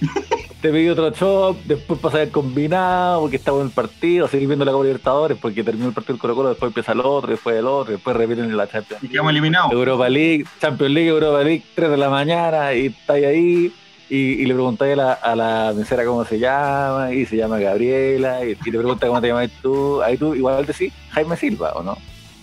te 0.65 0.71
pedí 0.71 0.89
otro 0.89 1.11
shop, 1.11 1.57
después 1.65 1.99
pasas 1.99 2.21
el 2.21 2.31
combinado, 2.31 3.21
porque 3.21 3.35
estamos 3.35 3.61
en 3.61 3.67
el 3.67 3.71
partido, 3.73 4.27
seguir 4.27 4.47
viendo 4.47 4.65
la 4.65 4.71
Copa 4.71 4.85
Libertadores, 4.85 5.37
porque 5.39 5.63
terminó 5.63 5.89
el 5.89 5.93
partido 5.93 6.15
del 6.15 6.21
Colo 6.21 6.35
Colo, 6.35 6.49
después 6.49 6.71
empieza 6.71 6.93
el 6.93 7.01
otro, 7.01 7.29
después 7.29 7.55
el 7.55 7.67
otro, 7.67 7.93
después 7.93 8.17
repiten 8.17 8.57
la 8.57 8.67
Champions. 8.67 9.03
Y 9.03 9.09
quedamos 9.09 9.29
eliminados. 9.29 9.71
Europa 9.71 10.09
League, 10.09 10.43
Champions 10.59 10.91
League, 10.91 11.09
Europa 11.09 11.43
League, 11.43 11.63
3 11.75 11.91
de 11.91 11.97
la 11.97 12.09
mañana, 12.09 12.73
y 12.73 12.87
estáis 12.87 13.25
ahí, 13.27 13.73
y, 14.09 14.17
y 14.17 14.45
le 14.47 14.55
preguntáis 14.55 14.93
a 14.93 14.95
la, 14.95 15.13
a 15.13 15.35
la 15.35 15.73
mesera 15.75 16.03
cómo 16.03 16.25
se 16.25 16.39
llama, 16.39 17.13
y 17.13 17.27
se 17.27 17.37
llama 17.37 17.59
Gabriela, 17.59 18.43
y, 18.43 18.53
y 18.53 18.55
te 18.55 18.71
pregunta 18.71 19.05
cómo 19.05 19.21
te 19.21 19.27
llamas 19.27 19.51
tú, 19.61 20.01
ahí 20.01 20.17
tú 20.17 20.33
igual 20.33 20.65
decís 20.65 20.91
Jaime 21.11 21.37
Silva, 21.37 21.73
¿o 21.73 21.83
no? 21.83 21.95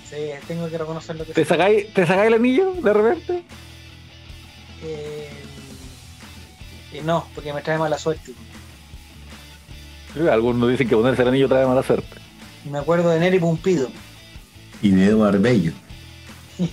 Sí, 0.08 0.16
tengo 0.46 0.70
que 0.70 0.78
reconocer 0.78 1.16
lo 1.16 1.24
que 1.24 1.32
¿Te 1.32 1.44
sacáis, 1.44 1.92
¿Te 1.92 2.06
sacáis 2.06 2.28
el 2.28 2.34
anillo 2.34 2.72
de 2.74 2.92
repente? 2.92 3.42
Eh, 4.84 5.21
eh, 6.93 7.02
no, 7.05 7.27
porque 7.35 7.52
me 7.52 7.62
trae 7.62 7.78
mala 7.78 7.98
suerte. 7.98 8.32
Algunos 10.31 10.70
dicen 10.70 10.89
que 10.89 10.97
ponerse 10.97 11.23
el 11.23 11.28
anillo 11.28 11.48
trae 11.48 11.66
mala 11.66 11.82
suerte. 11.82 12.20
Me 12.70 12.78
acuerdo 12.78 13.10
de 13.10 13.19
Neri 13.19 13.39
Pumpido. 13.39 13.89
Y 14.82 14.90
de 14.90 15.06
Eduardo 15.06 15.40
Bello. 15.40 15.73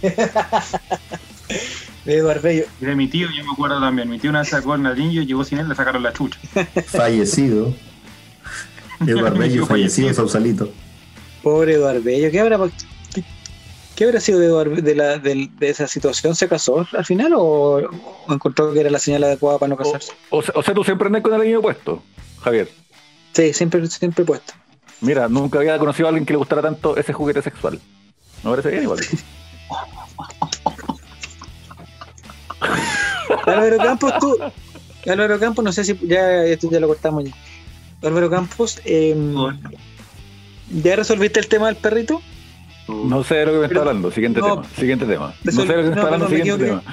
De 2.06 2.18
Eduardo 2.18 2.42
Bello. 2.42 2.66
Y 2.80 2.86
de 2.86 2.96
mi 2.96 3.08
tío, 3.08 3.28
yo 3.36 3.44
me 3.44 3.52
acuerdo 3.52 3.80
también. 3.80 4.10
Mi 4.10 4.20
tío 4.20 4.30
una 4.30 4.40
vez 4.40 4.50
sacó 4.50 4.76
el 4.76 4.86
anillo, 4.86 5.22
llegó 5.22 5.44
sin 5.44 5.60
él, 5.60 5.68
le 5.70 5.76
sacaron 5.76 6.04
la 6.04 6.14
chucha. 6.14 6.40
Fallecido. 6.86 7.74
Eduardo 9.06 9.40
Bello 9.40 9.66
fallecido, 9.66 10.14
Sausalito. 10.14 10.72
Pobre 11.44 11.74
Eduardo 11.74 12.02
Bello. 12.02 12.32
¿Qué 12.32 12.40
habrá, 12.40 12.58
qué, 14.00 14.06
habrá 14.06 14.20
sido 14.22 14.40
de, 14.40 14.46
Eduardo, 14.48 14.76
de, 14.76 14.96
la, 14.96 15.18
del- 15.18 15.56
de 15.58 15.70
esa 15.70 15.88
situación? 15.88 16.34
¿Se 16.36 16.48
casó 16.48 16.88
al 16.94 17.06
final 17.06 17.34
o, 17.36 17.82
o 18.28 18.34
encontró 18.34 18.74
que 18.74 18.80
era 18.80 18.90
la 18.90 18.98
señal 19.00 19.24
adecuada 19.26 19.60
para 19.60 19.70
no 19.70 19.78
casarse? 19.78 20.14
O, 20.30 20.42
sea- 20.42 20.54
o 20.56 20.64
sea, 20.64 20.74
tú 20.74 20.84
siempre 20.84 21.08
andas 21.08 21.22
con 21.22 21.34
el 21.34 21.42
anillo 21.42 21.62
puesto, 21.62 22.02
Javier. 22.42 22.70
Sí, 23.34 23.54
siempre, 23.54 23.86
siempre 23.88 24.24
puesto. 24.26 24.54
Mira, 25.02 25.28
nunca 25.30 25.60
había 25.60 25.78
conocido 25.78 26.08
a 26.08 26.10
alguien 26.10 26.26
que 26.26 26.34
le 26.34 26.38
gustara 26.38 26.62
tanto 26.62 26.98
ese 26.98 27.14
juguete 27.14 27.42
sexual. 27.42 27.80
Me 28.44 28.50
parece 28.52 28.70
bien 28.72 28.84
igual. 28.84 29.00
Álvaro 33.46 33.78
Campos, 33.78 34.14
tú. 34.20 34.38
Álvaro 35.10 35.40
Campos, 35.40 35.64
no 35.64 35.72
sé 35.72 35.84
si 35.84 35.98
ya 36.08 36.44
esto 36.46 36.70
ya 36.72 36.80
lo 36.80 36.88
cortamos 36.88 37.24
ya. 37.26 37.32
Álvaro 38.08 38.30
Campos, 38.30 38.80
eh, 38.86 39.16
¿ya 40.70 40.96
resolviste 40.96 41.40
el 41.40 41.48
tema 41.48 41.68
del 41.68 41.76
perrito? 41.78 42.22
No 42.90 43.24
sé 43.24 43.36
de 43.36 43.46
lo 43.46 43.52
que 43.54 43.58
me 43.60 43.66
está 43.66 43.80
hablando. 43.80 44.12
Siguiente 44.12 44.40
no. 44.42 44.48
tema. 44.62 44.64
Siguiente 44.76 45.06
tema. 45.06 45.34
No 45.44 45.52
sé 45.52 45.62
de 45.62 45.68
lo 45.68 45.74
que 45.76 45.82
me 45.82 45.90
está 45.90 46.02
hablando. 46.02 46.28
Siguiente 46.28 46.66
tema. 46.66 46.84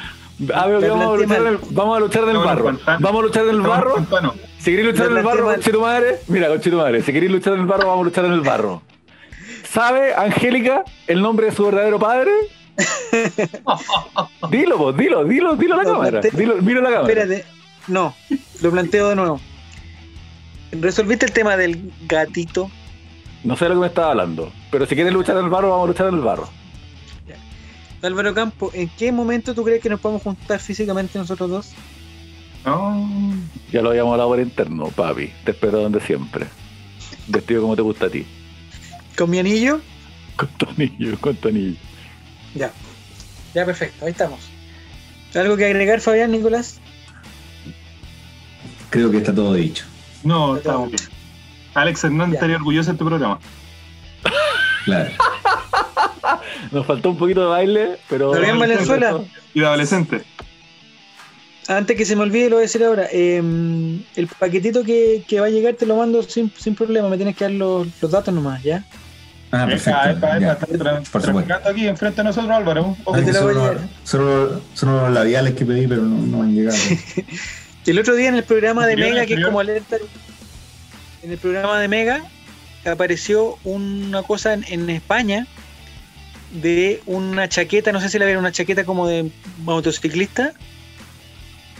Ah, 0.54 0.66
veo 0.66 0.80
que 0.80 0.84
Me 0.84 0.90
vamos 0.90 1.06
a 1.06 1.16
luchar 1.16 1.36
en 1.38 1.44
mal. 1.44 1.52
el, 1.54 1.58
vamos 1.70 1.96
a 1.96 2.00
luchar 2.00 2.22
en 2.24 2.28
el 2.28 2.36
Estamos 2.36 2.58
en 2.58 2.76
barro. 2.86 3.00
Vamos 3.00 3.20
a 3.20 3.22
luchar 3.24 3.42
en 3.44 3.48
el 3.50 3.56
Estamos 3.56 3.76
barro. 3.76 4.34
Si 4.58 4.70
queréis 4.70 4.88
luchar 4.88 5.10
en 5.10 5.16
el 5.16 5.24
barro, 5.24 5.46
con 5.46 5.60
tu 5.60 5.80
madre, 5.80 6.16
mira, 6.28 6.48
con 6.48 6.60
tu 6.60 6.76
madre, 6.76 7.02
si 7.02 7.12
queréis 7.12 7.32
luchar 7.32 7.54
en 7.54 7.60
el 7.60 7.66
barro, 7.66 7.86
vamos 7.86 8.02
a 8.02 8.04
luchar 8.04 8.24
en 8.26 8.32
el 8.32 8.40
barro. 8.40 8.82
¿Sabe, 9.64 10.14
Angélica, 10.14 10.84
el 11.06 11.22
nombre 11.22 11.46
de 11.46 11.52
su 11.52 11.64
verdadero 11.64 11.98
padre? 11.98 12.30
dilo, 14.50 14.76
vos, 14.76 14.96
dilo, 14.96 15.24
dilo, 15.24 15.56
dilo 15.56 15.74
a 15.74 15.76
la 15.78 15.82
Lo 15.84 15.92
cámara. 15.92 16.20
Dilo, 16.32 16.56
mira 16.60 16.80
la 16.80 16.90
cámara. 16.90 17.12
Espérate, 17.12 17.44
no, 17.88 18.14
lo 18.60 18.70
planteo 18.70 19.08
de 19.08 19.16
nuevo. 19.16 19.40
¿Resolviste 20.72 21.26
el 21.26 21.32
tema 21.32 21.56
del 21.56 21.92
gatito? 22.06 22.70
No 23.46 23.56
sé 23.56 23.66
de 23.66 23.68
lo 23.68 23.74
que 23.76 23.80
me 23.82 23.86
estaba 23.86 24.10
hablando. 24.10 24.52
Pero 24.72 24.86
si 24.86 24.96
quieres 24.96 25.12
luchar 25.12 25.36
en 25.36 25.44
el 25.44 25.50
barro, 25.50 25.70
vamos 25.70 25.84
a 25.84 25.86
luchar 25.86 26.08
en 26.08 26.14
el 26.16 26.20
barro. 26.20 26.48
Álvaro 28.02 28.34
Campo, 28.34 28.70
¿en 28.74 28.88
qué 28.88 29.10
momento 29.12 29.54
tú 29.54 29.64
crees 29.64 29.80
que 29.80 29.88
nos 29.88 30.00
podemos 30.00 30.22
juntar 30.22 30.60
físicamente 30.60 31.18
nosotros 31.18 31.50
dos? 31.50 31.72
No. 32.64 33.08
Ya 33.72 33.82
lo 33.82 33.90
habíamos 33.90 34.12
hablado 34.12 34.30
por 34.30 34.40
interno, 34.40 34.88
papi. 34.88 35.32
Te 35.44 35.52
espero 35.52 35.80
donde 35.80 36.00
siempre. 36.00 36.46
Vestido 37.28 37.62
como 37.62 37.76
te 37.76 37.82
gusta 37.82 38.06
a 38.06 38.10
ti. 38.10 38.26
¿Con 39.16 39.30
mi 39.30 39.38
anillo? 39.38 39.80
Con 40.36 40.48
tu 40.48 40.68
anillo, 40.68 41.18
con 41.20 41.36
tu 41.36 41.48
anillo. 41.48 41.78
Ya. 42.54 42.72
Ya, 43.54 43.64
perfecto, 43.64 44.04
ahí 44.04 44.10
estamos. 44.10 44.40
¿Algo 45.34 45.56
que 45.56 45.66
agregar, 45.66 46.00
Fabián, 46.00 46.32
Nicolás? 46.32 46.80
Creo 48.90 49.10
que 49.10 49.18
está 49.18 49.34
todo 49.34 49.54
dicho. 49.54 49.84
No, 50.24 50.56
estamos 50.56 50.90
bien. 50.90 51.15
Alex 51.76 52.04
Hernández 52.04 52.32
Ya. 52.32 52.36
estaría 52.38 52.56
orgulloso 52.56 52.92
de 52.92 52.98
tu 52.98 53.04
programa. 53.06 53.38
Claro. 54.84 55.10
Nos 56.72 56.86
faltó 56.86 57.10
un 57.10 57.18
poquito 57.18 57.40
de 57.42 57.46
baile, 57.46 57.96
pero. 58.08 58.32
Está 58.34 58.44
bien, 58.44 58.58
Valenzuela. 58.58 59.20
Y 59.54 59.60
de 59.60 59.66
adolescente. 59.66 60.22
Antes 61.68 61.96
que 61.96 62.04
se 62.04 62.14
me 62.14 62.22
olvide, 62.22 62.48
lo 62.48 62.56
voy 62.56 62.62
a 62.62 62.66
decir 62.66 62.84
ahora. 62.84 63.06
eh, 63.10 63.38
el 64.16 64.26
paquetito 64.38 64.84
que, 64.84 65.24
que 65.26 65.40
va 65.40 65.46
a 65.46 65.50
llegar 65.50 65.74
te 65.74 65.84
lo 65.86 65.96
mando 65.96 66.22
sin, 66.22 66.50
sin 66.56 66.74
problema. 66.76 67.08
Me 67.08 67.16
tienes 67.16 67.36
que 67.36 67.44
dar 67.44 67.52
los, 67.52 67.88
los 68.00 68.10
datos 68.10 68.32
nomás, 68.32 68.62
¿ya? 68.62 68.84
Ah, 69.50 69.66
perfecto. 69.66 70.00
Epa, 70.00 70.10
epa, 70.10 70.38
ya. 70.38 70.52
epa, 70.52 70.66
está 70.70 70.76
tra- 70.84 71.10
Por 71.10 71.22
supuesto. 71.22 71.32
traficando 71.32 71.68
aquí 71.70 71.88
enfrente 71.88 72.16
de 72.18 72.24
nosotros, 72.24 72.50
Álvaro. 72.52 72.96
Te 73.24 73.32
son, 73.32 73.52
llevar. 73.54 73.78
son 74.04 74.62
son 74.74 74.88
unos 74.90 75.12
labiales 75.12 75.54
que 75.54 75.64
pedí, 75.66 75.86
pero 75.88 76.02
no, 76.02 76.16
no 76.26 76.42
han 76.42 76.54
llegado. 76.54 76.76
El 77.86 77.98
otro 78.00 78.14
día 78.16 78.28
en 78.28 78.34
el 78.34 78.42
programa 78.44 78.84
de 78.86 78.96
Mega, 78.96 79.24
que 79.26 79.34
es 79.34 79.44
como 79.44 79.60
alerta, 79.60 79.96
en 81.22 81.32
el 81.32 81.38
programa 81.38 81.80
de 81.80 81.88
Mega 81.88 82.24
apareció 82.84 83.58
una 83.64 84.22
cosa 84.22 84.54
en, 84.54 84.90
España 84.90 85.46
de 86.52 87.02
una 87.06 87.48
chaqueta, 87.48 87.92
no 87.92 88.00
sé 88.00 88.08
si 88.08 88.18
la 88.18 88.24
vieron, 88.24 88.42
una 88.44 88.52
chaqueta 88.52 88.84
como 88.84 89.06
de 89.06 89.30
motociclista 89.58 90.52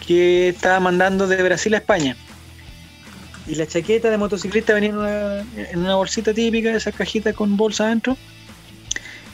que 0.07 0.49
estaba 0.49 0.81
mandando 0.81 1.27
de 1.27 1.43
Brasil 1.43 1.75
a 1.75 1.79
España. 1.79 2.17
Y 3.47 3.55
la 3.55 3.67
chaqueta 3.67 4.11
de 4.11 4.19
motociclista 4.19 4.75
venía 4.75 4.91
en 4.91 5.79
una, 5.79 5.95
bolsita 5.95 6.35
típica, 6.35 6.75
esa 6.75 6.91
cajita 6.91 7.33
con 7.33 7.57
bolsa 7.57 7.87
adentro, 7.87 8.17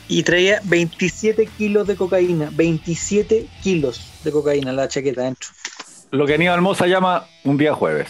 y 0.08 0.22
traía 0.22 0.60
27 0.64 1.46
kilos 1.46 1.86
de 1.86 1.96
cocaína, 1.96 2.50
27 2.52 3.46
kilos 3.62 4.02
de 4.24 4.30
cocaína 4.30 4.72
la 4.72 4.88
chaqueta 4.88 5.22
adentro. 5.22 5.48
Lo 6.10 6.26
que 6.26 6.34
Aníbal 6.34 6.60
Mosa 6.60 6.86
llama 6.86 7.26
un 7.44 7.56
día 7.56 7.72
jueves. 7.72 8.08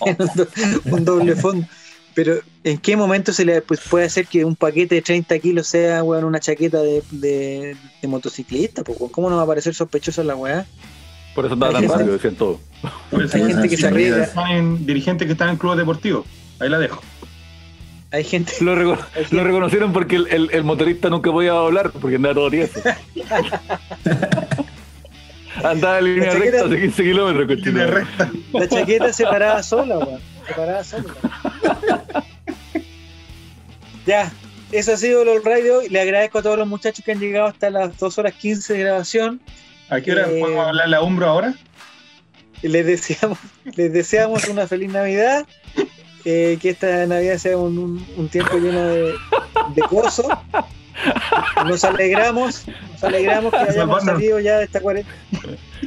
un 0.84 1.04
doble 1.04 1.36
fondo. 1.36 1.66
Pero, 2.14 2.40
¿en 2.64 2.78
qué 2.78 2.96
momento 2.96 3.32
se 3.32 3.44
le 3.44 3.62
pues, 3.62 3.80
puede 3.88 4.06
hacer 4.06 4.26
que 4.26 4.44
un 4.44 4.56
paquete 4.56 4.96
de 4.96 5.02
30 5.02 5.38
kilos 5.38 5.68
sea 5.68 6.02
weón, 6.02 6.24
una 6.24 6.40
chaqueta 6.40 6.82
de, 6.82 7.02
de, 7.12 7.76
de 8.02 8.08
motociclista? 8.08 8.82
po? 8.82 8.94
¿Cómo 9.10 9.30
no 9.30 9.36
va 9.36 9.42
a 9.42 9.46
parecer 9.46 9.74
sospechoso 9.74 10.24
la 10.24 10.34
weá? 10.34 10.66
Por 11.34 11.44
eso 11.44 11.54
andaba 11.54 11.78
Hay 11.78 11.86
tan 11.86 11.98
rápido, 11.98 12.14
decían 12.14 12.34
todo. 12.34 12.58
Por 13.10 13.22
eso 13.24 13.36
Hay 13.36 13.44
gente 13.44 13.68
que 13.68 13.76
se 13.76 13.86
arriesga. 13.86 14.28
en 14.50 14.84
dirigentes 14.84 15.26
que 15.26 15.32
están 15.32 15.50
en 15.50 15.56
clubes 15.56 15.78
deportivos. 15.78 16.26
Ahí 16.58 16.68
la 16.68 16.78
dejo. 16.80 17.00
Hay 18.10 18.24
gente. 18.24 18.52
Lo, 18.60 18.74
reco- 18.74 18.98
Hay 19.14 19.22
gente- 19.22 19.36
lo 19.36 19.44
reconocieron 19.44 19.92
porque 19.92 20.16
el, 20.16 20.26
el- 20.26 20.50
el 20.52 20.64
motorista 20.64 21.08
nunca 21.10 21.30
podía 21.30 21.52
hablar, 21.52 21.92
porque 21.92 22.16
andaba 22.16 22.34
todo 22.34 22.50
tieso. 22.50 22.80
andaba 25.64 25.98
en 25.98 26.04
línea 26.04 26.30
chaqueta- 26.32 26.40
recta 26.42 26.64
hace 26.66 26.80
15 26.80 27.02
kilómetros, 27.02 27.46
cochino. 27.46 27.86
recta. 27.86 28.30
La 28.52 28.68
chaqueta 28.68 29.12
se 29.12 29.24
paraba 29.24 29.62
sola, 29.62 29.98
weón. 29.98 30.20
Se 30.46 30.54
paraba 30.54 30.84
sola. 30.84 31.04
ya, 34.06 34.32
eso 34.72 34.92
ha 34.92 34.96
sido 34.96 35.22
el 35.22 35.44
Radio. 35.44 35.82
Le 35.88 36.00
agradezco 36.00 36.38
a 36.38 36.42
todos 36.42 36.58
los 36.58 36.66
muchachos 36.68 37.04
que 37.04 37.12
han 37.12 37.20
llegado 37.20 37.46
hasta 37.48 37.70
las 37.70 37.96
2 37.98 38.18
horas 38.18 38.34
15 38.34 38.72
de 38.74 38.78
grabación. 38.80 39.40
¿A 39.88 40.00
qué 40.00 40.12
hora 40.12 40.28
Eh, 40.28 40.40
podemos 40.40 40.66
hablar 40.66 40.88
la 40.88 41.02
Umbro 41.02 41.26
ahora? 41.26 41.54
Les 42.62 42.84
deseamos, 42.86 43.38
les 43.76 43.92
deseamos 43.92 44.46
una 44.48 44.66
feliz 44.66 44.90
Navidad. 44.90 45.46
eh, 46.26 46.58
que 46.60 46.68
esta 46.70 47.06
Navidad 47.06 47.38
sea 47.38 47.56
un, 47.56 47.78
un- 47.78 48.06
un 48.16 48.28
tiempo 48.28 48.58
lleno 48.58 48.88
de, 48.88 49.02
de 49.74 49.82
gozo. 49.90 50.28
Nos 51.66 51.84
alegramos, 51.84 52.64
nos 52.92 53.04
alegramos 53.04 53.52
que 53.52 53.58
hayamos 53.58 54.04
salido 54.04 54.40
ya 54.40 54.58
de 54.58 54.64
esta 54.64 54.80
cuarentena. 54.80 55.16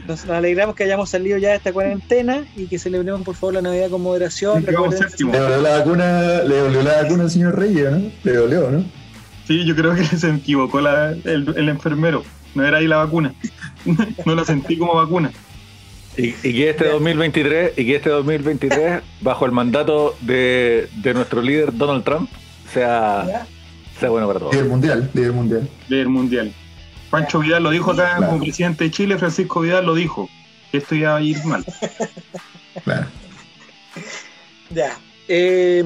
Nos 0.07 0.26
alegramos 0.30 0.76
que 0.76 0.84
hayamos 0.84 1.10
salido 1.10 1.38
ya 1.38 1.49
de 1.49 1.56
esta 1.57 1.72
cuarentena 1.73 2.45
y 2.56 2.68
que 2.68 2.80
celebremos 2.80 3.22
por 3.22 3.35
favor 3.35 3.56
la 3.56 3.61
Navidad 3.61 3.90
con 3.90 4.02
moderación. 4.02 4.64
Le 4.65 4.72
dolió 4.72 5.61
la 5.61 5.77
vacuna, 5.80 6.22
le 6.44 6.57
dolió 6.57 6.84
la 6.84 7.02
vacuna 7.03 7.23
al 7.23 7.31
señor 7.31 7.57
Reyes, 7.57 7.91
¿no? 7.91 8.11
Le 8.23 8.34
dolió, 8.34 8.69
¿no? 8.72 8.84
Sí, 9.48 9.65
yo 9.65 9.76
creo 9.76 9.95
que 9.95 10.03
se 10.18 10.30
equivocó 10.30 10.81
la- 10.81 11.11
el, 11.11 11.53
el 11.56 11.69
enfermero. 11.69 12.23
No 12.56 12.65
era 12.65 12.77
ahí 12.77 12.88
la 12.88 12.98
vacuna. 12.98 13.34
No 14.26 14.34
la 14.35 14.45
sentí 14.45 14.77
como 14.77 14.95
vacuna. 14.95 15.31
Y, 16.15 16.27
y 16.27 16.53
que 16.53 16.69
este 16.69 16.88
2023, 16.90 17.73
y 17.76 17.85
que 17.85 17.95
este 17.98 18.10
2023, 18.11 19.02
bajo 19.22 19.45
el 19.45 19.52
mandato 19.52 20.15
de, 20.22 20.88
de 20.98 21.14
nuestro 21.15 21.41
líder 21.41 21.76
Donald 21.76 22.03
Trump, 22.06 22.30
sea, 22.72 23.26
¿Ya? 23.27 23.48
Sea 24.03 24.09
bueno 24.11 24.27
para 24.27 24.39
todos. 24.39 24.53
Líder 24.53 24.67
mundial, 24.67 25.09
líder 25.13 25.31
mundial. 25.34 25.69
del 25.89 26.09
mundial. 26.09 26.53
Pancho 27.09 27.39
Vidal 27.39 27.63
lo 27.63 27.69
dijo 27.69 27.91
acá 27.91 28.15
Claro. 28.17 28.27
como 28.31 28.43
presidente 28.43 28.84
de 28.85 28.91
Chile, 28.91 29.17
Francisco 29.17 29.61
Vidal 29.61 29.85
lo 29.85 29.95
dijo. 29.95 30.30
Esto 30.71 30.95
iba 30.95 31.15
a 31.15 31.21
ir 31.21 31.43
mal. 31.45 31.63
Claro. 32.84 33.05
Ya. 34.71 34.97
Eh, 35.27 35.84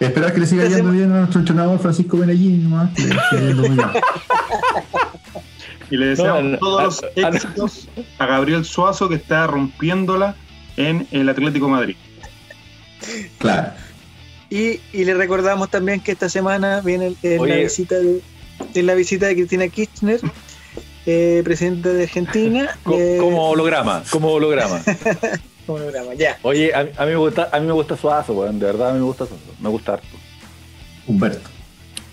Esperar 0.00 0.32
que 0.32 0.40
le 0.40 0.46
siga 0.46 0.64
yendo 0.66 0.90
bien 0.90 1.12
a 1.12 1.18
nuestro 1.20 1.40
entrenador 1.40 1.78
Francisco 1.78 2.16
Benallín, 2.16 2.64
nomás. 2.64 2.90
que 2.94 3.02
le 3.02 3.08
siga 3.10 3.40
yendo 3.40 3.62
muy 3.68 3.76
bien. 3.76 3.88
Y 5.90 5.96
le 5.98 6.06
deseamos 6.06 6.42
No, 6.44 6.48
no, 6.52 6.58
todos 6.58 6.82
los 6.82 7.02
a- 7.02 7.26
a- 7.26 7.28
éxitos 7.30 7.88
a 8.18 8.26
Gabriel 8.26 8.64
Suazo 8.64 9.08
que 9.10 9.16
está 9.16 9.46
rompiéndola 9.46 10.34
en 10.78 11.06
el 11.10 11.28
Atlético 11.28 11.66
de 11.66 11.72
Madrid. 11.72 11.96
Claro. 13.38 13.72
Y, 14.52 14.80
y 14.92 15.04
le 15.04 15.14
recordamos 15.14 15.70
también 15.70 16.00
que 16.00 16.12
esta 16.12 16.28
semana 16.28 16.80
viene 16.82 17.14
el- 17.22 17.38
la 17.48 17.56
visita 17.56 17.94
de, 17.98 18.20
en 18.74 18.86
la 18.86 18.94
visita 18.94 19.26
de 19.26 19.34
Cristina 19.34 19.66
Kirchner, 19.68 20.20
eh, 21.06 21.40
presidenta 21.44 21.88
de 21.88 22.02
Argentina. 22.02 22.78
Co- 22.84 22.96
eh, 22.98 23.16
Como 23.18 23.48
holograma, 23.50 24.02
como 24.10 24.30
holograma. 24.32 24.82
como 25.66 25.78
ya. 26.18 26.38
Oye, 26.42 26.74
a, 26.74 26.84
mí- 26.84 26.90
a 26.96 27.04
mí 27.06 27.10
me 27.12 27.16
gusta, 27.16 27.48
a 27.50 27.60
mí 27.60 27.66
me 27.66 27.72
gusta 27.72 27.96
Suazo, 27.96 28.34
weón, 28.34 28.58
de 28.58 28.66
verdad 28.66 28.90
a 28.90 28.92
mí 28.92 28.98
me 28.98 29.06
gusta 29.06 29.26
Suazo, 29.26 29.42
me 29.58 29.68
gusta 29.70 29.94
harto. 29.94 30.06
Humberto. 31.06 31.48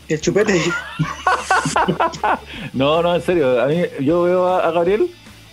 El 0.07 0.21
chupete. 0.21 0.59
No, 2.73 3.01
no, 3.01 3.15
en 3.15 3.21
serio, 3.21 3.61
a 3.61 3.67
mí 3.67 3.83
yo 4.01 4.23
veo 4.23 4.47
a, 4.47 4.67
a 4.67 4.71
Gabriel, 4.71 5.11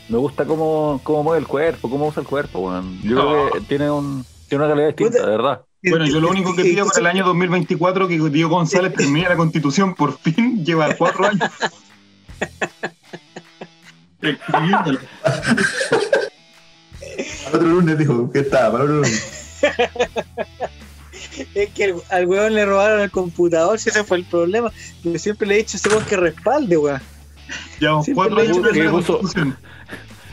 me 0.08 0.18
gusta 0.18 0.44
cómo, 0.44 1.00
cómo 1.02 1.22
mueve 1.24 1.40
el 1.40 1.46
cuerpo, 1.48 1.90
cómo 1.90 2.06
usa 2.06 2.20
el 2.22 2.28
cuerpo, 2.28 2.60
weón. 2.60 3.00
Yo 3.02 3.16
creo 3.16 3.50
que 3.52 3.60
tiene 3.62 3.90
un 3.90 4.24
tiene 4.48 4.64
una 4.64 4.72
calidad 4.72 4.88
distinta, 4.88 5.24
de 5.24 5.30
verdad. 5.30 5.65
Bueno, 5.88 6.04
yo 6.06 6.20
lo 6.20 6.30
único 6.30 6.54
que 6.54 6.62
pido 6.64 6.86
para 6.86 6.98
el 7.00 7.06
año 7.06 7.24
2024 7.26 8.08
que 8.08 8.18
Diego 8.30 8.50
González 8.50 8.92
termine 8.94 9.28
la 9.28 9.36
constitución 9.36 9.94
por 9.94 10.18
fin, 10.18 10.64
lleva 10.64 10.94
cuatro 10.96 11.26
años. 11.28 11.50
Para 17.44 17.56
otro 17.56 17.68
lunes 17.68 17.98
dijo 17.98 18.30
que 18.32 18.40
estaba, 18.40 18.72
para 18.72 18.84
otro 18.84 18.96
lunes. 18.96 19.56
Es 21.54 21.70
que 21.70 21.84
al, 21.84 21.94
al 22.10 22.26
weón 22.26 22.54
le 22.54 22.64
robaron 22.66 23.00
el 23.00 23.10
computador, 23.10 23.78
si 23.78 23.90
ese 23.90 24.04
fue 24.04 24.18
el 24.18 24.24
problema. 24.24 24.72
Yo 25.04 25.18
siempre 25.18 25.46
le 25.46 25.54
he 25.54 25.58
dicho 25.58 25.76
ese 25.76 25.88
weón 25.88 26.04
que 26.04 26.16
respalde, 26.16 26.76
weón. 26.76 27.00
Siempre 27.78 28.14
cuatro 28.14 28.40
años 28.40 28.58
la 28.58 28.72
que 28.72 28.88
puso- 28.88 29.18
constitución. 29.18 29.56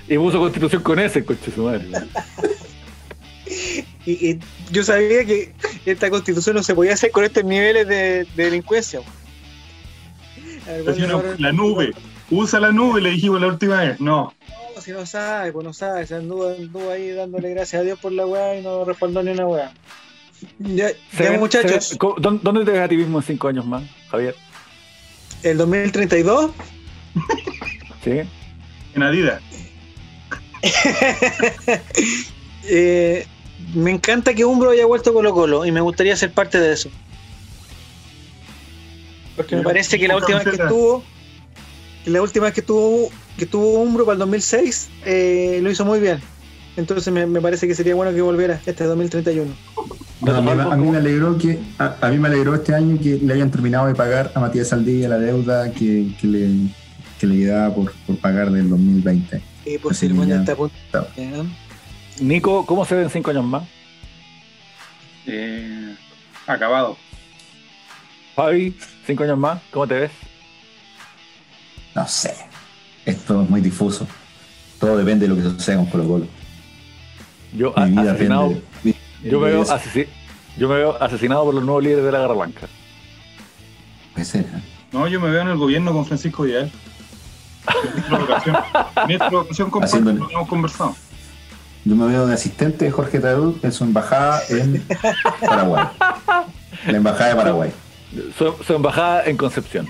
Y 0.07 0.17
puso 0.17 0.39
constitución 0.39 0.81
con 0.81 0.99
ese, 0.99 1.23
coche 1.23 1.51
su 1.53 1.63
madre. 1.63 1.88
Y, 4.05 4.31
y 4.31 4.39
yo 4.71 4.84
sabía 4.84 5.23
que 5.25 5.53
esta 5.85 6.09
constitución 6.09 6.55
no 6.57 6.63
se 6.63 6.75
podía 6.75 6.93
hacer 6.93 7.11
con 7.11 7.23
estos 7.23 7.43
niveles 7.45 7.88
de, 7.88 8.25
de 8.35 8.43
delincuencia, 8.45 8.99
no, 11.07 11.23
la 11.38 11.51
nube. 11.51 11.91
Usa 12.30 12.59
la 12.59 12.71
nube, 12.71 13.01
le 13.01 13.11
dijimos 13.11 13.41
la 13.41 13.47
última 13.47 13.81
vez. 13.81 13.99
No. 13.99 14.34
No, 14.75 14.81
si 14.81 14.91
no 14.91 15.05
sabe, 15.05 15.51
pues 15.51 15.65
no 15.65 15.73
sabe, 15.73 16.05
se 16.07 16.15
anduvo, 16.15 16.49
anduvo 16.49 16.89
ahí 16.91 17.11
dándole 17.11 17.49
gracias 17.51 17.81
a 17.81 17.85
Dios 17.85 17.99
por 17.99 18.11
la 18.11 18.25
weá 18.25 18.57
y 18.57 18.63
no 18.63 18.84
respaldó 18.85 19.21
ni 19.23 19.31
una 19.31 19.45
weá. 19.45 19.71
Ya, 20.59 20.89
Se 20.89 21.23
ya, 21.23 21.31
ven- 21.31 21.39
muchachos, 21.39 21.85
se 21.85 21.89
ven- 21.91 21.97
¿cómo- 21.99 22.15
¿dó- 22.17 22.39
¿Dónde 22.41 22.65
te 22.65 22.71
ves 22.71 22.81
a 22.81 22.88
ti 22.88 22.97
mismo 22.97 23.19
en 23.19 23.23
cinco 23.23 23.47
años 23.49 23.65
más, 23.65 23.84
Javier? 24.09 24.35
el 25.43 25.57
2032, 25.57 26.51
¿Sí? 28.03 28.21
En 28.95 29.03
Adidas. 29.03 29.41
eh, 32.65 33.25
me 33.73 33.91
encanta 33.91 34.34
que 34.34 34.45
Umbro 34.45 34.72
haya 34.72 34.85
vuelto 34.85 35.14
Colo 35.14 35.34
Colo 35.34 35.65
y 35.65 35.72
me 35.72 35.81
gustaría 35.81 36.15
ser 36.15 36.31
parte 36.31 36.60
de 36.60 36.73
eso. 36.73 36.90
Porque 39.35 39.56
me 39.56 39.64
parece 39.64 39.98
que 39.98 40.07
la 40.07 40.14
¿cómo 40.14 40.26
última 40.26 40.44
vez 40.44 40.56
que 40.56 40.61
estuvo, 40.64 41.03
que 42.03 42.10
la 42.11 42.22
última 42.22 42.45
vez 42.45 42.53
que 42.53 42.60
estuvo, 42.61 43.10
que 43.38 43.45
estuvo 43.45 43.81
Umbro 43.81 44.06
para 44.06 44.14
el 44.14 44.19
2006, 44.19 44.90
eh, 45.06 45.60
lo 45.61 45.72
hizo 45.72 45.85
muy 45.85 45.99
bien. 45.99 46.19
Entonces 46.76 47.11
me, 47.14 47.26
me 47.26 47.41
parece 47.41 47.68
que 47.68 47.76
sería 47.76 47.95
bueno 47.95 48.14
que 48.14 48.22
volviera 48.22 48.60
este 48.65 48.84
2031. 48.84 49.52
No, 50.22 50.35
a, 50.35 50.41
mí, 50.41 50.49
a 50.52 50.76
mí 50.76 50.90
me 50.90 50.98
alegró 50.98 51.38
que 51.38 51.60
a, 51.77 51.98
a 52.02 52.10
mí 52.10 52.18
me 52.18 52.30
alegró 52.30 52.56
este 52.56 52.73
año 52.73 52.98
que 53.02 53.19
le 53.22 53.34
hayan 53.34 53.52
terminado 53.52 53.88
de 53.88 53.95
pagar 53.95 54.31
a 54.34 54.40
Matías 54.40 54.69
Saldivia 54.69 55.10
la 55.10 55.18
deuda 55.18 55.72
que, 55.72 56.15
que 56.19 56.27
le, 56.27 56.49
que 57.19 57.27
le 57.27 57.38
quedaba 57.40 57.76
por, 57.76 57.91
por 58.07 58.18
pagar 58.18 58.52
del 58.52 58.69
2020. 58.69 59.41
Y 59.65 59.77
por 59.77 59.91
Así 59.91 60.07
si 60.07 60.14
el 60.14 60.31
está 60.31 60.53
a 60.53 60.56
punto. 60.56 61.07
Nico, 62.19 62.65
¿cómo 62.65 62.85
se 62.85 62.95
ven 62.95 63.10
cinco 63.10 63.31
años 63.31 63.44
más? 63.45 63.64
Eh, 65.26 65.95
acabado. 66.48 66.98
Fabi, 68.35 68.76
cinco 69.06 69.23
años 69.23 69.38
más, 69.38 69.61
¿cómo 69.72 69.88
te 69.88 69.95
ves? 69.95 70.11
No 71.95 72.07
sé. 72.07 72.34
Esto 73.06 73.41
es 73.44 73.49
muy 73.49 73.61
difuso. 73.61 74.07
Todo 74.80 74.98
depende 74.98 75.27
de 75.27 75.30
lo 75.30 75.35
que 75.35 75.41
suceda 75.44 75.77
con 75.77 75.85
Colo 75.88 76.07
Colo. 76.07 76.27
Yo, 77.56 77.73
Mi 77.77 77.81
a- 77.84 77.85
vida 77.85 78.11
asesinado, 78.14 78.49
de- 78.84 78.95
yo, 79.23 79.40
me 79.40 79.49
veo 79.52 79.64
asesi- 79.64 80.07
yo 80.57 80.68
me 80.69 80.76
veo 80.76 81.02
asesinado 81.02 81.45
por 81.45 81.53
los 81.53 81.64
nuevos 81.64 81.84
líderes 81.84 82.03
de 82.06 82.11
la 82.11 82.19
Garra 82.19 82.34
Blanca. 82.34 82.68
Puede 84.14 84.26
ser, 84.26 84.41
¿eh? 84.41 84.61
No, 84.91 85.07
yo 85.07 85.19
me 85.19 85.30
veo 85.30 85.41
en 85.41 85.48
el 85.49 85.57
gobierno 85.57 85.94
con 85.94 86.06
Francisco 86.06 86.44
Vidal. 86.44 86.72
De 88.10 88.15
Educación. 88.15 88.57
Ministro 89.07 89.30
de 89.30 89.35
Educación, 89.38 89.69
compadre, 89.72 89.94
Haciéndole- 89.98 90.19
lo 90.19 90.30
hemos 90.31 90.48
conversado. 90.49 90.95
Yo 91.85 91.95
me 91.95 92.07
veo 92.07 92.26
de 92.26 92.34
asistente 92.34 92.85
de 92.85 92.91
Jorge 92.91 93.19
Tarut 93.19 93.64
en 93.64 93.72
su 93.72 93.84
embajada 93.84 94.41
en 94.49 94.85
Paraguay. 95.45 95.85
La 96.88 96.97
embajada 96.97 97.30
de 97.31 97.35
Paraguay, 97.35 97.72
Su, 98.38 98.53
su 98.65 98.73
embajada 98.73 99.23
en 99.26 99.35
Concepción, 99.38 99.88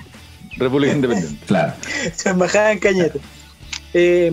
República 0.58 0.92
Independiente. 0.94 1.44
claro. 1.46 1.72
Su 2.16 2.28
embajada 2.30 2.72
en 2.72 2.78
Cañete. 2.80 3.20
Eh, 3.92 4.32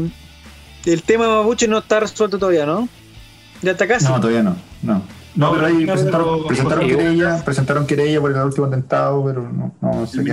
el 0.86 1.04
tema 1.04 1.28
Mapuche 1.28 1.68
no 1.68 1.78
está 1.80 2.00
resuelto 2.00 2.40
todavía, 2.40 2.66
¿no? 2.66 2.88
Ya 3.62 3.72
está 3.72 3.88
casi. 3.88 4.06
No, 4.06 4.20
todavía 4.20 4.42
no. 4.42 4.56
No, 4.82 5.04
no 5.36 5.52
pero 5.54 5.68
ahí 5.68 5.86
No, 5.86 5.94
presentaron, 5.94 6.28
pero- 6.38 6.48
presentaron 6.48 6.88
querella, 6.88 7.46
presentaron 7.46 7.86
querella 7.86 8.20
por 8.22 8.32
el 8.32 8.38
último 8.38 8.66
atentado, 8.66 9.24
pero 9.24 9.44
no, 9.52 9.76
no 9.82 10.08
sé 10.08 10.24
qué 10.24 10.32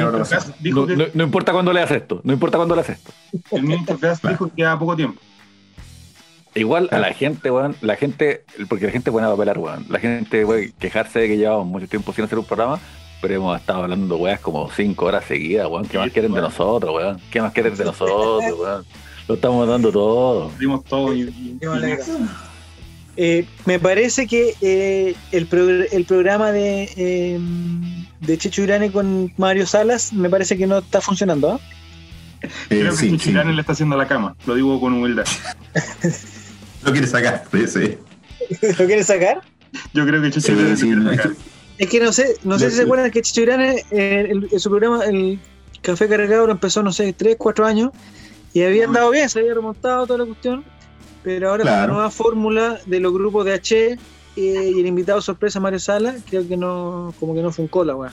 dijo 0.60 0.86
No, 0.86 0.96
no- 0.96 1.04
no 1.12 1.24
importa 1.24 1.52
cuándo 1.52 1.72
le 1.74 1.82
haces 1.82 1.98
esto, 1.98 2.22
no 2.24 2.32
importa 2.32 2.56
cuándo 2.56 2.74
le 2.74 2.80
haces 2.80 2.96
esto. 2.98 3.12
el 3.54 3.62
ministro 3.64 3.98
Gas 4.00 4.20
dijo 4.22 4.46
que 4.48 4.54
queda 4.56 4.78
poco 4.78 4.96
tiempo. 4.96 5.20
Igual 6.58 6.88
a 6.92 6.98
la 6.98 7.12
gente, 7.12 7.50
weón, 7.50 7.76
la 7.80 7.96
gente, 7.96 8.44
porque 8.68 8.86
la 8.86 8.92
gente 8.92 9.10
es 9.10 9.12
buena 9.12 9.28
para 9.28 9.38
pelar, 9.38 9.58
weón. 9.58 9.86
La 9.88 9.98
gente, 9.98 10.44
weón, 10.44 10.72
quejarse 10.78 11.20
de 11.20 11.28
que 11.28 11.36
llevamos 11.36 11.66
mucho 11.66 11.86
tiempo 11.88 12.12
sin 12.12 12.24
hacer 12.24 12.38
un 12.38 12.44
programa, 12.44 12.78
pero 13.20 13.34
hemos 13.34 13.58
estado 13.60 13.82
hablando, 13.82 14.16
weón, 14.16 14.38
como 14.42 14.70
cinco 14.70 15.06
horas 15.06 15.24
seguidas, 15.26 15.68
weón. 15.68 15.86
¿Qué 15.86 15.98
más 15.98 16.10
quieren 16.10 16.32
de 16.32 16.40
nosotros, 16.40 16.94
weón? 16.94 17.20
¿Qué 17.30 17.40
más 17.40 17.52
quieren 17.52 17.74
de 17.74 17.84
nosotros, 17.84 18.54
weón? 18.58 18.84
Lo 19.28 19.34
estamos 19.34 19.68
dando 19.68 19.92
todo. 19.92 20.50
Dimos 20.58 20.84
todo 20.84 21.14
y, 21.14 21.20
y-. 21.22 21.58
Eh, 23.20 23.44
me 23.66 23.80
parece 23.80 24.26
que 24.28 24.54
eh, 24.60 25.14
el, 25.32 25.50
progr- 25.50 25.88
el 25.90 26.04
programa 26.04 26.52
de, 26.52 26.88
eh, 26.96 27.38
de 28.20 28.38
Checho 28.38 28.62
Irane 28.62 28.92
con 28.92 29.32
Mario 29.36 29.66
Salas 29.66 30.12
me 30.12 30.30
parece 30.30 30.56
que 30.56 30.68
no 30.68 30.78
está 30.78 31.00
funcionando. 31.00 31.52
¿ah? 31.52 31.60
Eh, 32.42 32.48
creo 32.68 32.92
que 32.92 32.96
sí, 32.96 33.32
le 33.32 33.60
está 33.60 33.72
haciendo 33.72 33.96
la 33.96 34.06
cama. 34.06 34.36
Lo 34.46 34.54
digo 34.54 34.80
con 34.80 34.92
humildad. 34.92 35.24
Lo 36.84 36.92
quiere 36.92 37.06
sacar, 37.06 37.44
sí. 37.68 37.96
¿Lo 38.78 38.86
quieres 38.86 39.06
sacar? 39.06 39.40
Yo 39.92 40.06
creo 40.06 40.22
que 40.22 40.30
Chichirane 40.30 40.76
Sí, 40.76 40.82
sí, 40.82 40.86
quiere 40.86 41.02
sacar. 41.16 41.30
que- 41.32 41.84
Es 41.84 41.88
que 41.88 42.00
no 42.00 42.12
sé, 42.12 42.34
no 42.44 42.58
sé 42.58 42.70
si 42.70 42.76
se 42.76 42.82
acuerdan 42.82 43.10
que 43.10 43.22
eh, 43.90 44.26
el- 44.30 44.48
en 44.50 44.60
su 44.60 44.68
programa, 44.70 45.04
el 45.04 45.38
Café 45.80 46.08
Cargado, 46.08 46.46
lo 46.46 46.52
empezó, 46.52 46.82
no 46.82 46.92
sé, 46.92 47.12
3, 47.12 47.36
4 47.38 47.66
años, 47.66 47.90
y 48.52 48.62
había 48.62 48.86
andado 48.86 49.10
bien, 49.10 49.28
se 49.28 49.38
había 49.40 49.54
remontado 49.54 50.06
toda 50.06 50.18
la 50.20 50.24
cuestión, 50.24 50.64
pero 51.22 51.50
ahora 51.50 51.62
con 51.62 51.72
Claro. 51.72 51.86
la 51.88 51.92
nueva 51.94 52.10
fórmula 52.10 52.80
de 52.86 52.98
los 53.00 53.12
grupos 53.12 53.44
de 53.44 53.52
H 53.52 53.90
eh, 53.90 53.98
y 54.36 54.80
el 54.80 54.86
invitado 54.86 55.20
sorpresa 55.20 55.60
Mario 55.60 55.78
Sala, 55.78 56.16
creo 56.28 56.46
que 56.48 56.56
no, 56.56 57.14
como 57.20 57.34
que 57.34 57.42
no 57.42 57.52
fue 57.52 57.64
un 57.64 57.68
cola, 57.68 57.94
weón. 57.94 58.12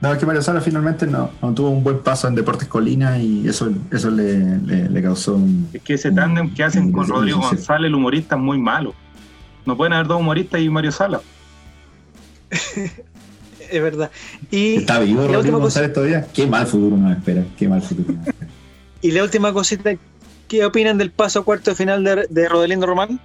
No, 0.00 0.12
es 0.12 0.18
que 0.18 0.26
Mario 0.26 0.42
Sala 0.42 0.60
finalmente 0.60 1.06
no, 1.06 1.30
no 1.42 1.52
tuvo 1.54 1.70
un 1.70 1.82
buen 1.82 1.98
paso 2.00 2.28
en 2.28 2.34
Deportes 2.36 2.68
Colina 2.68 3.18
y 3.18 3.48
eso, 3.48 3.68
eso 3.90 4.10
le, 4.10 4.58
le- 4.60 4.88
le 4.88 5.02
causó 5.02 5.34
un. 5.34 5.68
Es 5.72 5.82
que 5.82 5.94
ese 5.94 6.12
tándem 6.12 6.54
que 6.54 6.62
hacen 6.62 6.92
con 6.92 7.08
Rodrigo. 7.08 7.40
González, 7.40 7.88
el 7.88 7.94
humorista, 7.96 8.36
es 8.36 8.40
muy 8.40 8.58
malo. 8.58 8.94
No 9.66 9.76
pueden 9.76 9.92
haber 9.94 10.06
dos 10.06 10.20
humoristas 10.20 10.60
y 10.60 10.68
Mario 10.68 10.92
Sala. 10.92 11.20
Es 13.70 13.82
verdad. 13.82 14.10
Y, 14.50 14.76
¿Está 14.76 14.98
vivo 14.98 15.18
Rodrigo 15.20 15.38
última 15.40 15.52
cosa- 15.58 15.62
González 15.80 15.92
todavía? 15.92 16.26
Qué 16.32 16.46
mal 16.46 16.66
futuro 16.66 16.96
nos 16.96 17.14
espera. 17.18 17.44
Qué 17.58 17.68
mal 17.68 17.82
futuro 17.82 18.14
nos 18.14 18.26
espera. 18.28 18.50
y 19.02 19.10
la 19.10 19.22
última 19.22 19.52
cosita, 19.52 19.90
¿qué 20.48 20.64
opinan 20.64 20.96
del 20.96 21.10
paso 21.10 21.44
cuarto 21.44 21.72
de 21.72 21.76
final 21.76 22.02
de, 22.02 22.26
de 22.30 22.48
Rodelindo 22.48 22.86
Román? 22.86 23.20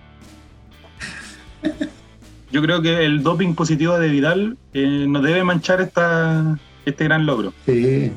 Yo 2.54 2.62
creo 2.62 2.84
que 2.84 3.04
el 3.04 3.24
doping 3.24 3.56
positivo 3.56 3.98
de 3.98 4.10
Vidal 4.10 4.58
eh, 4.76 5.06
no 5.10 5.24
debe 5.24 5.44
manchar 5.44 5.82
esta, 5.82 6.56
este 6.86 7.04
gran 7.06 7.26
logro. 7.26 7.52
Sí, 7.66 8.12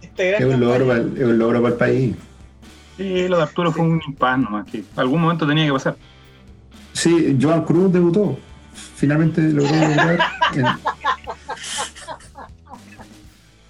Este 0.00 0.36
es 0.36 0.44
un 0.44 0.60
logro 0.60 0.86
para 0.86 1.00
el, 1.00 1.12
es 1.18 1.24
un 1.24 1.38
logro 1.40 1.60
para 1.60 1.72
el 1.74 1.78
país. 1.78 2.16
Sí, 2.96 3.26
lo 3.26 3.38
de 3.38 3.42
Arturo 3.42 3.72
fue 3.72 3.82
un 3.84 4.00
impas 4.06 4.38
nomás, 4.38 4.70
que 4.70 4.84
algún 4.94 5.20
momento 5.20 5.44
tenía 5.44 5.66
que 5.66 5.72
pasar. 5.72 5.96
Sí, 6.92 7.36
Joan 7.42 7.64
Cruz 7.64 7.92
debutó. 7.92 8.38
Finalmente 8.94 9.40
logró 9.50 9.74
debutar 9.74 10.18
en, 10.54 10.64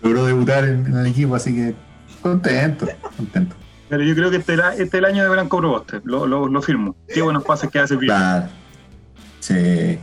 logró 0.02 0.26
debutar 0.26 0.64
en, 0.64 0.84
en 0.86 0.96
el 0.98 1.06
equipo, 1.06 1.34
así 1.34 1.54
que 1.54 1.74
contento, 2.20 2.86
contento. 3.16 3.56
Pero 3.88 4.02
yo 4.04 4.14
creo 4.14 4.30
que 4.30 4.36
este, 4.36 4.52
era- 4.52 4.72
este 4.72 4.84
es 4.84 4.94
el 4.94 5.04
año 5.06 5.22
de 5.24 5.30
Blanco 5.30 5.56
Proboste, 5.56 6.00
lo, 6.04 6.26
lo, 6.26 6.46
lo 6.46 6.60
firmo. 6.62 6.94
Qué 7.08 7.22
buenos 7.22 7.42
pases 7.44 7.70
que 7.70 7.78
hace 7.78 7.96
Vidal. 7.96 8.18
Claro. 8.18 8.48
Sí. 9.40 9.98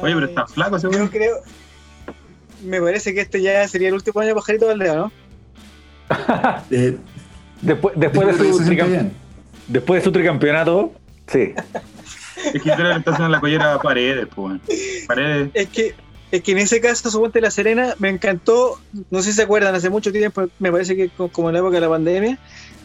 Oye, 0.00 0.14
pero 0.14 0.26
está 0.26 0.46
flaco 0.46 0.76
ese 0.76 0.90
Yo 0.90 1.10
creo. 1.10 1.36
Me 2.64 2.80
parece 2.80 3.12
que 3.12 3.20
este 3.20 3.42
ya 3.42 3.66
sería 3.68 3.88
el 3.88 3.94
último 3.94 4.20
año 4.20 4.28
de 4.30 4.34
Pajarito 4.36 4.66
Valdeo, 4.68 4.94
¿no? 4.96 5.12
Eh, 6.70 6.96
Después, 7.60 7.94
después, 7.96 8.26
de 8.26 8.32
su 8.34 8.58
se 8.58 8.64
siente 8.64 8.82
tricam- 8.84 8.88
bien. 8.88 9.12
después 9.68 10.00
de 10.00 10.04
su 10.04 10.10
tricampeonato, 10.12 10.92
sí. 11.28 11.54
Es 12.52 12.60
que 12.60 12.68
yo 12.70 12.74
creo 12.74 12.76
que 12.76 12.82
le 12.82 12.96
está 12.96 13.10
haciendo 13.12 13.28
la 13.28 13.38
collera 13.40 13.74
a 13.74 13.78
Paredes, 13.80 14.26
pues. 14.34 14.60
Paredes, 15.06 15.50
Es 15.54 15.68
que, 15.68 15.94
es 16.32 16.42
que 16.42 16.52
en 16.52 16.58
ese 16.58 16.80
caso, 16.80 17.08
suponte 17.08 17.40
La 17.40 17.52
Serena, 17.52 17.94
me 18.00 18.08
encantó. 18.08 18.80
No 19.10 19.22
sé 19.22 19.30
si 19.30 19.36
se 19.36 19.42
acuerdan, 19.42 19.74
hace 19.76 19.90
mucho 19.90 20.10
tiempo, 20.10 20.48
me 20.58 20.72
parece 20.72 20.96
que 20.96 21.08
co- 21.10 21.28
como 21.28 21.50
en 21.50 21.52
la 21.54 21.60
época 21.60 21.76
de 21.76 21.80
la 21.82 21.88
pandemia, 21.88 22.36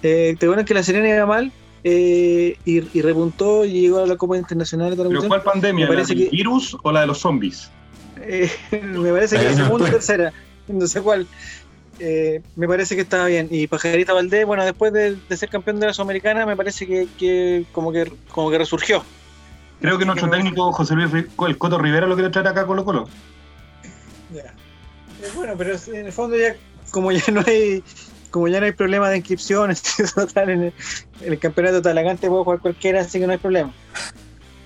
eh, 0.04 0.36
te 0.40 0.46
acuerdas 0.46 0.66
que 0.68 0.76
La 0.76 0.84
Serena 0.84 1.10
iba 1.10 1.26
mal 1.26 1.52
eh, 1.90 2.58
y, 2.66 2.98
y 2.98 3.02
repuntó 3.02 3.64
y 3.64 3.82
llegó 3.82 4.00
a 4.00 4.08
la 4.08 4.18
Copa 4.18 4.36
Internacional. 4.38 4.90
¿Pero 4.98 5.06
cuestión. 5.10 5.30
cuál 5.30 5.44
pandemia? 5.44 5.86
¿La 5.86 5.94
parece 5.94 6.14
del 6.16 6.26
que- 6.26 6.36
virus 6.36 6.76
o 6.84 6.92
la 6.92 7.02
de 7.02 7.08
los 7.08 7.20
zombies? 7.20 7.70
Eh, 8.20 8.52
me 8.84 9.12
parece 9.12 9.38
que 9.38 9.44
la 9.46 9.56
segunda 9.56 9.86
o 9.88 9.92
tercera, 9.92 10.34
no 10.68 10.86
sé 10.88 11.02
cuál. 11.02 11.26
Eh, 12.00 12.42
me 12.56 12.68
parece 12.68 12.96
que 12.96 13.02
estaba 13.02 13.26
bien. 13.28 13.48
Y 13.50 13.68
Pajarita 13.68 14.14
Valdés, 14.14 14.46
bueno, 14.46 14.66
después 14.66 14.92
de, 14.92 15.16
de 15.30 15.38
ser 15.38 15.50
campeón 15.50 15.80
de 15.80 15.88
la 15.88 15.94
Sudamericana, 15.94 16.46
me 16.46 16.56
parece 16.58 16.86
que, 16.86 17.08
que 17.18 17.66
como 17.72 17.92
que 17.92 18.12
como 18.32 18.52
que 18.52 18.58
resurgió. 18.58 19.04
Creo 19.80 19.98
que 19.98 20.06
nuestro 20.06 20.30
técnico 20.30 20.72
José 20.74 20.96
Luis 20.96 21.10
el 21.14 21.58
Coto 21.58 21.78
Rivera 21.78 22.06
lo 22.08 22.16
quiere 22.16 22.30
traer 22.32 22.48
acá 22.48 22.62
a 22.62 22.66
Colo 22.68 22.84
Colo. 22.84 23.08
Ya. 24.34 24.42
Eh, 24.44 25.30
bueno, 25.36 25.54
pero 25.58 25.76
en 25.94 26.06
el 26.08 26.12
fondo 26.12 26.36
ya, 26.36 26.56
como 26.92 27.12
ya 27.12 27.32
no 27.32 27.42
hay, 27.48 27.84
como 28.38 28.48
ya 28.48 28.60
no 28.60 28.66
hay 28.68 28.72
problema 28.72 29.10
de 29.10 29.18
inscripciones, 29.18 29.84
total, 30.16 30.50
en 30.50 30.62
el, 30.64 30.74
en 31.22 31.34
el 31.34 31.40
campeonato 31.40 31.82
talagante 31.82 32.28
puede 32.30 32.44
jugar 32.44 32.60
cualquiera, 32.60 33.02
así 33.02 33.20
que 33.20 33.26
no 33.28 33.34
hay 33.34 33.38
problema. 33.40 33.72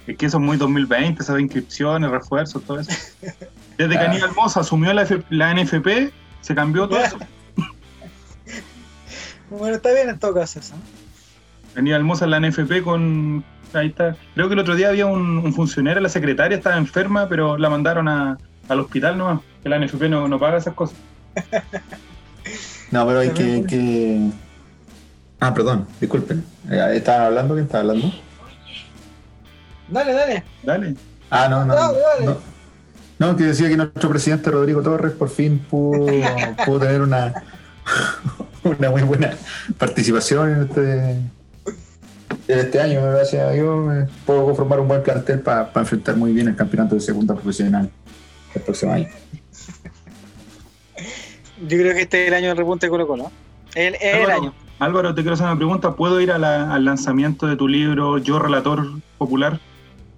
Es 0.07 0.17
que 0.17 0.25
eso 0.25 0.37
es 0.37 0.43
muy 0.43 0.57
2020, 0.57 1.21
esas 1.21 1.39
inscripciones, 1.39 2.09
refuerzos, 2.11 2.63
todo 2.63 2.79
eso. 2.79 2.91
Desde 3.77 3.89
que 3.93 3.97
Ah. 3.97 4.09
Aníbal 4.11 4.33
Mosa 4.35 4.59
asumió 4.61 4.91
la, 4.93 5.03
F- 5.03 5.23
la 5.29 5.53
NFP, 5.53 6.11
se 6.41 6.53
cambió 6.55 6.87
todo 6.87 6.99
eso. 6.99 7.17
Bueno, 9.49 9.75
está 9.75 9.93
bien 9.93 10.09
en 10.09 10.17
todo 10.17 10.33
caso 10.33 10.59
eso. 10.59 10.75
Aníbal 11.75 12.03
Mosa 12.03 12.25
en 12.25 12.31
la 12.31 12.39
NFP 12.39 12.83
con... 12.83 13.43
Ahí 13.73 13.87
está. 13.87 14.15
Creo 14.33 14.47
que 14.47 14.53
el 14.53 14.59
otro 14.59 14.75
día 14.75 14.89
había 14.89 15.05
un, 15.07 15.37
un 15.39 15.53
funcionario, 15.53 16.01
la 16.01 16.09
secretaria 16.09 16.57
estaba 16.57 16.77
enferma, 16.77 17.27
pero 17.29 17.57
la 17.57 17.69
mandaron 17.69 18.07
a- 18.07 18.37
al 18.69 18.79
hospital 18.79 19.17
nomás. 19.17 19.41
Que 19.63 19.69
la 19.69 19.77
NFP 19.79 20.03
no, 20.09 20.27
no 20.27 20.39
paga 20.39 20.57
esas 20.57 20.73
cosas. 20.73 20.97
No, 22.91 23.07
pero 23.07 23.19
hay 23.19 23.29
que, 23.29 23.63
que- 23.65 24.29
Ah, 25.39 25.53
perdón, 25.53 25.87
disculpen. 25.99 26.43
Eh, 26.69 26.91
¿Estaban 26.95 27.27
hablando? 27.27 27.55
¿Quién 27.55 27.65
estaba 27.65 27.81
hablando? 27.81 28.11
Dale, 29.89 30.13
dale. 30.13 30.43
Dale. 30.63 30.95
Ah, 31.29 31.47
no, 31.49 31.65
no. 31.65 31.73
Dale, 31.73 31.97
dale. 31.99 32.25
No, 32.25 32.37
no, 33.31 33.35
que 33.35 33.43
decía 33.45 33.67
que 33.69 33.77
nuestro 33.77 34.09
presidente 34.09 34.51
Rodrigo 34.51 34.81
Torres 34.81 35.13
por 35.13 35.29
fin 35.29 35.59
pudo, 35.59 36.05
pudo 36.65 36.79
tener 36.79 37.01
una, 37.01 37.33
una 38.63 38.89
muy 38.91 39.01
buena 39.03 39.33
participación 39.77 40.49
en 40.53 40.61
este, 40.63 41.09
en 41.11 42.59
este 42.59 42.79
año. 42.81 43.01
Gracias 43.01 43.47
a 43.47 43.51
Dios, 43.51 43.93
eh, 43.95 44.07
puedo 44.25 44.45
conformar 44.45 44.79
un 44.79 44.87
buen 44.87 45.01
plantel 45.01 45.39
para 45.39 45.71
enfrentar 45.75 46.15
muy 46.17 46.33
bien 46.33 46.47
el 46.49 46.55
campeonato 46.55 46.95
de 46.95 47.01
segunda 47.01 47.33
profesional 47.33 47.89
el 48.53 48.61
próximo 48.61 48.91
año. 48.93 49.07
Yo 51.67 51.77
creo 51.77 51.93
que 51.93 52.01
este 52.01 52.23
es 52.23 52.27
el 52.29 52.33
año 52.33 52.49
del 52.49 52.57
repunte 52.57 52.85
de 52.85 52.89
Colo 52.89 53.07
Colo. 53.07 53.31
El, 53.75 53.95
es 53.95 54.01
el 54.03 54.15
Álvaro, 54.21 54.41
año. 54.41 54.53
Álvaro, 54.79 55.15
te 55.15 55.21
quiero 55.21 55.33
hacer 55.35 55.45
una 55.47 55.55
pregunta. 55.55 55.95
¿Puedo 55.95 56.19
ir 56.21 56.31
a 56.31 56.37
la- 56.37 56.73
al 56.73 56.85
lanzamiento 56.85 57.47
de 57.47 57.55
tu 57.55 57.67
libro 57.67 58.17
Yo, 58.17 58.39
Relator 58.39 58.87
Popular? 59.17 59.59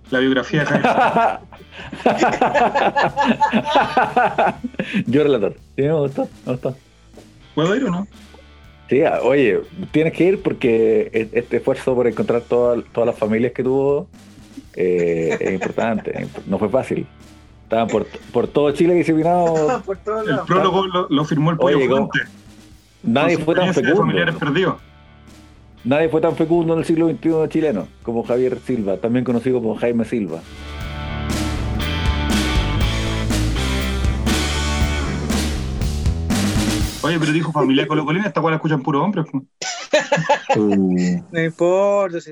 La 0.10 0.20
biografía 0.20 0.62
de 0.62 0.66
Jaime. 0.68 0.84
Yo 5.08 5.24
relator. 5.24 5.54
Sí, 5.76 5.82
me 5.82 5.94
gustó, 5.94 6.30
me 6.46 6.52
gustó. 6.54 6.76
¿Puedo 7.56 7.76
ir 7.76 7.86
o 7.86 7.92
no? 7.92 8.08
Sí, 8.90 9.02
ah, 9.04 9.20
oye, 9.24 9.60
tienes 9.92 10.14
que 10.14 10.24
ir 10.26 10.42
porque 10.44 11.10
e- 11.14 11.30
este 11.34 11.58
esfuerzo 11.58 11.96
por 11.96 12.08
encontrar 12.08 12.42
toda- 12.42 12.82
todas 12.92 13.08
las 13.08 13.18
familias 13.18 13.54
que 13.54 13.64
tuvo 13.64 14.08
eh, 14.76 15.38
es 15.40 15.54
importante. 15.54 16.28
No 16.48 16.58
fue 16.60 16.70
fácil. 16.70 17.08
Estaban 17.74 17.88
por, 17.88 18.06
por 18.32 18.48
todo 18.48 18.70
Chile 18.72 18.94
disciplinados. 18.94 19.82
Por 19.86 19.98
todos 19.98 20.28
El 20.28 20.40
prólogo 20.46 20.86
lo, 20.86 21.08
lo 21.10 21.26
firmó 21.26 21.50
el 21.50 21.58
Pollo 21.58 21.78
Oye. 21.78 22.10
Nadie 23.02 23.40
fue 23.40 23.56
tan 23.56 23.74
fecundo. 23.74 24.14
Nadie 25.84 26.08
fue 26.08 26.22
tan 26.22 26.36
fecundo 26.36 26.74
en 26.74 26.80
el 26.80 26.86
siglo 26.86 27.10
XXI 27.10 27.50
chileno 27.50 27.88
como 28.04 28.24
Javier 28.24 28.60
Silva, 28.64 28.98
también 28.98 29.26
conocido 29.26 29.60
como 29.60 29.76
Jaime 29.76 30.06
Silva. 30.06 30.40
Oye, 37.02 37.20
pero 37.20 37.32
dijo 37.34 37.52
familia 37.52 37.88
colocolina, 37.88 38.28
esta 38.28 38.40
cual 38.42 38.52
la 38.52 38.56
escuchan 38.58 38.82
puro 38.82 39.04
hombres. 39.04 39.26
pues. 39.32 39.44
No 41.32 41.42
importa. 41.44 42.22
si- 42.22 42.32